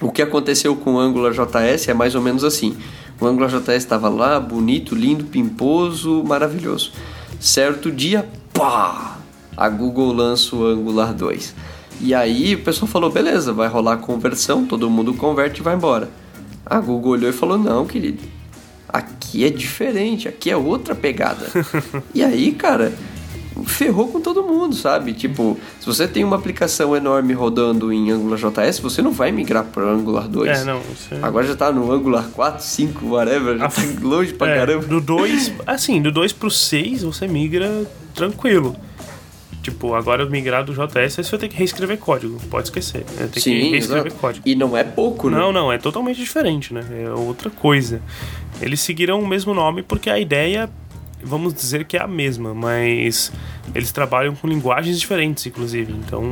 o 0.00 0.10
que 0.10 0.20
aconteceu 0.20 0.76
com 0.76 0.94
o 0.94 0.98
Angular 0.98 1.32
JS 1.32 1.88
é 1.88 1.94
mais 1.94 2.14
ou 2.14 2.22
menos 2.22 2.44
assim. 2.44 2.76
O 3.18 3.26
Angular 3.26 3.50
JS 3.50 3.76
estava 3.76 4.08
lá, 4.08 4.38
bonito, 4.38 4.94
lindo, 4.94 5.24
pimposo, 5.24 6.22
maravilhoso. 6.22 6.92
Certo 7.40 7.90
dia, 7.90 8.26
pá! 8.52 9.15
A 9.56 9.68
Google 9.68 10.12
lança 10.12 10.54
o 10.54 10.66
Angular 10.66 11.14
2. 11.14 11.54
E 12.00 12.14
aí 12.14 12.54
o 12.54 12.62
pessoal 12.62 12.86
falou: 12.86 13.10
beleza, 13.10 13.52
vai 13.52 13.68
rolar 13.68 13.94
a 13.94 13.96
conversão, 13.96 14.66
todo 14.66 14.90
mundo 14.90 15.14
converte 15.14 15.60
e 15.60 15.64
vai 15.64 15.74
embora. 15.74 16.10
A 16.64 16.78
Google 16.78 17.12
olhou 17.12 17.30
e 17.30 17.32
falou: 17.32 17.56
não, 17.56 17.86
querido, 17.86 18.22
aqui 18.88 19.44
é 19.44 19.50
diferente, 19.50 20.28
aqui 20.28 20.50
é 20.50 20.56
outra 20.56 20.94
pegada. 20.94 21.46
e 22.14 22.22
aí, 22.22 22.52
cara, 22.52 22.92
ferrou 23.64 24.08
com 24.08 24.20
todo 24.20 24.42
mundo, 24.42 24.74
sabe? 24.74 25.14
Tipo, 25.14 25.58
se 25.80 25.86
você 25.86 26.06
tem 26.06 26.22
uma 26.22 26.36
aplicação 26.36 26.94
enorme 26.94 27.32
rodando 27.32 27.92
em 27.92 28.10
Angular 28.10 28.38
JS, 28.38 28.80
você 28.80 29.00
não 29.00 29.12
vai 29.12 29.32
migrar 29.32 29.64
para 29.64 29.84
Angular 29.84 30.28
2. 30.28 30.60
É, 30.60 30.64
não. 30.64 30.80
Você... 30.80 31.14
Agora 31.22 31.46
já 31.46 31.56
tá 31.56 31.72
no 31.72 31.90
Angular 31.90 32.28
4, 32.28 32.62
5, 32.62 33.06
whatever, 33.06 33.58
já 33.58 33.68
tá 33.68 33.82
longe 34.02 34.34
pra 34.34 34.50
é, 34.50 34.58
caramba. 34.58 34.86
Do 34.86 35.00
2, 35.00 35.52
assim, 35.66 36.02
do 36.02 36.12
2 36.12 36.32
pro 36.34 36.50
6 36.50 37.02
você 37.02 37.26
migra 37.26 37.86
tranquilo. 38.14 38.76
Tipo, 39.66 39.96
agora 39.96 40.24
migrar 40.26 40.62
do 40.62 40.72
JS, 40.72 41.16
você 41.16 41.22
vai 41.28 41.40
ter 41.40 41.48
que 41.48 41.56
reescrever 41.56 41.98
código. 41.98 42.38
Pode 42.48 42.68
esquecer. 42.68 43.04
Né? 43.18 43.28
Tem 43.32 43.42
Sim, 43.42 43.50
que 43.50 43.70
reescrever 43.70 44.06
exato. 44.06 44.20
código. 44.20 44.48
E 44.48 44.54
não 44.54 44.76
é 44.76 44.84
pouco, 44.84 45.28
né? 45.28 45.36
Não, 45.36 45.52
não, 45.52 45.72
é 45.72 45.76
totalmente 45.76 46.20
diferente, 46.20 46.72
né? 46.72 46.86
É 47.04 47.10
outra 47.10 47.50
coisa. 47.50 48.00
Eles 48.62 48.78
seguiram 48.78 49.20
o 49.20 49.26
mesmo 49.26 49.52
nome 49.52 49.82
porque 49.82 50.08
a 50.08 50.20
ideia, 50.20 50.70
vamos 51.20 51.52
dizer 51.52 51.84
que 51.84 51.96
é 51.96 52.00
a 52.00 52.06
mesma, 52.06 52.54
mas 52.54 53.32
eles 53.74 53.90
trabalham 53.90 54.36
com 54.36 54.46
linguagens 54.46 55.00
diferentes, 55.00 55.44
inclusive. 55.44 55.92
Então, 55.92 56.22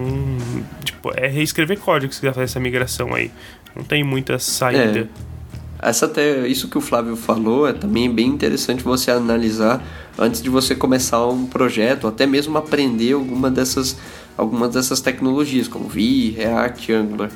tipo, 0.85 1.11
é 1.17 1.27
reescrever 1.27 1.81
código 1.81 2.13
se 2.13 2.21
quiser 2.21 2.35
fazer 2.35 2.45
essa 2.45 2.61
migração 2.61 3.13
aí. 3.17 3.33
Não 3.75 3.83
tem 3.83 4.05
muita 4.05 4.39
saída. 4.39 5.01
É. 5.01 5.34
Essa 5.85 6.07
até, 6.07 6.49
isso 6.49 6.69
que 6.69 6.79
o 6.79 6.81
Flávio 6.81 7.15
falou 7.15 7.69
é 7.69 7.75
também 7.75 8.11
bem 8.11 8.27
interessante 8.29 8.83
você 8.83 9.11
analisar 9.11 9.85
antes 10.19 10.41
de 10.41 10.49
você 10.49 10.75
começar 10.75 11.27
um 11.27 11.45
projeto, 11.45 12.07
até 12.07 12.25
mesmo 12.27 12.57
aprender 12.57 13.13
alguma 13.13 13.51
dessas, 13.51 13.95
algumas 14.35 14.73
dessas 14.73 15.03
tecnologias, 15.03 15.69
como 15.69 15.87
Vue, 15.87 16.31
React, 16.31 16.91
Angular. 16.91 17.31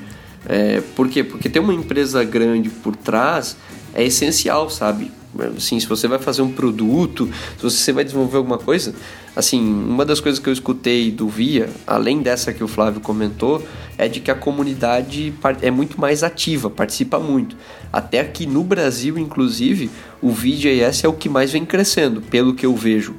É, 0.49 0.81
por 0.97 1.09
quê? 1.09 1.23
Porque 1.23 1.51
ter 1.51 1.59
uma 1.59 1.75
empresa 1.75 2.25
grande 2.25 2.71
por 2.71 2.97
trás 2.97 3.55
é 3.93 4.05
essencial, 4.05 4.71
sabe? 4.71 5.13
Assim, 5.55 5.79
se 5.79 5.87
você 5.87 6.09
vai 6.09 6.19
fazer 6.19 6.41
um 6.41 6.51
produto, 6.51 7.29
se 7.59 7.63
você 7.63 7.93
vai 7.93 8.03
desenvolver 8.03 8.39
alguma 8.39 8.57
coisa, 8.57 8.95
assim, 9.39 9.61
uma 9.61 10.05
das 10.05 10.19
coisas 10.19 10.41
que 10.41 10.49
eu 10.49 10.53
escutei 10.53 11.13
do 11.13 11.29
Via, 11.29 11.71
além 11.87 12.21
dessa 12.21 12.53
que 12.53 12.65
o 12.65 12.67
Flávio 12.67 13.01
comentou, 13.01 13.63
é 13.97 14.09
de 14.09 14.19
que 14.19 14.33
a 14.33 14.35
comunidade 14.35 15.33
é 15.63 15.71
muito 15.71 16.01
mais 16.01 16.25
ativa, 16.25 16.69
participa 16.69 17.21
muito. 17.21 17.57
Até 17.93 18.19
aqui 18.19 18.47
no 18.47 18.65
Brasil, 18.65 19.17
inclusive, 19.17 19.93
o 20.21 20.33
VJS 20.33 21.05
é 21.05 21.09
o 21.09 21.13
que 21.13 21.29
mais 21.29 21.53
vem 21.53 21.65
crescendo, 21.65 22.21
pelo 22.21 22.53
que 22.53 22.67
eu 22.67 22.75
vejo. 22.75 23.15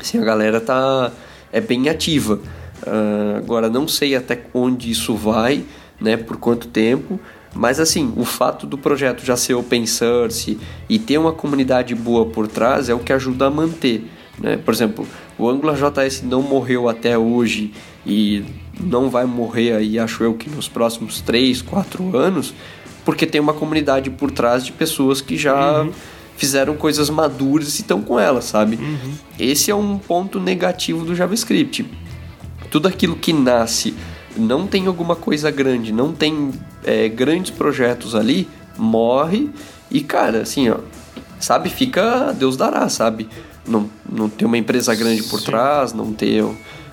Assim, 0.00 0.18
a 0.18 0.24
galera 0.24 0.60
tá 0.60 1.12
é 1.52 1.60
bem 1.60 1.88
ativa. 1.88 2.40
Uh, 2.82 3.36
agora 3.36 3.70
não 3.70 3.86
sei 3.86 4.16
até 4.16 4.42
onde 4.52 4.90
isso 4.90 5.14
vai, 5.14 5.64
né, 6.00 6.16
por 6.16 6.38
quanto 6.38 6.66
tempo, 6.66 7.20
mas 7.54 7.78
assim, 7.78 8.12
o 8.16 8.24
fato 8.24 8.66
do 8.66 8.76
projeto 8.76 9.24
já 9.24 9.36
ser 9.36 9.54
open 9.54 9.86
source 9.86 10.58
e 10.88 10.98
ter 10.98 11.18
uma 11.18 11.32
comunidade 11.32 11.94
boa 11.94 12.26
por 12.26 12.48
trás 12.48 12.88
é 12.88 12.94
o 12.94 12.98
que 12.98 13.12
ajuda 13.12 13.46
a 13.46 13.50
manter. 13.50 14.15
Né? 14.38 14.56
Por 14.56 14.72
exemplo, 14.72 15.06
o 15.38 15.48
Angular 15.48 15.76
JS 15.76 16.22
não 16.22 16.42
morreu 16.42 16.88
até 16.88 17.16
hoje 17.16 17.72
e 18.04 18.44
não 18.78 19.08
vai 19.08 19.24
morrer 19.24 19.72
aí, 19.72 19.98
acho 19.98 20.22
eu, 20.22 20.34
que 20.34 20.48
nos 20.50 20.68
próximos 20.68 21.20
3, 21.20 21.62
4 21.62 22.16
anos, 22.16 22.54
porque 23.04 23.26
tem 23.26 23.40
uma 23.40 23.54
comunidade 23.54 24.10
por 24.10 24.30
trás 24.30 24.64
de 24.64 24.72
pessoas 24.72 25.20
que 25.20 25.36
já 25.36 25.82
uhum. 25.82 25.92
fizeram 26.36 26.76
coisas 26.76 27.08
maduras 27.08 27.78
e 27.78 27.80
estão 27.80 28.02
com 28.02 28.18
ela, 28.18 28.42
sabe? 28.42 28.76
Uhum. 28.76 29.12
Esse 29.38 29.70
é 29.70 29.74
um 29.74 29.98
ponto 29.98 30.38
negativo 30.38 31.04
do 31.04 31.14
JavaScript. 31.14 31.86
Tudo 32.70 32.88
aquilo 32.88 33.16
que 33.16 33.32
nasce 33.32 33.94
não 34.36 34.66
tem 34.66 34.86
alguma 34.86 35.16
coisa 35.16 35.50
grande, 35.50 35.92
não 35.92 36.12
tem 36.12 36.50
é, 36.84 37.08
grandes 37.08 37.50
projetos 37.50 38.14
ali, 38.14 38.46
morre 38.76 39.48
e, 39.90 40.00
cara, 40.02 40.42
assim, 40.42 40.68
ó, 40.68 40.78
sabe, 41.40 41.70
fica 41.70 42.32
Deus 42.32 42.56
dará, 42.56 42.88
sabe? 42.88 43.28
Não, 43.66 43.90
não 44.08 44.28
ter 44.28 44.44
uma 44.44 44.58
empresa 44.58 44.94
grande 44.94 45.22
por 45.24 45.40
Sim. 45.40 45.46
trás, 45.46 45.92
não 45.92 46.12
ter 46.12 46.44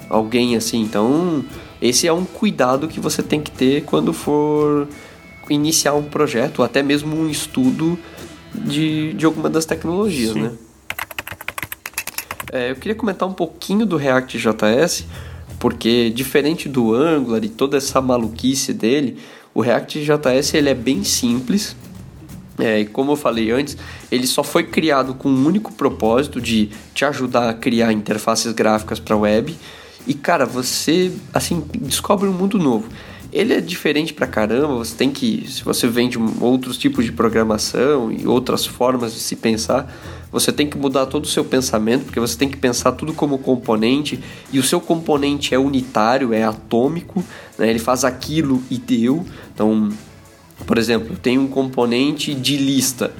alguém 0.09 0.55
assim. 0.55 0.81
Então, 0.81 1.43
esse 1.81 2.07
é 2.07 2.13
um 2.13 2.25
cuidado 2.25 2.87
que 2.87 2.99
você 2.99 3.21
tem 3.21 3.41
que 3.41 3.51
ter 3.51 3.83
quando 3.83 4.13
for 4.13 4.87
iniciar 5.49 5.93
um 5.93 6.03
projeto, 6.03 6.59
ou 6.59 6.65
até 6.65 6.81
mesmo 6.81 7.15
um 7.15 7.29
estudo 7.29 7.97
de, 8.53 9.13
de 9.13 9.25
alguma 9.25 9.49
das 9.49 9.65
tecnologias, 9.65 10.33
Sim. 10.33 10.43
né? 10.43 10.51
É, 12.51 12.71
eu 12.71 12.75
queria 12.75 12.95
comentar 12.95 13.27
um 13.27 13.33
pouquinho 13.33 13.85
do 13.85 13.97
React 13.97 14.37
JS, 14.37 15.05
porque 15.59 16.11
diferente 16.11 16.69
do 16.69 16.93
Angular 16.93 17.43
e 17.43 17.49
toda 17.49 17.77
essa 17.77 17.99
maluquice 17.99 18.71
dele, 18.71 19.17
o 19.53 19.61
React 19.61 20.03
JS 20.03 20.53
ele 20.53 20.69
é 20.69 20.75
bem 20.75 21.03
simples. 21.03 21.75
É, 22.59 22.81
e 22.81 22.85
como 22.85 23.13
eu 23.13 23.15
falei 23.15 23.51
antes, 23.51 23.75
ele 24.11 24.27
só 24.27 24.43
foi 24.43 24.63
criado 24.63 25.13
com 25.15 25.29
um 25.29 25.45
único 25.45 25.73
propósito 25.73 26.39
de 26.39 26.69
te 26.93 27.03
ajudar 27.03 27.49
a 27.49 27.53
criar 27.53 27.91
interfaces 27.91 28.51
gráficas 28.53 28.99
para 28.99 29.17
web. 29.17 29.55
E 30.05 30.13
cara, 30.13 30.45
você 30.45 31.11
assim 31.33 31.63
descobre 31.79 32.27
um 32.27 32.33
mundo 32.33 32.57
novo. 32.59 32.87
Ele 33.31 33.51
é 33.51 33.59
diferente 33.59 34.13
pra 34.13 34.27
caramba, 34.27 34.75
você 34.75 34.95
tem 34.95 35.09
que, 35.09 35.49
se 35.49 35.63
você 35.63 35.87
vem 35.87 36.07
de 36.07 36.19
outros 36.39 36.77
tipos 36.77 37.03
de 37.03 37.11
programação 37.11 38.11
e 38.11 38.27
outras 38.27 38.63
formas 38.63 39.11
de 39.11 39.19
se 39.19 39.35
pensar, 39.35 39.91
você 40.31 40.51
tem 40.51 40.69
que 40.69 40.77
mudar 40.77 41.07
todo 41.07 41.25
o 41.25 41.27
seu 41.27 41.43
pensamento, 41.43 42.05
porque 42.05 42.19
você 42.19 42.37
tem 42.37 42.47
que 42.47 42.57
pensar 42.57 42.91
tudo 42.91 43.11
como 43.11 43.39
componente, 43.39 44.19
e 44.51 44.59
o 44.59 44.63
seu 44.63 44.79
componente 44.79 45.55
é 45.55 45.57
unitário, 45.57 46.31
é 46.31 46.43
atômico, 46.43 47.23
né? 47.57 47.71
ele 47.71 47.79
faz 47.79 48.03
aquilo 48.03 48.61
e 48.69 48.77
deu. 48.77 49.25
Então, 49.51 49.89
por 50.65 50.77
exemplo, 50.77 51.13
eu 51.13 51.17
tenho 51.17 51.41
um 51.41 51.47
componente 51.47 52.33
de 52.33 52.57
lista. 52.57 53.11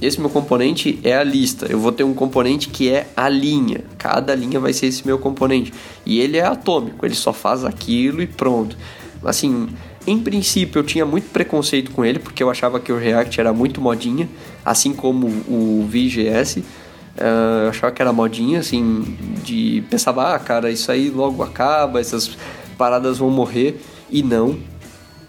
Esse 0.00 0.18
meu 0.18 0.30
componente 0.30 0.98
é 1.04 1.14
a 1.14 1.22
lista. 1.22 1.66
Eu 1.66 1.78
vou 1.78 1.92
ter 1.92 2.04
um 2.04 2.14
componente 2.14 2.68
que 2.68 2.90
é 2.90 3.06
a 3.16 3.28
linha. 3.28 3.84
Cada 3.98 4.34
linha 4.34 4.58
vai 4.58 4.72
ser 4.72 4.86
esse 4.86 5.06
meu 5.06 5.18
componente. 5.18 5.72
E 6.06 6.20
ele 6.20 6.38
é 6.38 6.46
atômico, 6.46 7.04
ele 7.04 7.14
só 7.14 7.32
faz 7.32 7.64
aquilo 7.64 8.22
e 8.22 8.26
pronto. 8.26 8.76
Assim, 9.22 9.68
em 10.06 10.18
princípio 10.18 10.78
eu 10.78 10.84
tinha 10.84 11.04
muito 11.04 11.28
preconceito 11.30 11.90
com 11.90 12.02
ele, 12.04 12.18
porque 12.18 12.42
eu 12.42 12.48
achava 12.48 12.80
que 12.80 12.90
o 12.90 12.96
React 12.96 13.38
era 13.38 13.52
muito 13.52 13.80
modinha, 13.80 14.28
assim 14.64 14.94
como 14.94 15.26
o 15.26 15.86
VGS. 15.86 16.60
Uh, 16.60 17.64
eu 17.64 17.68
achava 17.68 17.92
que 17.92 18.00
era 18.00 18.12
modinha, 18.12 18.60
assim, 18.60 19.16
de 19.44 19.84
pensava, 19.90 20.34
ah, 20.34 20.38
cara, 20.38 20.70
isso 20.70 20.90
aí 20.90 21.10
logo 21.10 21.42
acaba, 21.42 22.00
essas 22.00 22.38
paradas 22.78 23.18
vão 23.18 23.28
morrer 23.28 23.78
e 24.10 24.22
não. 24.22 24.58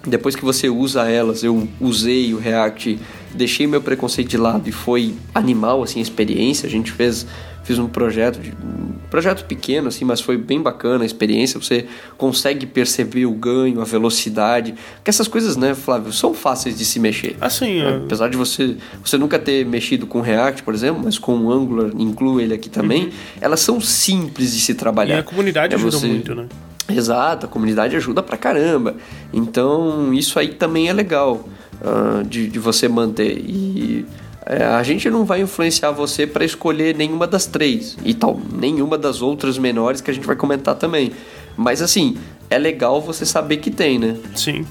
Depois 0.05 0.35
que 0.35 0.43
você 0.43 0.67
usa 0.67 1.09
elas, 1.09 1.43
eu 1.43 1.67
usei 1.79 2.33
o 2.33 2.39
React, 2.39 2.99
deixei 3.35 3.67
meu 3.67 3.81
preconceito 3.81 4.29
de 4.29 4.37
lado 4.37 4.67
e 4.67 4.71
foi 4.71 5.13
animal 5.33 5.83
assim 5.83 5.99
a 5.99 6.01
experiência. 6.01 6.67
A 6.67 6.69
gente 6.69 6.91
fez 6.91 7.27
fiz 7.63 7.77
um 7.77 7.87
projeto 7.87 8.39
de 8.39 8.49
um 8.51 8.93
projeto 9.09 9.45
pequeno 9.45 9.87
assim, 9.87 10.03
mas 10.03 10.19
foi 10.19 10.37
bem 10.37 10.59
bacana 10.61 11.03
a 11.03 11.05
experiência. 11.05 11.59
Você 11.59 11.85
consegue 12.17 12.65
perceber 12.65 13.25
o 13.25 13.31
ganho, 13.31 13.79
a 13.81 13.83
velocidade, 13.83 14.73
que 15.03 15.09
essas 15.09 15.27
coisas, 15.27 15.55
né, 15.55 15.75
Flávio, 15.75 16.11
são 16.11 16.33
fáceis 16.33 16.77
de 16.77 16.83
se 16.83 16.99
mexer. 16.99 17.35
Assim, 17.39 17.81
né? 17.81 18.01
apesar 18.03 18.29
de 18.29 18.37
você 18.37 18.77
você 19.03 19.17
nunca 19.17 19.37
ter 19.37 19.65
mexido 19.65 20.07
com 20.07 20.21
React, 20.21 20.63
por 20.63 20.73
exemplo, 20.73 21.01
mas 21.03 21.17
com 21.17 21.37
o 21.37 21.51
Angular, 21.51 21.91
incluo 21.97 22.39
ele 22.39 22.53
aqui 22.53 22.69
também, 22.69 23.05
uhum. 23.05 23.11
elas 23.39 23.59
são 23.59 23.79
simples 23.79 24.53
de 24.53 24.61
se 24.61 24.73
trabalhar. 24.73 25.17
E 25.17 25.19
a 25.19 25.23
comunidade 25.23 25.73
é 25.73 25.77
ajuda 25.77 25.97
você... 25.97 26.07
muito, 26.07 26.33
né? 26.33 26.47
Exato, 26.95 27.45
a 27.45 27.49
comunidade 27.49 27.95
ajuda 27.95 28.21
pra 28.21 28.37
caramba. 28.37 28.95
Então, 29.33 30.13
isso 30.13 30.37
aí 30.39 30.49
também 30.49 30.89
é 30.89 30.93
legal 30.93 31.45
uh, 31.81 32.23
de, 32.23 32.47
de 32.47 32.59
você 32.59 32.87
manter. 32.87 33.37
E 33.37 34.05
é, 34.45 34.65
a 34.65 34.83
gente 34.83 35.09
não 35.09 35.23
vai 35.23 35.41
influenciar 35.41 35.91
você 35.91 36.25
para 36.25 36.43
escolher 36.43 36.95
nenhuma 36.95 37.27
das 37.27 37.45
três 37.45 37.97
e 38.03 38.13
tal, 38.13 38.39
nenhuma 38.51 38.97
das 38.97 39.21
outras 39.21 39.57
menores 39.57 40.01
que 40.01 40.09
a 40.09 40.13
gente 40.13 40.25
vai 40.25 40.35
comentar 40.35 40.75
também. 40.75 41.11
Mas 41.55 41.81
assim, 41.81 42.17
é 42.49 42.57
legal 42.57 43.01
você 43.01 43.25
saber 43.25 43.57
que 43.57 43.69
tem, 43.69 43.99
né? 43.99 44.17
Sim, 44.35 44.65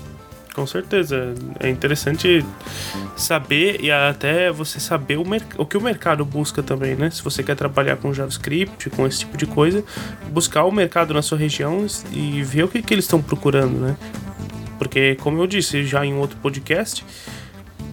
com 0.60 0.66
certeza. 0.66 1.34
É 1.58 1.70
interessante 1.70 2.44
saber 3.16 3.82
e 3.82 3.90
até 3.90 4.52
você 4.52 4.78
saber 4.78 5.16
o, 5.16 5.24
o 5.56 5.64
que 5.64 5.74
o 5.74 5.80
mercado 5.80 6.22
busca 6.22 6.62
também, 6.62 6.94
né? 6.94 7.08
Se 7.10 7.22
você 7.22 7.42
quer 7.42 7.56
trabalhar 7.56 7.96
com 7.96 8.12
JavaScript, 8.12 8.90
com 8.90 9.06
esse 9.06 9.20
tipo 9.20 9.38
de 9.38 9.46
coisa, 9.46 9.82
buscar 10.30 10.64
o 10.64 10.70
mercado 10.70 11.14
na 11.14 11.22
sua 11.22 11.38
região 11.38 11.86
e 12.12 12.42
ver 12.42 12.64
o 12.64 12.68
que, 12.68 12.82
que 12.82 12.92
eles 12.92 13.06
estão 13.06 13.22
procurando, 13.22 13.78
né? 13.78 13.96
Porque, 14.78 15.16
como 15.16 15.40
eu 15.40 15.46
disse 15.46 15.82
já 15.86 16.04
em 16.04 16.14
outro 16.14 16.36
podcast, 16.42 17.06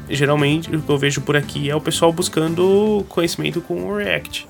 geralmente 0.10 0.70
o 0.76 0.82
que 0.82 0.90
eu 0.90 0.98
vejo 0.98 1.22
por 1.22 1.38
aqui 1.38 1.70
é 1.70 1.76
o 1.76 1.80
pessoal 1.80 2.12
buscando 2.12 3.06
conhecimento 3.08 3.62
com 3.62 3.86
o 3.86 3.96
React. 3.96 4.46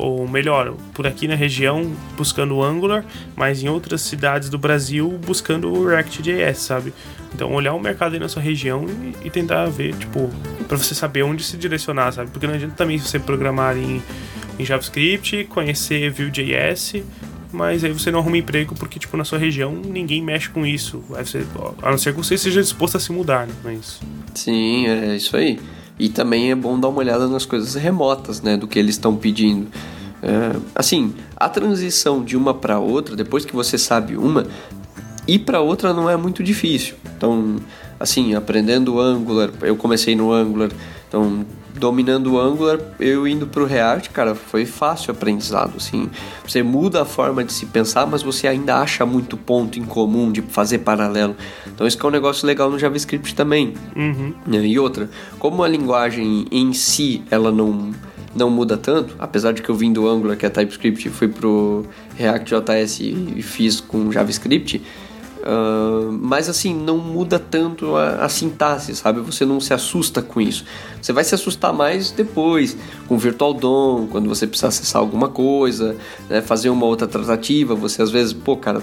Ou 0.00 0.26
melhor, 0.26 0.74
por 0.94 1.06
aqui 1.06 1.28
na 1.28 1.34
região 1.34 1.92
buscando 2.16 2.56
o 2.56 2.64
Angular, 2.64 3.04
mas 3.36 3.62
em 3.62 3.68
outras 3.68 4.00
cidades 4.00 4.48
do 4.48 4.58
Brasil 4.58 5.20
buscando 5.24 5.70
o 5.70 5.86
React.js, 5.86 6.58
sabe? 6.58 6.92
Então 7.34 7.52
olhar 7.52 7.74
o 7.74 7.80
mercado 7.80 8.14
aí 8.14 8.18
na 8.18 8.28
sua 8.28 8.42
região 8.42 8.86
e, 8.88 9.26
e 9.26 9.30
tentar 9.30 9.66
ver, 9.66 9.94
tipo, 9.94 10.30
para 10.66 10.76
você 10.76 10.94
saber 10.94 11.22
onde 11.22 11.42
se 11.42 11.56
direcionar, 11.56 12.12
sabe? 12.12 12.30
Porque 12.30 12.46
não 12.46 12.54
adianta 12.54 12.74
também 12.74 12.98
você 12.98 13.18
programar 13.18 13.76
em, 13.76 14.02
em 14.58 14.64
JavaScript, 14.64 15.44
conhecer 15.44 16.10
Vue.js 16.10 17.02
mas 17.52 17.82
aí 17.82 17.92
você 17.92 18.10
não 18.10 18.20
arruma 18.20 18.38
emprego 18.38 18.74
porque, 18.76 18.98
tipo, 18.98 19.16
na 19.16 19.24
sua 19.24 19.38
região 19.38 19.72
ninguém 19.74 20.22
mexe 20.22 20.48
com 20.48 20.64
isso. 20.64 21.02
Você, 21.08 21.44
a 21.82 21.90
não 21.90 21.98
ser 21.98 22.12
que 22.12 22.18
você 22.18 22.38
seja 22.38 22.60
disposto 22.62 22.96
a 22.96 23.00
se 23.00 23.10
mudar, 23.12 23.46
né? 23.46 23.54
Mas... 23.64 24.00
Sim, 24.34 24.86
é 24.86 25.16
isso 25.16 25.36
aí. 25.36 25.58
E 26.00 26.08
também 26.08 26.50
é 26.50 26.54
bom 26.54 26.80
dar 26.80 26.88
uma 26.88 27.00
olhada 27.00 27.28
nas 27.28 27.44
coisas 27.44 27.74
remotas, 27.74 28.40
né? 28.40 28.56
Do 28.56 28.66
que 28.66 28.78
eles 28.78 28.94
estão 28.94 29.14
pedindo. 29.14 29.68
É, 30.22 30.56
assim, 30.74 31.12
a 31.36 31.46
transição 31.46 32.24
de 32.24 32.38
uma 32.38 32.54
para 32.54 32.78
outra, 32.78 33.14
depois 33.14 33.44
que 33.44 33.54
você 33.54 33.76
sabe 33.76 34.16
uma, 34.16 34.46
ir 35.28 35.40
para 35.40 35.60
outra 35.60 35.92
não 35.92 36.08
é 36.08 36.16
muito 36.16 36.42
difícil. 36.42 36.94
Então, 37.14 37.56
assim, 37.98 38.34
aprendendo 38.34 38.98
Angular, 38.98 39.50
eu 39.60 39.76
comecei 39.76 40.16
no 40.16 40.32
Angular, 40.32 40.70
então 41.06 41.44
dominando 41.80 42.34
o 42.34 42.38
Angular, 42.38 42.78
eu 43.00 43.26
indo 43.26 43.46
para 43.46 43.62
o 43.62 43.66
React, 43.66 44.10
cara, 44.10 44.34
foi 44.34 44.66
fácil 44.66 45.12
o 45.12 45.16
aprendizado, 45.16 45.72
assim. 45.78 46.10
Você 46.46 46.62
muda 46.62 47.02
a 47.02 47.04
forma 47.06 47.42
de 47.42 47.52
se 47.54 47.64
pensar, 47.64 48.06
mas 48.06 48.22
você 48.22 48.46
ainda 48.46 48.76
acha 48.76 49.06
muito 49.06 49.36
ponto 49.36 49.78
em 49.78 49.84
comum 49.84 50.30
de 50.30 50.42
fazer 50.42 50.78
paralelo. 50.78 51.34
Então 51.66 51.86
isso 51.86 51.98
é 52.00 52.06
um 52.06 52.10
negócio 52.10 52.46
legal 52.46 52.70
no 52.70 52.78
JavaScript 52.78 53.34
também. 53.34 53.72
Uhum. 53.96 54.34
E 54.62 54.78
outra, 54.78 55.08
como 55.38 55.64
a 55.64 55.68
linguagem 55.68 56.46
em 56.52 56.72
si, 56.74 57.22
ela 57.30 57.50
não 57.50 57.90
não 58.32 58.48
muda 58.48 58.76
tanto, 58.76 59.16
apesar 59.18 59.52
de 59.52 59.60
que 59.60 59.68
eu 59.68 59.74
vim 59.74 59.92
do 59.92 60.08
Angular, 60.08 60.36
que 60.36 60.46
é 60.46 60.48
TypeScript, 60.48 61.08
fui 61.10 61.26
pro 61.26 61.84
React.js 62.16 63.00
e 63.00 63.42
fiz 63.42 63.80
com 63.80 64.12
JavaScript, 64.12 64.80
Uh, 65.40 66.12
mas 66.12 66.50
assim, 66.50 66.74
não 66.74 66.98
muda 66.98 67.38
tanto 67.38 67.96
a, 67.96 68.24
a, 68.24 68.28
sintaxe, 68.28 68.94
sabe? 68.94 69.20
Você 69.20 69.46
não 69.46 69.58
se 69.58 69.72
assusta 69.72 70.20
com 70.20 70.38
isso. 70.38 70.66
Você 71.00 71.14
vai 71.14 71.24
se 71.24 71.34
assustar 71.34 71.72
mais 71.72 72.10
depois, 72.10 72.76
com 73.08 73.14
o 73.14 73.18
Virtual 73.18 73.54
DOM, 73.54 74.06
quando 74.08 74.28
você 74.28 74.46
precisar 74.46 74.68
acessar 74.68 75.00
alguma 75.00 75.28
coisa, 75.28 75.96
né? 76.28 76.42
fazer 76.42 76.68
uma 76.68 76.84
outra 76.84 77.08
tratativa. 77.08 77.74
Você 77.74 78.02
às 78.02 78.10
vezes, 78.10 78.34
pô, 78.34 78.54
cara, 78.54 78.82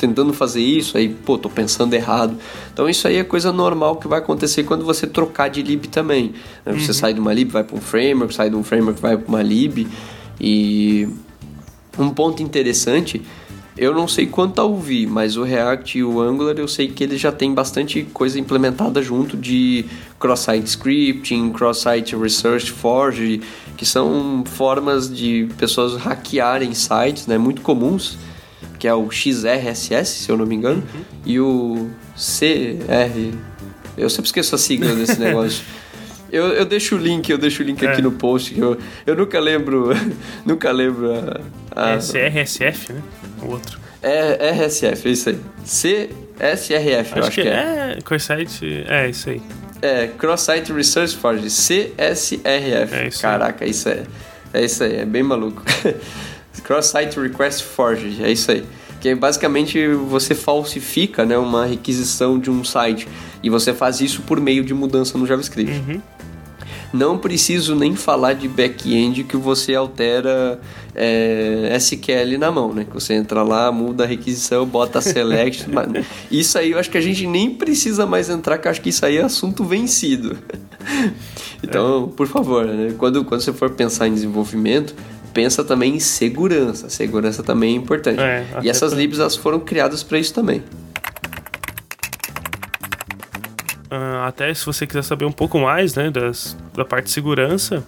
tentando 0.00 0.32
fazer 0.32 0.60
isso, 0.60 0.98
aí, 0.98 1.08
pô, 1.08 1.38
tô 1.38 1.48
pensando 1.48 1.94
errado. 1.94 2.36
Então 2.72 2.88
isso 2.88 3.06
aí 3.06 3.16
é 3.16 3.24
coisa 3.24 3.52
normal 3.52 3.96
que 3.96 4.08
vai 4.08 4.18
acontecer 4.18 4.64
quando 4.64 4.84
você 4.84 5.06
trocar 5.06 5.48
de 5.48 5.62
lib 5.62 5.86
também. 5.86 6.34
Né? 6.66 6.72
Você 6.72 6.88
uhum. 6.88 6.94
sai 6.94 7.14
de 7.14 7.20
uma 7.20 7.32
lib, 7.32 7.52
vai 7.52 7.62
para 7.62 7.76
um 7.76 7.80
framework, 7.80 8.34
sai 8.34 8.50
de 8.50 8.56
um 8.56 8.64
framework, 8.64 9.00
vai 9.00 9.16
para 9.16 9.28
uma 9.28 9.42
lib. 9.42 9.86
E 10.40 11.08
um 11.96 12.10
ponto 12.10 12.42
interessante 12.42 13.22
eu 13.76 13.94
não 13.94 14.06
sei 14.06 14.26
quanto 14.26 14.60
a 14.60 14.64
ouvir, 14.64 15.06
mas 15.06 15.36
o 15.36 15.42
React 15.42 15.98
e 15.98 16.04
o 16.04 16.20
Angular 16.20 16.54
eu 16.58 16.68
sei 16.68 16.88
que 16.88 17.02
eles 17.02 17.20
já 17.20 17.32
têm 17.32 17.54
bastante 17.54 18.02
coisa 18.12 18.38
implementada 18.38 19.00
junto 19.02 19.36
de 19.36 19.86
cross-site 20.20 20.68
scripting, 20.68 21.50
cross-site 21.52 22.14
research 22.14 22.70
forge, 22.70 23.40
que 23.76 23.86
são 23.86 24.44
formas 24.44 25.14
de 25.14 25.48
pessoas 25.56 25.96
hackearem 25.96 26.74
sites, 26.74 27.26
né, 27.26 27.38
muito 27.38 27.62
comuns, 27.62 28.18
que 28.78 28.86
é 28.86 28.94
o 28.94 29.10
XRSS, 29.10 30.24
se 30.24 30.30
eu 30.30 30.36
não 30.36 30.44
me 30.44 30.54
engano, 30.54 30.82
uhum. 30.94 31.02
e 31.24 31.40
o 31.40 31.90
CR. 32.14 33.36
Eu 33.96 34.10
sempre 34.10 34.26
esqueço 34.26 34.54
a 34.54 34.58
sigla 34.58 34.94
desse 34.94 35.18
negócio. 35.20 35.64
Eu, 36.30 36.46
eu 36.48 36.64
deixo 36.64 36.96
o 36.96 36.98
link, 36.98 37.28
eu 37.28 37.36
deixo 37.36 37.62
o 37.62 37.66
link 37.66 37.84
é. 37.84 37.90
aqui 37.90 38.00
no 38.00 38.10
post. 38.10 38.58
Eu, 38.58 38.78
eu 39.06 39.14
nunca 39.14 39.38
lembro. 39.38 39.90
nunca 40.46 40.72
lembro 40.72 41.12
a. 41.12 41.40
a... 41.76 41.90
É 41.90 41.98
CRSF, 41.98 42.94
né? 42.94 43.02
O 43.42 43.52
outro. 43.52 43.78
É 44.02 44.50
RSF, 44.50 45.08
é 45.08 45.12
isso 45.12 45.28
aí. 45.28 45.40
CSRF, 45.64 47.16
eu 47.16 47.24
acho 47.24 47.30
que, 47.30 47.42
que 47.42 47.48
é. 47.48 47.96
É, 47.96 47.98
Cross-Site, 48.02 48.84
é 48.88 49.08
isso 49.08 49.30
aí. 49.30 49.42
É, 49.80 50.08
Cross-Site 50.18 50.72
Research 50.72 51.16
Forge, 51.16 51.46
CSRF. 51.46 52.94
É 52.94 53.08
isso 53.08 53.22
Caraca, 53.22 53.64
aí. 53.64 53.70
isso 53.70 53.88
é. 53.88 54.02
É 54.52 54.64
isso 54.64 54.82
aí, 54.84 54.96
é 54.96 55.04
bem 55.04 55.22
maluco. 55.22 55.62
Cross-Site 56.64 57.18
Request 57.18 57.64
Forge, 57.64 58.22
é 58.22 58.30
isso 58.30 58.50
aí. 58.50 58.64
Que 59.00 59.14
basicamente 59.14 59.88
você 59.88 60.34
falsifica 60.34 61.24
né, 61.24 61.36
uma 61.36 61.66
requisição 61.66 62.38
de 62.38 62.50
um 62.50 62.62
site 62.62 63.08
e 63.42 63.50
você 63.50 63.72
faz 63.74 64.00
isso 64.00 64.22
por 64.22 64.40
meio 64.40 64.64
de 64.64 64.72
mudança 64.72 65.18
no 65.18 65.26
JavaScript. 65.26 65.72
Uhum. 65.72 66.00
Não 66.92 67.16
preciso 67.16 67.74
nem 67.74 67.96
falar 67.96 68.34
de 68.34 68.46
back-end 68.46 69.24
que 69.24 69.36
você 69.36 69.74
altera 69.74 70.60
é, 70.94 71.74
SQL 71.76 72.38
na 72.38 72.50
mão, 72.50 72.72
né? 72.72 72.84
Que 72.84 72.92
você 72.92 73.14
entra 73.14 73.42
lá, 73.42 73.72
muda 73.72 74.04
a 74.04 74.06
requisição, 74.06 74.66
bota 74.66 75.00
select. 75.00 75.66
isso 76.30 76.58
aí 76.58 76.72
eu 76.72 76.78
acho 76.78 76.90
que 76.90 76.98
a 76.98 77.00
gente 77.00 77.26
nem 77.26 77.50
precisa 77.50 78.04
mais 78.04 78.28
entrar, 78.28 78.58
que 78.58 78.66
eu 78.66 78.70
acho 78.70 78.80
que 78.80 78.90
isso 78.90 79.04
aí 79.06 79.16
é 79.16 79.22
assunto 79.22 79.64
vencido. 79.64 80.36
então, 81.62 82.10
é. 82.12 82.16
por 82.16 82.26
favor, 82.26 82.66
né? 82.66 82.94
quando, 82.98 83.24
quando 83.24 83.40
você 83.40 83.52
for 83.52 83.70
pensar 83.70 84.08
em 84.08 84.14
desenvolvimento, 84.14 84.94
pensa 85.32 85.64
também 85.64 85.96
em 85.96 86.00
segurança. 86.00 86.90
Segurança 86.90 87.42
também 87.42 87.74
é 87.74 87.76
importante. 87.76 88.20
É, 88.20 88.46
e 88.62 88.68
essas 88.68 88.92
libs 88.92 89.18
elas 89.18 89.36
foram 89.36 89.60
criadas 89.60 90.02
para 90.02 90.18
isso 90.18 90.34
também. 90.34 90.62
Uh, 93.92 94.24
até 94.24 94.54
se 94.54 94.64
você 94.64 94.86
quiser 94.86 95.02
saber 95.04 95.26
um 95.26 95.32
pouco 95.32 95.58
mais 95.58 95.94
né, 95.94 96.10
das, 96.10 96.56
da 96.74 96.82
parte 96.82 97.04
de 97.06 97.10
segurança, 97.10 97.84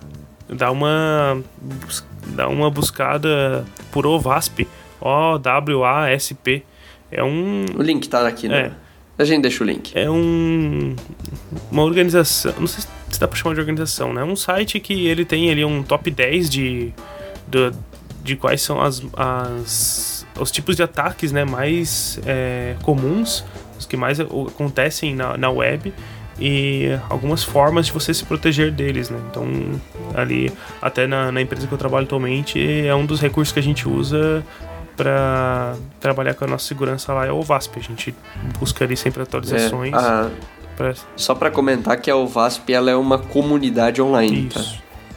dá 0.47 0.71
uma, 0.71 1.43
dá 2.27 2.47
uma 2.47 2.71
buscada 2.71 3.65
por 3.91 4.07
OWASP, 4.07 4.69
O-W-A-S-P. 5.01 6.63
É 7.11 7.25
um. 7.25 7.65
O 7.75 7.83
link 7.83 8.07
tá 8.07 8.29
aqui, 8.29 8.49
né? 8.49 8.61
É. 8.67 8.73
A 9.17 9.25
gente 9.25 9.43
deixa 9.43 9.65
o 9.65 9.67
link. 9.67 9.93
É 9.95 10.11
um. 10.11 10.95
Uma 11.71 11.85
organização. 11.85 12.53
Não 12.59 12.67
sei 12.67 12.85
se 13.09 13.19
dá 13.19 13.27
pra 13.27 13.39
chamar 13.39 13.55
de 13.55 13.61
organização, 13.61 14.13
né? 14.13 14.21
É 14.21 14.25
um 14.25 14.37
site 14.37 14.81
que 14.81 15.07
ele 15.07 15.25
tem 15.25 15.51
ali 15.51 15.65
um 15.65 15.83
top 15.83 16.11
10 16.11 16.51
de. 16.51 16.93
de, 17.49 17.73
de 18.23 18.37
quais 18.37 18.61
são 18.61 18.79
as, 18.79 19.03
as, 19.17 20.27
os 20.39 20.51
tipos 20.51 20.77
de 20.77 20.83
ataques 20.83 21.33
né, 21.33 21.47
mais 21.47 22.21
é, 22.27 22.75
comuns 22.83 23.43
os 23.79 23.87
que 23.87 23.97
mais 23.97 24.21
acontecem 24.21 25.15
na, 25.15 25.37
na 25.37 25.51
web 25.51 25.93
e 26.39 26.99
algumas 27.09 27.45
formas 27.45 27.87
de 27.87 27.93
você 27.93 28.13
se 28.13 28.25
proteger 28.25 28.73
deles, 28.73 29.11
né? 29.11 29.19
Então, 29.31 29.47
ali, 30.15 30.53
até 30.83 31.07
na, 31.07 31.31
na 31.31 31.41
empresa 31.41 31.67
que 31.67 31.73
eu 31.73 31.79
trabalho 31.79 32.05
atualmente, 32.07 32.61
é 32.87 32.95
um 32.95 33.07
dos 33.07 33.21
recursos 33.21 33.53
que 33.53 33.61
a 33.61 33.63
gente 33.63 33.89
usa 33.89 34.45
para 34.97 35.75
trabalhar 36.01 36.35
com 36.35 36.45
a 36.45 36.49
nossa 36.49 36.67
segurança 36.67 37.13
lá 37.13 37.27
é 37.27 37.33
o 37.33 37.43
VASP. 37.43 37.79
A 37.79 37.83
gente 37.83 38.15
busca 38.59 38.85
ali 38.85 38.97
sempre 38.97 39.23
atualizações. 39.23 39.93
É, 39.93 39.97
a... 39.97 40.31
pra... 40.77 40.95
Só 41.17 41.35
para 41.35 41.51
comentar 41.51 42.01
que 42.01 42.11
a 42.11 42.17
OVASP 42.17 42.73
ela 42.73 42.91
é 42.91 42.97
uma 42.97 43.19
comunidade 43.19 44.01
online. 44.01 44.49
Tá? 44.53 44.65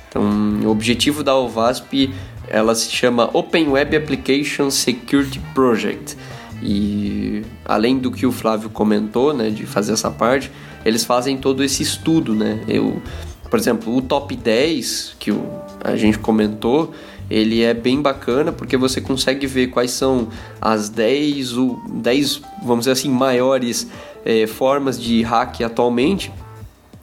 Então, 0.10 0.24
o 0.64 0.70
objetivo 0.70 1.24
da 1.24 1.36
OVASP 1.36 2.14
ela 2.48 2.74
se 2.76 2.90
chama 2.90 3.30
Open 3.34 3.70
Web 3.70 3.96
Application 3.96 4.70
Security 4.70 5.40
Project 5.54 6.18
E 6.62 7.44
além 7.66 7.98
do 8.00 8.12
que 8.12 8.26
o 8.26 8.32
Flávio 8.32 8.70
comentou, 8.70 9.34
né, 9.34 9.50
de 9.50 9.66
fazer 9.66 9.94
essa 9.94 10.10
parte, 10.10 10.52
eles 10.84 11.04
fazem 11.04 11.38
todo 11.38 11.64
esse 11.64 11.84
estudo, 11.84 12.34
né? 12.34 12.64
Eu, 12.68 13.02
por 13.50 13.60
exemplo, 13.60 13.96
o 13.96 14.02
top 14.02 14.36
10 14.36 15.16
que 15.20 15.32
o, 15.32 15.44
a 15.84 15.96
gente 15.96 16.18
comentou, 16.18 16.92
ele 17.30 17.62
é 17.62 17.74
bem 17.74 18.02
bacana 18.02 18.52
porque 18.52 18.78
você 18.78 19.02
consegue 19.02 19.46
ver 19.46 19.68
quais 19.68 19.92
são 19.92 20.30
as 20.62 20.90
10, 20.90 21.58
o, 21.58 21.80
10 21.90 22.42
vamos 22.64 22.80
dizer 22.80 22.92
assim, 22.92 23.10
maiores 23.10 23.88
é, 24.26 24.48
formas 24.48 25.00
de 25.00 25.22
hack 25.24 25.62
atualmente, 25.62 26.32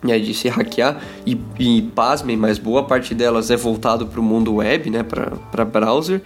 né, 0.02 0.18
de 0.18 0.35
se 0.35 0.48
hackear, 0.48 1.01
e, 1.26 1.39
e 1.59 1.82
pasmem, 1.94 2.36
mas 2.36 2.59
boa 2.59 2.85
parte 2.85 3.14
delas 3.14 3.51
é 3.51 3.56
voltado 3.56 4.06
para 4.06 4.20
o 4.20 4.22
mundo 4.22 4.56
web, 4.56 4.90
né, 4.90 5.02
para 5.02 5.64
browser, 5.64 6.20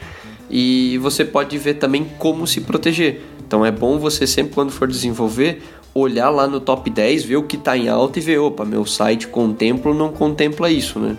e 0.50 0.98
você 0.98 1.24
pode 1.24 1.56
ver 1.58 1.74
também 1.74 2.04
como 2.18 2.46
se 2.46 2.60
proteger. 2.60 3.22
Então 3.46 3.64
é 3.64 3.70
bom 3.70 3.98
você 3.98 4.26
sempre 4.26 4.54
quando 4.54 4.70
for 4.70 4.86
desenvolver 4.86 5.62
olhar 5.94 6.30
lá 6.30 6.46
no 6.46 6.60
top 6.60 6.88
10, 6.90 7.24
ver 7.24 7.36
o 7.36 7.42
que 7.42 7.56
está 7.56 7.76
em 7.76 7.88
alta 7.88 8.18
e 8.18 8.22
ver, 8.22 8.38
opa, 8.38 8.64
meu 8.64 8.84
site 8.84 9.26
contempla 9.26 9.90
ou 9.90 9.96
não 9.96 10.12
contempla 10.12 10.70
isso, 10.70 10.98
né? 10.98 11.16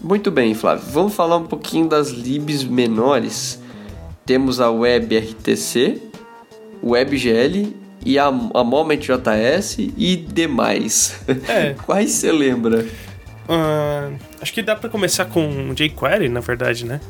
Muito 0.00 0.30
bem, 0.30 0.54
Flávio. 0.54 0.84
Vamos 0.90 1.14
falar 1.14 1.36
um 1.36 1.44
pouquinho 1.44 1.86
das 1.86 2.08
libs 2.08 2.64
menores. 2.64 3.60
Temos 4.24 4.60
a 4.60 4.70
WebRTC, 4.70 6.00
WebGL 6.82 7.76
e 8.04 8.18
a, 8.18 8.26
a 8.26 8.64
Moment.js 8.64 9.76
e 9.78 10.16
demais. 10.16 11.20
É. 11.48 11.74
Quais 11.84 12.12
você 12.12 12.32
lembra? 12.32 12.86
Uh, 13.48 14.16
acho 14.40 14.54
que 14.54 14.62
dá 14.62 14.74
para 14.74 14.88
começar 14.88 15.26
com 15.26 15.74
jQuery, 15.74 16.28
na 16.28 16.40
verdade, 16.40 16.86
né? 16.86 17.00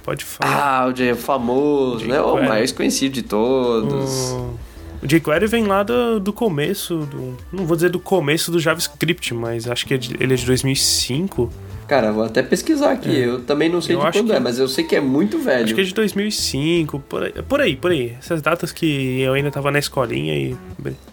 Gente 0.00 0.02
pode 0.02 0.24
falar. 0.24 0.82
Ah, 0.82 0.86
o 0.86 0.92
J 0.92 1.14
famoso, 1.14 2.06
né? 2.06 2.20
O 2.20 2.42
mais 2.42 2.72
conhecido 2.72 3.14
de 3.14 3.22
todos. 3.22 4.32
Uh... 4.32 4.58
O 5.02 5.06
jQuery 5.06 5.46
vem 5.46 5.64
lá 5.64 5.82
do, 5.82 6.20
do 6.20 6.30
começo, 6.30 7.06
do, 7.06 7.34
não 7.50 7.64
vou 7.64 7.74
dizer 7.74 7.88
do 7.88 7.98
começo 7.98 8.50
do 8.50 8.60
JavaScript, 8.60 9.32
mas 9.32 9.66
acho 9.66 9.86
que 9.86 9.94
é 9.94 10.00
ele 10.18 10.34
é 10.34 10.36
de 10.36 10.44
2005. 10.44 11.50
Cara, 11.90 12.12
vou 12.12 12.22
até 12.22 12.40
pesquisar 12.40 12.92
aqui. 12.92 13.10
É. 13.10 13.26
Eu 13.26 13.40
também 13.40 13.68
não 13.68 13.80
sei 13.80 13.96
eu 13.96 14.00
de 14.00 14.12
quando 14.12 14.32
é, 14.32 14.38
mas 14.38 14.60
eu 14.60 14.68
sei 14.68 14.84
que 14.84 14.94
é 14.94 15.00
muito 15.00 15.40
velho. 15.40 15.64
Acho 15.64 15.74
que 15.74 15.80
é 15.80 15.84
de 15.84 15.92
2005, 15.92 17.00
por 17.00 17.24
aí, 17.24 17.32
por 17.32 17.60
aí, 17.60 17.74
por 17.74 17.90
aí. 17.90 18.14
Essas 18.16 18.40
datas 18.40 18.70
que 18.70 19.20
eu 19.20 19.32
ainda 19.32 19.50
tava 19.50 19.72
na 19.72 19.80
escolinha 19.80 20.36
e. 20.36 20.56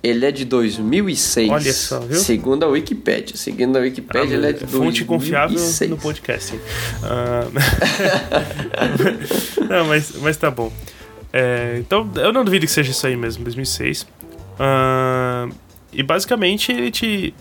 Ele 0.04 0.24
é 0.24 0.32
de 0.32 0.46
2006. 0.46 1.50
Olha 1.50 1.74
só, 1.74 2.00
viu? 2.02 2.20
Segundo 2.20 2.64
a 2.64 2.68
Wikipedia. 2.68 3.36
Segundo 3.36 3.78
a 3.78 3.80
Wikipedia, 3.80 4.22
ah, 4.22 4.38
ele 4.38 4.46
é 4.46 4.54
de 4.54 4.68
fonte 4.68 4.70
2006. 4.70 4.86
Fonte 4.86 5.06
confiável 5.06 5.60
no 5.90 5.98
podcast. 5.98 6.56
Uh... 6.56 7.50
não, 9.68 9.86
mas, 9.88 10.14
mas 10.22 10.38
tá 10.38 10.52
bom. 10.52 10.72
É, 11.34 11.78
então, 11.80 12.08
eu 12.18 12.32
não 12.32 12.46
duvido 12.46 12.68
que 12.68 12.72
seja 12.72 12.92
isso 12.92 13.08
aí 13.08 13.18
mesmo, 13.18 13.44
2006. 13.44 14.04
Uh... 14.04 15.52
E 15.92 16.04
basicamente 16.04 16.72
ele 16.72 16.92
te. 16.92 17.34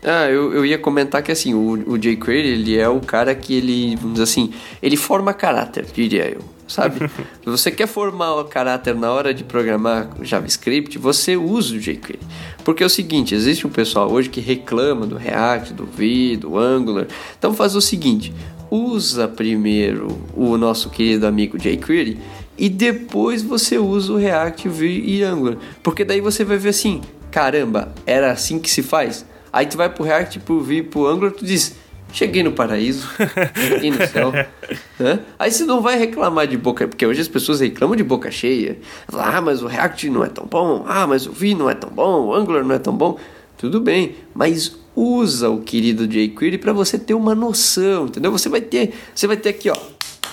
Ah, 0.07 0.29
eu, 0.29 0.53
eu 0.53 0.63
ia 0.63 0.77
comentar 0.77 1.23
que 1.23 1.31
assim, 1.31 1.55
o, 1.55 1.71
o 1.87 1.97
jQuery, 1.97 2.47
ele 2.47 2.77
é 2.77 2.87
o 2.87 2.99
cara 2.99 3.33
que 3.33 3.55
ele, 3.55 3.95
vamos 3.95 4.13
dizer 4.13 4.23
assim, 4.23 4.53
ele 4.79 4.95
forma 4.95 5.33
caráter, 5.33 5.83
diria 5.91 6.29
eu, 6.29 6.41
sabe? 6.67 7.09
Se 7.09 7.09
você 7.49 7.71
quer 7.71 7.87
formar 7.87 8.35
o 8.35 8.45
caráter 8.45 8.93
na 8.93 9.11
hora 9.11 9.33
de 9.33 9.43
programar 9.43 10.11
JavaScript, 10.21 10.99
você 10.99 11.35
usa 11.35 11.73
o 11.73 11.79
jQuery. 11.79 12.19
Porque 12.63 12.83
é 12.83 12.85
o 12.85 12.89
seguinte, 12.89 13.33
existe 13.33 13.65
um 13.65 13.69
pessoal 13.71 14.11
hoje 14.11 14.29
que 14.29 14.39
reclama 14.39 15.07
do 15.07 15.17
React, 15.17 15.73
do 15.73 15.87
Vue, 15.87 16.37
do 16.37 16.55
Angular. 16.55 17.07
Então 17.39 17.51
faz 17.51 17.75
o 17.75 17.81
seguinte, 17.81 18.31
usa 18.69 19.27
primeiro 19.27 20.19
o 20.35 20.55
nosso 20.55 20.91
querido 20.91 21.25
amigo 21.25 21.57
jQuery 21.57 22.19
e 22.55 22.69
depois 22.69 23.41
você 23.41 23.79
usa 23.79 24.13
o 24.13 24.17
React, 24.17 24.69
Vue 24.69 25.03
e 25.03 25.23
Angular. 25.23 25.57
Porque 25.81 26.05
daí 26.05 26.21
você 26.21 26.43
vai 26.43 26.59
ver 26.59 26.69
assim, 26.69 27.01
caramba, 27.31 27.91
era 28.05 28.31
assim 28.31 28.59
que 28.59 28.69
se 28.69 28.83
faz? 28.83 29.25
Aí 29.55 29.65
tu 29.67 29.77
vai 29.77 29.87
pro 29.87 30.03
React, 30.03 30.41
pro 30.41 30.59
Vue, 30.59 30.83
pro 30.83 31.07
Angular, 31.07 31.31
tu 31.31 31.45
diz, 31.45 31.77
cheguei 32.11 32.43
no 32.43 32.51
paraíso, 32.51 33.07
cheguei 33.55 33.89
no 33.89 34.05
céu. 34.05 34.33
Hã? 34.99 35.21
Aí 35.39 35.49
você 35.49 35.63
não 35.63 35.81
vai 35.81 35.97
reclamar 35.97 36.45
de 36.45 36.57
boca, 36.57 36.85
porque 36.85 37.05
hoje 37.05 37.21
as 37.21 37.29
pessoas 37.29 37.61
reclamam 37.61 37.95
de 37.95 38.03
boca 38.03 38.29
cheia. 38.29 38.77
Ah, 39.13 39.39
mas 39.39 39.63
o 39.63 39.67
React 39.67 40.09
não 40.09 40.25
é 40.25 40.27
tão 40.27 40.45
bom, 40.45 40.83
ah, 40.85 41.07
mas 41.07 41.25
o 41.25 41.31
Vue 41.31 41.55
não 41.55 41.69
é 41.69 41.73
tão 41.73 41.89
bom, 41.89 42.25
o 42.25 42.33
Angular 42.33 42.65
não 42.65 42.75
é 42.75 42.79
tão 42.79 42.93
bom. 42.93 43.17
Tudo 43.57 43.79
bem, 43.79 44.17
mas 44.33 44.75
usa 44.93 45.49
o 45.49 45.61
querido 45.61 46.05
jQuery 46.05 46.57
para 46.57 46.73
você 46.73 46.99
ter 46.99 47.13
uma 47.13 47.33
noção, 47.33 48.07
entendeu? 48.07 48.33
Você 48.33 48.49
vai 48.49 48.59
ter, 48.59 48.93
você 49.15 49.25
vai 49.25 49.37
ter 49.37 49.47
aqui, 49.47 49.69
ó, 49.69 49.77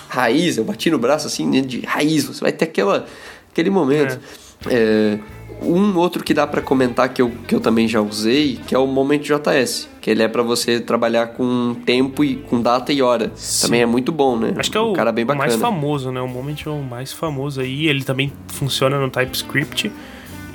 raiz, 0.09 0.57
eu 0.57 0.65
bati 0.65 0.91
no 0.91 0.99
braço 0.99 1.27
assim, 1.27 1.47
né, 1.47 1.61
de 1.61 1.79
raiz, 1.85 2.25
você 2.25 2.41
vai 2.41 2.51
ter 2.51 2.65
aquela, 2.65 3.07
aquele 3.49 3.69
momento. 3.69 4.19
É. 4.39 4.43
É, 4.69 5.19
um 5.61 5.97
outro 5.97 6.23
que 6.23 6.33
dá 6.33 6.45
para 6.45 6.61
comentar 6.61 7.09
que 7.09 7.21
eu, 7.21 7.31
que 7.47 7.53
eu 7.53 7.59
também 7.59 7.87
já 7.87 8.01
usei, 8.01 8.59
que 8.67 8.75
é 8.75 8.77
o 8.77 8.87
Moment 8.87 9.19
JS, 9.19 9.89
que 10.01 10.09
ele 10.09 10.23
é 10.23 10.27
para 10.27 10.43
você 10.43 10.79
trabalhar 10.79 11.27
com 11.27 11.75
tempo 11.85 12.23
e 12.23 12.35
com 12.35 12.61
data 12.61 12.91
e 12.91 13.01
hora. 13.01 13.31
Sim. 13.35 13.67
Também 13.67 13.81
é 13.81 13.85
muito 13.85 14.11
bom, 14.11 14.37
né? 14.37 14.53
Acho 14.57 14.71
que 14.71 14.77
é 14.77 14.81
o, 14.81 14.91
um 14.91 14.93
cara 14.93 15.11
bem 15.11 15.25
bacana. 15.25 15.47
mais 15.47 15.59
famoso, 15.59 16.11
né? 16.11 16.21
O 16.21 16.27
Moment 16.27 16.55
é 16.65 16.69
o 16.69 16.81
mais 16.81 17.13
famoso 17.13 17.61
aí, 17.61 17.87
ele 17.87 18.03
também 18.03 18.31
funciona 18.47 18.99
no 18.99 19.09
TypeScript 19.09 19.91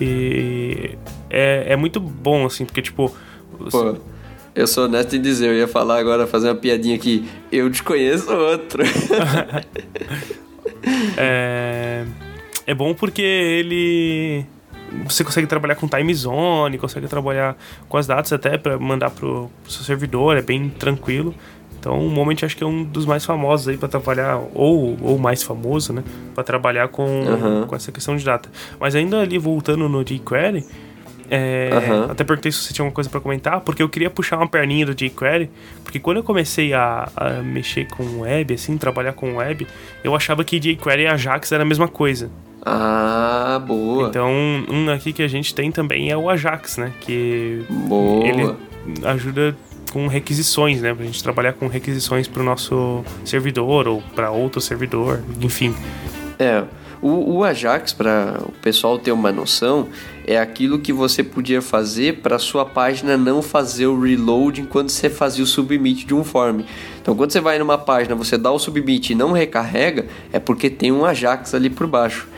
e 0.00 0.96
é, 1.30 1.72
é 1.72 1.76
muito 1.76 2.00
bom 2.00 2.46
assim, 2.46 2.64
porque 2.64 2.82
tipo, 2.82 3.12
Pô. 3.70 3.96
Eu 4.54 4.66
sou 4.66 4.86
honesto 4.86 5.14
em 5.14 5.20
dizer, 5.20 5.48
eu 5.48 5.54
ia 5.54 5.68
falar 5.68 5.98
agora, 5.98 6.26
fazer 6.26 6.48
uma 6.48 6.54
piadinha 6.54 6.96
aqui. 6.96 7.28
Eu 7.50 7.70
desconheço 7.70 8.32
outro. 8.32 8.82
é, 11.16 12.04
é 12.66 12.74
bom 12.74 12.92
porque 12.92 13.22
ele 13.22 14.44
você 15.04 15.24
consegue 15.24 15.46
trabalhar 15.46 15.74
com 15.74 15.86
time 15.86 16.14
zone, 16.14 16.78
consegue 16.78 17.06
trabalhar 17.06 17.56
com 17.88 17.96
as 17.96 18.06
datas 18.06 18.32
até 18.32 18.56
para 18.56 18.78
mandar 18.78 19.10
pro, 19.10 19.50
pro 19.62 19.72
seu 19.72 19.84
servidor, 19.84 20.36
é 20.36 20.42
bem 20.42 20.68
tranquilo. 20.68 21.34
Então, 21.78 22.04
o 22.04 22.10
Moment 22.10 22.36
acho 22.42 22.56
que 22.56 22.64
é 22.64 22.66
um 22.66 22.82
dos 22.82 23.06
mais 23.06 23.24
famosos 23.24 23.68
aí 23.68 23.76
para 23.76 23.88
trabalhar, 23.88 24.40
ou, 24.52 24.98
ou 25.00 25.16
mais 25.16 25.42
famoso, 25.42 25.92
né? 25.92 26.02
Para 26.34 26.42
trabalhar 26.42 26.88
com, 26.88 27.04
uhum. 27.04 27.66
com 27.66 27.76
essa 27.76 27.92
questão 27.92 28.16
de 28.16 28.24
data. 28.24 28.50
Mas 28.80 28.96
ainda 28.96 29.20
ali 29.20 29.38
voltando 29.38 29.88
no 29.88 30.02
jQuery, 30.02 30.66
é, 31.30 31.70
uhum. 31.72 32.10
até 32.10 32.24
perguntei 32.24 32.50
se 32.50 32.58
você 32.58 32.72
tinha 32.72 32.82
alguma 32.82 32.94
coisa 32.94 33.08
para 33.08 33.20
comentar, 33.20 33.60
porque 33.60 33.82
eu 33.82 33.88
queria 33.88 34.10
puxar 34.10 34.38
uma 34.38 34.48
perninha 34.48 34.86
do 34.86 34.94
jQuery, 34.94 35.50
porque 35.84 36.00
quando 36.00 36.16
eu 36.16 36.24
comecei 36.24 36.72
a, 36.72 37.08
a 37.14 37.30
mexer 37.42 37.86
com 37.88 38.20
web, 38.20 38.54
assim, 38.54 38.76
trabalhar 38.76 39.12
com 39.12 39.36
web, 39.36 39.66
eu 40.02 40.16
achava 40.16 40.42
que 40.42 40.58
jQuery 40.58 41.02
e 41.02 41.06
Ajax 41.06 41.52
era 41.52 41.62
a 41.62 41.66
mesma 41.66 41.86
coisa. 41.86 42.30
Ah, 42.62 43.62
boa. 43.64 44.08
Então, 44.08 44.30
um 44.68 44.90
aqui 44.90 45.12
que 45.12 45.22
a 45.22 45.28
gente 45.28 45.54
tem 45.54 45.70
também 45.70 46.10
é 46.10 46.16
o 46.16 46.28
Ajax, 46.28 46.76
né? 46.76 46.92
Que 47.00 47.64
boa. 47.70 48.26
ele 48.26 48.54
ajuda 49.04 49.56
com 49.92 50.06
requisições, 50.06 50.80
né? 50.80 50.94
Pra 50.94 51.04
gente 51.04 51.22
trabalhar 51.22 51.52
com 51.54 51.66
requisições 51.66 52.28
para 52.28 52.42
o 52.42 52.44
nosso 52.44 53.04
servidor 53.24 53.88
ou 53.88 54.02
para 54.14 54.30
outro 54.30 54.60
servidor, 54.60 55.22
enfim. 55.40 55.74
É, 56.38 56.64
o, 57.00 57.36
o 57.36 57.44
Ajax, 57.44 57.92
para 57.92 58.40
o 58.44 58.52
pessoal 58.60 58.98
ter 58.98 59.12
uma 59.12 59.30
noção, 59.30 59.88
é 60.26 60.38
aquilo 60.38 60.78
que 60.78 60.92
você 60.92 61.22
podia 61.22 61.62
fazer 61.62 62.20
para 62.20 62.38
sua 62.38 62.64
página 62.64 63.16
não 63.16 63.40
fazer 63.40 63.86
o 63.86 64.00
reload 64.00 64.60
enquanto 64.60 64.90
você 64.90 65.08
fazia 65.08 65.44
o 65.44 65.46
submit 65.46 66.04
de 66.04 66.14
um 66.14 66.24
form. 66.24 66.62
Então, 67.00 67.14
quando 67.14 67.30
você 67.30 67.40
vai 67.40 67.58
numa 67.58 67.78
página, 67.78 68.14
você 68.14 68.36
dá 68.36 68.50
o 68.50 68.58
submit 68.58 69.12
e 69.12 69.14
não 69.14 69.32
recarrega, 69.32 70.06
é 70.32 70.38
porque 70.38 70.68
tem 70.68 70.92
um 70.92 71.04
Ajax 71.04 71.54
ali 71.54 71.70
por 71.70 71.86
baixo. 71.86 72.28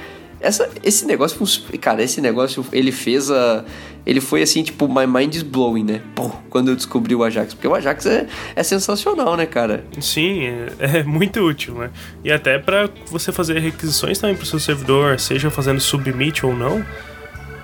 Essa, 0.41 0.71
esse 0.83 1.05
negócio, 1.05 1.39
cara, 1.81 2.03
esse 2.03 2.21
negócio 2.21 2.65
ele 2.73 2.91
fez 2.91 3.31
a. 3.31 3.65
Ele 4.07 4.21
foi 4.21 4.41
assim, 4.41 4.63
tipo, 4.63 4.89
my 4.89 5.07
mind 5.07 5.35
is 5.35 5.43
blowing, 5.43 5.85
né? 5.85 6.01
Pô, 6.15 6.31
quando 6.49 6.69
eu 6.69 6.77
descobri 6.77 7.15
o 7.15 7.23
Ajax. 7.23 7.53
Porque 7.53 7.69
o 7.69 7.75
Ajax 7.75 8.07
é, 8.07 8.27
é 8.57 8.63
sensacional, 8.63 9.37
né, 9.37 9.45
cara? 9.45 9.85
Sim, 10.01 10.45
é, 10.47 11.01
é 11.01 11.03
muito 11.03 11.41
útil, 11.41 11.75
né? 11.75 11.91
E 12.25 12.33
até 12.33 12.59
para 12.59 12.89
você 13.07 13.31
fazer 13.31 13.59
requisições 13.59 14.19
também 14.19 14.35
pro 14.35 14.47
seu 14.47 14.59
servidor, 14.59 15.21
seja 15.21 15.51
fazendo 15.51 15.79
submit 15.81 16.47
ou 16.47 16.57
não. 16.57 16.83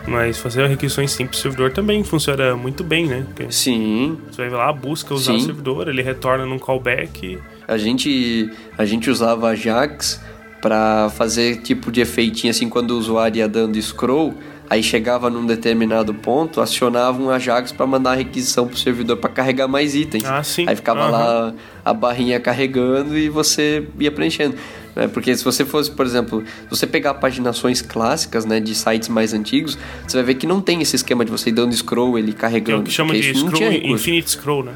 Mas 0.07 0.39
fazer 0.39 0.67
requisições 0.69 1.11
simples 1.11 1.41
pro 1.41 1.51
servidor 1.51 1.73
também 1.73 2.05
funciona 2.05 2.55
muito 2.55 2.85
bem, 2.85 3.07
né? 3.07 3.25
Porque 3.27 3.51
Sim. 3.51 4.19
Você 4.31 4.49
vai 4.49 4.51
lá, 4.51 4.73
busca 4.73 5.13
usar 5.13 5.33
Sim. 5.33 5.39
o 5.39 5.41
servidor, 5.41 5.89
ele 5.89 6.03
retorna 6.03 6.47
num 6.47 6.59
callback. 6.59 7.39
A 7.67 7.77
gente, 7.77 8.51
a 8.79 8.85
gente 8.85 9.11
usava 9.11 9.49
Ajax 9.49 10.21
para 10.67 11.09
fazer 11.11 11.59
tipo 11.59 11.93
de 11.93 12.01
efeitinho 12.01 12.51
assim 12.51 12.69
quando 12.69 12.91
o 12.91 12.99
usuário 12.99 13.39
ia 13.39 13.49
dando 13.49 13.81
scroll, 13.81 14.35
aí 14.69 14.83
chegava 14.83 15.31
num 15.31 15.47
determinado 15.47 16.13
ponto, 16.13 16.61
acionava 16.61 17.23
um 17.23 17.31
Ajax 17.31 17.71
para 17.71 17.87
mandar 17.87 18.11
a 18.11 18.15
requisição 18.17 18.67
pro 18.67 18.77
servidor 18.77 19.17
para 19.19 19.31
carregar 19.31 19.69
mais 19.69 19.95
itens. 19.95 20.25
Ah, 20.25 20.43
sim. 20.43 20.65
Aí 20.67 20.75
ficava 20.75 21.05
uhum. 21.05 21.11
lá 21.13 21.55
a 21.85 21.95
barrinha 21.95 22.41
carregando 22.41 23.17
e 23.17 23.29
você 23.29 23.87
ia 24.01 24.11
preenchendo. 24.11 24.57
Né? 24.97 25.07
Porque 25.07 25.37
se 25.37 25.45
você 25.45 25.65
fosse, 25.65 25.89
por 25.89 26.05
exemplo, 26.05 26.43
se 26.65 26.69
você 26.69 26.85
pegar 26.85 27.15
paginações 27.15 27.81
clássicas, 27.81 28.45
né, 28.45 28.59
de 28.59 28.75
sites 28.75 29.09
mais 29.09 29.33
antigos, 29.33 29.79
você 30.05 30.17
vai 30.17 30.25
ver 30.27 30.35
que 30.35 30.49
não 30.49 30.61
tem 30.61 30.83
esse 30.83 30.97
esquema 30.97 31.25
de 31.25 31.31
você 31.31 31.51
ir 31.51 31.53
dando 31.53 31.73
scroll, 31.77 32.19
ele 32.19 32.33
carregando. 32.33 32.79
É 32.79 32.81
o 32.81 32.83
que 32.83 32.91
chama 32.91 33.15
de 33.15 33.23
scroll, 33.39 33.73
infinite 33.73 34.33
scroll, 34.33 34.65
né? 34.65 34.73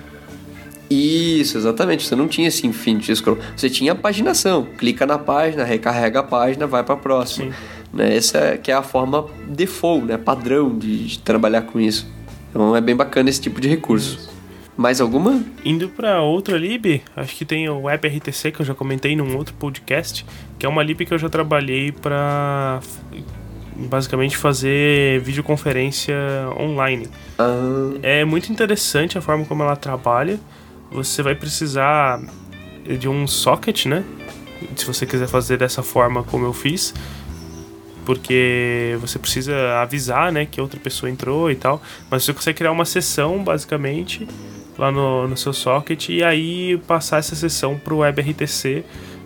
Isso, 0.90 1.56
exatamente. 1.56 2.04
Você 2.04 2.16
não 2.16 2.26
tinha 2.26 2.48
esse 2.48 2.66
infinity 2.66 3.14
scroll. 3.14 3.38
Você 3.56 3.70
tinha 3.70 3.92
a 3.92 3.94
paginação. 3.94 4.66
Clica 4.76 5.06
na 5.06 5.16
página, 5.18 5.62
recarrega 5.62 6.18
a 6.18 6.22
página, 6.22 6.66
vai 6.66 6.82
para 6.82 6.94
a 6.94 6.98
próxima. 6.98 7.54
Né? 7.92 8.16
Essa 8.16 8.38
é, 8.38 8.56
que 8.56 8.72
é 8.72 8.74
a 8.74 8.82
forma 8.82 9.26
default, 9.48 10.06
né? 10.06 10.16
padrão 10.16 10.76
de, 10.76 11.06
de, 11.06 11.18
trabalhar 11.20 11.62
com 11.62 11.78
isso. 11.78 12.08
Então 12.50 12.74
é 12.74 12.80
bem 12.80 12.96
bacana 12.96 13.30
esse 13.30 13.40
tipo 13.40 13.60
de 13.60 13.68
recurso. 13.68 14.18
Isso. 14.18 14.40
Mais 14.76 15.00
alguma? 15.00 15.44
Indo 15.64 15.88
para 15.90 16.22
outra 16.22 16.56
lib, 16.56 17.02
acho 17.14 17.36
que 17.36 17.44
tem 17.44 17.68
o 17.68 17.82
WebRTC 17.82 18.50
que 18.50 18.60
eu 18.62 18.66
já 18.66 18.74
comentei 18.74 19.14
num 19.14 19.36
outro 19.36 19.54
podcast, 19.54 20.24
que 20.58 20.64
é 20.64 20.68
uma 20.68 20.82
lib 20.82 21.04
que 21.04 21.12
eu 21.12 21.18
já 21.18 21.28
trabalhei 21.28 21.92
para 21.92 22.80
basicamente 23.76 24.36
fazer 24.38 25.20
videoconferência 25.20 26.16
online. 26.58 27.08
Ah. 27.38 27.92
É 28.02 28.24
muito 28.24 28.50
interessante 28.50 29.18
a 29.18 29.20
forma 29.20 29.44
como 29.44 29.62
ela 29.62 29.76
trabalha 29.76 30.40
você 30.90 31.22
vai 31.22 31.34
precisar 31.34 32.20
de 32.98 33.08
um 33.08 33.26
socket, 33.26 33.86
né? 33.86 34.04
Se 34.76 34.84
você 34.84 35.06
quiser 35.06 35.28
fazer 35.28 35.56
dessa 35.56 35.82
forma 35.82 36.22
como 36.22 36.44
eu 36.44 36.52
fiz, 36.52 36.92
porque 38.04 38.96
você 39.00 39.18
precisa 39.18 39.78
avisar, 39.80 40.32
né, 40.32 40.44
que 40.44 40.60
outra 40.60 40.80
pessoa 40.80 41.08
entrou 41.08 41.50
e 41.50 41.54
tal. 41.54 41.80
Mas 42.10 42.24
você 42.24 42.32
consegue 42.32 42.58
criar 42.58 42.72
uma 42.72 42.84
sessão, 42.84 43.42
basicamente, 43.42 44.26
lá 44.76 44.90
no, 44.90 45.28
no 45.28 45.36
seu 45.36 45.52
socket 45.52 46.08
e 46.08 46.22
aí 46.22 46.78
passar 46.86 47.18
essa 47.18 47.34
sessão 47.34 47.78
para 47.78 47.94
o 47.94 47.98
WebRTC 47.98 48.84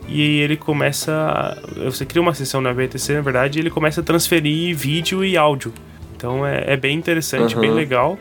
e 0.09 0.41
ele 0.41 0.57
começa. 0.57 1.57
Você 1.85 2.05
cria 2.05 2.21
uma 2.21 2.35
sessão 2.35 2.61
no 2.61 2.69
WebRTC, 2.69 3.15
na 3.15 3.21
verdade, 3.21 3.59
e 3.59 3.63
ele 3.63 3.71
começa 3.71 4.01
a 4.01 4.05
transferir 4.05 4.77
vídeo 4.77 5.25
e 5.25 5.37
áudio. 5.37 5.73
Então 6.17 6.47
é, 6.47 6.75
é 6.75 6.77
bem 6.77 6.97
interessante, 6.97 7.55
uhum. 7.55 7.61
bem 7.61 7.71
legal. 7.71 8.19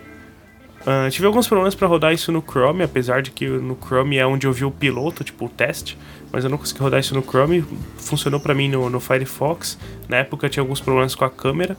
Uh, 0.85 1.09
tive 1.09 1.25
alguns 1.25 1.47
problemas 1.47 1.73
para 1.75 1.87
rodar 1.87 2.13
isso 2.13 2.31
no 2.31 2.41
Chrome, 2.41 2.83
apesar 2.83 3.21
de 3.21 3.31
que 3.31 3.47
no 3.47 3.77
Chrome 3.81 4.17
é 4.17 4.27
onde 4.27 4.45
eu 4.45 4.51
vi 4.51 4.65
o 4.65 4.71
piloto, 4.71 5.23
tipo 5.23 5.45
o 5.45 5.49
teste, 5.49 5.97
mas 6.31 6.43
eu 6.43 6.49
não 6.49 6.57
consegui 6.57 6.81
rodar 6.81 6.99
isso 6.99 7.15
no 7.15 7.21
Chrome. 7.21 7.63
Funcionou 7.97 8.39
para 8.39 8.53
mim 8.53 8.67
no, 8.67 8.89
no, 8.89 8.99
Firefox. 8.99 9.77
Na 10.09 10.17
época 10.17 10.49
tinha 10.49 10.61
alguns 10.61 10.81
problemas 10.81 11.15
com 11.15 11.23
a 11.23 11.29
câmera. 11.29 11.77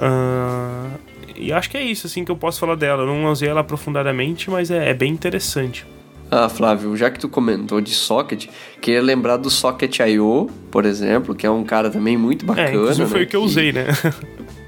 Uh, 0.00 0.98
e 1.36 1.52
acho 1.52 1.70
que 1.70 1.76
é 1.76 1.82
isso 1.82 2.06
assim 2.06 2.24
que 2.24 2.30
eu 2.30 2.36
posso 2.36 2.58
falar 2.58 2.74
dela. 2.74 3.02
Eu 3.02 3.06
não 3.06 3.30
usei 3.30 3.48
ela 3.48 3.60
aprofundadamente, 3.60 4.50
mas 4.50 4.70
é, 4.70 4.90
é 4.90 4.94
bem 4.94 5.12
interessante. 5.12 5.86
Ah, 6.30 6.48
Flávio, 6.48 6.96
já 6.96 7.10
que 7.10 7.18
tu 7.18 7.28
comentou 7.28 7.80
de 7.80 7.90
socket, 7.90 8.46
queria 8.80 9.02
lembrar 9.02 9.36
do 9.36 9.50
Socket.io, 9.50 10.48
por 10.70 10.84
exemplo, 10.84 11.34
que 11.34 11.44
é 11.44 11.50
um 11.50 11.64
cara 11.64 11.90
também 11.90 12.16
muito 12.16 12.44
é, 12.44 12.48
bacana. 12.48 12.68
É, 12.68 12.74
inclusive 12.74 13.02
né? 13.02 13.10
foi 13.10 13.22
o 13.24 13.26
que 13.26 13.34
eu 13.34 13.42
usei, 13.42 13.72
né? 13.72 13.86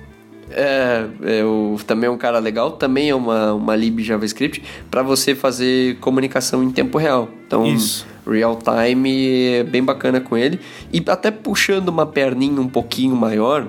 É, 0.54 1.06
é 1.22 1.44
o, 1.44 1.76
também 1.86 2.08
é 2.08 2.10
um 2.10 2.18
cara 2.18 2.38
legal, 2.38 2.72
também 2.72 3.10
é 3.10 3.14
uma, 3.14 3.54
uma 3.54 3.76
lib 3.76 4.02
JavaScript 4.02 4.62
para 4.90 5.02
você 5.02 5.34
fazer 5.34 5.96
comunicação 5.98 6.62
em 6.62 6.70
tempo 6.70 6.98
real. 6.98 7.28
Então, 7.46 7.66
Isso. 7.66 8.06
real 8.26 8.58
time 8.58 9.54
é 9.54 9.62
bem 9.64 9.82
bacana 9.82 10.20
com 10.20 10.36
ele. 10.36 10.60
E 10.92 11.02
até 11.06 11.30
puxando 11.30 11.88
uma 11.88 12.06
perninha 12.06 12.60
um 12.60 12.68
pouquinho 12.68 13.16
maior, 13.16 13.66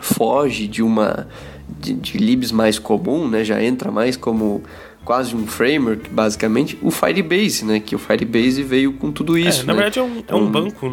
foge 0.00 0.66
de 0.66 0.82
uma 0.82 1.26
de, 1.78 1.94
de 1.94 2.18
libs 2.18 2.50
mais 2.50 2.78
comum, 2.78 3.28
né? 3.28 3.44
Já 3.44 3.62
entra 3.62 3.90
mais 3.90 4.16
como 4.16 4.62
quase 5.04 5.34
um 5.34 5.46
framework, 5.46 6.10
basicamente, 6.10 6.78
o 6.82 6.90
Firebase, 6.90 7.64
né? 7.64 7.80
Que 7.80 7.94
o 7.94 7.98
Firebase 7.98 8.62
veio 8.62 8.92
com 8.92 9.10
tudo 9.10 9.38
é, 9.38 9.40
isso. 9.40 9.62
É, 9.62 9.64
na 9.64 9.74
né? 9.74 9.82
verdade 9.82 9.98
é 9.98 10.02
um, 10.02 10.22
é 10.28 10.34
um 10.34 10.50
banco. 10.50 10.86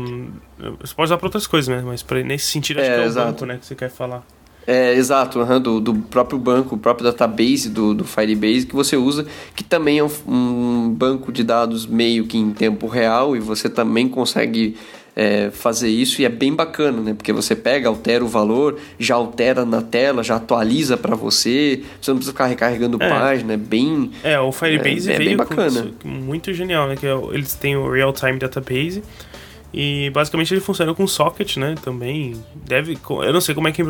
Você 0.80 0.94
pode 0.96 1.08
usar 1.08 1.18
para 1.18 1.28
outras 1.28 1.46
coisas, 1.46 1.68
né? 1.68 1.84
Mas 1.86 2.02
pra, 2.02 2.24
nesse 2.24 2.48
sentido 2.48 2.80
acho 2.80 2.90
é, 2.90 2.94
que 2.94 3.02
é 3.02 3.04
o 3.04 3.08
exato. 3.08 3.28
banco, 3.28 3.46
né? 3.46 3.58
Que 3.58 3.66
você 3.66 3.76
quer 3.76 3.90
falar. 3.90 4.26
É, 4.68 4.94
exato, 4.94 5.40
uhum, 5.40 5.62
do, 5.62 5.80
do, 5.80 5.94
próprio 5.94 6.40
banco, 6.40 6.76
o 6.76 6.78
próprio 6.78 7.06
database 7.06 7.70
do, 7.70 7.94
do 7.94 8.04
Firebase 8.04 8.66
que 8.66 8.76
você 8.76 8.98
usa, 8.98 9.26
que 9.56 9.64
também 9.64 10.00
é 10.00 10.04
um, 10.04 10.10
um, 10.28 10.90
banco 10.90 11.32
de 11.32 11.44
dados 11.44 11.86
meio 11.86 12.26
que 12.26 12.38
em 12.38 12.52
tempo 12.52 12.88
real 12.88 13.36
e 13.36 13.40
você 13.40 13.70
também 13.70 14.10
consegue 14.10 14.76
é, 15.16 15.52
fazer 15.52 15.88
isso 15.88 16.20
e 16.20 16.26
é 16.26 16.30
bem 16.30 16.54
bacana, 16.54 17.00
né? 17.00 17.14
Porque 17.14 17.32
você 17.32 17.56
pega, 17.56 17.88
altera 17.88 18.26
o 18.26 18.28
valor, 18.28 18.80
já 18.98 19.16
altera 19.16 19.64
na 19.66 19.84
tela, 19.84 20.24
já 20.24 20.36
atualiza 20.38 20.98
para 20.98 21.16
você, 21.16 21.84
você 22.02 22.10
não 22.10 22.18
precisa 22.18 22.34
ficar 22.34 22.48
recarregando 22.48 22.98
é. 23.00 23.08
página, 23.08 23.54
é 23.54 23.58
bem... 23.58 24.12
É, 24.24 24.40
o 24.40 24.52
Firebase 24.52 25.12
é, 25.12 25.16
é 25.16 25.18
bem 25.20 25.38
bacana. 25.38 25.92
muito 26.04 26.52
genial, 26.54 26.88
né? 26.88 26.96
Que 26.96 27.06
é 27.06 27.16
eles 27.32 27.54
têm 27.54 27.78
o 27.78 27.90
Real 27.90 28.12
Time 28.12 28.40
Database 28.40 29.04
e 29.74 30.10
basicamente 30.12 30.54
ele 30.54 30.62
funciona 30.62 30.94
com 30.94 31.06
socket, 31.06 31.58
né? 31.58 31.76
Também 31.84 32.42
deve. 32.56 32.98
Eu 33.24 33.34
não 33.34 33.42
sei 33.42 33.54
como 33.54 33.68
é 33.68 33.72
que 33.72 33.82
é 33.82 33.86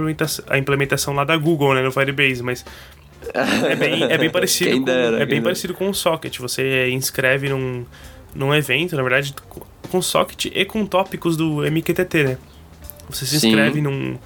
a 0.50 0.58
implementação 0.58 1.14
lá 1.14 1.24
da 1.24 1.38
Google, 1.38 1.74
né? 1.74 1.82
No 1.82 1.92
Firebase, 1.92 2.42
mas 2.42 2.66
é 3.34 3.76
bem, 3.76 4.04
é 4.04 4.18
bem 4.18 4.30
parecido. 4.32 4.84
com, 4.84 4.90
é 4.90 5.26
bem 5.26 5.42
parecido 5.42 5.74
com 5.74 5.90
o 5.90 5.94
socket. 5.94 6.40
Você 6.40 6.90
inscreve 6.90 7.50
num, 7.50 7.86
num 8.34 8.54
evento, 8.54 8.96
na 8.96 9.04
verdade, 9.04 9.34
com 9.90 10.02
socket 10.02 10.46
e 10.46 10.66
com 10.66 10.86
tópicos 10.86 11.38
do 11.38 11.62
MQTT, 11.62 12.24
né? 12.24 12.38
Você 13.10 13.26
se 13.26 13.36
inscreve 13.36 13.82
num, 13.82 14.18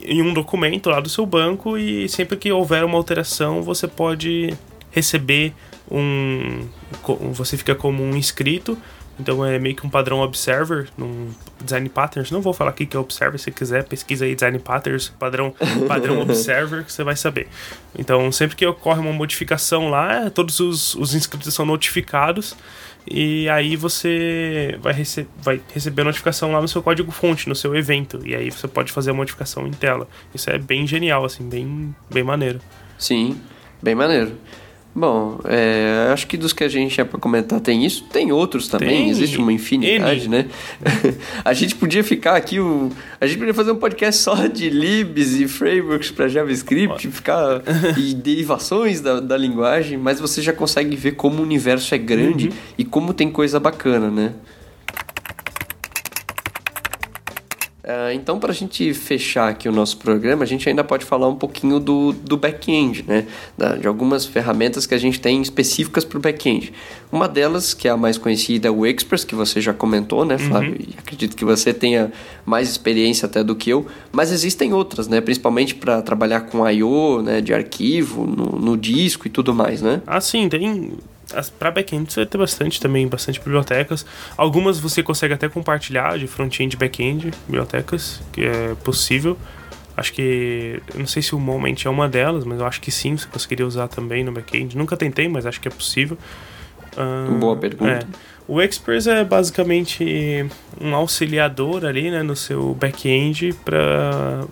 em 0.00 0.20
um 0.20 0.34
documento 0.34 0.90
lá 0.90 1.00
do 1.00 1.08
seu 1.08 1.24
banco 1.24 1.78
e 1.78 2.08
sempre 2.08 2.36
que 2.36 2.52
houver 2.52 2.84
uma 2.84 2.96
alteração 2.98 3.62
você 3.62 3.88
pode 3.88 4.52
receber 4.90 5.54
um. 5.90 6.66
Você 7.32 7.56
fica 7.56 7.74
como 7.74 8.02
um 8.02 8.16
inscrito 8.16 8.76
então 9.18 9.44
é 9.44 9.58
meio 9.58 9.76
que 9.76 9.86
um 9.86 9.90
padrão 9.90 10.20
observer, 10.20 10.88
num 10.96 11.30
design 11.60 11.88
patterns. 11.88 12.30
Não 12.30 12.40
vou 12.40 12.52
falar 12.52 12.70
aqui 12.70 12.86
que 12.86 12.96
é 12.96 13.00
observer, 13.00 13.38
se 13.38 13.50
quiser, 13.50 13.84
pesquisa 13.84 14.24
aí 14.24 14.34
design 14.34 14.58
patterns, 14.58 15.08
padrão, 15.08 15.54
padrão 15.86 16.20
observer, 16.20 16.84
que 16.84 16.92
você 16.92 17.04
vai 17.04 17.16
saber. 17.16 17.48
Então 17.98 18.30
sempre 18.32 18.56
que 18.56 18.66
ocorre 18.66 19.00
uma 19.00 19.12
modificação 19.12 19.88
lá, 19.88 20.30
todos 20.30 20.60
os, 20.60 20.94
os 20.94 21.14
inscritos 21.14 21.52
são 21.54 21.66
notificados 21.66 22.56
e 23.06 23.48
aí 23.48 23.74
você 23.74 24.78
vai, 24.80 24.92
rece 24.92 25.26
vai 25.42 25.60
receber 25.72 26.02
a 26.02 26.04
notificação 26.06 26.52
lá 26.52 26.60
no 26.60 26.68
seu 26.68 26.82
código 26.82 27.10
fonte, 27.10 27.48
no 27.48 27.54
seu 27.54 27.74
evento. 27.74 28.20
E 28.24 28.34
aí 28.34 28.50
você 28.50 28.68
pode 28.68 28.92
fazer 28.92 29.10
a 29.10 29.14
modificação 29.14 29.66
em 29.66 29.72
tela. 29.72 30.08
Isso 30.34 30.48
é 30.50 30.58
bem 30.58 30.86
genial, 30.86 31.24
assim, 31.24 31.48
bem, 31.48 31.94
bem 32.10 32.22
maneiro. 32.22 32.60
Sim, 32.98 33.40
bem 33.82 33.94
maneiro. 33.94 34.36
Bom, 34.94 35.40
é, 35.46 36.10
acho 36.12 36.26
que 36.26 36.36
dos 36.36 36.52
que 36.52 36.62
a 36.62 36.68
gente 36.68 36.92
tinha 36.92 37.04
para 37.04 37.18
comentar 37.18 37.60
tem 37.60 37.84
isso. 37.84 38.04
Tem 38.04 38.30
outros 38.30 38.68
também, 38.68 38.88
tem 38.88 39.10
existe 39.10 39.38
uma 39.38 39.52
infinidade, 39.52 40.28
né? 40.28 40.46
a 41.42 41.54
gente 41.54 41.74
podia 41.74 42.04
ficar 42.04 42.36
aqui, 42.36 42.60
o, 42.60 42.90
a 43.18 43.26
gente 43.26 43.38
podia 43.38 43.54
fazer 43.54 43.72
um 43.72 43.76
podcast 43.76 44.20
só 44.20 44.46
de 44.46 44.68
libs 44.68 45.34
e 45.40 45.48
frameworks 45.48 46.10
para 46.10 46.28
JavaScript, 46.28 47.08
ficar 47.08 47.62
e 47.96 48.12
derivações 48.12 49.00
da, 49.00 49.18
da 49.18 49.36
linguagem, 49.36 49.96
mas 49.96 50.20
você 50.20 50.42
já 50.42 50.52
consegue 50.52 50.94
ver 50.94 51.12
como 51.12 51.38
o 51.38 51.42
universo 51.42 51.94
é 51.94 51.98
grande 51.98 52.48
uhum. 52.48 52.54
e 52.76 52.84
como 52.84 53.14
tem 53.14 53.30
coisa 53.30 53.58
bacana, 53.58 54.10
né? 54.10 54.32
Uh, 57.84 58.12
então, 58.14 58.38
para 58.38 58.52
a 58.52 58.54
gente 58.54 58.94
fechar 58.94 59.48
aqui 59.48 59.68
o 59.68 59.72
nosso 59.72 59.96
programa, 59.96 60.44
a 60.44 60.46
gente 60.46 60.68
ainda 60.68 60.84
pode 60.84 61.04
falar 61.04 61.26
um 61.26 61.34
pouquinho 61.34 61.80
do, 61.80 62.12
do 62.12 62.36
back-end, 62.36 63.04
né? 63.08 63.26
Da, 63.58 63.74
de 63.74 63.88
algumas 63.88 64.24
ferramentas 64.24 64.86
que 64.86 64.94
a 64.94 64.98
gente 64.98 65.20
tem 65.20 65.42
específicas 65.42 66.04
para 66.04 66.16
o 66.16 66.20
back-end. 66.20 66.72
Uma 67.10 67.28
delas, 67.28 67.74
que 67.74 67.88
é 67.88 67.90
a 67.90 67.96
mais 67.96 68.16
conhecida, 68.16 68.68
é 68.68 68.70
o 68.70 68.86
Express, 68.86 69.24
que 69.24 69.34
você 69.34 69.60
já 69.60 69.74
comentou, 69.74 70.24
né, 70.24 70.38
Flávio? 70.38 70.70
Uhum. 70.70 70.78
E 70.78 70.94
acredito 70.96 71.34
que 71.34 71.44
você 71.44 71.74
tenha 71.74 72.12
mais 72.46 72.70
experiência 72.70 73.26
até 73.26 73.42
do 73.42 73.56
que 73.56 73.70
eu. 73.70 73.84
Mas 74.12 74.30
existem 74.30 74.72
outras, 74.72 75.08
né? 75.08 75.20
Principalmente 75.20 75.74
para 75.74 76.00
trabalhar 76.02 76.42
com 76.42 76.68
I.O., 76.70 77.20
né? 77.20 77.40
De 77.40 77.52
arquivo, 77.52 78.24
no, 78.24 78.60
no 78.60 78.76
disco 78.76 79.26
e 79.26 79.30
tudo 79.30 79.52
mais, 79.52 79.82
né? 79.82 80.00
Ah, 80.06 80.20
sim, 80.20 80.48
tem 80.48 80.92
para 81.58 81.70
back-end 81.70 82.12
você 82.12 82.20
vai 82.20 82.26
ter 82.26 82.38
bastante 82.38 82.80
também, 82.80 83.06
bastante 83.06 83.38
bibliotecas. 83.38 84.04
Algumas 84.36 84.78
você 84.78 85.02
consegue 85.02 85.34
até 85.34 85.48
compartilhar 85.48 86.18
de 86.18 86.26
front-end 86.26 86.74
e 86.74 86.78
back-end, 86.78 87.30
bibliotecas, 87.46 88.20
que 88.32 88.44
é 88.44 88.74
possível. 88.84 89.36
Acho 89.96 90.12
que. 90.12 90.80
Não 90.94 91.06
sei 91.06 91.22
se 91.22 91.34
o 91.34 91.38
Moment 91.38 91.76
é 91.84 91.90
uma 91.90 92.08
delas, 92.08 92.44
mas 92.44 92.60
eu 92.60 92.66
acho 92.66 92.80
que 92.80 92.90
sim, 92.90 93.16
você 93.16 93.26
conseguiria 93.26 93.66
usar 93.66 93.88
também 93.88 94.24
no 94.24 94.32
back-end. 94.32 94.76
Nunca 94.76 94.96
tentei, 94.96 95.28
mas 95.28 95.44
acho 95.44 95.60
que 95.60 95.68
é 95.68 95.70
possível. 95.70 96.16
Uh, 96.96 97.38
Boa 97.38 97.56
pergunta. 97.56 97.90
É. 97.90 98.32
O 98.48 98.60
Express 98.60 99.06
é 99.06 99.24
basicamente 99.24 100.46
um 100.80 100.94
auxiliador 100.94 101.84
ali, 101.84 102.10
né, 102.10 102.22
no 102.22 102.34
seu 102.34 102.74
back-end 102.74 103.54
para 103.64 104.44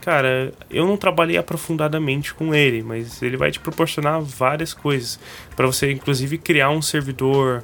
cara, 0.00 0.52
eu 0.70 0.86
não 0.86 0.96
trabalhei 0.96 1.36
aprofundadamente 1.36 2.34
com 2.34 2.54
ele, 2.54 2.82
mas 2.82 3.22
ele 3.22 3.36
vai 3.36 3.50
te 3.50 3.60
proporcionar 3.60 4.20
várias 4.20 4.74
coisas 4.74 5.18
para 5.56 5.66
você 5.66 5.90
inclusive 5.90 6.38
criar 6.38 6.70
um 6.70 6.82
servidor 6.82 7.62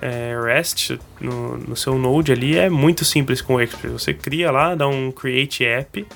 é, 0.00 0.34
REST 0.42 0.98
no, 1.20 1.58
no 1.58 1.76
seu 1.76 1.98
Node 1.98 2.32
ali 2.32 2.56
é 2.56 2.70
muito 2.70 3.04
simples 3.04 3.40
com 3.40 3.54
o 3.54 3.60
Express. 3.60 3.92
Você 3.92 4.14
cria 4.14 4.50
lá, 4.50 4.74
dá 4.74 4.88
um 4.88 5.10
create 5.12 5.64
app 5.64 6.06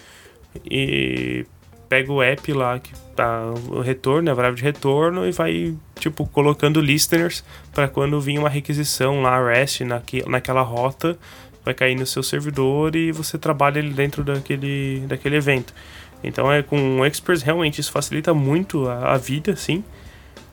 e 0.65 1.45
pega 1.89 2.12
o 2.12 2.23
app 2.23 2.53
lá 2.53 2.78
que 2.78 2.93
tá 3.15 3.53
o 3.69 3.81
retorno, 3.81 4.31
a 4.31 4.35
variável 4.35 4.57
de 4.57 4.62
retorno 4.62 5.27
e 5.27 5.33
vai 5.33 5.74
tipo 5.99 6.27
colocando 6.27 6.81
listeners 6.81 7.45
para 7.73 7.89
quando 7.89 8.20
vir 8.20 8.39
uma 8.39 8.49
requisição 8.49 9.23
lá 9.23 9.43
REST 9.43 9.83
naque, 9.83 10.28
naquela 10.28 10.62
rota 10.62 11.19
vai 11.66 11.74
cair 11.74 11.97
no 11.97 12.06
seu 12.06 12.22
servidor 12.22 12.94
e 12.94 13.10
você 13.10 13.36
trabalha 13.36 13.80
ele 13.80 13.93
dentro 13.93 14.22
daquele, 14.22 15.01
daquele 15.09 15.34
evento. 15.34 15.74
Então 16.22 16.51
é 16.51 16.62
com 16.62 17.01
o 17.01 17.05
Express 17.05 17.43
realmente 17.43 17.80
isso 17.80 17.90
facilita 17.90 18.32
muito 18.32 18.88
a, 18.88 19.14
a 19.14 19.16
vida, 19.18 19.56
sim. 19.56 19.82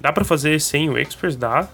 Dá 0.01 0.11
para 0.11 0.25
fazer 0.25 0.59
sem 0.59 0.89
o 0.89 0.97
Express, 0.97 1.35
dá. 1.35 1.69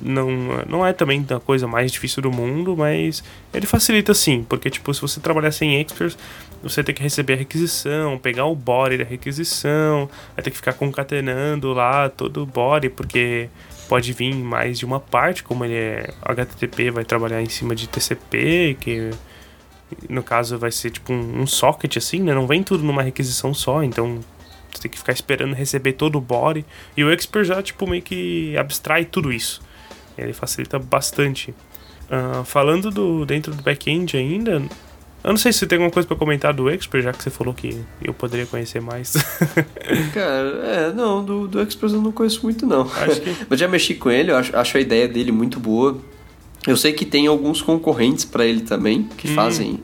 Não, 0.00 0.28
não 0.68 0.84
é 0.84 0.92
também 0.92 1.24
a 1.30 1.38
coisa 1.38 1.66
mais 1.68 1.92
difícil 1.92 2.22
do 2.22 2.32
mundo, 2.32 2.76
mas 2.76 3.22
ele 3.54 3.66
facilita 3.66 4.12
sim, 4.14 4.44
porque 4.48 4.68
tipo, 4.68 4.92
se 4.92 5.00
você 5.00 5.20
trabalhar 5.20 5.52
sem 5.52 5.80
Express, 5.80 6.18
você 6.60 6.82
tem 6.82 6.94
que 6.94 7.02
receber 7.02 7.34
a 7.34 7.36
requisição, 7.36 8.18
pegar 8.18 8.46
o 8.46 8.56
body 8.56 8.98
da 8.98 9.04
requisição, 9.04 10.10
vai 10.34 10.42
ter 10.42 10.50
que 10.50 10.56
ficar 10.56 10.72
concatenando 10.72 11.72
lá 11.72 12.08
todo 12.08 12.42
o 12.42 12.46
body, 12.46 12.88
porque 12.88 13.48
pode 13.92 14.10
vir 14.14 14.34
mais 14.34 14.78
de 14.78 14.86
uma 14.86 14.98
parte, 14.98 15.42
como 15.42 15.66
ele 15.66 15.74
é 15.74 16.14
HTTP, 16.22 16.90
vai 16.90 17.04
trabalhar 17.04 17.42
em 17.42 17.48
cima 17.50 17.74
de 17.74 17.86
TCP, 17.86 18.74
que 18.80 19.10
no 20.08 20.22
caso 20.22 20.56
vai 20.56 20.72
ser 20.72 20.88
tipo 20.88 21.12
um, 21.12 21.42
um 21.42 21.46
socket 21.46 21.98
assim, 21.98 22.20
né? 22.20 22.32
Não 22.32 22.46
vem 22.46 22.62
tudo 22.62 22.82
numa 22.82 23.02
requisição 23.02 23.52
só, 23.52 23.82
então 23.82 24.20
você 24.72 24.80
tem 24.80 24.90
que 24.90 24.96
ficar 24.96 25.12
esperando 25.12 25.52
receber 25.52 25.92
todo 25.92 26.16
o 26.16 26.22
body. 26.22 26.64
E 26.96 27.04
o 27.04 27.12
Expert 27.12 27.44
já 27.44 27.62
tipo 27.62 27.86
meio 27.86 28.00
que 28.00 28.56
abstrai 28.56 29.04
tudo 29.04 29.30
isso. 29.30 29.60
Ele 30.16 30.32
facilita 30.32 30.78
bastante. 30.78 31.54
Uh, 32.10 32.42
falando 32.46 32.90
do 32.90 33.26
dentro 33.26 33.54
do 33.54 33.62
back-end 33.62 34.16
ainda, 34.16 34.62
eu 35.24 35.30
não 35.30 35.36
sei 35.36 35.52
se 35.52 35.66
tem 35.66 35.76
alguma 35.76 35.90
coisa 35.90 36.06
para 36.06 36.16
comentar 36.16 36.52
do 36.52 36.68
Expert, 36.68 37.04
já 37.04 37.12
que 37.12 37.22
você 37.22 37.30
falou 37.30 37.54
que 37.54 37.80
eu 38.02 38.12
poderia 38.12 38.46
conhecer 38.46 38.80
mais. 38.80 39.12
Cara, 40.12 40.48
é, 40.64 40.92
não, 40.92 41.24
do, 41.24 41.46
do 41.46 41.60
Expert 41.60 41.92
eu 41.92 42.02
não 42.02 42.10
conheço 42.10 42.40
muito 42.42 42.66
não. 42.66 42.84
Que... 42.84 43.36
Mas 43.48 43.60
já 43.60 43.68
mexi 43.68 43.94
com 43.94 44.10
ele, 44.10 44.32
eu 44.32 44.36
acho, 44.36 44.56
acho 44.56 44.76
a 44.76 44.80
ideia 44.80 45.06
dele 45.06 45.30
muito 45.30 45.60
boa. 45.60 45.96
Eu 46.66 46.76
sei 46.76 46.92
que 46.92 47.04
tem 47.04 47.26
alguns 47.26 47.62
concorrentes 47.62 48.24
para 48.24 48.44
ele 48.44 48.62
também, 48.62 49.04
que 49.16 49.28
hum. 49.30 49.34
fazem 49.34 49.80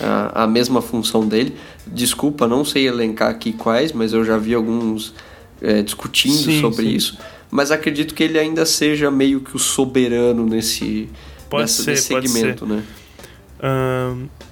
a, 0.00 0.44
a 0.44 0.46
mesma 0.46 0.82
função 0.82 1.26
dele. 1.26 1.54
Desculpa, 1.86 2.48
não 2.48 2.64
sei 2.64 2.88
elencar 2.88 3.30
aqui 3.30 3.52
quais, 3.52 3.92
mas 3.92 4.12
eu 4.12 4.24
já 4.24 4.36
vi 4.36 4.54
alguns 4.54 5.14
é, 5.60 5.82
discutindo 5.82 6.34
sim, 6.34 6.60
sobre 6.60 6.84
sim. 6.84 6.94
isso. 6.94 7.18
Mas 7.50 7.70
acredito 7.70 8.14
que 8.14 8.22
ele 8.22 8.38
ainda 8.38 8.64
seja 8.64 9.10
meio 9.10 9.40
que 9.40 9.54
o 9.54 9.58
soberano 9.58 10.46
nesse, 10.46 11.08
pode 11.48 11.62
nessa, 11.62 11.82
ser, 11.82 11.90
nesse 11.92 12.02
segmento, 12.04 12.66
né? 12.66 12.82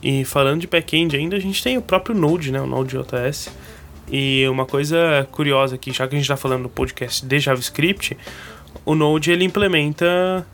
E 0.02 0.24
falando 0.24 0.60
de 0.60 0.66
back-end 0.66 1.16
ainda, 1.16 1.36
a 1.36 1.40
gente 1.40 1.62
tem 1.62 1.76
o 1.76 1.82
próprio 1.82 2.14
Node, 2.14 2.52
né? 2.52 2.60
O 2.60 2.66
Node.js. 2.66 3.50
E 4.10 4.46
uma 4.48 4.64
coisa 4.64 5.28
curiosa 5.30 5.74
aqui, 5.74 5.92
já 5.92 6.06
que 6.06 6.14
a 6.14 6.18
gente 6.18 6.24
está 6.24 6.36
falando 6.36 6.62
no 6.62 6.68
podcast 6.68 7.24
de 7.24 7.38
JavaScript, 7.38 8.16
o 8.84 8.94
Node 8.94 9.30
ele 9.30 9.44
implementa 9.44 10.46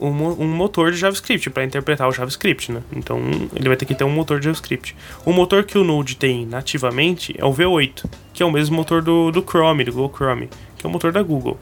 um, 0.00 0.08
um 0.08 0.48
motor 0.48 0.90
de 0.90 0.96
JavaScript 0.96 1.50
para 1.50 1.64
interpretar 1.64 2.08
o 2.08 2.12
JavaScript, 2.12 2.72
né? 2.72 2.82
Então 2.94 3.20
ele 3.54 3.68
vai 3.68 3.76
ter 3.76 3.84
que 3.84 3.94
ter 3.94 4.04
um 4.04 4.10
motor 4.10 4.38
de 4.40 4.46
JavaScript. 4.46 4.96
O 5.24 5.32
motor 5.32 5.64
que 5.64 5.78
o 5.78 5.84
Node 5.84 6.16
tem 6.16 6.46
nativamente 6.46 7.34
é 7.38 7.44
o 7.44 7.52
V8, 7.52 8.04
que 8.32 8.42
é 8.42 8.46
o 8.46 8.50
mesmo 8.50 8.74
motor 8.74 9.02
do, 9.02 9.30
do 9.30 9.42
Chrome, 9.42 9.84
do 9.84 9.92
Google 9.92 10.12
Chrome, 10.14 10.48
que 10.76 10.86
é 10.86 10.88
o 10.88 10.92
motor 10.92 11.12
da 11.12 11.22
Google. 11.22 11.58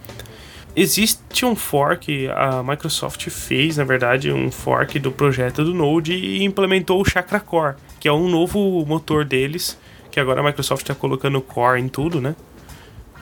Existe 0.77 1.45
um 1.45 1.57
fork, 1.57 2.29
a 2.29 2.63
Microsoft 2.63 3.29
fez, 3.29 3.77
na 3.77 3.85
verdade, 3.85 4.33
um 4.33 4.51
fork 4.51 4.99
do 4.99 5.11
projeto 5.11 5.65
do 5.65 5.75
Node 5.75 6.15
e 6.15 6.45
implementou 6.45 7.01
o 7.01 7.05
Chakra 7.05 7.41
Core, 7.41 7.75
que 7.99 8.07
é 8.07 8.13
um 8.13 8.29
novo 8.29 8.85
motor 8.87 9.25
deles, 9.25 9.77
que 10.11 10.21
agora 10.21 10.41
a 10.41 10.45
Microsoft 10.45 10.83
está 10.83 10.95
colocando 10.95 11.41
Core 11.41 11.81
em 11.81 11.89
tudo, 11.89 12.21
né? 12.21 12.37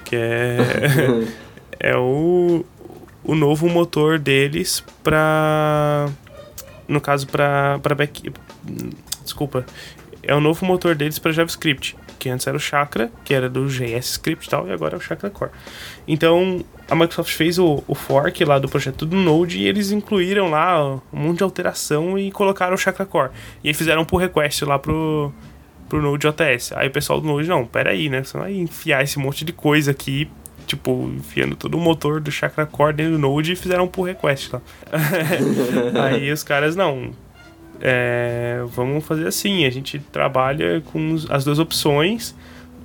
Que 0.04 0.16
é, 0.16 0.58
é 1.92 1.96
o, 1.96 2.64
o 3.24 3.34
novo 3.34 3.68
motor 3.68 4.18
deles 4.18 4.84
para 5.02 6.08
no 6.86 7.00
caso 7.00 7.26
para 7.26 7.78
para 7.82 7.94
back 7.94 8.32
desculpa 9.22 9.66
é 10.22 10.34
o 10.34 10.40
novo 10.40 10.64
motor 10.64 10.94
deles 10.94 11.18
para 11.18 11.32
JavaScript 11.32 11.94
que 12.18 12.28
antes 12.28 12.46
era 12.46 12.56
o 12.56 12.60
Chakra 12.60 13.10
que 13.24 13.32
era 13.32 13.48
do 13.48 13.66
JS 13.66 14.10
Script 14.12 14.46
e 14.46 14.50
tal 14.50 14.68
e 14.68 14.72
agora 14.72 14.96
é 14.96 14.98
o 14.98 15.00
Chakra 15.00 15.30
Core 15.30 15.52
então 16.06 16.64
a 16.90 16.94
Microsoft 16.94 17.34
fez 17.34 17.58
o, 17.58 17.84
o, 17.86 17.94
fork 17.94 18.42
lá 18.44 18.58
do 18.58 18.68
projeto 18.68 19.04
do 19.04 19.14
Node 19.14 19.58
e 19.58 19.68
eles 19.68 19.90
incluíram 19.90 20.50
lá 20.50 20.82
um 20.94 21.00
monte 21.12 21.38
de 21.38 21.44
alteração 21.44 22.18
e 22.18 22.30
colocaram 22.30 22.74
o 22.74 22.78
Chakra 22.78 23.04
Core. 23.04 23.30
E 23.62 23.68
aí 23.68 23.74
fizeram 23.74 24.02
um 24.02 24.04
pull 24.06 24.18
request 24.18 24.64
lá 24.64 24.78
pro, 24.78 25.30
pro 25.86 26.00
Node.js. 26.00 26.72
Aí 26.72 26.88
o 26.88 26.90
pessoal 26.90 27.20
do 27.20 27.26
Node, 27.26 27.46
não, 27.46 27.66
pera 27.66 27.90
aí, 27.90 28.08
né? 28.08 28.24
Você 28.24 28.38
vai 28.38 28.54
enfiar 28.54 29.04
esse 29.04 29.18
monte 29.18 29.44
de 29.44 29.52
coisa 29.52 29.90
aqui, 29.90 30.30
tipo, 30.66 31.10
enfiando 31.14 31.56
todo 31.56 31.76
o 31.76 31.80
motor 31.80 32.20
do 32.20 32.32
Chakra 32.32 32.64
Core 32.64 32.94
dentro 32.94 33.12
do 33.12 33.18
Node 33.18 33.52
e 33.52 33.56
fizeram 33.56 33.84
um 33.84 33.88
pull 33.88 34.04
request 34.04 34.54
lá. 34.54 34.62
aí 36.08 36.32
os 36.32 36.42
caras, 36.42 36.74
não, 36.74 37.10
é, 37.80 38.62
vamos 38.66 39.04
fazer 39.04 39.26
assim, 39.26 39.64
a 39.64 39.70
gente 39.70 39.98
trabalha 39.98 40.82
com 40.92 41.16
as 41.30 41.44
duas 41.44 41.58
opções 41.58 42.34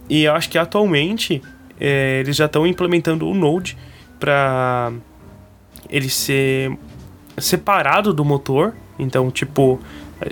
e 0.10 0.24
eu 0.24 0.34
acho 0.34 0.50
que 0.50 0.58
atualmente 0.58 1.42
é, 1.80 2.20
eles 2.20 2.36
já 2.36 2.46
estão 2.46 2.68
implementando 2.68 3.28
o 3.28 3.34
Node 3.34 3.78
para 4.20 4.92
ele 5.90 6.10
ser 6.10 6.78
separado 7.38 8.14
do 8.14 8.24
motor. 8.24 8.74
Então, 8.98 9.32
tipo, 9.32 9.80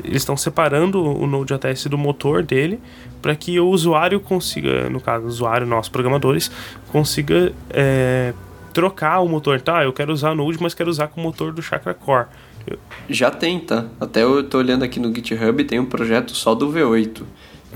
eles 0.03 0.21
estão 0.21 0.37
separando 0.37 1.03
o 1.03 1.25
Node.js 1.25 1.85
do 1.85 1.97
motor 1.97 2.43
dele 2.43 2.79
para 3.21 3.35
que 3.35 3.59
o 3.59 3.67
usuário 3.67 4.19
consiga, 4.19 4.89
no 4.89 4.99
caso, 4.99 5.25
o 5.25 5.27
usuário, 5.27 5.67
nós 5.67 5.89
programadores, 5.89 6.51
consiga 6.91 7.51
é, 7.69 8.33
trocar 8.73 9.19
o 9.19 9.27
motor. 9.27 9.59
Tá, 9.61 9.83
eu 9.83 9.93
quero 9.93 10.11
usar 10.11 10.33
Node, 10.35 10.57
mas 10.61 10.73
quero 10.73 10.89
usar 10.89 11.07
com 11.07 11.19
o 11.19 11.23
motor 11.23 11.51
do 11.51 11.61
Chakra 11.61 11.93
Core. 11.93 12.27
Já 13.09 13.31
tem, 13.31 13.59
tá? 13.59 13.85
Até 13.99 14.23
eu 14.23 14.43
tô 14.43 14.57
olhando 14.57 14.83
aqui 14.83 14.99
no 14.99 15.13
GitHub, 15.13 15.63
tem 15.63 15.79
um 15.79 15.85
projeto 15.85 16.35
só 16.35 16.55
do 16.55 16.71
V8. 16.71 17.23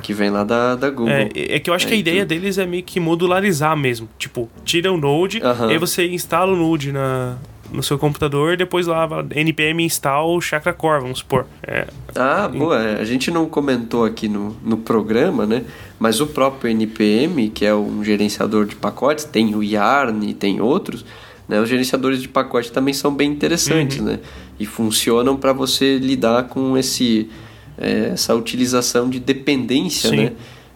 Que 0.01 0.13
vem 0.13 0.29
lá 0.29 0.43
da, 0.43 0.75
da 0.75 0.89
Google. 0.89 1.09
É, 1.09 1.29
é 1.33 1.59
que 1.59 1.69
eu 1.69 1.73
acho 1.73 1.87
que 1.87 1.93
a 1.93 1.97
ideia 1.97 2.25
deles 2.25 2.57
é 2.57 2.65
meio 2.65 2.83
que 2.83 2.99
modularizar 2.99 3.77
mesmo. 3.77 4.09
Tipo, 4.17 4.49
tira 4.65 4.91
o 4.91 4.97
Node, 4.97 5.41
uhum. 5.41 5.69
aí 5.69 5.77
você 5.77 6.05
instala 6.07 6.51
o 6.51 6.55
Node 6.55 6.91
na, 6.91 7.37
no 7.71 7.81
seu 7.81 7.97
computador 7.97 8.53
e 8.53 8.57
depois 8.57 8.87
lá 8.87 9.07
npm 9.31 9.81
install 9.81 10.39
Chakra 10.41 10.73
Core, 10.73 11.01
vamos 11.01 11.19
supor. 11.19 11.45
É. 11.63 11.87
Ah, 12.15 12.47
boa. 12.47 12.77
A 12.77 13.05
gente 13.05 13.31
não 13.31 13.45
comentou 13.45 14.05
aqui 14.05 14.27
no, 14.27 14.55
no 14.63 14.77
programa, 14.77 15.45
né? 15.45 15.63
Mas 15.99 16.19
o 16.19 16.27
próprio 16.27 16.71
npm, 16.71 17.49
que 17.53 17.65
é 17.65 17.73
um 17.73 18.03
gerenciador 18.03 18.65
de 18.65 18.75
pacotes, 18.75 19.25
tem 19.25 19.55
o 19.55 19.63
Yarn 19.63 20.29
e 20.29 20.33
tem 20.33 20.61
outros, 20.61 21.05
né? 21.47 21.59
Os 21.59 21.69
gerenciadores 21.69 22.21
de 22.21 22.27
pacote 22.27 22.71
também 22.71 22.93
são 22.93 23.13
bem 23.13 23.31
interessantes, 23.31 23.99
uhum. 23.99 24.05
né? 24.05 24.19
E 24.59 24.65
funcionam 24.65 25.35
para 25.35 25.51
você 25.53 25.97
lidar 25.97 26.43
com 26.43 26.77
esse 26.77 27.29
é, 27.77 28.11
essa 28.13 28.33
utilização 28.35 29.09
de 29.09 29.19
dependência, 29.19 30.09
Sim. 30.09 30.17
né? 30.17 30.31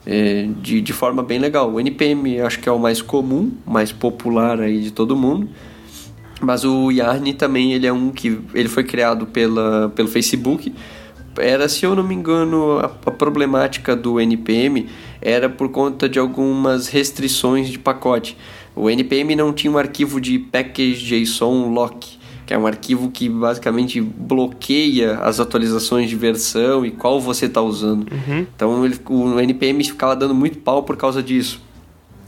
É, 0.05 0.47
de, 0.61 0.81
de 0.81 0.93
forma 0.93 1.21
bem 1.21 1.39
legal. 1.39 1.71
O 1.71 1.79
NPM 1.79 2.39
acho 2.41 2.59
que 2.59 2.67
é 2.67 2.71
o 2.71 2.79
mais 2.79 3.01
comum, 3.01 3.51
mais 3.65 3.91
popular 3.91 4.59
aí 4.59 4.81
de 4.81 4.91
todo 4.91 5.15
mundo. 5.15 5.49
Mas 6.41 6.63
o 6.63 6.89
Yarn 6.89 7.33
também 7.33 7.73
ele 7.73 7.85
é 7.85 7.93
um 7.93 8.09
que 8.09 8.39
ele 8.53 8.69
foi 8.69 8.83
criado 8.83 9.27
pela, 9.27 9.91
pelo 9.93 10.07
Facebook. 10.07 10.73
Era, 11.37 11.69
se 11.69 11.85
eu 11.85 11.95
não 11.95 12.03
me 12.03 12.15
engano, 12.15 12.79
a, 12.79 12.85
a 12.85 13.11
problemática 13.11 13.95
do 13.95 14.19
NPM 14.19 14.87
era 15.21 15.49
por 15.49 15.69
conta 15.69 16.07
de 16.07 16.17
algumas 16.17 16.87
restrições 16.87 17.69
de 17.69 17.77
pacote. 17.77 18.37
O 18.75 18.89
NPM 18.89 19.35
não 19.35 19.53
tinha 19.53 19.71
um 19.71 19.77
arquivo 19.77 20.19
de 20.19 20.39
package.json 20.39 21.71
lock 21.73 22.18
que 22.49 22.53
é 22.55 22.57
um 22.57 22.65
arquivo 22.65 23.11
que 23.11 23.29
basicamente 23.29 24.01
bloqueia 24.01 25.19
as 25.19 25.39
atualizações 25.39 26.09
de 26.09 26.15
versão 26.15 26.83
e 26.83 26.89
qual 26.89 27.21
você 27.21 27.45
está 27.45 27.61
usando. 27.61 28.11
Uhum. 28.11 28.47
Então 28.55 28.83
ele, 28.83 28.99
o 29.07 29.39
NPM 29.39 29.83
ficava 29.83 30.15
dando 30.15 30.33
muito 30.33 30.57
pau 30.57 30.81
por 30.81 30.97
causa 30.97 31.21
disso. 31.21 31.61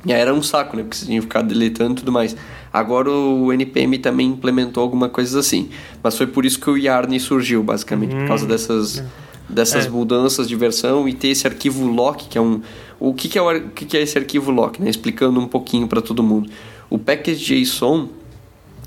E 0.05 0.13
aí 0.13 0.21
era 0.21 0.31
um 0.31 0.43
saco, 0.43 0.77
né? 0.77 0.83
Porque 0.83 0.95
você 0.95 1.07
tinha 1.07 1.17
que 1.17 1.23
ficar 1.23 1.41
deletando 1.41 1.93
e 1.93 1.95
tudo 1.95 2.11
mais. 2.11 2.37
Agora 2.71 3.09
o 3.09 3.51
NPM 3.51 3.97
também 3.97 4.27
implementou 4.27 4.83
alguma 4.83 5.09
coisa 5.09 5.39
assim. 5.39 5.69
Mas 6.03 6.15
foi 6.15 6.27
por 6.27 6.45
isso 6.45 6.59
que 6.59 6.69
o 6.69 6.77
Yarn 6.77 7.19
surgiu, 7.19 7.63
basicamente, 7.63 8.13
por 8.15 8.27
causa 8.27 8.45
dessas, 8.45 9.03
dessas 9.49 9.87
É. 9.87 9.89
mudanças 9.89 10.47
de 10.47 10.55
versão 10.55 11.09
e 11.09 11.13
ter 11.13 11.29
esse 11.29 11.47
arquivo 11.47 11.87
lock, 11.87 12.27
que 12.27 12.37
é 12.37 12.41
um. 12.41 12.61
O 12.99 13.11
que, 13.15 13.27
que, 13.27 13.39
é, 13.39 13.41
o, 13.41 13.49
o 13.57 13.69
que, 13.71 13.85
que 13.85 13.97
é 13.97 14.03
esse 14.03 14.19
arquivo 14.19 14.51
lock, 14.51 14.79
né? 14.79 14.87
Explicando 14.87 15.39
um 15.39 15.47
pouquinho 15.47 15.87
para 15.87 15.99
todo 15.99 16.21
mundo. 16.21 16.47
O 16.91 16.99
package.json 16.99 18.20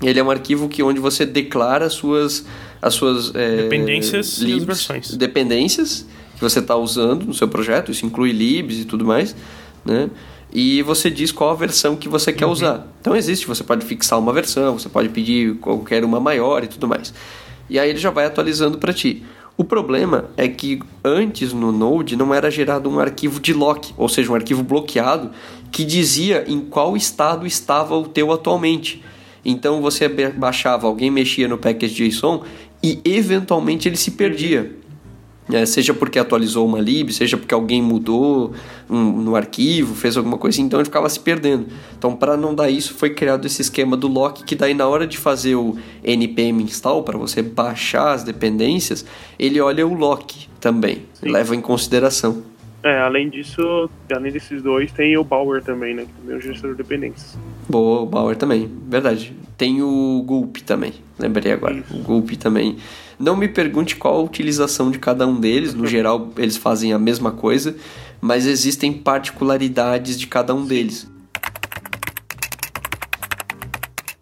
ele 0.01 0.19
é 0.19 0.23
um 0.23 0.29
arquivo 0.31 0.67
que 0.67 0.83
onde 0.83 0.99
você 0.99 1.25
declara 1.25 1.85
as 1.85 1.93
suas 1.93 2.45
as 2.81 2.93
suas 2.93 3.33
é, 3.33 3.63
Dependências 3.63 4.37
e 4.39 4.43
as 4.45 4.49
libs, 4.49 4.65
versões. 4.65 5.15
dependências 5.17 6.05
que 6.35 6.41
você 6.41 6.59
está 6.59 6.75
usando 6.75 7.25
no 7.25 7.33
seu 7.33 7.47
projeto 7.47 7.91
isso 7.91 8.05
inclui 8.05 8.31
libs 8.31 8.79
e 8.79 8.85
tudo 8.85 9.05
mais 9.05 9.35
né 9.85 10.09
e 10.53 10.81
você 10.83 11.09
diz 11.09 11.31
qual 11.31 11.49
a 11.49 11.55
versão 11.55 11.95
que 11.95 12.07
você 12.09 12.31
Uhum. 12.31 12.37
quer 12.37 12.45
usar 12.45 12.87
então 13.01 13.15
existe 13.15 13.47
você 13.47 13.63
pode 13.63 13.85
fixar 13.85 14.19
uma 14.19 14.33
versão 14.33 14.77
você 14.77 14.89
pode 14.89 15.09
pedir 15.09 15.55
qualquer 15.55 16.03
uma 16.03 16.19
maior 16.19 16.63
e 16.63 16.67
tudo 16.67 16.87
mais 16.87 17.13
e 17.69 17.79
aí 17.79 17.89
ele 17.89 17.97
já 17.99 18.09
vai 18.09 18.25
atualizando 18.25 18.77
para 18.77 18.93
ti 18.93 19.23
o 19.57 19.63
problema 19.63 20.25
é 20.35 20.49
que 20.49 20.81
antes 21.03 21.53
no 21.53 21.71
Node 21.71 22.17
não 22.17 22.33
era 22.33 22.51
gerado 22.51 22.89
um 22.89 22.99
arquivo 22.99 23.39
de 23.39 23.53
lock, 23.53 23.93
ou 23.95 24.09
seja, 24.09 24.29
um 24.29 24.35
arquivo 24.35 24.61
bloqueado 24.61 25.31
que 25.71 25.85
dizia 25.85 26.43
em 26.45 26.59
qual 26.59 26.97
estado 26.97 27.47
estava 27.47 27.95
o 27.95 28.03
teu 28.05 28.33
atualmente. 28.33 29.01
Então 29.45 29.81
você 29.81 30.07
baixava, 30.09 30.87
alguém 30.87 31.11
mexia 31.11 31.47
no 31.47 31.57
package.json 31.57 32.43
e 32.81 32.99
eventualmente 33.05 33.87
ele 33.87 33.95
se 33.95 34.11
perdia. 34.11 34.75
É, 35.51 35.63
seja 35.63 35.93
porque 35.93 36.17
atualizou 36.17 36.65
uma 36.65 36.79
lib, 36.81 37.11
seja 37.13 37.37
porque 37.37 37.53
alguém 37.53 37.79
mudou 37.79 38.51
um- 38.89 39.21
no 39.21 39.35
arquivo, 39.35 39.93
fez 39.93 40.17
alguma 40.17 40.39
coisa, 40.39 40.59
então 40.59 40.79
ele 40.79 40.85
ficava 40.85 41.07
se 41.07 41.19
perdendo. 41.19 41.67
Então, 41.95 42.15
para 42.15 42.35
não 42.35 42.55
dar 42.55 42.67
isso, 42.67 42.95
foi 42.95 43.11
criado 43.11 43.45
esse 43.45 43.61
esquema 43.61 43.95
do 43.95 44.07
lock, 44.07 44.43
que 44.43 44.55
daí 44.55 44.73
na 44.73 44.87
hora 44.87 45.05
de 45.05 45.19
fazer 45.19 45.53
o 45.53 45.77
npm 46.03 46.63
install, 46.63 47.03
para 47.03 47.15
você 47.15 47.43
baixar 47.43 48.13
as 48.13 48.23
dependências, 48.23 49.05
ele 49.37 49.61
olha 49.61 49.85
o 49.85 49.93
lock 49.93 50.47
também, 50.59 51.03
leva 51.21 51.55
em 51.55 51.61
consideração. 51.61 52.41
É, 52.85 52.99
além 52.99 53.31
disso, 53.31 53.89
além 54.13 54.31
desses 54.31 54.61
dois, 54.61 54.91
tem 54.91 55.17
o 55.17 55.23
Bower 55.23 55.63
também, 55.63 55.95
né? 55.95 56.05
Que 56.05 56.21
também 56.21 56.35
é 56.35 56.37
um 56.37 56.41
gestor 56.41 56.69
de 56.69 56.77
dependências. 56.77 57.35
Boa, 57.67 58.01
o 58.01 58.05
Bauer 58.05 58.35
também, 58.35 58.69
verdade. 58.87 59.35
Tem 59.57 59.81
o 59.81 60.21
Gulp 60.23 60.57
também, 60.57 60.93
lembrei 61.17 61.51
agora. 61.51 61.83
O 61.89 61.97
Gulp 62.03 62.33
também. 62.33 62.77
Não 63.17 63.35
me 63.35 63.47
pergunte 63.47 63.95
qual 63.95 64.17
a 64.17 64.21
utilização 64.21 64.91
de 64.91 64.99
cada 64.99 65.25
um 65.25 65.39
deles, 65.39 65.73
no 65.73 65.87
geral 65.87 66.29
eles 66.37 66.57
fazem 66.57 66.93
a 66.93 66.99
mesma 66.99 67.31
coisa, 67.31 67.75
mas 68.21 68.45
existem 68.45 68.93
particularidades 68.93 70.19
de 70.19 70.27
cada 70.27 70.53
um 70.53 70.63
deles. 70.63 71.09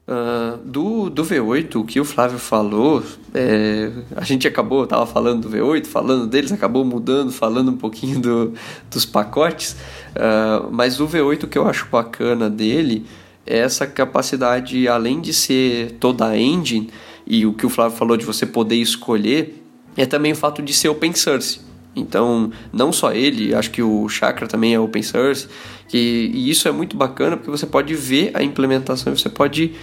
Ah, 0.06 0.58
do, 0.66 1.10
do 1.10 1.24
V8, 1.24 1.76
o 1.78 1.86
que 1.86 1.98
o 1.98 2.04
Flávio 2.04 2.38
falou, 2.38 3.02
é, 3.34 3.90
a 4.16 4.24
gente 4.26 4.46
acabou, 4.46 4.86
tava 4.86 5.06
falando 5.06 5.48
do 5.48 5.50
V8, 5.50 5.86
falando 5.86 6.28
deles, 6.28 6.52
acabou 6.52 6.84
mudando, 6.84 7.32
falando 7.32 7.72
um 7.72 7.78
pouquinho 7.78 8.20
do, 8.20 8.54
dos 8.92 9.06
pacotes, 9.06 9.78
ah, 10.16 10.68
mas 10.72 11.00
o 11.00 11.08
V8 11.08 11.44
o 11.44 11.48
que 11.48 11.58
eu 11.58 11.68
acho 11.68 11.88
bacana 11.90 12.50
dele 12.50 13.06
é 13.46 13.60
essa 13.60 13.88
capacidade, 13.88 14.88
além 14.90 15.22
de 15.22 15.34
ser 15.34 15.92
toda 16.00 16.28
a 16.28 16.38
engine, 16.38 16.90
e 17.26 17.46
o 17.46 17.54
que 17.54 17.66
o 17.66 17.70
Flávio 17.70 17.98
falou 17.98 18.18
de 18.18 18.26
você 18.26 18.46
poder 18.46 18.76
escolher, 18.76 19.64
é 19.96 20.06
também 20.06 20.34
o 20.34 20.36
fato 20.36 20.62
de 20.62 20.74
ser 20.74 20.90
open 20.90 21.14
source. 21.14 21.62
Então, 21.96 22.52
não 22.72 22.92
só 22.92 23.14
ele, 23.14 23.54
acho 23.54 23.70
que 23.70 23.82
o 23.82 24.10
Chakra 24.10 24.48
também 24.48 24.74
é 24.74 24.80
open 24.80 25.04
source, 25.04 25.48
que, 25.88 26.32
e 26.34 26.50
isso 26.50 26.68
é 26.68 26.72
muito 26.72 26.98
bacana 26.98 27.38
porque 27.38 27.52
você 27.52 27.68
pode 27.68 27.94
ver 27.94 28.32
a 28.34 28.42
implementação, 28.42 29.16
você 29.16 29.30
pode 29.30 29.74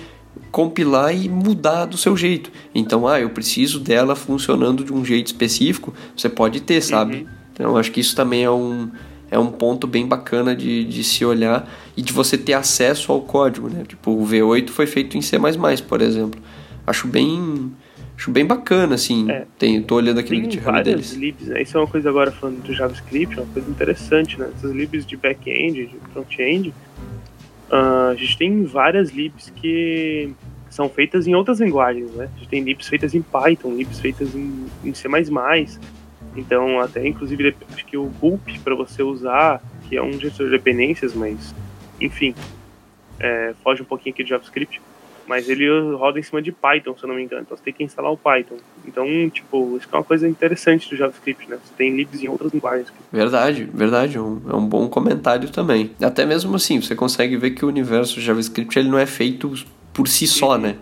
compilar 0.50 1.14
e 1.14 1.28
mudar 1.28 1.84
do 1.84 1.96
seu 1.96 2.16
jeito. 2.16 2.50
Então, 2.74 3.06
ah, 3.06 3.20
eu 3.20 3.30
preciso 3.30 3.80
dela 3.80 4.16
funcionando 4.16 4.84
de 4.84 4.92
um 4.92 5.04
jeito 5.04 5.28
específico, 5.28 5.94
você 6.16 6.28
pode 6.28 6.60
ter, 6.60 6.80
sabe? 6.80 7.26
Então, 7.52 7.76
acho 7.76 7.92
que 7.92 8.00
isso 8.00 8.16
também 8.16 8.44
é 8.44 8.50
um, 8.50 8.90
é 9.30 9.38
um 9.38 9.46
ponto 9.46 9.86
bem 9.86 10.06
bacana 10.06 10.54
de, 10.56 10.84
de 10.84 11.04
se 11.04 11.24
olhar 11.24 11.68
e 11.96 12.02
de 12.02 12.12
você 12.12 12.36
ter 12.36 12.54
acesso 12.54 13.12
ao 13.12 13.20
código, 13.20 13.68
né? 13.68 13.84
Tipo, 13.86 14.12
o 14.12 14.26
V8 14.26 14.70
foi 14.70 14.86
feito 14.86 15.16
em 15.16 15.22
C++, 15.22 15.38
por 15.86 16.00
exemplo. 16.00 16.40
Acho 16.86 17.06
bem... 17.06 17.72
Acho 18.16 18.30
bem 18.30 18.44
bacana, 18.44 18.96
assim. 18.96 19.30
É. 19.30 19.46
Tem, 19.58 19.80
tô 19.80 19.94
olhando 19.94 20.20
aqui 20.20 20.38
no 20.38 20.50
GitHub 20.50 20.82
deles. 20.82 21.14
libs, 21.14 21.46
né? 21.46 21.62
Isso 21.62 21.78
é 21.78 21.80
uma 21.80 21.86
coisa 21.86 22.10
agora 22.10 22.30
falando 22.30 22.62
do 22.62 22.74
JavaScript, 22.74 23.34
uma 23.34 23.46
coisa 23.46 23.70
interessante, 23.70 24.38
né? 24.38 24.50
Essas 24.54 24.72
libs 24.72 25.06
de 25.06 25.16
back-end, 25.16 25.86
de 25.86 25.96
front-end, 26.12 26.74
ah, 27.70 28.08
a 28.10 28.14
gente 28.14 28.36
tem 28.36 28.64
várias 28.64 29.10
libs 29.10 29.50
que 29.50 30.34
são 30.68 30.88
feitas 30.88 31.26
em 31.26 31.34
outras 31.34 31.60
linguagens, 31.60 32.10
né? 32.12 32.28
A 32.34 32.38
gente 32.38 32.48
tem 32.48 32.62
libs 32.62 32.88
feitas 32.88 33.14
em 33.14 33.22
Python, 33.22 33.74
libs 33.74 34.00
feitas 34.00 34.34
em, 34.34 34.66
em 34.84 34.94
C++. 34.94 35.08
Então, 36.36 36.80
até 36.80 37.06
inclusive, 37.06 37.54
acho 37.72 37.84
que 37.86 37.96
o 37.96 38.06
Gulp 38.06 38.48
para 38.62 38.74
você 38.74 39.02
usar, 39.02 39.62
que 39.88 39.96
é 39.96 40.02
um 40.02 40.12
gestor 40.12 40.46
de 40.46 40.52
dependências, 40.52 41.14
mas, 41.14 41.54
enfim, 42.00 42.34
é, 43.18 43.54
foge 43.62 43.82
um 43.82 43.84
pouquinho 43.84 44.14
aqui 44.14 44.22
de 44.22 44.30
JavaScript. 44.30 44.80
Mas 45.30 45.48
ele 45.48 45.70
roda 45.94 46.18
em 46.18 46.24
cima 46.24 46.42
de 46.42 46.50
Python, 46.50 46.92
se 46.98 47.04
eu 47.04 47.08
não 47.08 47.14
me 47.14 47.22
engano. 47.22 47.42
Então 47.42 47.56
você 47.56 47.62
tem 47.62 47.72
que 47.72 47.84
instalar 47.84 48.10
o 48.10 48.16
Python. 48.16 48.56
Então, 48.84 49.06
tipo, 49.30 49.76
isso 49.76 49.86
é 49.92 49.96
uma 49.96 50.02
coisa 50.02 50.28
interessante 50.28 50.90
do 50.90 50.96
JavaScript, 50.96 51.48
né? 51.48 51.56
Você 51.62 51.72
tem 51.78 51.94
libs 51.94 52.20
em 52.20 52.26
outras 52.26 52.52
linguagens. 52.52 52.92
Verdade, 53.12 53.62
verdade. 53.72 54.16
É 54.16 54.20
um, 54.20 54.42
é 54.50 54.56
um 54.56 54.66
bom 54.66 54.88
comentário 54.88 55.48
também. 55.48 55.92
Até 56.02 56.26
mesmo 56.26 56.56
assim, 56.56 56.82
você 56.82 56.96
consegue 56.96 57.36
ver 57.36 57.52
que 57.52 57.64
o 57.64 57.68
universo 57.68 58.20
JavaScript 58.20 58.76
ele 58.76 58.88
não 58.88 58.98
é 58.98 59.06
feito 59.06 59.54
por 59.94 60.08
si 60.08 60.26
só, 60.26 60.58
né? 60.58 60.74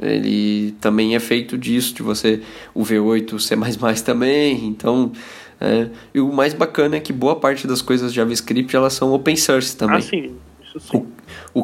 Ele 0.00 0.72
também 0.80 1.14
é 1.14 1.20
feito 1.20 1.56
disso, 1.56 1.94
de 1.94 2.02
você... 2.02 2.42
O 2.74 2.82
V8 2.82 3.38
C++ 3.38 3.54
também, 4.02 4.66
então... 4.66 5.12
é. 5.60 5.88
E 6.12 6.18
o 6.18 6.32
mais 6.32 6.52
bacana 6.52 6.96
é 6.96 7.00
que 7.00 7.12
boa 7.12 7.36
parte 7.36 7.68
das 7.68 7.80
coisas 7.80 8.12
JavaScript, 8.12 8.74
elas 8.74 8.92
são 8.92 9.12
open 9.12 9.36
source 9.36 9.76
também. 9.76 9.98
Ah, 9.98 10.00
sim. 10.00 10.36
Isso 10.64 10.80
sim. 10.80 10.96
O 10.96 11.06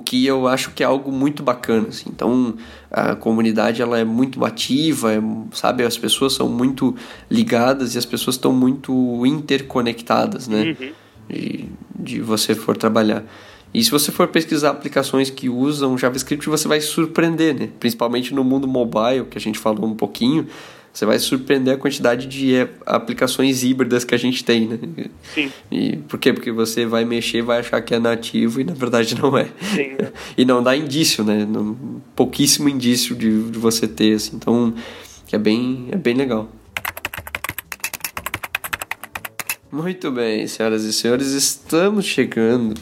que 0.00 0.26
eu 0.26 0.46
acho 0.46 0.70
que 0.72 0.82
é 0.82 0.86
algo 0.86 1.10
muito 1.10 1.42
bacana, 1.42 1.88
assim. 1.88 2.10
Então, 2.10 2.54
a 2.90 3.14
comunidade 3.14 3.82
ela 3.82 3.98
é 3.98 4.04
muito 4.04 4.44
ativa, 4.44 5.12
é, 5.12 5.20
sabe? 5.52 5.84
As 5.84 5.96
pessoas 5.96 6.32
são 6.32 6.48
muito 6.48 6.94
ligadas 7.30 7.94
e 7.94 7.98
as 7.98 8.04
pessoas 8.04 8.36
estão 8.36 8.52
muito 8.52 9.24
interconectadas, 9.26 10.48
né? 10.48 10.76
Uhum. 10.80 10.92
De, 11.28 11.66
de 11.98 12.20
você 12.20 12.54
for 12.54 12.76
trabalhar. 12.76 13.24
E 13.72 13.84
se 13.84 13.90
você 13.90 14.10
for 14.10 14.28
pesquisar 14.28 14.70
aplicações 14.70 15.28
que 15.28 15.48
usam 15.48 15.98
JavaScript, 15.98 16.48
você 16.48 16.66
vai 16.66 16.80
se 16.80 16.86
surpreender, 16.86 17.54
né? 17.54 17.68
Principalmente 17.78 18.34
no 18.34 18.42
mundo 18.42 18.66
mobile, 18.66 19.26
que 19.30 19.36
a 19.36 19.40
gente 19.40 19.58
falou 19.58 19.84
um 19.84 19.94
pouquinho, 19.94 20.46
você 20.92 21.06
vai 21.06 21.18
surpreender 21.18 21.74
a 21.74 21.76
quantidade 21.76 22.26
de 22.26 22.54
é, 22.54 22.68
aplicações 22.84 23.62
híbridas 23.62 24.04
que 24.04 24.14
a 24.14 24.18
gente 24.18 24.44
tem, 24.44 24.66
né? 24.66 24.78
Sim, 25.34 25.52
E 25.70 25.96
por 25.96 26.18
quê? 26.18 26.32
Porque 26.32 26.50
você 26.50 26.86
vai 26.86 27.04
mexer, 27.04 27.42
vai 27.42 27.60
achar 27.60 27.80
que 27.80 27.94
é 27.94 27.98
nativo 27.98 28.60
e 28.60 28.64
na 28.64 28.74
verdade 28.74 29.14
não 29.20 29.36
é. 29.36 29.48
sim. 29.74 29.90
né? 29.90 30.12
E 30.36 30.44
não 30.44 30.62
dá 30.62 30.76
indício, 30.76 31.22
né? 31.22 31.46
Pouquíssimo 32.16 32.68
indício 32.68 33.14
de, 33.14 33.50
de 33.50 33.58
você 33.58 33.86
ter, 33.86 34.14
assim. 34.14 34.36
Então, 34.36 34.74
é 35.30 35.38
bem, 35.38 35.88
é 35.90 35.96
bem 35.96 36.14
legal. 36.14 36.48
Muito 39.70 40.10
bem, 40.10 40.46
senhoras 40.46 40.82
e 40.84 40.92
senhores, 40.94 41.28
estamos 41.28 42.06
chegando 42.06 42.74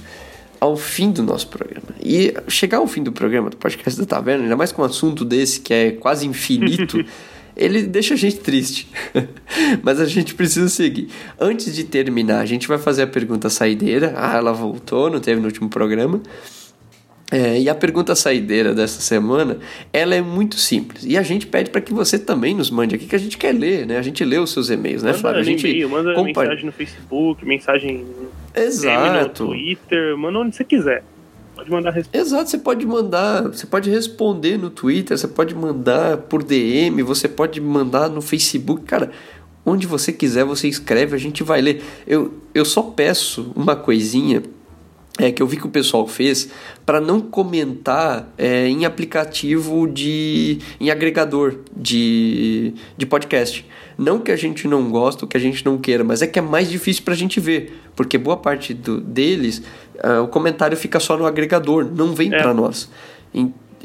ao 0.60 0.76
fim 0.76 1.10
do 1.10 1.22
nosso 1.22 1.48
programa. 1.48 1.88
E 2.00 2.32
chegar 2.48 2.78
ao 2.78 2.86
fim 2.86 3.02
do 3.02 3.10
programa 3.10 3.50
do 3.50 3.56
podcast 3.56 3.98
da 3.98 4.06
Taverna, 4.06 4.44
ainda 4.44 4.56
mais 4.56 4.70
com 4.70 4.82
um 4.82 4.84
assunto 4.84 5.24
desse 5.24 5.60
que 5.60 5.74
é 5.74 5.90
quase 5.90 6.26
infinito, 6.26 7.04
ele 7.56 7.82
deixa 7.84 8.14
a 8.14 8.16
gente 8.16 8.38
triste. 8.38 8.88
Mas 9.82 9.98
a 10.00 10.04
gente 10.04 10.34
precisa 10.34 10.68
seguir. 10.68 11.08
Antes 11.40 11.74
de 11.74 11.84
terminar, 11.84 12.40
a 12.40 12.46
gente 12.46 12.68
vai 12.68 12.78
fazer 12.78 13.02
a 13.02 13.06
pergunta 13.06 13.48
saideira. 13.48 14.12
Ah, 14.16 14.36
ela 14.36 14.52
voltou, 14.52 15.08
não 15.10 15.20
teve 15.20 15.40
no 15.40 15.46
último 15.46 15.68
programa. 15.68 16.20
É, 17.32 17.58
e 17.58 17.68
a 17.68 17.74
pergunta 17.74 18.14
saideira 18.14 18.72
dessa 18.72 19.00
semana, 19.00 19.58
ela 19.92 20.14
é 20.14 20.20
muito 20.22 20.56
simples. 20.58 21.04
E 21.04 21.18
a 21.18 21.22
gente 21.22 21.44
pede 21.46 21.70
para 21.70 21.80
que 21.80 21.92
você 21.92 22.20
também 22.20 22.54
nos 22.54 22.70
mande 22.70 22.94
aqui, 22.94 23.06
que 23.06 23.16
a 23.16 23.18
gente 23.18 23.36
quer 23.36 23.52
ler, 23.52 23.84
né? 23.84 23.98
A 23.98 24.02
gente 24.02 24.24
lê 24.24 24.38
os 24.38 24.52
seus 24.52 24.70
e-mails, 24.70 25.02
né, 25.02 25.08
Manda 25.10 25.20
Flávio? 25.20 25.40
A 25.40 25.42
gente 25.42 25.66
e-mail, 25.66 25.88
manda 25.90 26.14
compa- 26.14 26.42
mensagem 26.42 26.66
no 26.66 26.70
Facebook, 26.72 27.44
mensagem 27.44 28.04
no 28.54 28.62
Exato. 28.62 29.46
Twitter, 29.46 30.16
manda 30.16 30.38
onde 30.38 30.54
você 30.54 30.62
quiser. 30.62 31.02
Pode 31.56 31.70
mandar 31.70 31.90
resposta. 31.90 32.18
Exato, 32.18 32.50
você 32.50 32.58
pode 32.58 32.86
mandar, 32.86 33.42
você 33.44 33.66
pode 33.66 33.90
responder 33.90 34.58
no 34.58 34.68
Twitter, 34.68 35.16
você 35.16 35.26
pode 35.26 35.54
mandar 35.54 36.18
por 36.18 36.42
DM, 36.42 37.02
você 37.02 37.26
pode 37.26 37.62
mandar 37.62 38.10
no 38.10 38.20
Facebook, 38.20 38.84
cara, 38.84 39.10
onde 39.64 39.86
você 39.86 40.12
quiser 40.12 40.44
você 40.44 40.68
escreve, 40.68 41.16
a 41.16 41.18
gente 41.18 41.42
vai 41.42 41.62
ler. 41.62 41.82
Eu, 42.06 42.34
eu 42.54 42.64
só 42.64 42.82
peço 42.82 43.52
uma 43.56 43.74
coisinha, 43.74 44.42
é, 45.18 45.32
que 45.32 45.42
eu 45.42 45.46
vi 45.46 45.56
que 45.56 45.66
o 45.66 45.70
pessoal 45.70 46.06
fez 46.06 46.50
para 46.84 47.00
não 47.00 47.22
comentar 47.22 48.30
é, 48.36 48.68
em 48.68 48.84
aplicativo 48.84 49.88
de. 49.88 50.58
em 50.78 50.90
agregador 50.90 51.60
de, 51.74 52.74
de 52.98 53.06
podcast. 53.06 53.64
Não 53.98 54.18
que 54.18 54.30
a 54.30 54.36
gente 54.36 54.68
não 54.68 54.90
gosta 54.90 55.24
ou 55.24 55.28
que 55.28 55.36
a 55.36 55.40
gente 55.40 55.64
não 55.64 55.78
queira, 55.78 56.04
mas 56.04 56.20
é 56.20 56.26
que 56.26 56.38
é 56.38 56.42
mais 56.42 56.70
difícil 56.70 57.02
para 57.02 57.14
a 57.14 57.16
gente 57.16 57.40
ver, 57.40 57.80
porque 57.94 58.18
boa 58.18 58.36
parte 58.36 58.74
do, 58.74 59.00
deles 59.00 59.62
uh, 59.96 60.22
o 60.22 60.28
comentário 60.28 60.76
fica 60.76 61.00
só 61.00 61.16
no 61.16 61.24
agregador, 61.24 61.84
não 61.84 62.14
vem 62.14 62.32
é. 62.32 62.36
para 62.36 62.52
nós. 62.52 62.90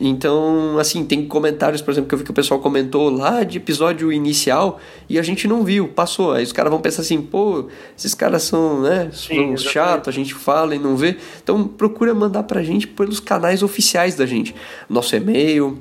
Então, 0.04 0.80
assim, 0.80 1.06
tem 1.06 1.28
comentários, 1.28 1.80
por 1.80 1.92
exemplo, 1.92 2.10
que 2.10 2.16
eu 2.16 2.20
vi 2.20 2.26
que 2.26 2.32
o 2.32 2.34
pessoal 2.34 2.60
comentou 2.60 3.10
lá 3.10 3.44
de 3.44 3.58
episódio 3.58 4.12
inicial 4.12 4.80
e 5.08 5.20
a 5.20 5.22
gente 5.22 5.48
não 5.48 5.64
viu, 5.64 5.88
passou. 5.88 6.34
Aí 6.34 6.44
os 6.44 6.52
caras 6.52 6.72
vão 6.72 6.82
pensar 6.82 7.04
assim, 7.04 7.22
pô, 7.22 7.68
esses 7.96 8.16
caras 8.16 8.42
são, 8.42 8.82
né, 8.82 9.12
são 9.14 9.56
chatos, 9.58 10.08
a 10.08 10.12
gente 10.12 10.34
fala 10.34 10.74
e 10.74 10.80
não 10.80 10.98
vê. 10.98 11.18
Então, 11.44 11.68
procura 11.68 12.16
mandar 12.16 12.44
pra 12.44 12.64
gente 12.64 12.88
pelos 12.88 13.20
canais 13.20 13.62
oficiais 13.62 14.16
da 14.16 14.26
gente. 14.26 14.56
Nosso 14.90 15.16
e-mail, 15.16 15.78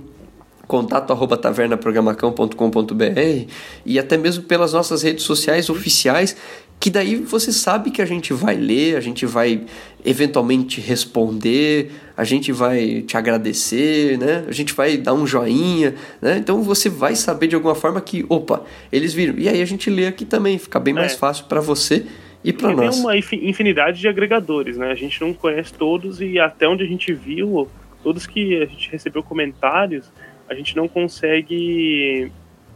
contato 0.71 1.13
arroba 1.13 1.37
tavernaprogramacão.com.br 1.37 3.51
e 3.85 3.99
até 3.99 4.17
mesmo 4.17 4.45
pelas 4.45 4.73
nossas 4.73 5.03
redes 5.03 5.25
sociais 5.25 5.69
oficiais 5.69 6.37
que 6.79 6.89
daí 6.89 7.17
você 7.17 7.53
sabe 7.53 7.91
que 7.91 8.01
a 8.01 8.07
gente 8.07 8.33
vai 8.33 8.57
ler, 8.57 8.97
a 8.97 9.01
gente 9.01 9.27
vai 9.27 9.67
eventualmente 10.03 10.81
responder, 10.81 11.91
a 12.17 12.25
gente 12.25 12.53
vai 12.53 13.03
te 13.03 13.19
agradecer, 13.19 14.17
né? 14.17 14.47
A 14.49 14.53
gente 14.53 14.73
vai 14.73 14.97
dar 14.97 15.13
um 15.13 15.27
joinha, 15.27 15.95
né? 16.23 16.39
Então 16.39 16.63
você 16.63 16.89
vai 16.89 17.15
saber 17.15 17.49
de 17.49 17.55
alguma 17.55 17.75
forma 17.75 18.01
que, 18.01 18.25
opa, 18.31 18.65
eles 18.91 19.13
viram. 19.13 19.35
E 19.37 19.47
aí 19.47 19.61
a 19.61 19.67
gente 19.67 19.91
lê 19.91 20.07
aqui 20.07 20.25
também, 20.25 20.59
fica 20.59 20.81
bem 20.81 20.95
mais 20.95 21.13
é. 21.13 21.17
fácil 21.17 21.45
para 21.45 21.61
você 21.61 22.07
e 22.43 22.51
para 22.51 22.73
nós. 22.73 22.97
Tem 22.97 23.05
uma 23.05 23.15
infinidade 23.17 24.01
de 24.01 24.09
agregadores, 24.09 24.79
né? 24.79 24.91
A 24.91 24.95
gente 24.95 25.21
não 25.21 25.35
conhece 25.35 25.75
todos 25.75 26.23
e 26.23 26.39
até 26.39 26.67
onde 26.67 26.83
a 26.83 26.87
gente 26.87 27.13
viu, 27.13 27.69
todos 28.03 28.27
que 28.27 28.57
a 28.57 28.65
gente 28.65 28.91
recebeu 28.91 29.23
comentários, 29.23 30.11
a 30.51 30.55
gente 30.55 30.77
não 30.77 30.89
consegue 30.89 32.31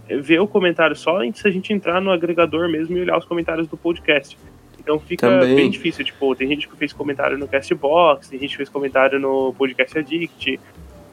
ver 0.09 0.39
o 0.39 0.47
comentário 0.47 0.95
só 0.95 1.19
se 1.33 1.49
a 1.49 1.51
gente 1.51 1.73
entrar 1.73 2.01
no 2.01 2.13
agregador 2.13 2.69
mesmo 2.69 2.97
e 2.97 3.01
olhar 3.01 3.19
os 3.19 3.25
comentários 3.25 3.67
do 3.67 3.77
podcast. 3.77 4.39
Então 4.79 5.01
fica 5.01 5.29
Também. 5.29 5.57
bem 5.57 5.71
difícil. 5.71 6.05
Tipo, 6.05 6.37
tem 6.37 6.47
gente 6.47 6.69
que 6.69 6.77
fez 6.77 6.93
comentário 6.93 7.37
no 7.37 7.49
Castbox, 7.49 8.29
tem 8.29 8.39
gente 8.39 8.51
que 8.51 8.57
fez 8.59 8.69
comentário 8.69 9.19
no 9.19 9.53
Podcast 9.55 9.99
Addict, 9.99 10.61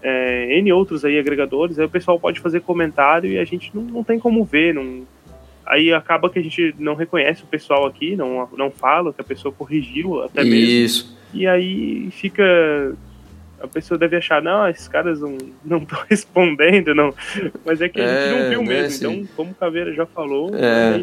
é, 0.04 0.58
N 0.60 0.72
outros 0.72 1.04
aí 1.04 1.18
agregadores. 1.18 1.80
Aí 1.80 1.86
o 1.86 1.90
pessoal 1.90 2.20
pode 2.20 2.40
fazer 2.40 2.62
comentário 2.62 3.32
e 3.32 3.40
a 3.40 3.46
gente 3.46 3.72
não, 3.74 3.82
não 3.82 4.04
tem 4.04 4.20
como 4.20 4.44
ver. 4.44 4.74
Não... 4.74 5.04
Aí 5.66 5.92
acaba 5.92 6.30
que 6.30 6.38
a 6.38 6.44
gente 6.44 6.76
não 6.78 6.94
reconhece 6.94 7.44
o 7.44 7.48
pessoal 7.48 7.88
aqui, 7.88 8.16
não, 8.16 8.48
não 8.56 8.70
fala 8.70 9.14
que 9.14 9.22
a 9.22 9.24
pessoa 9.24 9.54
corrigiu 9.54 10.22
até 10.22 10.44
mesmo. 10.44 10.70
Isso. 10.70 11.18
E 11.34 11.48
aí 11.48 12.10
fica 12.12 12.94
a 13.62 13.68
pessoa 13.68 13.98
deve 13.98 14.16
achar, 14.16 14.42
não, 14.42 14.68
esses 14.68 14.88
caras 14.88 15.20
não 15.20 15.78
estão 15.78 16.04
respondendo, 16.10 16.96
não. 16.96 17.14
Mas 17.66 17.82
é 17.82 17.90
que 17.90 18.02
a 18.02 18.08
gente 18.08 18.32
não 18.32 18.46
é, 18.46 18.50
viu 18.50 18.62
né, 18.62 18.68
mesmo. 18.68 18.88
Assim. 18.88 19.22
Então, 19.22 19.36
como 19.36 19.52
o 19.52 19.56
Caveira 19.56 19.94
já 19.94 20.06
falou, 20.06 20.52
é. 20.56 20.98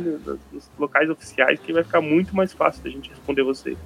nos 0.52 0.70
locais 0.78 1.08
oficiais 1.08 1.60
que 1.60 1.72
vai 1.72 1.84
ficar 1.84 2.00
muito 2.00 2.34
mais 2.34 2.52
fácil 2.52 2.82
da 2.82 2.90
gente 2.90 3.10
responder 3.10 3.42
você. 3.42 3.76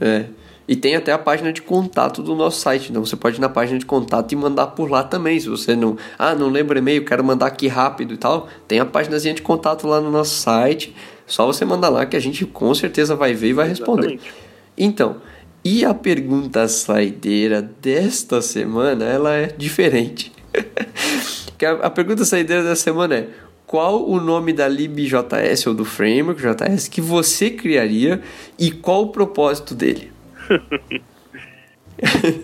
É. 0.00 0.26
E 0.66 0.76
tem 0.76 0.94
até 0.94 1.12
a 1.12 1.18
página 1.18 1.52
de 1.52 1.60
contato 1.60 2.22
do 2.22 2.34
nosso 2.34 2.60
site. 2.60 2.90
Então 2.90 3.04
você 3.04 3.16
pode 3.16 3.36
ir 3.36 3.40
na 3.40 3.48
página 3.48 3.78
de 3.78 3.84
contato 3.84 4.32
e 4.32 4.36
mandar 4.36 4.68
por 4.68 4.90
lá 4.90 5.02
também. 5.02 5.38
Se 5.38 5.48
você 5.48 5.74
não. 5.74 5.96
Ah, 6.18 6.34
não 6.34 6.48
lembro 6.48 6.78
e-mail, 6.78 7.04
quero 7.04 7.22
mandar 7.24 7.46
aqui 7.46 7.66
rápido 7.66 8.14
e 8.14 8.16
tal. 8.16 8.48
Tem 8.68 8.78
a 8.78 8.86
páginazinha 8.86 9.34
de 9.34 9.42
contato 9.42 9.86
lá 9.88 10.00
no 10.00 10.10
nosso 10.10 10.36
site. 10.36 10.94
Só 11.26 11.46
você 11.46 11.64
mandar 11.64 11.88
lá 11.88 12.06
que 12.06 12.16
a 12.16 12.20
gente 12.20 12.46
com 12.46 12.72
certeza 12.74 13.16
vai 13.16 13.34
ver 13.34 13.48
e 13.48 13.52
vai 13.52 13.68
responder. 13.68 14.14
Exatamente. 14.14 14.34
Então, 14.78 15.16
e 15.64 15.84
a 15.84 15.94
pergunta 15.94 16.66
saideira 16.66 17.62
desta 17.62 18.42
semana, 18.42 19.04
ela 19.04 19.32
é 19.34 19.46
diferente. 19.46 20.32
a 21.82 21.90
pergunta 21.90 22.24
saideira 22.24 22.64
da 22.64 22.74
semana 22.74 23.14
é: 23.14 23.28
qual 23.66 24.08
o 24.08 24.20
nome 24.20 24.52
da 24.52 24.66
libjs 24.66 25.66
ou 25.66 25.74
do 25.74 25.84
framework 25.84 26.42
JS 26.42 26.88
que 26.88 27.00
você 27.00 27.50
criaria 27.50 28.20
e 28.58 28.70
qual 28.70 29.04
o 29.04 29.08
propósito 29.08 29.74
dele? 29.74 30.12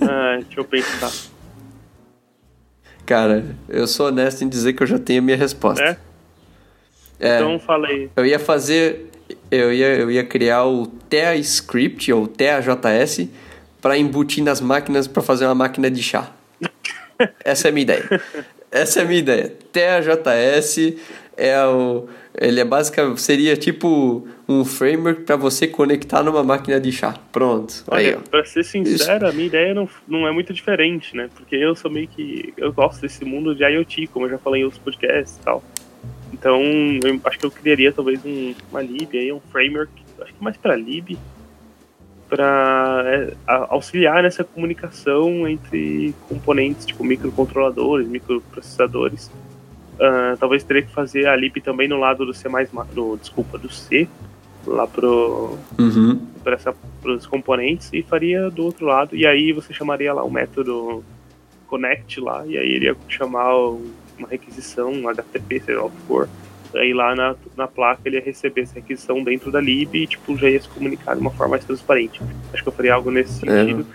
ah, 0.00 0.38
deixa 0.40 0.60
eu 0.60 0.64
pensar. 0.64 1.12
Cara, 3.04 3.56
eu 3.68 3.86
sou 3.86 4.06
honesto 4.08 4.42
em 4.42 4.48
dizer 4.48 4.74
que 4.74 4.82
eu 4.82 4.86
já 4.86 4.98
tenho 4.98 5.20
a 5.20 5.22
minha 5.22 5.36
resposta. 5.36 5.82
É? 5.82 5.96
É, 7.18 7.36
então 7.36 7.58
falei. 7.58 8.10
Eu 8.16 8.24
ia 8.24 8.38
fazer 8.38 9.10
eu 9.50 9.72
ia, 9.72 9.86
eu 9.94 10.10
ia 10.10 10.24
criar 10.24 10.64
o 10.64 10.86
TEA 10.86 11.36
Script 11.36 12.12
ou 12.12 12.26
TEA-JS 12.26 13.28
para 13.80 13.96
embutir 13.96 14.42
nas 14.42 14.60
máquinas 14.60 15.06
para 15.06 15.22
fazer 15.22 15.46
uma 15.46 15.54
máquina 15.54 15.90
de 15.90 16.02
chá. 16.02 16.32
Essa 17.44 17.68
é 17.68 17.70
a 17.70 17.72
minha 17.72 17.82
ideia. 17.82 18.20
Essa 18.70 19.00
é 19.00 19.02
a 19.02 19.06
minha 19.06 19.18
ideia. 19.18 19.52
TEA-JS 19.72 20.96
é 21.36 21.64
o 21.64 22.08
ele 22.40 22.60
é 22.60 22.64
basicamente 22.64 23.20
seria 23.20 23.56
tipo 23.56 24.26
um 24.48 24.64
framework 24.64 25.22
para 25.22 25.34
você 25.34 25.66
conectar 25.66 26.22
numa 26.22 26.44
máquina 26.44 26.80
de 26.80 26.92
chá. 26.92 27.14
Pronto. 27.32 27.84
Olha, 27.88 28.18
para 28.30 28.44
ser 28.44 28.64
sincero, 28.64 29.26
Isso. 29.26 29.26
a 29.26 29.32
minha 29.32 29.46
ideia 29.46 29.74
não, 29.74 29.88
não 30.06 30.26
é 30.26 30.30
muito 30.30 30.52
diferente, 30.52 31.16
né? 31.16 31.28
Porque 31.34 31.56
eu 31.56 31.74
sou 31.74 31.90
meio 31.90 32.06
que 32.06 32.54
eu 32.56 32.72
gosto 32.72 33.00
desse 33.00 33.24
mundo 33.24 33.54
de 33.54 33.64
IoT, 33.64 34.06
como 34.08 34.26
eu 34.26 34.30
já 34.30 34.38
falei 34.38 34.62
em 34.62 34.64
outros 34.64 34.80
podcasts 34.80 35.36
e 35.36 35.40
tal. 35.40 35.62
Então, 36.38 36.60
eu 37.02 37.20
acho 37.24 37.38
que 37.38 37.46
eu 37.46 37.50
criaria 37.50 37.92
talvez 37.92 38.24
um, 38.24 38.54
uma 38.70 38.80
lib 38.80 39.18
aí, 39.18 39.32
um 39.32 39.40
framework, 39.40 39.90
acho 40.20 40.32
que 40.32 40.42
mais 40.42 40.56
para 40.56 40.76
lib, 40.76 41.18
para 42.28 43.02
é, 43.06 43.34
auxiliar 43.46 44.22
nessa 44.22 44.44
comunicação 44.44 45.48
entre 45.48 46.14
componentes, 46.28 46.86
tipo 46.86 47.02
microcontroladores, 47.02 48.06
microprocessadores. 48.06 49.30
Uh, 49.94 50.36
talvez 50.38 50.62
teria 50.62 50.82
que 50.82 50.92
fazer 50.92 51.26
a 51.26 51.34
lib 51.34 51.60
também 51.60 51.88
no 51.88 51.98
lado 51.98 52.24
do 52.24 52.32
C++, 52.32 52.48
do, 52.94 53.16
desculpa, 53.16 53.58
do 53.58 53.68
C, 53.68 54.08
lá 54.64 54.86
pro 54.86 55.58
uhum. 55.78 56.20
para 56.44 57.12
os 57.12 57.26
componentes 57.26 57.90
e 57.92 58.02
faria 58.02 58.50
do 58.50 58.64
outro 58.64 58.86
lado 58.86 59.16
e 59.16 59.26
aí 59.26 59.52
você 59.52 59.72
chamaria 59.72 60.12
lá 60.12 60.22
o 60.22 60.30
método 60.30 61.02
connect 61.66 62.20
lá 62.20 62.46
e 62.46 62.56
aí 62.56 62.76
iria 62.76 62.96
chamar 63.08 63.54
o 63.56 63.82
uma 64.18 64.28
requisição, 64.28 64.92
um 64.92 65.08
HTTP, 65.08 65.60
seja 65.60 65.78
lá 65.78 65.86
o 65.86 65.90
que 65.90 66.00
for, 66.06 66.28
aí 66.74 66.92
lá 66.92 67.14
na, 67.14 67.34
na 67.56 67.66
placa 67.66 68.02
ele 68.04 68.16
ia 68.16 68.22
receber 68.22 68.62
essa 68.62 68.74
requisição 68.74 69.22
dentro 69.22 69.50
da 69.50 69.60
lib 69.60 69.94
e 69.94 70.06
tipo, 70.06 70.36
já 70.36 70.50
ia 70.50 70.60
se 70.60 70.68
comunicar 70.68 71.14
de 71.14 71.20
uma 71.20 71.30
forma 71.30 71.52
mais 71.52 71.64
transparente. 71.64 72.20
Acho 72.52 72.62
que 72.62 72.68
eu 72.68 72.72
faria 72.72 72.94
algo 72.94 73.10
nesse 73.10 73.48
é. 73.48 73.64
sentido, 73.64 73.86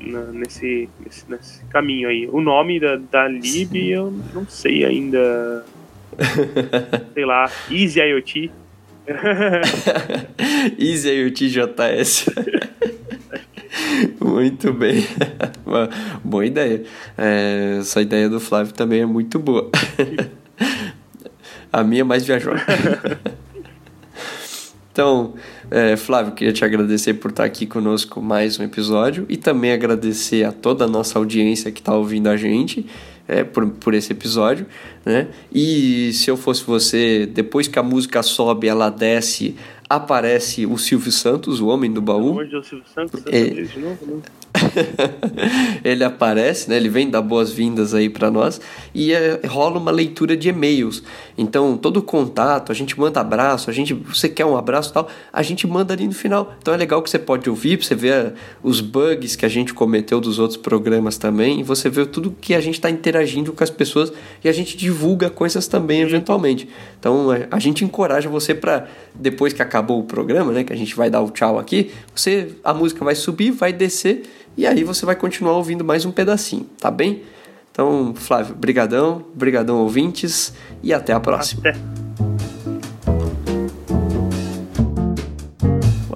é. 0.00 0.06
na, 0.08 0.24
nesse, 0.26 0.88
nesse, 1.04 1.30
nesse, 1.30 1.64
caminho 1.66 2.08
aí. 2.08 2.28
O 2.28 2.40
nome 2.40 2.80
da, 2.80 2.96
da 2.96 3.28
lib 3.28 3.70
Sim. 3.72 3.86
eu 3.86 4.10
não 4.34 4.46
sei 4.48 4.84
ainda. 4.84 5.64
sei 7.14 7.24
lá, 7.24 7.50
Easy 7.70 8.00
IoT. 8.00 8.50
Easy 10.78 11.08
IoT 11.08 11.48
JS. 11.48 12.26
muito 14.20 14.72
bem. 14.72 15.06
Boa 16.24 16.46
ideia. 16.46 16.82
É, 17.16 17.76
essa 17.80 18.02
ideia 18.02 18.28
do 18.28 18.40
Flávio 18.40 18.72
também 18.72 19.00
é 19.00 19.06
muito 19.06 19.38
boa. 19.38 19.70
A 21.72 21.84
minha 21.84 22.00
é 22.00 22.04
mais 22.04 22.24
viajosa. 22.24 22.64
Então, 24.92 25.34
é, 25.70 25.96
Flávio, 25.96 26.32
queria 26.32 26.52
te 26.52 26.64
agradecer 26.64 27.14
por 27.14 27.30
estar 27.30 27.44
aqui 27.44 27.64
conosco 27.64 28.20
mais 28.20 28.58
um 28.58 28.64
episódio 28.64 29.24
e 29.28 29.36
também 29.36 29.72
agradecer 29.72 30.44
a 30.44 30.50
toda 30.50 30.84
a 30.84 30.88
nossa 30.88 31.16
audiência 31.16 31.70
que 31.70 31.80
está 31.80 31.94
ouvindo 31.94 32.28
a 32.28 32.36
gente 32.36 32.84
é, 33.26 33.44
por, 33.44 33.66
por 33.70 33.94
esse 33.94 34.12
episódio, 34.12 34.66
né? 35.06 35.28
E 35.54 36.12
se 36.12 36.28
eu 36.28 36.36
fosse 36.36 36.64
você, 36.64 37.24
depois 37.24 37.68
que 37.68 37.78
a 37.78 37.84
música 37.84 38.20
sobe, 38.22 38.66
ela 38.66 38.90
desce 38.90 39.54
aparece 39.90 40.64
o 40.66 40.78
Silvio 40.78 41.10
Santos, 41.10 41.60
o 41.60 41.66
homem 41.66 41.92
do 41.92 42.00
baú. 42.00 42.20
Pelo 42.20 42.30
amor 42.30 42.46
de 42.46 42.68
Silvio 42.68 42.86
Santos, 42.94 43.22
é... 43.26 43.42
de 43.42 43.78
novo, 43.80 44.06
né? 44.06 44.22
ele 45.84 46.04
aparece, 46.04 46.68
né? 46.68 46.76
Ele 46.76 46.88
vem 46.88 47.08
dar 47.08 47.22
boas-vindas 47.22 47.94
aí 47.94 48.08
para 48.08 48.30
nós 48.30 48.60
e 48.94 49.12
é, 49.12 49.40
rola 49.46 49.78
uma 49.78 49.90
leitura 49.90 50.36
de 50.36 50.48
e-mails. 50.48 51.02
Então, 51.36 51.76
todo 51.76 52.02
contato, 52.02 52.70
a 52.70 52.74
gente 52.74 52.98
manda 52.98 53.20
abraço, 53.20 53.70
a 53.70 53.72
gente, 53.72 53.94
você 53.94 54.28
quer 54.28 54.44
um 54.44 54.56
abraço 54.56 54.92
tal, 54.92 55.08
a 55.32 55.42
gente 55.42 55.66
manda 55.66 55.94
ali 55.94 56.06
no 56.06 56.12
final. 56.12 56.54
Então 56.60 56.74
é 56.74 56.76
legal 56.76 57.02
que 57.02 57.10
você 57.10 57.18
pode 57.18 57.48
ouvir, 57.48 57.82
você 57.82 57.94
vê 57.94 58.32
os 58.62 58.80
bugs 58.80 59.36
que 59.36 59.46
a 59.46 59.48
gente 59.48 59.72
cometeu 59.72 60.20
dos 60.20 60.38
outros 60.38 60.58
programas 60.58 61.16
também, 61.16 61.60
e 61.60 61.62
você 61.62 61.88
vê 61.88 62.04
tudo 62.04 62.34
que 62.40 62.54
a 62.54 62.60
gente 62.60 62.74
está 62.74 62.90
interagindo 62.90 63.52
com 63.52 63.64
as 63.64 63.70
pessoas 63.70 64.12
e 64.44 64.48
a 64.48 64.52
gente 64.52 64.76
divulga 64.76 65.30
coisas 65.30 65.66
também 65.66 66.02
eventualmente. 66.02 66.68
Então, 66.98 67.28
a 67.50 67.58
gente 67.58 67.84
encoraja 67.84 68.28
você 68.28 68.54
para 68.54 68.86
depois 69.14 69.52
que 69.52 69.62
acabou 69.62 70.00
o 70.00 70.04
programa, 70.04 70.52
né, 70.52 70.64
que 70.64 70.72
a 70.72 70.76
gente 70.76 70.94
vai 70.94 71.10
dar 71.10 71.20
o 71.20 71.30
tchau 71.30 71.58
aqui, 71.58 71.90
você 72.14 72.48
a 72.62 72.72
música 72.74 73.04
vai 73.04 73.14
subir, 73.14 73.50
vai 73.50 73.72
descer 73.72 74.22
e 74.56 74.66
aí 74.66 74.84
você 74.84 75.06
vai 75.06 75.16
continuar 75.16 75.52
ouvindo 75.52 75.84
mais 75.84 76.04
um 76.04 76.10
pedacinho, 76.10 76.66
tá 76.78 76.90
bem? 76.90 77.22
Então, 77.72 78.14
Flávio, 78.14 78.54
brigadão, 78.54 79.24
brigadão 79.34 79.78
ouvintes 79.78 80.52
e 80.82 80.92
até 80.92 81.12
a 81.12 81.20
próxima. 81.20 81.62
Até. 81.68 81.78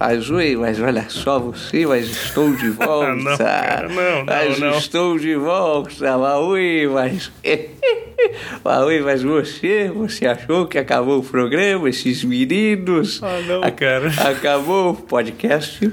mas 0.06 0.28
oi, 0.28 0.55
mas 0.55 0.78
olha 0.81 1.06
só 1.09 1.39
você, 1.39 1.86
mas 1.86 2.11
estou 2.11 2.55
de 2.55 2.69
volta. 2.77 3.15
não, 3.15 3.39
cara, 3.39 3.89
não, 3.89 3.94
não, 3.94 4.24
mas 4.27 4.59
não. 4.59 4.77
estou 4.77 5.19
de 5.19 5.35
volta, 5.35 6.19
Maui, 6.19 6.86
mas. 6.89 7.32
Maui, 8.62 9.01
mas 9.01 9.23
você, 9.23 9.90
você 9.94 10.27
achou 10.27 10.66
que 10.66 10.77
acabou 10.77 11.20
o 11.20 11.23
programa, 11.23 11.89
esses 11.89 12.23
meninos? 12.23 13.19
Ah, 13.23 13.40
não, 13.47 13.62
cara. 13.70 14.12
Acabou 14.28 14.90
o 14.90 14.94
podcast. 14.94 15.90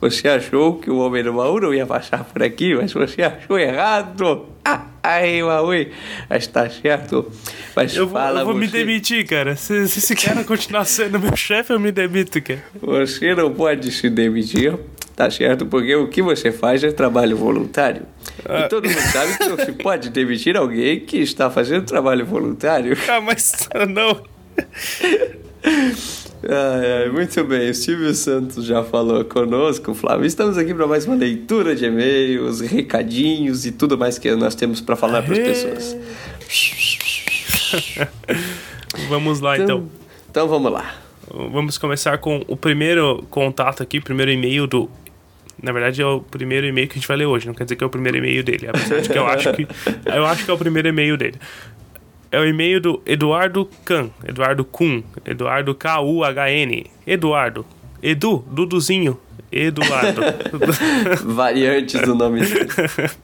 Você 0.00 0.28
achou 0.28 0.78
que 0.78 0.90
o 0.90 0.96
Homem 0.98 1.22
do 1.22 1.32
Baú 1.34 1.60
não 1.60 1.74
ia 1.74 1.84
passar 1.86 2.24
por 2.24 2.42
aqui, 2.42 2.74
mas 2.74 2.92
você 2.92 3.22
achou 3.22 3.58
errado. 3.58 4.46
Ah, 4.64 4.86
aí, 5.02 5.42
Maui, 5.42 5.90
mas 6.28 6.46
tá 6.46 6.68
certo. 6.70 7.30
Mas 7.76 7.94
Eu 7.94 8.06
vou, 8.06 8.18
fala 8.18 8.40
eu 8.40 8.46
vou 8.46 8.54
me 8.54 8.66
você. 8.66 8.78
demitir, 8.78 9.26
cara. 9.26 9.56
Se, 9.56 9.86
se 9.88 9.98
esse 9.98 10.14
cara 10.16 10.42
continuar 10.44 10.84
sendo 10.86 11.18
meu 11.20 11.36
chefe, 11.36 11.72
eu 11.72 11.78
me 11.80 11.92
demito, 11.92 12.40
cara. 12.40 12.62
Você 12.80 13.34
não 13.34 13.52
pode 13.52 13.90
se 13.92 14.08
demitir, 14.08 14.74
tá 15.14 15.30
certo? 15.30 15.66
Porque 15.66 15.94
o 15.94 16.08
que 16.08 16.22
você 16.22 16.50
faz 16.50 16.82
é 16.82 16.90
trabalho 16.92 17.36
voluntário. 17.36 18.02
Ah. 18.48 18.60
E 18.60 18.68
todo 18.68 18.88
mundo 18.88 19.00
sabe 19.00 19.36
que 19.36 19.48
não 19.48 19.58
se 19.58 19.72
pode 19.82 20.08
demitir 20.10 20.56
alguém 20.56 21.00
que 21.00 21.18
está 21.18 21.50
fazendo 21.50 21.84
trabalho 21.84 22.24
voluntário. 22.24 22.96
Ah, 23.06 23.20
mas 23.20 23.68
não. 23.88 24.22
Muito 27.12 27.44
bem, 27.44 27.68
o 27.68 27.74
Silvio 27.74 28.14
Santos 28.14 28.64
já 28.64 28.82
falou 28.82 29.22
conosco, 29.24 29.92
Flávio. 29.92 30.24
Estamos 30.24 30.56
aqui 30.56 30.72
para 30.72 30.86
mais 30.86 31.04
uma 31.04 31.14
leitura 31.14 31.76
de 31.76 31.84
e-mails, 31.84 32.60
recadinhos 32.60 33.66
e 33.66 33.72
tudo 33.72 33.98
mais 33.98 34.18
que 34.18 34.34
nós 34.34 34.54
temos 34.54 34.80
para 34.80 34.96
falar 34.96 35.22
para 35.22 35.34
as 35.34 35.38
pessoas. 35.38 35.96
Vamos 39.08 39.40
lá, 39.40 39.58
então. 39.58 39.78
Então, 39.78 39.90
então 40.30 40.48
vamos 40.48 40.72
lá. 40.72 40.94
Vamos 41.28 41.78
começar 41.78 42.18
com 42.18 42.44
o 42.48 42.56
primeiro 42.56 43.24
contato 43.30 43.82
aqui, 43.82 43.98
o 43.98 44.02
primeiro 44.02 44.30
e-mail 44.32 44.66
do. 44.66 44.90
Na 45.62 45.72
verdade, 45.72 46.00
é 46.00 46.06
o 46.06 46.20
primeiro 46.20 46.66
e-mail 46.66 46.88
que 46.88 46.94
a 46.94 46.96
gente 46.96 47.06
vai 47.06 47.18
ler 47.18 47.26
hoje, 47.26 47.46
não 47.46 47.54
quer 47.54 47.64
dizer 47.64 47.76
que 47.76 47.84
é 47.84 47.86
o 47.86 47.90
primeiro 47.90 48.16
e-mail 48.18 48.42
dele, 48.42 48.66
apesar 48.66 49.00
de 49.00 49.08
que 49.08 49.18
eu 49.18 49.26
acho 49.26 49.52
que. 49.52 49.68
Eu 50.06 50.24
acho 50.26 50.44
que 50.44 50.50
é 50.50 50.54
o 50.54 50.58
primeiro 50.58 50.88
e-mail 50.88 51.16
dele. 51.16 51.38
É 52.32 52.38
o 52.38 52.46
e-mail 52.46 52.80
do 52.80 53.02
Eduardo 53.04 53.68
Can, 53.84 54.10
Eduardo 54.24 54.64
Kun, 54.64 55.02
Eduardo 55.24 55.74
K-U-H-N. 55.74 56.86
Eduardo. 57.04 57.66
Edu, 58.00 58.44
Duduzinho. 58.48 59.18
Eduardo. 59.50 60.20
Variantes 61.26 62.00
do 62.02 62.14
nome 62.14 62.40
dele. 62.40 62.68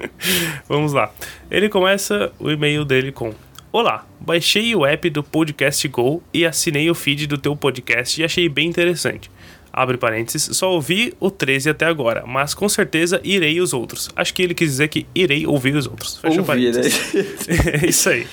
Vamos 0.68 0.92
lá. 0.92 1.12
Ele 1.48 1.68
começa 1.68 2.32
o 2.38 2.50
e-mail 2.50 2.84
dele 2.84 3.12
com: 3.12 3.32
Olá, 3.70 4.04
baixei 4.18 4.74
o 4.74 4.84
app 4.84 5.08
do 5.08 5.22
Podcast 5.22 5.86
Go 5.86 6.20
e 6.34 6.44
assinei 6.44 6.90
o 6.90 6.94
feed 6.94 7.28
do 7.28 7.38
teu 7.38 7.54
podcast 7.54 8.20
e 8.20 8.24
achei 8.24 8.48
bem 8.48 8.68
interessante. 8.68 9.30
Abre 9.78 9.98
parênteses, 9.98 10.56
só 10.56 10.70
ouvi 10.72 11.12
o 11.20 11.30
13 11.30 11.68
até 11.68 11.84
agora, 11.84 12.24
mas 12.26 12.54
com 12.54 12.66
certeza 12.66 13.20
irei 13.22 13.60
os 13.60 13.74
outros. 13.74 14.08
Acho 14.16 14.32
que 14.32 14.40
ele 14.42 14.54
quis 14.54 14.70
dizer 14.70 14.88
que 14.88 15.06
irei 15.14 15.46
ouvir 15.46 15.76
os 15.76 15.86
outros. 15.86 16.16
Fecha 16.16 16.40
Ouvir, 16.40 16.72
né? 16.72 16.80
parênteses. 16.80 17.46
É 17.84 17.86
isso 17.86 18.08
aí. 18.08 18.26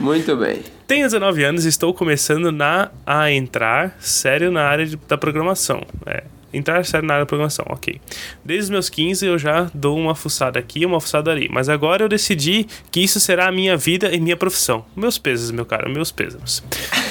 Muito 0.00 0.34
bem. 0.38 0.60
Tenho 0.86 1.04
19 1.06 1.44
anos 1.44 1.66
e 1.66 1.68
estou 1.68 1.92
começando 1.92 2.50
na, 2.50 2.90
a 3.06 3.30
entrar 3.30 3.94
sério 4.00 4.50
na 4.50 4.62
área 4.64 4.86
de- 4.86 4.96
da 5.06 5.18
programação. 5.18 5.82
É, 6.06 6.24
entrar 6.52 6.82
sério 6.86 7.06
na 7.06 7.14
área 7.14 7.24
da 7.24 7.28
programação, 7.28 7.66
ok. 7.68 8.00
Desde 8.44 8.64
os 8.64 8.70
meus 8.70 8.88
15 8.88 9.26
eu 9.26 9.38
já 9.38 9.70
dou 9.74 9.98
uma 9.98 10.14
fuçada 10.14 10.58
aqui 10.58 10.80
e 10.80 10.86
uma 10.86 11.00
fuçada 11.00 11.30
ali. 11.30 11.46
Mas 11.52 11.68
agora 11.68 12.04
eu 12.04 12.08
decidi 12.08 12.66
que 12.90 13.00
isso 13.00 13.20
será 13.20 13.48
a 13.48 13.52
minha 13.52 13.76
vida 13.76 14.10
e 14.14 14.18
minha 14.20 14.36
profissão. 14.36 14.84
Meus 14.96 15.18
pesos, 15.18 15.50
meu 15.50 15.66
cara, 15.66 15.88
meus 15.90 16.10
pesos. 16.10 16.62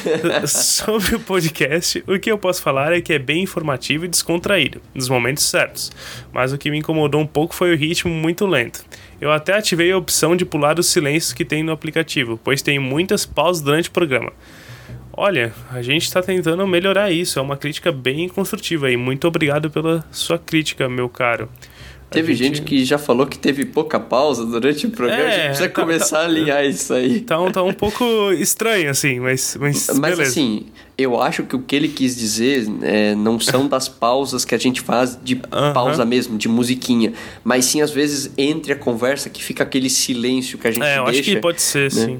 Sobre 0.48 1.16
o 1.16 1.20
podcast, 1.20 2.04
o 2.08 2.20
que 2.20 2.32
eu 2.32 2.38
posso 2.38 2.62
falar 2.62 2.94
é 2.94 3.02
que 3.02 3.14
é 3.14 3.20
bem 3.20 3.44
informativo 3.44 4.06
e 4.06 4.08
descontraído, 4.08 4.82
nos 4.94 5.10
momentos 5.10 5.44
certos. 5.44 5.92
Mas 6.32 6.52
o 6.52 6.58
que 6.58 6.70
me 6.70 6.78
incomodou 6.78 7.22
um 7.22 7.28
pouco 7.28 7.56
foi 7.56 7.74
o 7.74 7.78
ritmo 7.78 8.14
muito 8.14 8.46
lento. 8.46 8.84
Eu 9.20 9.32
até 9.32 9.54
ativei 9.54 9.92
a 9.92 9.98
opção 9.98 10.36
de 10.36 10.46
pular 10.46 10.80
os 10.80 10.88
silêncios 10.88 11.34
que 11.34 11.46
tem 11.46 11.64
no 11.64 11.72
aplicativo, 11.72 12.40
pois 12.44 12.62
tem 12.62 12.80
muitas 12.80 13.26
pausas 13.26 13.64
durante 13.64 13.90
o 13.90 13.92
programa. 13.92 14.32
Olha, 15.16 15.54
a 15.72 15.82
gente 15.82 16.04
está 16.04 16.24
tentando 16.24 16.66
melhorar 16.66 17.12
isso, 17.12 17.38
é 17.38 17.42
uma 17.42 17.56
crítica 17.56 17.92
bem 17.92 18.28
construtiva 18.28 18.90
e 18.90 18.98
muito 18.98 19.28
obrigado 19.28 19.70
pela 19.70 20.04
sua 20.12 20.40
crítica, 20.40 20.90
meu 20.90 21.08
caro. 21.08 21.48
Teve 22.14 22.34
gente 22.36 22.62
que 22.62 22.86
já 22.86 22.98
falou 22.98 23.26
que 23.26 23.38
teve 23.38 23.66
pouca 23.66 24.00
pausa 24.00 24.46
durante 24.46 24.86
o 24.86 24.92
programa. 24.92 25.22
É, 25.22 25.26
a 25.26 25.32
gente 25.38 25.46
precisa 25.48 25.70
tá- 25.70 25.82
começar 25.82 26.20
a 26.20 26.26
alinhar 26.26 26.64
isso 26.66 26.94
aí. 26.94 27.22
Tá 27.22 27.38
tá 27.52 27.64
um 27.64 27.74
pouco 27.74 28.04
estranho, 28.34 28.90
assim, 28.90 29.20
mas, 29.20 29.58
mas, 29.60 29.90
Mas 29.98 30.20
assim, 30.20 30.66
eu 30.98 31.22
acho 31.22 31.44
que 31.44 31.56
o 31.56 31.60
que 31.60 31.76
ele 31.76 31.88
quis 31.88 32.16
dizer 32.16 32.68
é, 32.82 33.16
não 33.16 33.40
são 33.40 33.68
das 33.68 33.90
pausas 33.90 34.46
que 34.46 34.54
a 34.54 34.58
gente 34.58 34.82
faz 34.82 35.18
de 35.24 35.36
pausa 35.74 36.06
mesmo, 36.06 36.38
de 36.38 36.48
musiquinha. 36.48 37.14
Mas 37.44 37.66
sim, 37.66 37.82
às 37.82 37.92
vezes, 37.92 38.32
entre 38.38 38.72
a 38.74 38.76
conversa 38.76 39.30
que 39.30 39.44
fica 39.44 39.64
aquele 39.64 39.90
silêncio 39.90 40.58
que 40.58 40.68
a 40.68 40.72
gente 40.72 40.84
é, 40.86 41.00
eu 41.00 41.06
deixa. 41.06 41.20
acho 41.22 41.30
que 41.32 41.38
pode 41.40 41.62
ser, 41.62 41.92
sim. 41.92 42.20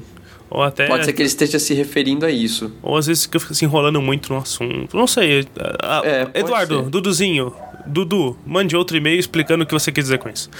Ou 0.50 0.62
até. 0.62 0.86
Pode 0.86 1.04
ser 1.04 1.12
que 1.12 1.20
ele 1.22 1.26
esteja 1.28 1.58
se 1.58 1.74
referindo 1.74 2.24
a 2.24 2.30
isso. 2.30 2.70
Ou 2.82 2.96
às 2.96 3.06
vezes 3.06 3.26
que 3.26 3.36
eu 3.36 3.40
fico 3.40 3.54
se 3.54 3.64
enrolando 3.64 4.00
muito 4.00 4.32
no 4.32 4.38
assunto. 4.38 4.96
Não 4.96 5.06
sei. 5.06 5.44
Ah, 5.82 6.02
É, 6.04 6.28
Eduardo, 6.38 6.82
ser. 6.84 6.90
Duduzinho, 6.90 7.52
Dudu, 7.86 8.36
mande 8.46 8.76
outro 8.76 8.96
e-mail 8.96 9.18
explicando 9.18 9.64
o 9.64 9.66
que 9.66 9.72
você 9.72 9.92
quer 9.92 10.00
dizer 10.00 10.18
com 10.18 10.28
isso. 10.28 10.50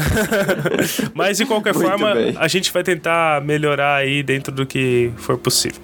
Mas 1.14 1.38
de 1.38 1.46
qualquer 1.46 1.74
Muito 1.74 1.88
forma, 1.88 2.14
bem. 2.14 2.34
a 2.38 2.48
gente 2.48 2.72
vai 2.72 2.82
tentar 2.82 3.40
melhorar 3.42 3.96
aí 3.96 4.22
dentro 4.22 4.52
do 4.52 4.66
que 4.66 5.10
for 5.16 5.38
possível. 5.38 5.80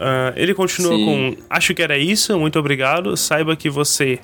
Ah, 0.00 0.32
ele 0.34 0.54
continua 0.54 0.96
Sim. 0.96 1.04
com: 1.04 1.36
Acho 1.50 1.74
que 1.74 1.82
era 1.82 1.98
isso, 1.98 2.36
muito 2.38 2.58
obrigado. 2.58 3.16
Saiba 3.16 3.54
que 3.54 3.68
você. 3.68 4.18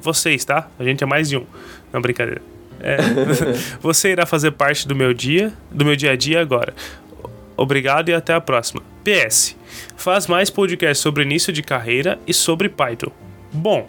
Vocês, 0.00 0.44
tá? 0.44 0.68
A 0.78 0.84
gente 0.84 1.02
é 1.02 1.06
mais 1.06 1.28
de 1.28 1.36
um. 1.36 1.44
Não, 1.92 2.00
brincadeira. 2.00 2.40
É, 2.80 2.98
você 3.82 4.12
irá 4.12 4.24
fazer 4.24 4.52
parte 4.52 4.86
do 4.86 4.94
meu 4.94 5.12
dia, 5.12 5.52
do 5.72 5.84
meu 5.84 5.96
dia 5.96 6.12
a 6.12 6.16
dia 6.16 6.40
agora. 6.40 6.72
Obrigado 7.56 8.08
e 8.10 8.14
até 8.14 8.32
a 8.32 8.40
próxima. 8.40 8.80
PS. 9.02 9.56
Faz 9.96 10.28
mais 10.28 10.48
podcasts 10.48 11.00
sobre 11.02 11.24
início 11.24 11.52
de 11.52 11.60
carreira 11.60 12.16
e 12.24 12.32
sobre 12.32 12.68
Python. 12.68 13.10
Bom, 13.52 13.88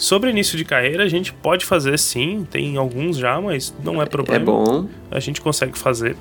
sobre 0.00 0.30
início 0.30 0.56
de 0.56 0.64
carreira 0.64 1.04
a 1.04 1.08
gente 1.08 1.30
pode 1.32 1.64
fazer 1.66 1.98
sim, 1.98 2.46
tem 2.50 2.76
alguns 2.78 3.18
já, 3.18 3.38
mas 3.40 3.72
não 3.84 4.00
é 4.00 4.06
problema 4.06 4.40
É 4.42 4.44
bom. 4.44 4.88
a 5.10 5.20
gente 5.20 5.40
consegue 5.42 5.76
fazer. 5.78 6.16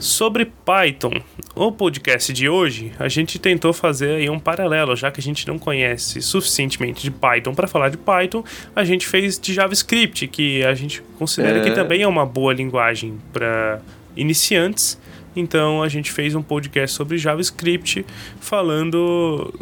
Sobre 0.00 0.46
Python, 0.46 1.12
o 1.54 1.70
podcast 1.70 2.32
de 2.32 2.48
hoje, 2.48 2.90
a 2.98 3.06
gente 3.08 3.38
tentou 3.38 3.72
fazer 3.74 4.12
aí 4.16 4.30
um 4.30 4.38
paralelo, 4.38 4.96
já 4.96 5.10
que 5.10 5.20
a 5.20 5.22
gente 5.22 5.46
não 5.46 5.58
conhece 5.58 6.22
suficientemente 6.22 7.02
de 7.02 7.10
Python 7.10 7.54
para 7.54 7.68
falar 7.68 7.90
de 7.90 7.98
Python, 7.98 8.42
a 8.74 8.82
gente 8.82 9.06
fez 9.06 9.38
de 9.38 9.52
JavaScript, 9.52 10.26
que 10.28 10.64
a 10.64 10.72
gente 10.74 11.02
considera 11.18 11.58
É. 11.58 11.62
que 11.64 11.72
também 11.72 12.00
é 12.02 12.08
uma 12.08 12.24
boa 12.24 12.54
linguagem 12.54 13.18
para 13.32 13.80
iniciantes. 14.16 14.98
Então 15.36 15.82
a 15.82 15.88
gente 15.88 16.10
fez 16.10 16.34
um 16.34 16.42
podcast 16.42 16.96
sobre 16.96 17.18
JavaScript 17.18 18.04
falando 18.40 19.52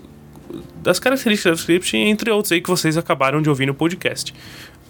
das 0.82 0.98
características 0.98 1.52
do 1.52 1.56
JavaScript, 1.56 1.96
entre 1.96 2.30
outros 2.30 2.52
aí 2.52 2.60
que 2.60 2.68
vocês 2.68 2.96
acabaram 2.96 3.40
de 3.42 3.48
ouvir 3.48 3.66
no 3.66 3.74
podcast. 3.74 4.34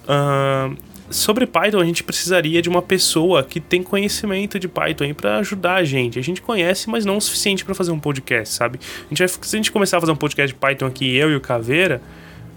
Ahn, 0.07 0.75
sobre 1.09 1.45
Python, 1.45 1.79
a 1.79 1.85
gente 1.85 2.03
precisaria 2.03 2.61
de 2.61 2.67
uma 2.67 2.81
pessoa 2.81 3.43
que 3.43 3.59
tem 3.59 3.81
conhecimento 3.81 4.59
de 4.59 4.67
Python 4.67 5.13
para 5.13 5.37
ajudar 5.37 5.75
a 5.75 5.83
gente. 5.83 6.19
A 6.19 6.21
gente 6.21 6.41
conhece, 6.41 6.89
mas 6.89 7.05
não 7.05 7.17
o 7.17 7.21
suficiente 7.21 7.63
para 7.63 7.73
fazer 7.73 7.91
um 7.91 7.99
podcast, 7.99 8.53
sabe? 8.53 8.79
A 9.05 9.09
gente 9.09 9.19
vai, 9.19 9.27
se 9.27 9.55
a 9.55 9.57
gente 9.57 9.71
começar 9.71 9.97
a 9.97 9.99
fazer 10.01 10.11
um 10.11 10.17
podcast 10.17 10.53
de 10.53 10.59
Python 10.59 10.85
aqui, 10.85 11.15
eu 11.15 11.31
e 11.31 11.35
o 11.35 11.41
Caveira, 11.41 12.01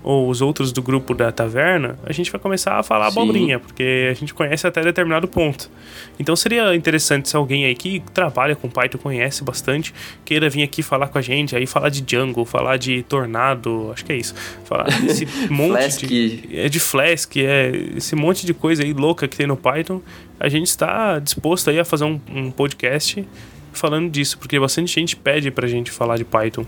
ou 0.03 0.29
os 0.29 0.41
outros 0.41 0.73
do 0.73 0.83
grupo 0.83 1.15
da 1.15 1.31
taverna, 1.31 1.99
a 2.05 2.13
gente 2.13 2.31
vai 2.31 2.41
começar 2.41 2.79
a 2.79 2.83
falar 2.83 3.11
Sim. 3.11 3.21
abobrinha, 3.21 3.59
porque 3.59 4.09
a 4.11 4.15
gente 4.15 4.33
conhece 4.33 4.67
até 4.67 4.83
determinado 4.83 5.29
ponto. 5.29 5.71
Então 6.19 6.35
seria 6.35 6.75
interessante 6.75 7.29
se 7.29 7.37
alguém 7.37 7.65
aí 7.65 7.75
que 7.75 8.03
trabalha 8.15 8.57
com 8.57 8.69
Python, 8.69 8.99
conhece 8.99 9.45
bastante, 9.45 9.93
queira 10.25 10.49
vir 10.49 10.63
aqui 10.63 10.83
falar 10.83 11.09
com 11.09 11.19
a 11.19 11.23
gente, 11.23 11.55
aí 11.55 11.67
falar 11.67 11.89
de 11.91 12.01
Django, 12.01 12.45
falar 12.45 12.77
de 12.77 13.03
Tornado, 13.03 13.91
acho 13.93 14.05
que 14.05 14.13
é 14.13 14.17
isso. 14.17 14.35
Falar 14.65 14.85
desse 14.85 15.27
monte 15.51 15.71
Flask. 15.73 16.07
de. 16.07 16.49
É 16.53 16.69
de 16.69 16.81
Flask, 16.81 17.37
é 17.37 17.71
esse 17.97 18.17
monte 18.17 18.47
de 18.47 18.55
coisa 18.55 18.83
aí 18.83 18.93
louca 18.93 19.29
que 19.29 19.37
tem 19.37 19.47
no 19.47 19.57
Python. 19.57 20.01
A 20.39 20.49
gente 20.49 20.69
está 20.69 21.19
disposto 21.19 21.69
aí 21.69 21.79
a 21.79 21.85
fazer 21.85 22.05
um, 22.05 22.19
um 22.35 22.51
podcast 22.51 23.27
falando 23.73 24.11
disso, 24.11 24.39
porque 24.39 24.59
bastante 24.59 24.93
gente 24.93 25.17
pede 25.17 25.51
pra 25.51 25.69
gente 25.69 25.91
falar 25.91 26.17
de 26.17 26.25
Python. 26.25 26.65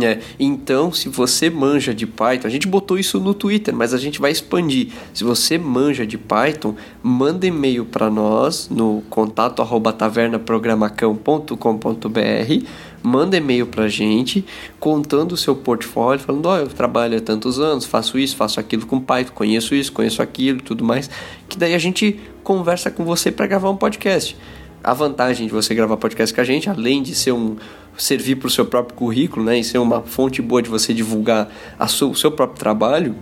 É, 0.00 0.20
então, 0.40 0.90
se 0.90 1.10
você 1.10 1.50
manja 1.50 1.94
de 1.94 2.06
Python, 2.06 2.46
a 2.46 2.50
gente 2.50 2.66
botou 2.66 2.98
isso 2.98 3.20
no 3.20 3.34
Twitter, 3.34 3.74
mas 3.74 3.92
a 3.92 3.98
gente 3.98 4.18
vai 4.18 4.30
expandir. 4.30 4.88
Se 5.12 5.22
você 5.22 5.58
manja 5.58 6.06
de 6.06 6.16
Python, 6.16 6.74
manda 7.02 7.46
e-mail 7.46 7.84
para 7.84 8.08
nós 8.08 8.70
no 8.70 9.02
contato 9.10 9.60
arroba 9.60 9.92
tavernaprogramacão.com.br, 9.92 12.66
manda 13.02 13.36
e-mail 13.36 13.66
pra 13.66 13.86
gente 13.86 14.42
contando 14.80 15.32
o 15.32 15.36
seu 15.36 15.54
portfólio, 15.54 16.24
falando, 16.24 16.46
ó, 16.46 16.56
eu 16.56 16.68
trabalho 16.68 17.18
há 17.18 17.20
tantos 17.20 17.60
anos, 17.60 17.84
faço 17.84 18.18
isso, 18.18 18.34
faço 18.34 18.58
aquilo 18.58 18.86
com 18.86 18.98
Python, 18.98 19.32
conheço 19.34 19.74
isso, 19.74 19.92
conheço 19.92 20.22
aquilo, 20.22 20.62
tudo 20.62 20.82
mais, 20.82 21.10
que 21.46 21.58
daí 21.58 21.74
a 21.74 21.78
gente 21.78 22.18
conversa 22.42 22.90
com 22.90 23.04
você 23.04 23.30
para 23.30 23.46
gravar 23.46 23.68
um 23.68 23.76
podcast. 23.76 24.34
A 24.82 24.94
vantagem 24.94 25.46
de 25.46 25.52
você 25.52 25.74
gravar 25.74 25.96
podcast 25.96 26.34
com 26.34 26.40
a 26.40 26.44
gente, 26.44 26.68
além 26.68 27.04
de 27.04 27.14
ser 27.14 27.30
um, 27.30 27.54
servir 27.96 28.36
para 28.36 28.48
o 28.48 28.50
seu 28.50 28.64
próprio 28.64 28.96
currículo, 28.96 29.44
né, 29.44 29.58
e 29.58 29.64
ser 29.64 29.78
uma 29.78 30.02
fonte 30.02 30.40
boa 30.40 30.62
de 30.62 30.68
você 30.68 30.94
divulgar 30.94 31.50
o 31.78 32.14
seu 32.14 32.30
próprio 32.30 32.58
trabalho, 32.58 33.14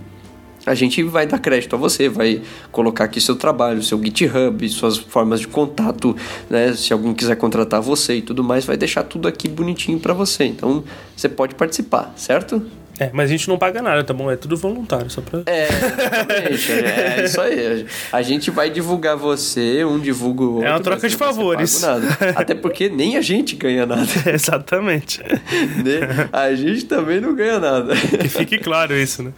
a 0.67 0.75
gente 0.75 1.03
vai 1.03 1.27
dar 1.27 1.39
crédito 1.39 1.75
a 1.75 1.79
você, 1.79 2.09
vai 2.09 2.43
colocar 2.71 3.05
aqui 3.05 3.21
seu 3.21 3.35
trabalho, 3.35 3.83
seu 3.83 4.03
GitHub, 4.03 4.69
suas 4.69 4.99
formas 4.99 5.41
de 5.41 5.49
contato, 5.49 6.15
né? 6.51 6.75
Se 6.75 6.93
alguém 6.93 7.15
quiser 7.15 7.37
contratar 7.37 7.81
você 7.81 8.17
e 8.17 8.23
tudo 8.23 8.45
mais, 8.45 8.67
vai 8.67 8.77
deixar 8.77 9.03
tudo 9.05 9.27
aqui 9.27 9.49
bonitinho 9.49 9.99
para 9.99 10.13
você. 10.13 10.45
Então, 10.45 10.85
você 11.17 11.31
pode 11.31 11.55
participar, 11.55 12.13
certo? 12.15 12.63
É, 13.01 13.09
mas 13.15 13.31
a 13.31 13.33
gente 13.33 13.49
não 13.49 13.57
paga 13.57 13.81
nada, 13.81 14.05
tá 14.05 14.13
bom? 14.13 14.31
É 14.31 14.37
tudo 14.37 14.59
voluntário, 14.59 15.09
só 15.09 15.23
pra. 15.23 15.41
É, 15.47 15.69
exatamente. 15.69 16.73
é, 16.73 17.25
isso 17.25 17.41
aí. 17.41 17.87
A 18.13 18.21
gente 18.21 18.51
vai 18.51 18.69
divulgar 18.69 19.17
você, 19.17 19.83
um 19.87 19.99
divulga 19.99 20.43
o 20.43 20.55
outro. 20.57 20.69
É 20.69 20.71
uma 20.71 20.81
troca 20.81 21.09
de 21.09 21.17
favores. 21.17 21.81
Nada. 21.81 22.07
Até 22.37 22.55
porque 22.55 22.91
nem 22.91 23.17
a 23.17 23.23
gente 23.23 23.57
ganha 23.57 23.87
nada. 23.87 24.07
exatamente. 24.31 25.23
Né? 25.23 26.29
A 26.31 26.55
gente 26.55 26.85
também 26.85 27.23
não 27.23 27.35
ganha 27.35 27.59
nada. 27.59 27.97
Que 27.97 28.29
fique 28.29 28.59
claro 28.59 28.95
isso, 28.95 29.23
né? 29.23 29.33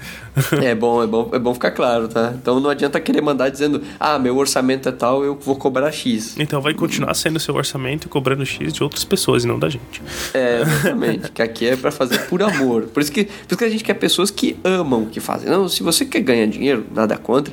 É 0.60 0.74
bom, 0.74 1.02
é 1.02 1.06
bom, 1.06 1.30
é 1.32 1.39
bom 1.39 1.55
ficar 1.55 1.70
claro, 1.70 2.09
tá? 2.09 2.32
Então 2.34 2.59
não 2.59 2.68
adianta 2.68 3.01
querer 3.01 3.20
mandar 3.20 3.48
dizendo, 3.48 3.80
ah, 4.01 4.18
meu 4.18 4.36
orçamento 4.36 4.89
é 4.89 4.93
tal, 4.93 5.24
eu 5.24 5.39
vou 5.39 5.55
cobrar 5.55 5.93
X. 5.93 6.34
Então 6.36 6.60
vai 6.60 6.74
continuar 6.74 7.14
sendo 7.14 7.39
seu 7.39 7.55
orçamento 7.55 8.06
e 8.06 8.09
cobrando 8.09 8.44
X 8.44 8.72
de 8.72 8.82
outras 8.82 9.05
pessoas 9.05 9.44
e 9.44 9.47
não 9.47 9.59
da 9.59 9.68
gente. 9.68 10.02
É, 10.34 10.62
exatamente. 10.62 11.30
que 11.30 11.43
aqui 11.43 11.68
é 11.68 11.76
para 11.76 11.93
fazer 11.93 12.18
por 12.26 12.43
amor. 12.43 12.84
Por 12.84 13.01
isso 13.01 13.12
que 13.12 13.28
por 13.52 13.54
isso 13.54 13.58
que 13.58 13.64
a 13.64 13.68
gente 13.70 13.84
quer 13.84 13.94
pessoas 13.94 14.30
que 14.30 14.56
amam 14.64 15.02
o 15.02 15.06
que 15.06 15.20
fazem. 15.20 15.48
Não, 15.48 15.68
se 15.68 15.82
você 15.82 16.04
quer 16.04 16.20
ganhar 16.20 16.46
dinheiro, 16.46 16.86
nada 16.94 17.16
contra 17.18 17.52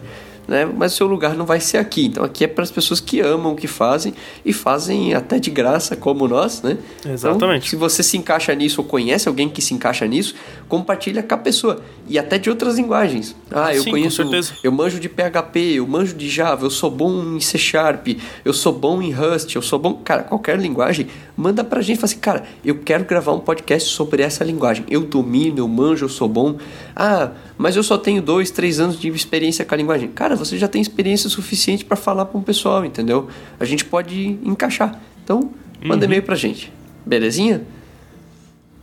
né? 0.50 0.66
Mas 0.66 0.94
o 0.94 0.96
seu 0.98 1.08
lugar 1.08 1.36
não 1.36 1.46
vai 1.46 1.60
ser 1.60 1.78
aqui. 1.78 2.08
Então 2.08 2.24
aqui 2.24 2.44
é 2.44 2.48
para 2.48 2.64
as 2.64 2.72
pessoas 2.72 3.00
que 3.00 3.22
amam 3.22 3.54
o 3.54 3.56
que 3.56 3.68
fazem 3.68 4.14
e 4.44 4.52
fazem 4.52 5.14
até 5.14 5.38
de 5.38 5.52
graça, 5.52 5.96
como 5.96 6.28
nós, 6.28 6.62
né? 6.64 6.78
Exatamente. 7.06 7.68
Então, 7.68 7.70
se 7.70 7.76
você 7.76 8.02
se 8.02 8.18
encaixa 8.18 8.54
nisso 8.56 8.82
ou 8.82 8.88
conhece 8.88 9.28
alguém 9.28 9.48
que 9.48 9.62
se 9.62 9.74
encaixa 9.74 10.06
nisso, 10.08 10.34
compartilha 10.68 11.22
com 11.22 11.36
a 11.36 11.38
pessoa 11.38 11.82
e 12.08 12.18
até 12.18 12.40
de 12.40 12.50
outras 12.50 12.78
linguagens. 12.78 13.36
Ah, 13.52 13.74
eu 13.74 13.84
Sim, 13.84 13.92
conheço, 13.92 14.24
com 14.24 14.32
certeza. 14.32 14.54
eu 14.64 14.72
manjo 14.72 15.00
de 15.00 15.08
PHP, 15.08 15.60
eu 15.76 15.88
manjo 15.88 16.16
de 16.16 16.28
Java, 16.28 16.66
eu 16.66 16.72
sou 16.72 16.90
bom 16.90 17.36
em 17.36 17.40
C 17.40 17.58
Sharp, 17.58 18.08
eu 18.44 18.54
sou 18.54 18.74
bom 18.74 19.02
em 19.02 19.12
Rust, 19.12 19.54
eu 19.54 19.62
sou 19.62 19.78
bom, 19.78 19.94
cara, 19.94 20.24
qualquer 20.24 20.58
linguagem, 20.58 21.08
manda 21.40 21.64
pra 21.64 21.82
gente, 21.82 21.96
fala 21.98 22.06
assim, 22.12 22.20
cara, 22.20 22.44
eu 22.66 22.80
quero 22.80 23.06
gravar 23.06 23.32
um 23.32 23.40
podcast 23.40 23.88
sobre 23.90 24.22
essa 24.22 24.44
linguagem. 24.44 24.84
Eu 24.90 25.02
domino, 25.06 25.60
eu 25.60 25.68
manjo, 25.70 26.04
eu 26.04 26.10
sou 26.10 26.28
bom. 26.28 26.58
Ah, 26.94 27.32
mas 27.58 27.78
eu 27.78 27.84
só 27.84 27.98
tenho 27.98 28.22
dois, 28.22 28.52
três 28.52 28.78
anos 28.80 29.00
de 29.00 29.08
experiência 29.08 29.64
com 29.64 29.74
a 29.74 29.78
linguagem. 29.78 30.10
Cara, 30.10 30.36
você 30.36 30.58
já 30.58 30.68
tem 30.68 30.82
experiência 30.82 31.30
suficiente 31.30 31.86
para 31.86 31.96
falar 31.96 32.26
para 32.26 32.38
um 32.38 32.44
pessoal, 32.44 32.84
entendeu? 32.84 33.30
A 33.58 33.64
gente 33.64 33.86
pode 33.86 34.38
encaixar. 34.44 35.00
Então, 35.24 35.52
manda 35.82 36.06
Uhum. 36.06 36.12
e-mail 36.12 36.24
pra 36.24 36.36
gente. 36.36 36.74
Belezinha? 37.06 37.62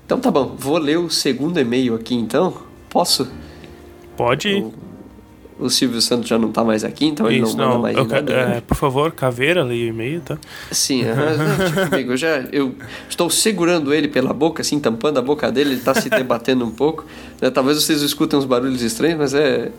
Então 0.06 0.18
tá 0.18 0.30
bom, 0.30 0.54
vou 0.56 0.78
ler 0.78 0.98
o 0.98 1.10
segundo 1.10 1.60
e-mail 1.60 1.94
aqui 1.94 2.14
então. 2.14 2.54
Posso? 2.88 3.28
Pode 4.16 4.48
ir. 4.48 4.85
O 5.58 5.70
Silvio 5.70 6.02
Santos 6.02 6.28
já 6.28 6.36
não 6.38 6.52
tá 6.52 6.62
mais 6.62 6.84
aqui, 6.84 7.06
então 7.06 7.26
ele 7.30 7.42
Isso, 7.42 7.56
não 7.56 7.64
manda 7.64 7.74
não. 7.76 7.82
mais 7.82 7.96
eu 7.96 8.04
nada. 8.04 8.22
quero- 8.32 8.48
né? 8.50 8.56
é, 8.58 8.60
por 8.60 8.76
favor, 8.76 9.10
caveira, 9.12 9.62
leia 9.64 9.86
o 9.86 9.88
e-mail, 9.88 10.20
tá? 10.20 10.36
Sim, 10.70 11.04
aham. 11.08 11.36
Não, 11.36 11.56
deixa 11.56 11.86
comigo. 11.88 12.12
Eu 12.12 12.16
já 12.18 12.28
eu 12.52 12.74
estou 13.08 13.30
segurando 13.30 13.94
ele 13.94 14.06
pela 14.06 14.34
boca, 14.34 14.60
assim, 14.60 14.78
tampando 14.78 15.18
a 15.18 15.22
boca 15.22 15.50
dele, 15.50 15.70
ele 15.70 15.78
está 15.78 15.94
se 15.94 16.10
debatendo 16.10 16.62
um 16.64 16.70
pouco. 16.70 17.06
né? 17.40 17.48
Talvez 17.48 17.82
vocês 17.82 18.02
escutem 18.02 18.38
uns 18.38 18.44
barulhos 18.44 18.82
estranhos, 18.82 19.18
mas 19.18 19.32
é. 19.34 19.70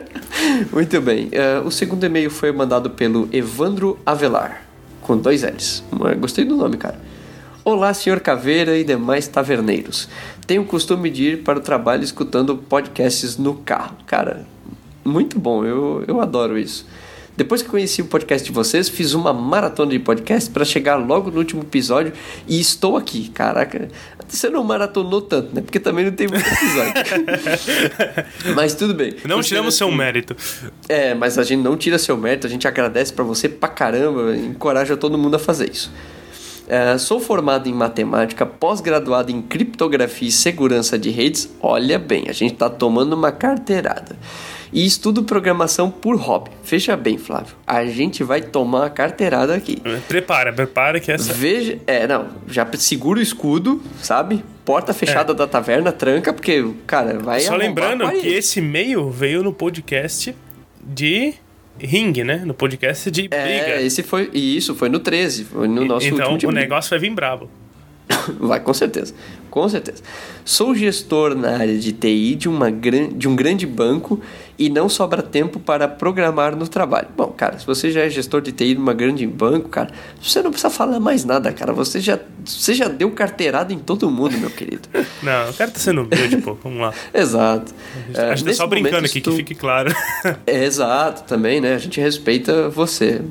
Muito 0.72 1.00
bem. 1.00 1.28
Eh, 1.32 1.60
o 1.64 1.70
segundo 1.70 2.04
e-mail 2.04 2.30
foi 2.30 2.52
mandado 2.52 2.90
pelo 2.90 3.28
Evandro 3.32 3.98
Avelar, 4.04 4.62
com 5.00 5.16
dois 5.16 5.42
L's. 5.42 5.82
Mas 5.90 6.18
Gostei 6.18 6.44
do 6.44 6.56
nome, 6.56 6.76
cara. 6.76 7.00
Olá, 7.64 7.92
senhor 7.94 8.20
Caveira 8.20 8.76
e 8.76 8.84
demais 8.84 9.26
taverneiros. 9.26 10.08
Tenho 10.46 10.62
o 10.62 10.64
costume 10.66 11.10
de 11.10 11.24
ir 11.32 11.42
para 11.42 11.58
o 11.58 11.62
trabalho 11.62 12.04
escutando 12.04 12.56
podcasts 12.56 13.36
no 13.36 13.54
carro. 13.54 13.96
Cara, 14.06 14.46
muito 15.06 15.38
bom, 15.38 15.64
eu, 15.64 16.04
eu 16.06 16.20
adoro 16.20 16.58
isso. 16.58 16.86
Depois 17.36 17.60
que 17.60 17.68
conheci 17.68 18.00
o 18.00 18.06
podcast 18.06 18.46
de 18.46 18.52
vocês, 18.52 18.88
fiz 18.88 19.12
uma 19.12 19.30
maratona 19.30 19.90
de 19.90 19.98
podcast 19.98 20.48
para 20.48 20.64
chegar 20.64 20.96
logo 20.96 21.30
no 21.30 21.36
último 21.36 21.62
episódio 21.62 22.14
e 22.48 22.58
estou 22.58 22.96
aqui. 22.96 23.28
Caraca, 23.28 23.88
você 24.26 24.48
não 24.48 24.64
maratonou 24.64 25.20
tanto, 25.20 25.54
né? 25.54 25.60
Porque 25.60 25.78
também 25.78 26.06
não 26.06 26.12
tem 26.12 26.28
muito 26.28 26.46
episódio. 26.46 26.94
Mas 28.56 28.74
tudo 28.74 28.94
bem. 28.94 29.14
Não 29.26 29.42
tiramos 29.42 29.74
seu 29.74 29.92
mérito. 29.92 30.34
é, 30.88 31.14
mas 31.14 31.38
a 31.38 31.42
gente 31.42 31.62
não 31.62 31.76
tira 31.76 31.98
seu 31.98 32.16
mérito, 32.16 32.46
a 32.46 32.50
gente 32.50 32.66
agradece 32.66 33.12
pra 33.12 33.22
você 33.22 33.48
pra 33.48 33.68
caramba, 33.68 34.34
encoraja 34.34 34.96
todo 34.96 35.18
mundo 35.18 35.36
a 35.36 35.38
fazer 35.38 35.70
isso. 35.70 35.92
É, 36.68 36.96
sou 36.98 37.20
formado 37.20 37.68
em 37.68 37.72
matemática, 37.72 38.44
pós-graduado 38.44 39.30
em 39.30 39.40
criptografia 39.40 40.28
e 40.28 40.32
segurança 40.32 40.98
de 40.98 41.10
redes. 41.10 41.54
Olha 41.60 41.98
bem, 41.98 42.24
a 42.28 42.32
gente 42.32 42.54
tá 42.54 42.68
tomando 42.68 43.12
uma 43.12 43.30
carteirada. 43.30 44.16
E 44.72 44.84
estudo 44.84 45.22
programação 45.22 45.90
por 45.90 46.16
hobby. 46.16 46.50
Veja 46.64 46.96
bem, 46.96 47.18
Flávio, 47.18 47.54
a 47.66 47.84
gente 47.86 48.22
vai 48.24 48.40
tomar 48.40 48.80
uma 48.80 48.90
carteirada 48.90 49.54
aqui. 49.54 49.80
Prepara, 50.08 50.52
prepara 50.52 51.00
que 51.00 51.10
essa. 51.10 51.32
Veja, 51.32 51.78
é, 51.86 52.06
não, 52.06 52.28
já 52.48 52.66
segura 52.76 53.18
o 53.18 53.22
escudo, 53.22 53.82
sabe? 54.02 54.44
Porta 54.64 54.92
fechada 54.92 55.32
da 55.32 55.46
taverna, 55.46 55.92
tranca, 55.92 56.32
porque, 56.32 56.64
cara, 56.86 57.18
vai 57.18 57.38
É. 57.38 57.40
Só 57.40 57.54
a 57.54 57.56
lembrando 57.56 58.08
que 58.10 58.28
esse 58.28 58.58
e-mail 58.58 59.10
veio 59.10 59.42
no 59.42 59.52
podcast 59.52 60.34
de 60.82 61.34
Ring, 61.78 62.24
né? 62.24 62.42
No 62.44 62.54
podcast 62.54 63.10
de 63.10 63.28
briga. 63.28 63.44
É, 63.44 63.82
esse 63.82 64.02
foi. 64.02 64.30
e 64.32 64.56
Isso, 64.56 64.74
foi 64.74 64.88
no 64.88 64.98
13, 64.98 65.44
foi 65.44 65.68
no 65.68 65.84
nosso 65.84 66.06
então 66.06 66.38
o 66.44 66.50
negócio 66.50 66.90
vai 66.90 66.98
vir 66.98 67.10
brabo. 67.14 67.50
Vai, 68.38 68.60
com 68.60 68.72
certeza. 68.72 69.14
Com 69.56 69.66
certeza. 69.70 70.02
Sou 70.44 70.74
gestor 70.74 71.34
na 71.34 71.56
área 71.56 71.78
de 71.78 71.90
TI 71.90 72.34
de, 72.34 72.46
uma 72.46 72.68
gran... 72.68 73.08
de 73.08 73.26
um 73.26 73.34
grande 73.34 73.64
banco 73.64 74.20
e 74.58 74.68
não 74.68 74.86
sobra 74.86 75.22
tempo 75.22 75.58
para 75.58 75.88
programar 75.88 76.54
no 76.54 76.68
trabalho. 76.68 77.08
Bom, 77.16 77.28
cara, 77.28 77.58
se 77.58 77.64
você 77.64 77.90
já 77.90 78.02
é 78.02 78.10
gestor 78.10 78.42
de 78.42 78.52
TI 78.52 78.74
de 78.74 78.80
uma 78.82 78.92
grande 78.92 79.26
banco, 79.26 79.70
cara, 79.70 79.88
você 80.20 80.42
não 80.42 80.50
precisa 80.50 80.68
falar 80.68 81.00
mais 81.00 81.24
nada, 81.24 81.50
cara. 81.54 81.72
Você 81.72 82.00
já, 82.00 82.18
você 82.44 82.74
já 82.74 82.86
deu 82.86 83.10
carteirada 83.12 83.72
em 83.72 83.78
todo 83.78 84.10
mundo, 84.10 84.36
meu 84.36 84.50
querido. 84.50 84.90
Não, 85.22 85.48
o 85.48 85.54
cara 85.54 85.70
tá 85.70 85.78
sendo 85.78 86.02
humilde, 86.02 86.36
pô. 86.36 86.52
Vamos 86.62 86.78
lá. 86.78 86.92
Exato. 87.14 87.72
A 88.08 88.34
gente 88.36 88.40
tá 88.40 88.44
nesse 88.44 88.58
só 88.58 88.66
brincando 88.66 89.06
aqui, 89.06 89.22
que 89.22 89.32
fique 89.36 89.54
claro. 89.54 89.90
É, 90.46 90.64
exato, 90.66 91.22
também, 91.22 91.62
né? 91.62 91.76
A 91.76 91.78
gente 91.78 91.98
respeita 91.98 92.68
você. 92.68 93.22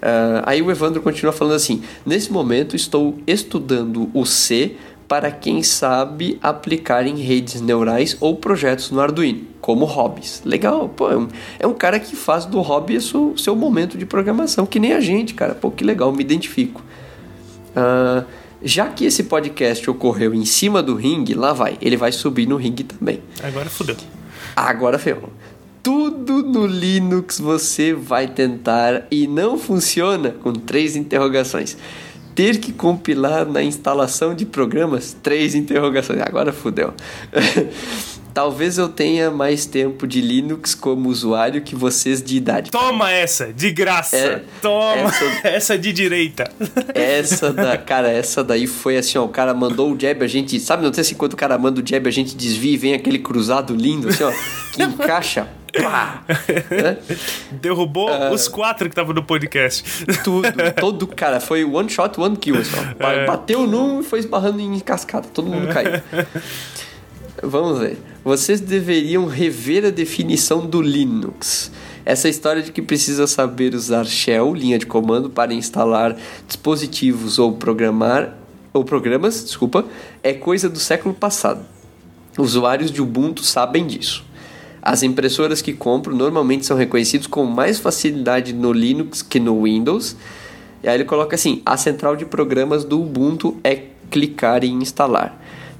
Ah, 0.00 0.42
aí 0.46 0.62
o 0.62 0.70
Evandro 0.70 1.00
continua 1.00 1.32
falando 1.32 1.54
assim: 1.54 1.82
Nesse 2.06 2.32
momento 2.32 2.76
estou 2.76 3.18
estudando 3.26 4.10
o 4.14 4.24
C 4.24 4.76
para 5.08 5.30
quem 5.30 5.62
sabe 5.62 6.38
aplicar 6.42 7.06
em 7.06 7.16
redes 7.16 7.62
neurais 7.62 8.16
ou 8.20 8.36
projetos 8.36 8.90
no 8.90 9.00
Arduino, 9.00 9.40
como 9.58 9.86
hobbies. 9.86 10.42
Legal, 10.44 10.86
pô, 10.90 11.10
é 11.10 11.16
um, 11.16 11.28
é 11.58 11.66
um 11.66 11.72
cara 11.72 11.98
que 11.98 12.14
faz 12.14 12.44
do 12.44 12.60
hobby 12.60 12.98
o 12.98 13.00
seu, 13.00 13.34
seu 13.38 13.56
momento 13.56 13.96
de 13.96 14.04
programação, 14.04 14.66
que 14.66 14.78
nem 14.78 14.92
a 14.92 15.00
gente, 15.00 15.32
cara. 15.32 15.54
Pô, 15.54 15.70
que 15.70 15.82
legal, 15.82 16.12
me 16.12 16.20
identifico. 16.20 16.82
Ah, 17.74 18.24
já 18.62 18.88
que 18.88 19.06
esse 19.06 19.24
podcast 19.24 19.88
ocorreu 19.88 20.34
em 20.34 20.44
cima 20.44 20.82
do 20.82 20.94
ringue, 20.94 21.32
lá 21.32 21.54
vai, 21.54 21.78
ele 21.80 21.96
vai 21.96 22.12
subir 22.12 22.46
no 22.46 22.56
ringue 22.56 22.84
também. 22.84 23.22
Agora 23.42 23.70
fudeu. 23.70 23.96
Agora 24.54 24.98
ferrou. 24.98 25.30
Tudo 25.82 26.42
no 26.42 26.66
Linux 26.66 27.38
você 27.38 27.94
vai 27.94 28.26
tentar 28.26 29.06
e 29.10 29.26
não 29.26 29.56
funciona 29.56 30.32
com 30.32 30.52
três 30.52 30.96
interrogações. 30.96 31.78
Ter 32.38 32.58
que 32.58 32.72
compilar 32.72 33.44
na 33.44 33.64
instalação 33.64 34.32
de 34.32 34.46
programas, 34.46 35.12
três 35.24 35.56
interrogações. 35.56 36.20
Agora 36.20 36.52
fudeu. 36.52 36.94
Talvez 38.38 38.78
eu 38.78 38.88
tenha 38.88 39.32
mais 39.32 39.66
tempo 39.66 40.06
de 40.06 40.20
Linux 40.20 40.72
como 40.72 41.08
usuário 41.08 41.60
que 41.60 41.74
vocês 41.74 42.22
de 42.22 42.36
idade. 42.36 42.70
Toma 42.70 43.10
essa, 43.10 43.52
de 43.52 43.72
graça. 43.72 44.16
É, 44.16 44.42
Toma 44.62 45.08
essa- 45.08 45.24
essa... 45.48 45.76
de 45.78 45.92
direita. 45.92 46.48
Essa 46.94 47.52
da, 47.52 47.76
cara, 47.76 48.08
essa 48.08 48.44
daí 48.44 48.68
foi 48.68 48.96
assim, 48.96 49.18
ó, 49.18 49.24
o 49.24 49.28
cara 49.28 49.52
mandou 49.52 49.92
o 49.92 49.98
jab, 50.00 50.22
a 50.24 50.28
gente, 50.28 50.60
sabe, 50.60 50.84
não 50.84 50.92
sei 50.94 51.02
se 51.02 51.16
quando 51.16 51.32
o 51.32 51.36
cara 51.36 51.58
manda 51.58 51.80
o 51.80 51.84
jab, 51.84 52.06
a 52.08 52.12
gente 52.12 52.36
desvia 52.36 52.74
e 52.74 52.76
vem 52.76 52.94
aquele 52.94 53.18
cruzado 53.18 53.74
lindo 53.74 54.08
assim, 54.08 54.22
ó, 54.22 54.30
que 54.72 54.84
encaixa. 54.84 55.48
Pá, 55.82 56.22
né? 56.70 56.96
Derrubou 57.60 58.08
Ah. 58.08 58.30
os 58.30 58.46
quatro 58.46 58.88
que 58.88 58.92
estavam 58.92 59.12
no 59.14 59.24
podcast. 59.24 59.82
Tudo, 60.22 60.46
todo 60.78 61.08
cara, 61.08 61.40
foi 61.40 61.64
one 61.64 61.90
shot, 61.90 62.20
one 62.20 62.36
kill, 62.36 62.56
assim, 62.58 62.70
ó. 62.78 63.02
Ba- 63.02 63.12
É. 63.14 63.26
Bateu 63.26 63.66
num 63.66 63.98
e 64.00 64.04
foi 64.04 64.20
esbarrando 64.20 64.60
em 64.60 64.78
cascata, 64.78 65.28
todo 65.34 65.48
mundo 65.50 65.66
caiu. 65.74 66.00
Vamos 67.42 67.80
ver. 67.80 67.98
Vocês 68.24 68.60
deveriam 68.60 69.26
rever 69.26 69.84
a 69.84 69.90
definição 69.90 70.66
do 70.66 70.82
Linux. 70.82 71.70
Essa 72.04 72.28
história 72.28 72.62
de 72.62 72.72
que 72.72 72.82
precisa 72.82 73.28
saber 73.28 73.74
usar 73.74 74.04
shell, 74.04 74.52
linha 74.54 74.78
de 74.78 74.86
comando, 74.86 75.30
para 75.30 75.54
instalar 75.54 76.16
dispositivos 76.46 77.38
ou 77.38 77.52
programar 77.52 78.36
ou 78.72 78.84
programas, 78.84 79.44
desculpa, 79.44 79.84
é 80.22 80.32
coisa 80.32 80.68
do 80.68 80.80
século 80.80 81.14
passado. 81.14 81.64
Usuários 82.36 82.90
de 82.90 83.00
Ubuntu 83.00 83.44
sabem 83.44 83.86
disso. 83.86 84.24
As 84.82 85.02
impressoras 85.02 85.62
que 85.62 85.72
compro 85.72 86.14
normalmente 86.14 86.66
são 86.66 86.76
reconhecidas 86.76 87.26
com 87.26 87.44
mais 87.44 87.78
facilidade 87.78 88.52
no 88.52 88.72
Linux 88.72 89.22
que 89.22 89.38
no 89.38 89.62
Windows. 89.62 90.16
E 90.82 90.88
aí 90.88 90.96
ele 90.96 91.04
coloca 91.04 91.36
assim: 91.36 91.62
a 91.64 91.76
central 91.76 92.16
de 92.16 92.24
programas 92.24 92.84
do 92.84 93.00
Ubuntu 93.00 93.56
é 93.62 93.84
clicar 94.10 94.64
em 94.64 94.74
instalar. 94.82 95.38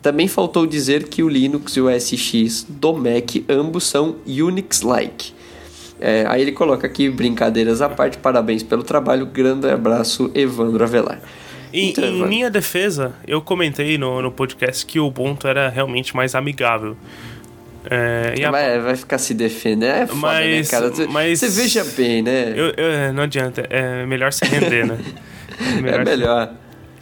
Também 0.08 0.26
faltou 0.26 0.66
dizer 0.66 1.06
que 1.06 1.22
o 1.22 1.28
Linux 1.28 1.76
e 1.76 1.82
o 1.82 1.90
SX 1.90 2.64
do 2.66 2.94
Mac 2.94 3.44
ambos 3.46 3.84
são 3.84 4.16
Unix-like. 4.26 5.34
É, 6.00 6.24
aí 6.26 6.40
ele 6.40 6.52
coloca 6.52 6.86
aqui, 6.86 7.10
brincadeiras 7.10 7.82
à 7.82 7.90
parte, 7.90 8.16
parabéns 8.16 8.62
pelo 8.62 8.82
trabalho, 8.82 9.26
grande 9.26 9.68
abraço, 9.68 10.30
Evandro 10.34 10.82
Avelar. 10.82 11.20
Em, 11.74 11.90
então, 11.90 12.04
em 12.04 12.26
minha 12.26 12.50
defesa, 12.50 13.12
eu 13.26 13.42
comentei 13.42 13.98
no, 13.98 14.22
no 14.22 14.32
podcast 14.32 14.86
que 14.86 14.98
o 14.98 15.08
Ubuntu 15.08 15.46
era 15.46 15.68
realmente 15.68 16.16
mais 16.16 16.34
amigável. 16.34 16.96
É, 17.84 18.42
a... 18.46 18.50
vai, 18.50 18.80
vai 18.80 18.96
ficar 18.96 19.18
se 19.18 19.34
defendendo, 19.34 19.90
é 19.90 20.06
foda, 20.06 20.14
né, 20.14 20.56
mas, 20.56 20.70
né, 20.70 20.70
cara? 20.70 20.88
Você, 20.88 21.06
mas... 21.06 21.38
você 21.38 21.48
veja 21.50 21.84
bem, 21.84 22.22
né? 22.22 22.54
Eu, 22.56 22.72
eu, 22.82 23.12
não 23.12 23.24
adianta, 23.24 23.66
é 23.68 24.06
melhor 24.06 24.32
se 24.32 24.42
render, 24.46 24.86
né? 24.86 24.98
É 25.60 25.80
melhor. 25.82 26.00
É 26.00 26.04
melhor. 26.04 26.54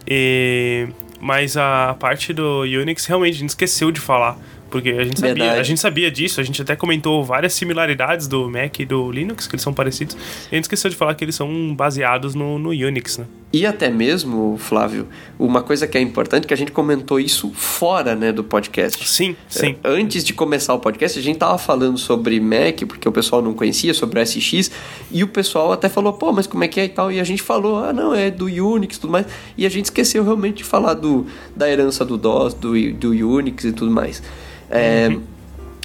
E... 0.09 0.87
Mas 1.19 1.57
a 1.57 1.95
parte 1.99 2.31
do 2.31 2.61
Unix, 2.61 3.05
realmente, 3.05 3.35
a 3.35 3.39
gente 3.39 3.49
esqueceu 3.49 3.91
de 3.91 3.99
falar. 3.99 4.37
Porque 4.69 4.89
a 4.89 5.03
gente, 5.03 5.19
sabia, 5.19 5.51
a 5.53 5.63
gente 5.63 5.79
sabia 5.79 6.11
disso, 6.11 6.41
a 6.41 6.43
gente 6.43 6.61
até 6.61 6.75
comentou 6.75 7.23
várias 7.23 7.53
similaridades 7.53 8.27
do 8.27 8.49
Mac 8.49 8.79
e 8.79 8.85
do 8.85 9.09
Linux, 9.09 9.47
que 9.47 9.55
eles 9.55 9.63
são 9.63 9.73
parecidos. 9.73 10.15
E 10.15 10.49
a 10.51 10.55
gente 10.55 10.65
esqueceu 10.65 10.89
de 10.89 10.95
falar 10.95 11.15
que 11.15 11.23
eles 11.23 11.35
são 11.35 11.73
baseados 11.73 12.35
no, 12.35 12.59
no 12.59 12.69
Unix, 12.69 13.17
né? 13.17 13.25
E 13.51 13.65
até 13.65 13.89
mesmo, 13.89 14.57
Flávio, 14.57 15.07
uma 15.39 15.61
coisa 15.61 15.87
que 15.87 15.97
é 15.97 16.01
importante, 16.01 16.45
que 16.45 16.53
a 16.53 16.57
gente 16.57 16.71
comentou 16.71 17.17
isso 17.17 17.49
fora 17.53 18.13
né, 18.13 18.31
do 18.33 18.43
podcast. 18.43 19.07
Sim, 19.07 19.37
sim. 19.47 19.77
É, 19.83 19.89
antes 19.89 20.21
de 20.23 20.33
começar 20.33 20.73
o 20.73 20.79
podcast, 20.79 21.17
a 21.17 21.21
gente 21.21 21.39
tava 21.39 21.57
falando 21.57 21.97
sobre 21.97 22.41
Mac, 22.41 22.81
porque 22.85 23.07
o 23.07 23.11
pessoal 23.11 23.41
não 23.41 23.53
conhecia, 23.53 23.93
sobre 23.93 24.19
o 24.19 24.25
SX, 24.25 24.69
e 25.09 25.23
o 25.23 25.27
pessoal 25.29 25.71
até 25.71 25.87
falou, 25.87 26.11
pô, 26.11 26.33
mas 26.33 26.45
como 26.45 26.65
é 26.65 26.67
que 26.67 26.77
é 26.77 26.85
e 26.85 26.89
tal? 26.89 27.09
E 27.09 27.21
a 27.21 27.23
gente 27.23 27.41
falou, 27.41 27.77
ah, 27.77 27.93
não, 27.93 28.13
é 28.13 28.29
do 28.29 28.45
Unix 28.45 28.97
e 28.97 28.99
tudo 28.99 29.11
mais. 29.11 29.25
E 29.57 29.65
a 29.65 29.69
gente 29.69 29.85
esqueceu 29.85 30.25
realmente 30.25 30.57
de 30.57 30.63
falar 30.65 30.95
do, 30.95 31.25
da 31.55 31.69
herança 31.69 32.03
do 32.03 32.17
DOS, 32.17 32.53
do, 32.53 32.73
do 32.93 33.11
Unix 33.11 33.63
e 33.63 33.71
tudo 33.71 33.89
mais. 33.89 34.21
É, 34.69 35.07
uhum. 35.09 35.21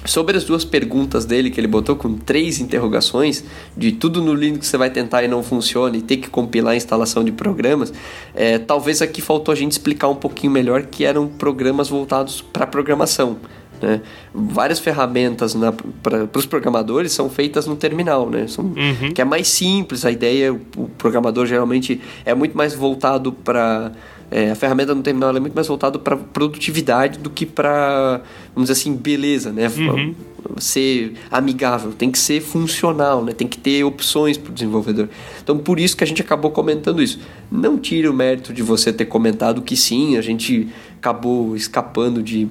Sobre 0.05 0.35
as 0.37 0.43
duas 0.43 0.65
perguntas 0.65 1.25
dele, 1.25 1.49
que 1.49 1.59
ele 1.59 1.67
botou 1.67 1.95
com 1.95 2.13
três 2.15 2.59
interrogações, 2.59 3.43
de 3.75 3.91
tudo 3.93 4.21
no 4.21 4.33
Linux 4.33 4.67
você 4.67 4.77
vai 4.77 4.89
tentar 4.89 5.23
e 5.23 5.27
não 5.27 5.41
funciona, 5.41 5.95
e 5.95 6.01
ter 6.01 6.17
que 6.17 6.29
compilar 6.29 6.73
a 6.73 6.75
instalação 6.75 7.23
de 7.23 7.31
programas, 7.31 7.93
é, 8.35 8.57
talvez 8.57 9.01
aqui 9.01 9.21
faltou 9.21 9.51
a 9.51 9.55
gente 9.55 9.71
explicar 9.71 10.09
um 10.09 10.15
pouquinho 10.15 10.51
melhor 10.51 10.83
que 10.83 11.05
eram 11.05 11.27
programas 11.27 11.87
voltados 11.89 12.41
para 12.41 12.67
programação. 12.67 13.37
Né? 13.81 14.01
Várias 14.33 14.79
ferramentas 14.79 15.55
para 16.01 16.29
os 16.37 16.45
programadores 16.45 17.11
são 17.11 17.29
feitas 17.29 17.67
no 17.67 17.75
terminal, 17.75 18.29
né? 18.29 18.47
São, 18.47 18.63
uhum. 18.63 19.13
que 19.13 19.21
é 19.21 19.25
mais 19.25 19.49
simples, 19.49 20.05
a 20.05 20.11
ideia, 20.11 20.53
o 20.53 20.89
programador 20.97 21.45
geralmente 21.45 21.99
é 22.23 22.33
muito 22.33 22.55
mais 22.55 22.73
voltado 22.73 23.33
para 23.33 23.91
é, 24.33 24.49
a 24.49 24.55
ferramenta 24.55 24.95
no 24.95 25.03
terminal 25.03 25.29
é 25.37 25.39
muito 25.39 25.53
mais 25.53 25.67
voltada 25.67 25.99
para 25.99 26.17
produtividade 26.17 27.19
do 27.19 27.29
que 27.29 27.45
para, 27.45 28.19
vamos 28.55 28.67
dizer 28.67 28.81
assim, 28.81 28.95
beleza, 28.95 29.51
né? 29.51 29.67
Uhum. 29.67 30.15
Ser 30.57 31.13
amigável, 31.29 31.93
tem 31.93 32.09
que 32.09 32.17
ser 32.17 32.41
funcional, 32.41 33.23
né? 33.23 33.31
Tem 33.31 33.47
que 33.47 33.59
ter 33.59 33.83
opções 33.83 34.35
para 34.35 34.49
o 34.49 34.53
desenvolvedor. 34.53 35.07
Então, 35.43 35.59
por 35.59 35.79
isso 35.79 35.95
que 35.95 36.03
a 36.03 36.07
gente 36.07 36.19
acabou 36.19 36.49
comentando 36.49 36.99
isso. 36.99 37.19
Não 37.51 37.77
tire 37.77 38.07
o 38.07 38.13
mérito 38.13 38.51
de 38.51 38.63
você 38.63 38.91
ter 38.91 39.05
comentado 39.05 39.61
que 39.61 39.77
sim, 39.77 40.17
a 40.17 40.21
gente 40.21 40.67
acabou 40.97 41.55
escapando 41.55 42.23
de 42.23 42.49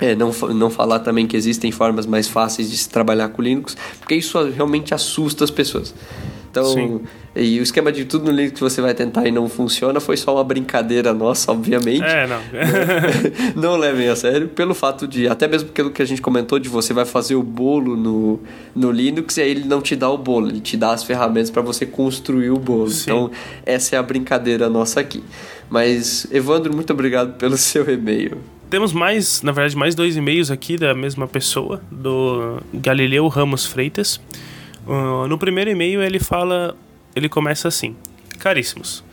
é, 0.00 0.14
não, 0.14 0.30
não 0.54 0.70
falar 0.70 1.00
também 1.00 1.26
que 1.26 1.36
existem 1.36 1.72
formas 1.72 2.06
mais 2.06 2.28
fáceis 2.28 2.70
de 2.70 2.76
se 2.76 2.88
trabalhar 2.88 3.30
com 3.30 3.42
Linux, 3.42 3.76
porque 3.98 4.14
isso 4.14 4.40
realmente 4.50 4.94
assusta 4.94 5.42
as 5.42 5.50
pessoas. 5.50 5.92
Então, 6.50 6.64
Sim. 6.64 7.00
e 7.34 7.60
o 7.60 7.62
esquema 7.62 7.92
de 7.92 8.04
tudo 8.04 8.24
no 8.24 8.32
Linux 8.32 8.54
que 8.54 8.60
você 8.60 8.80
vai 8.80 8.92
tentar 8.92 9.26
e 9.26 9.30
não 9.30 9.48
funciona 9.48 10.00
foi 10.00 10.16
só 10.16 10.34
uma 10.34 10.42
brincadeira 10.42 11.14
nossa, 11.14 11.52
obviamente. 11.52 12.02
É, 12.02 12.26
não. 12.26 12.40
não 13.54 13.76
levem 13.76 14.08
a 14.08 14.16
sério, 14.16 14.48
pelo 14.48 14.74
fato 14.74 15.06
de, 15.06 15.28
até 15.28 15.46
mesmo 15.46 15.68
pelo 15.68 15.92
que 15.92 16.02
a 16.02 16.04
gente 16.04 16.20
comentou, 16.20 16.58
de 16.58 16.68
você 16.68 16.92
vai 16.92 17.04
fazer 17.04 17.36
o 17.36 17.42
bolo 17.42 17.96
no, 17.96 18.40
no 18.74 18.90
Linux 18.90 19.36
e 19.36 19.42
aí 19.42 19.50
ele 19.50 19.64
não 19.64 19.80
te 19.80 19.94
dá 19.94 20.10
o 20.10 20.18
bolo, 20.18 20.48
ele 20.48 20.60
te 20.60 20.76
dá 20.76 20.92
as 20.92 21.04
ferramentas 21.04 21.50
para 21.50 21.62
você 21.62 21.86
construir 21.86 22.50
o 22.50 22.58
bolo. 22.58 22.90
Sim. 22.90 23.02
Então, 23.02 23.30
essa 23.64 23.94
é 23.94 23.98
a 23.98 24.02
brincadeira 24.02 24.68
nossa 24.68 24.98
aqui. 24.98 25.22
Mas, 25.68 26.26
Evandro, 26.32 26.74
muito 26.74 26.92
obrigado 26.92 27.38
pelo 27.38 27.56
seu 27.58 27.88
e-mail. 27.88 28.38
Temos 28.68 28.92
mais, 28.92 29.42
na 29.42 29.52
verdade, 29.52 29.76
mais 29.76 29.94
dois 29.94 30.16
e-mails 30.16 30.50
aqui 30.50 30.76
da 30.76 30.94
mesma 30.94 31.26
pessoa, 31.26 31.80
do 31.90 32.60
Galileu 32.74 33.26
Ramos 33.28 33.66
Freitas. 33.66 34.20
Uh, 34.86 35.26
no 35.28 35.38
primeiro 35.38 35.70
e-mail 35.70 36.02
ele 36.02 36.18
fala, 36.18 36.76
ele 37.14 37.28
começa 37.28 37.68
assim: 37.68 37.96
Caríssimos, 38.38 39.04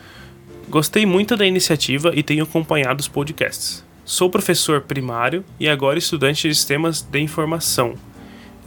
gostei 0.69 1.05
muito 1.05 1.35
da 1.35 1.45
iniciativa 1.45 2.11
e 2.15 2.23
tenho 2.23 2.43
acompanhado 2.43 2.99
os 3.01 3.07
podcasts. 3.07 3.85
Sou 4.05 4.29
professor 4.29 4.81
primário 4.81 5.43
e 5.59 5.67
agora 5.67 5.99
estudante 5.99 6.47
de 6.47 6.55
sistemas 6.55 7.01
de 7.01 7.19
informação. 7.19 7.95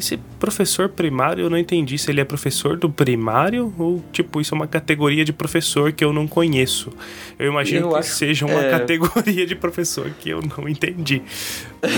Esse 0.00 0.16
professor 0.38 0.88
primário, 0.88 1.44
eu 1.44 1.50
não 1.50 1.58
entendi 1.58 1.98
se 1.98 2.10
ele 2.10 2.22
é 2.22 2.24
professor 2.24 2.74
do 2.74 2.88
primário 2.88 3.70
ou, 3.78 4.02
tipo, 4.10 4.40
isso 4.40 4.54
é 4.54 4.56
uma 4.56 4.66
categoria 4.66 5.26
de 5.26 5.32
professor 5.32 5.92
que 5.92 6.02
eu 6.02 6.10
não 6.10 6.26
conheço. 6.26 6.90
Eu 7.38 7.50
imagino 7.50 7.88
eu 7.88 7.90
que 7.90 7.98
acho, 7.98 8.14
seja 8.14 8.46
uma 8.46 8.62
é... 8.62 8.70
categoria 8.70 9.46
de 9.46 9.54
professor 9.54 10.10
que 10.18 10.30
eu 10.30 10.40
não 10.40 10.66
entendi. 10.66 11.20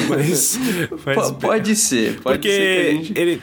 Mas. 0.09 0.59
mas 1.07 1.31
pode 1.31 1.77
ser, 1.77 2.21
pode 2.21 2.39
porque 2.39 2.51
ser. 2.51 2.97
Porque 2.97 3.21
ele, 3.21 3.41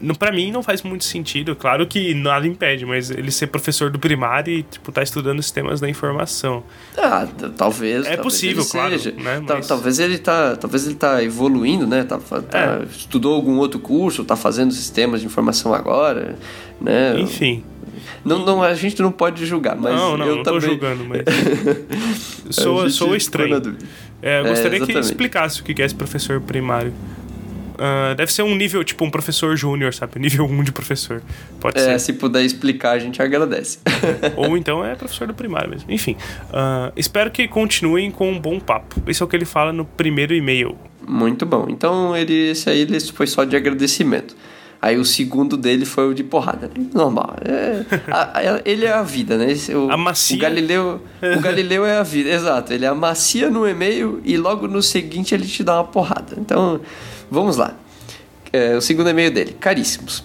no, 0.00 0.16
pra 0.16 0.30
mim, 0.30 0.52
não 0.52 0.62
faz 0.62 0.82
muito 0.82 1.04
sentido. 1.04 1.56
Claro 1.56 1.84
que 1.84 2.14
nada 2.14 2.46
impede, 2.46 2.86
mas 2.86 3.10
ele 3.10 3.32
ser 3.32 3.48
professor 3.48 3.90
do 3.90 3.98
primário 3.98 4.52
e, 4.52 4.62
tipo, 4.62 4.92
tá 4.92 5.02
estudando 5.02 5.42
sistemas 5.42 5.80
da 5.80 5.88
informação. 5.88 6.62
Ah, 6.96 7.26
talvez. 7.56 8.06
É 8.06 8.10
talvez 8.10 8.22
possível, 8.22 8.64
claro. 8.64 8.94
Né? 9.20 9.42
Mas... 9.48 9.66
Talvez 9.66 9.98
ele 9.98 10.18
tá. 10.18 10.54
Talvez 10.54 10.86
ele 10.86 10.94
tá 10.94 11.24
evoluindo, 11.24 11.88
né? 11.88 12.04
Tá, 12.04 12.18
tá 12.18 12.58
é. 12.58 12.84
Estudou 12.84 13.34
algum 13.34 13.56
outro 13.58 13.80
curso 13.80 13.95
curso, 13.96 14.22
está 14.22 14.36
fazendo 14.36 14.72
sistemas 14.72 15.20
de 15.20 15.26
informação 15.26 15.72
agora, 15.72 16.36
né? 16.80 17.18
Enfim. 17.18 17.64
Não, 18.22 18.44
não, 18.44 18.62
a 18.62 18.74
gente 18.74 19.00
não 19.00 19.10
pode 19.10 19.46
julgar, 19.46 19.74
mas 19.76 19.94
não, 19.94 20.18
não, 20.18 20.26
eu 20.26 20.36
não 20.36 20.42
também... 20.42 20.60
tô 20.60 20.66
julgando, 20.66 21.04
mas 21.04 21.22
sou, 22.50 22.90
sou 22.90 23.16
estranho. 23.16 23.76
É, 24.20 24.40
eu 24.40 24.46
gostaria 24.46 24.82
é, 24.82 24.86
que 24.86 24.92
explicasse 24.98 25.60
o 25.60 25.64
que 25.64 25.80
é 25.80 25.86
esse 25.86 25.94
professor 25.94 26.40
primário. 26.40 26.92
Uh, 27.76 28.14
deve 28.14 28.32
ser 28.32 28.42
um 28.42 28.54
nível, 28.54 28.82
tipo 28.82 29.04
um 29.04 29.10
professor 29.10 29.56
júnior, 29.56 29.92
sabe? 29.92 30.18
Nível 30.20 30.46
1 30.46 30.64
de 30.64 30.72
professor. 30.72 31.22
Pode 31.60 31.78
é, 31.78 31.82
ser. 31.82 31.98
se 31.98 32.12
puder 32.14 32.42
explicar, 32.42 32.92
a 32.92 32.98
gente 32.98 33.20
agradece. 33.20 33.78
Ou 34.36 34.56
então 34.56 34.84
é 34.84 34.94
professor 34.94 35.26
do 35.26 35.34
primário 35.34 35.70
mesmo. 35.70 35.90
Enfim, 35.90 36.16
uh, 36.50 36.92
espero 36.96 37.30
que 37.30 37.46
continuem 37.46 38.10
com 38.10 38.30
um 38.30 38.38
bom 38.38 38.58
papo. 38.58 39.02
Isso 39.06 39.22
é 39.22 39.24
o 39.24 39.28
que 39.28 39.36
ele 39.36 39.44
fala 39.44 39.72
no 39.72 39.84
primeiro 39.84 40.34
e-mail. 40.34 40.76
Muito 41.06 41.46
bom. 41.46 41.66
Então, 41.68 42.16
ele, 42.16 42.50
esse 42.50 42.68
aí 42.68 42.80
ele 42.80 42.98
foi 43.00 43.26
só 43.26 43.44
de 43.44 43.54
agradecimento. 43.54 44.34
Aí 44.80 44.98
o 44.98 45.04
segundo 45.04 45.56
dele 45.56 45.84
foi 45.84 46.08
o 46.08 46.14
de 46.14 46.22
porrada. 46.22 46.68
Né? 46.68 46.86
Normal. 46.92 47.36
É, 47.44 47.84
a, 48.10 48.38
a, 48.38 48.60
ele 48.64 48.84
é 48.84 48.92
a 48.92 49.02
vida, 49.02 49.36
né? 49.36 49.50
Esse, 49.50 49.74
o, 49.74 49.96
macia. 49.96 50.36
O 50.36 50.40
Galileu, 50.40 51.00
o 51.36 51.40
Galileu 51.40 51.84
é 51.86 51.96
a 51.96 52.02
vida, 52.02 52.30
exato. 52.30 52.72
Ele 52.72 52.86
amacia 52.86 53.50
no 53.50 53.66
e-mail 53.66 54.20
e 54.24 54.36
logo 54.36 54.68
no 54.68 54.82
seguinte 54.82 55.34
ele 55.34 55.46
te 55.46 55.64
dá 55.64 55.76
uma 55.76 55.84
porrada. 55.84 56.36
Então, 56.38 56.80
Vamos 57.30 57.56
lá. 57.56 57.74
É, 58.52 58.76
o 58.76 58.80
segundo 58.80 59.10
e-mail 59.10 59.30
dele. 59.30 59.56
Caríssimos. 59.58 60.24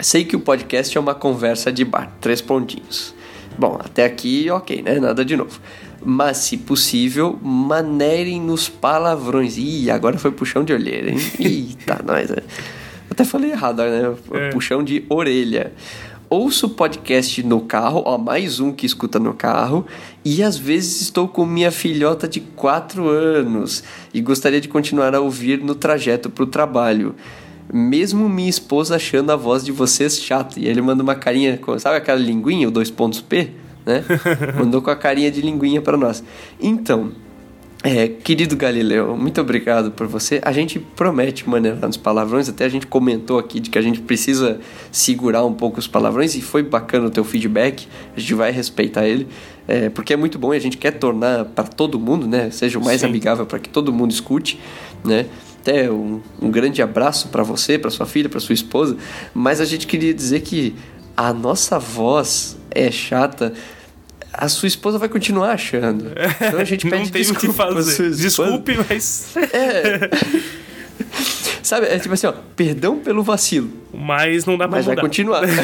Sei 0.00 0.24
que 0.24 0.36
o 0.36 0.40
podcast 0.40 0.96
é 0.96 1.00
uma 1.00 1.14
conversa 1.14 1.72
de 1.72 1.84
bar. 1.84 2.12
Três 2.20 2.40
pontinhos. 2.40 3.14
Bom, 3.58 3.78
até 3.82 4.04
aqui, 4.04 4.48
ok, 4.50 4.82
né? 4.82 5.00
Nada 5.00 5.24
de 5.24 5.36
novo. 5.36 5.60
Mas, 6.04 6.38
se 6.38 6.56
possível, 6.56 7.38
manerem 7.42 8.40
nos 8.40 8.68
palavrões. 8.68 9.56
Ih, 9.56 9.90
agora 9.90 10.16
foi 10.16 10.30
puxão 10.30 10.62
de 10.62 10.72
olheira, 10.72 11.10
hein? 11.10 11.18
Eita, 11.40 12.00
nós. 12.04 12.30
É. 12.30 12.42
Até 13.10 13.24
falei 13.24 13.50
errado, 13.50 13.82
né? 13.82 14.14
É. 14.34 14.50
Puxão 14.50 14.84
de 14.84 15.04
orelha 15.08 15.72
ouço 16.30 16.68
podcast 16.68 17.42
no 17.42 17.60
carro, 17.62 18.02
ó, 18.04 18.18
mais 18.18 18.60
um 18.60 18.70
que 18.70 18.84
escuta 18.84 19.18
no 19.18 19.32
carro, 19.32 19.86
e 20.30 20.42
às 20.42 20.58
vezes 20.58 21.00
estou 21.00 21.26
com 21.26 21.46
minha 21.46 21.70
filhota 21.70 22.28
de 22.28 22.38
4 22.38 23.08
anos 23.08 23.82
e 24.12 24.20
gostaria 24.20 24.60
de 24.60 24.68
continuar 24.68 25.14
a 25.14 25.20
ouvir 25.20 25.58
no 25.62 25.74
trajeto 25.74 26.28
para 26.28 26.44
o 26.44 26.46
trabalho. 26.46 27.14
Mesmo 27.72 28.28
minha 28.28 28.50
esposa 28.50 28.96
achando 28.96 29.32
a 29.32 29.36
voz 29.36 29.64
de 29.64 29.72
vocês 29.72 30.20
chata. 30.20 30.60
E 30.60 30.66
ele 30.66 30.82
manda 30.82 31.02
uma 31.02 31.14
carinha, 31.14 31.58
sabe 31.78 31.96
aquela 31.96 32.20
linguinha, 32.20 32.68
o 32.68 32.70
dois 32.70 32.90
pontos 32.90 33.22
P? 33.22 33.52
Né? 33.86 34.04
Mandou 34.54 34.82
com 34.82 34.90
a 34.90 34.96
carinha 34.96 35.30
de 35.30 35.40
linguinha 35.40 35.80
para 35.80 35.96
nós. 35.96 36.22
Então, 36.60 37.10
é, 37.84 38.08
querido 38.08 38.56
Galileu, 38.56 39.16
muito 39.16 39.40
obrigado 39.40 39.92
por 39.92 40.06
você. 40.08 40.40
A 40.42 40.50
gente 40.50 40.80
promete 40.80 41.48
maneirar 41.48 41.86
nos 41.86 41.96
palavrões, 41.96 42.48
até 42.48 42.64
a 42.64 42.68
gente 42.68 42.88
comentou 42.88 43.38
aqui 43.38 43.60
de 43.60 43.70
que 43.70 43.78
a 43.78 43.82
gente 43.82 44.00
precisa 44.00 44.58
segurar 44.90 45.44
um 45.44 45.52
pouco 45.52 45.78
os 45.78 45.86
palavrões 45.86 46.34
e 46.34 46.42
foi 46.42 46.64
bacana 46.64 47.06
o 47.06 47.10
teu 47.10 47.22
feedback, 47.22 47.86
a 48.16 48.18
gente 48.18 48.34
vai 48.34 48.50
respeitar 48.50 49.06
ele, 49.06 49.28
é, 49.68 49.88
porque 49.90 50.12
é 50.12 50.16
muito 50.16 50.40
bom 50.40 50.52
e 50.52 50.56
a 50.56 50.60
gente 50.60 50.76
quer 50.76 50.92
tornar 50.92 51.44
para 51.44 51.64
todo 51.64 52.00
mundo, 52.00 52.26
né, 52.26 52.50
seja 52.50 52.80
o 52.80 52.84
mais 52.84 53.02
Sim. 53.02 53.06
amigável 53.06 53.46
para 53.46 53.60
que 53.60 53.68
todo 53.68 53.92
mundo 53.92 54.10
escute, 54.10 54.58
né. 55.04 55.26
Até 55.60 55.90
um, 55.90 56.20
um 56.40 56.50
grande 56.50 56.80
abraço 56.82 57.28
para 57.28 57.42
você, 57.42 57.78
para 57.78 57.90
sua 57.90 58.06
filha, 58.06 58.28
para 58.28 58.40
sua 58.40 58.54
esposa, 58.54 58.96
mas 59.32 59.60
a 59.60 59.64
gente 59.64 59.86
queria 59.86 60.14
dizer 60.14 60.40
que 60.40 60.74
a 61.16 61.32
nossa 61.32 61.78
voz 61.78 62.56
é 62.70 62.90
chata 62.90 63.52
a 64.32 64.48
sua 64.48 64.66
esposa 64.68 64.98
vai 64.98 65.08
continuar 65.08 65.52
achando. 65.52 66.06
Então 66.40 66.60
a 66.60 66.64
gente 66.64 66.88
pede 66.88 67.04
não 67.04 67.10
tem 67.10 67.22
o 67.22 67.24
que 67.26 67.32
desculpa 67.32 67.66
pra 67.66 67.82
sua 67.82 67.92
fazer. 67.92 68.10
Desculpe, 68.16 68.78
mas. 68.88 69.34
É. 69.52 70.10
Sabe, 71.62 71.86
é 71.86 71.98
tipo 71.98 72.14
assim, 72.14 72.26
ó, 72.26 72.32
perdão 72.56 72.98
pelo 72.98 73.22
vacilo, 73.22 73.70
Mas 73.92 74.46
não 74.46 74.56
dá 74.56 74.66
pra 74.66 74.78
mas 74.78 74.86
vai 74.86 74.94
mudar. 74.94 75.02
continuar. 75.02 75.42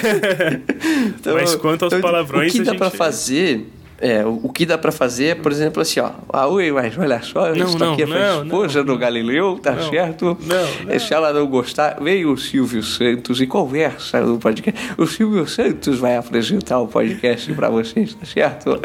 Então, 1.18 1.34
Mas 1.34 1.54
quanto 1.56 1.84
aos 1.84 1.92
então, 1.92 2.02
palavrões, 2.02 2.52
o 2.52 2.56
que 2.56 2.62
dá 2.62 2.72
gente- 2.72 2.78
pra 2.78 2.90
fazer 2.90 3.66
é, 4.06 4.24
o, 4.24 4.40
o 4.44 4.52
que 4.52 4.66
dá 4.66 4.76
pra 4.76 4.92
fazer 4.92 5.24
é, 5.26 5.34
por 5.34 5.50
exemplo, 5.50 5.80
assim, 5.80 5.98
ó. 6.00 6.10
Ah, 6.32 6.46
ui, 6.46 6.70
mas 6.70 6.96
olha 6.98 7.22
só, 7.22 7.48
eu 7.48 7.56
Não, 7.56 7.66
estou 7.66 7.86
não, 7.86 7.92
aqui 7.94 8.02
a 8.02 8.06
não, 8.06 8.44
esposa 8.44 8.78
não. 8.80 8.86
do 8.86 8.98
Galileu, 8.98 9.58
tá 9.62 9.76
certo? 9.88 10.36
não, 10.42 10.98
Se 11.00 11.14
ela 11.14 11.32
não 11.32 11.46
gostar, 11.46 11.98
veio 12.00 12.30
o 12.32 12.36
Silvio 12.36 12.82
Santos 12.82 13.40
e 13.40 13.46
conversa 13.46 14.20
no 14.20 14.38
podcast. 14.38 14.78
O 14.98 15.06
Silvio 15.06 15.46
Santos 15.48 15.98
vai 15.98 16.16
apresentar 16.16 16.80
o 16.80 16.86
podcast 16.88 17.52
pra 17.54 17.70
vocês, 17.70 18.14
tá 18.14 18.26
certo? 18.26 18.80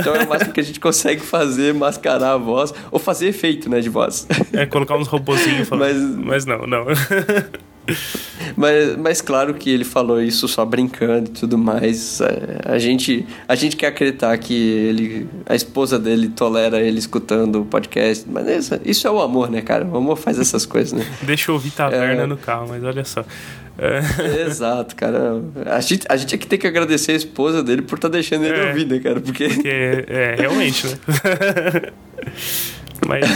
Então 0.00 0.14
é 0.14 0.24
o 0.24 0.28
máximo 0.28 0.52
que 0.52 0.60
a 0.60 0.64
gente 0.64 0.80
consegue 0.80 1.20
fazer, 1.20 1.74
mascarar 1.74 2.32
a 2.32 2.36
voz, 2.38 2.72
ou 2.90 2.98
fazer 2.98 3.28
efeito, 3.28 3.68
né, 3.68 3.80
de 3.80 3.88
voz. 3.88 4.26
É 4.52 4.64
colocar 4.66 4.96
uns 4.96 5.08
robozinhos 5.08 5.68
falando. 5.68 6.18
Mas- 6.24 6.44
Mas, 6.44 6.46
não, 6.46 6.66
não. 6.66 6.84
Mas, 8.56 8.96
mas 8.96 9.20
claro 9.20 9.54
que 9.54 9.68
ele 9.70 9.84
falou 9.84 10.20
isso 10.22 10.46
só 10.46 10.64
brincando 10.64 11.28
e 11.30 11.32
tudo 11.32 11.56
mais. 11.58 12.20
É, 12.20 12.60
A 12.72 12.78
gente, 12.78 13.26
a 13.48 13.54
gente 13.54 13.74
quer 13.76 13.88
acreditar 13.88 14.36
que 14.38 14.54
ele, 14.54 15.26
a 15.46 15.54
esposa 15.54 15.98
dele 15.98 16.28
tolera 16.28 16.80
ele 16.80 16.98
escutando 16.98 17.62
o 17.62 17.64
podcast. 17.64 18.24
Mas 18.30 18.46
isso, 18.46 18.80
isso 18.84 19.06
é 19.06 19.10
o 19.10 19.20
amor, 19.20 19.50
né, 19.50 19.60
cara? 19.60 19.84
O 19.84 19.96
amor 19.96 20.16
faz 20.16 20.38
essas 20.38 20.64
coisas, 20.66 20.92
né? 20.92 21.04
Deixa 21.22 21.50
eu 21.50 21.54
ouvir 21.54 21.70
taverna 21.72 22.22
É. 22.22 22.26
no 22.26 22.36
carro, 22.36 22.66
mas 22.68 22.82
olha 22.84 23.04
só. 23.04 23.24
É, 23.76 24.00
Exato, 24.46 24.94
cara. 24.94 25.40
A 25.66 25.80
gente, 25.80 26.06
a 26.08 26.16
gente 26.16 26.34
é 26.34 26.38
que 26.38 26.46
tem 26.46 26.58
que 26.58 26.66
agradecer 26.66 27.12
a 27.12 27.16
esposa 27.16 27.62
dele 27.62 27.82
por 27.82 27.96
estar 27.96 28.08
deixando 28.08 28.44
ele 28.44 28.60
É. 28.60 28.68
ouvir, 28.68 28.86
né, 28.86 28.98
cara? 29.00 29.20
Porque. 29.20 29.48
porque, 29.48 29.68
é, 29.68 30.36
realmente, 30.38 30.86
né? 30.86 30.98
mas. 33.06 33.26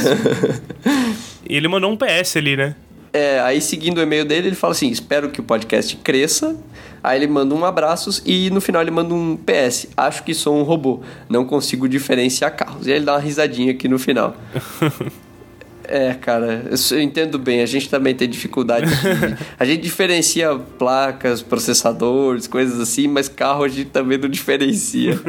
E 1.49 1.57
ele 1.57 1.67
mandou 1.69 1.91
um 1.91 1.97
PS 1.97 2.37
ali, 2.37 2.57
né? 2.57 2.75
É, 3.19 3.41
aí 3.41 3.61
seguindo 3.61 3.99
o 3.99 4.01
e-mail 4.01 4.25
dele, 4.25 4.47
ele 4.49 4.57
fala 4.57 4.73
assim: 4.73 4.89
espero 4.89 5.29
que 5.29 5.41
o 5.41 5.43
podcast 5.43 5.97
cresça. 5.97 6.57
Aí 7.03 7.19
ele 7.19 7.27
manda 7.27 7.55
um 7.55 7.65
abraços 7.65 8.23
e 8.25 8.51
no 8.51 8.61
final 8.61 8.83
ele 8.83 8.91
manda 8.91 9.13
um 9.13 9.37
PS. 9.37 9.89
Acho 9.97 10.23
que 10.23 10.35
sou 10.35 10.57
um 10.57 10.63
robô, 10.63 11.01
não 11.29 11.45
consigo 11.45 11.89
diferenciar 11.89 12.55
carros. 12.55 12.87
E 12.87 12.91
aí 12.91 12.97
ele 12.97 13.05
dá 13.05 13.15
uma 13.15 13.21
risadinha 13.21 13.73
aqui 13.73 13.89
no 13.89 13.99
final. 13.99 14.37
É, 15.91 16.13
cara, 16.13 16.67
eu 16.91 17.01
entendo 17.01 17.39
bem. 17.39 17.63
A 17.63 17.67
gente 17.67 17.89
também 17.89 18.15
tem 18.15 18.29
dificuldade. 18.29 18.85
De, 18.85 19.39
a 19.59 19.65
gente 19.65 19.81
diferencia 19.81 20.55
placas, 20.79 21.41
processadores, 21.41 22.47
coisas 22.47 22.79
assim, 22.79 23.09
mas 23.09 23.27
carro 23.27 23.65
a 23.65 23.69
gente 23.69 23.89
também 23.89 24.19
não 24.19 24.29
diferencia. 24.29 25.19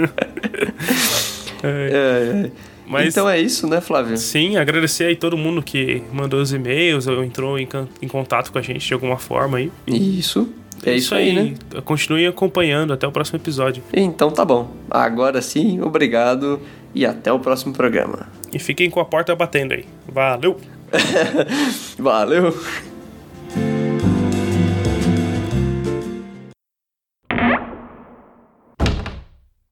É, 1.62 1.66
É, 1.66 2.46
é. 2.48 2.52
Mas- 2.90 3.10
Então 3.14 3.30
é 3.30 3.40
isso, 3.40 3.68
né, 3.68 3.80
Flávio? 3.80 4.18
Sim, 4.18 4.58
agradecer 4.58 5.04
aí 5.06 5.16
todo 5.16 5.38
mundo 5.38 5.62
que 5.62 6.02
mandou 6.12 6.42
os 6.42 6.52
e-mails 6.52 7.06
ou 7.08 7.24
entrou 7.24 7.58
em, 7.60 7.68
em 8.02 8.08
contato 8.08 8.52
com 8.52 8.58
a 8.58 8.62
gente 8.62 8.86
de 8.86 8.94
alguma 8.94 9.18
forma 9.18 9.60
aí. 9.60 9.72
Isso. 9.88 10.50
É 10.84 10.96
isso 10.96 11.14
aí, 11.14 11.34
né? 11.34 11.54
Continue 11.86 12.26
acompanhando 12.26 12.94
até 12.94 13.06
o 13.06 13.12
próximo 13.12 13.38
episódio. 13.38 13.84
Então 13.94 14.32
tá 14.32 14.44
bom. 14.46 14.72
Agora 14.90 15.42
sim, 15.42 15.82
obrigado 15.82 16.60
e 16.96 17.06
até 17.06 17.32
o 17.32 17.38
próximo 17.40 17.74
programa. 17.74 18.28
E 18.52 18.58
fiquem 18.60 18.90
com 18.90 19.00
a 19.00 19.06
porta 19.06 19.36
batendo 19.36 19.74
aí. 19.74 19.86
Valeu! 20.12 20.58
Valeu! 22.00 22.56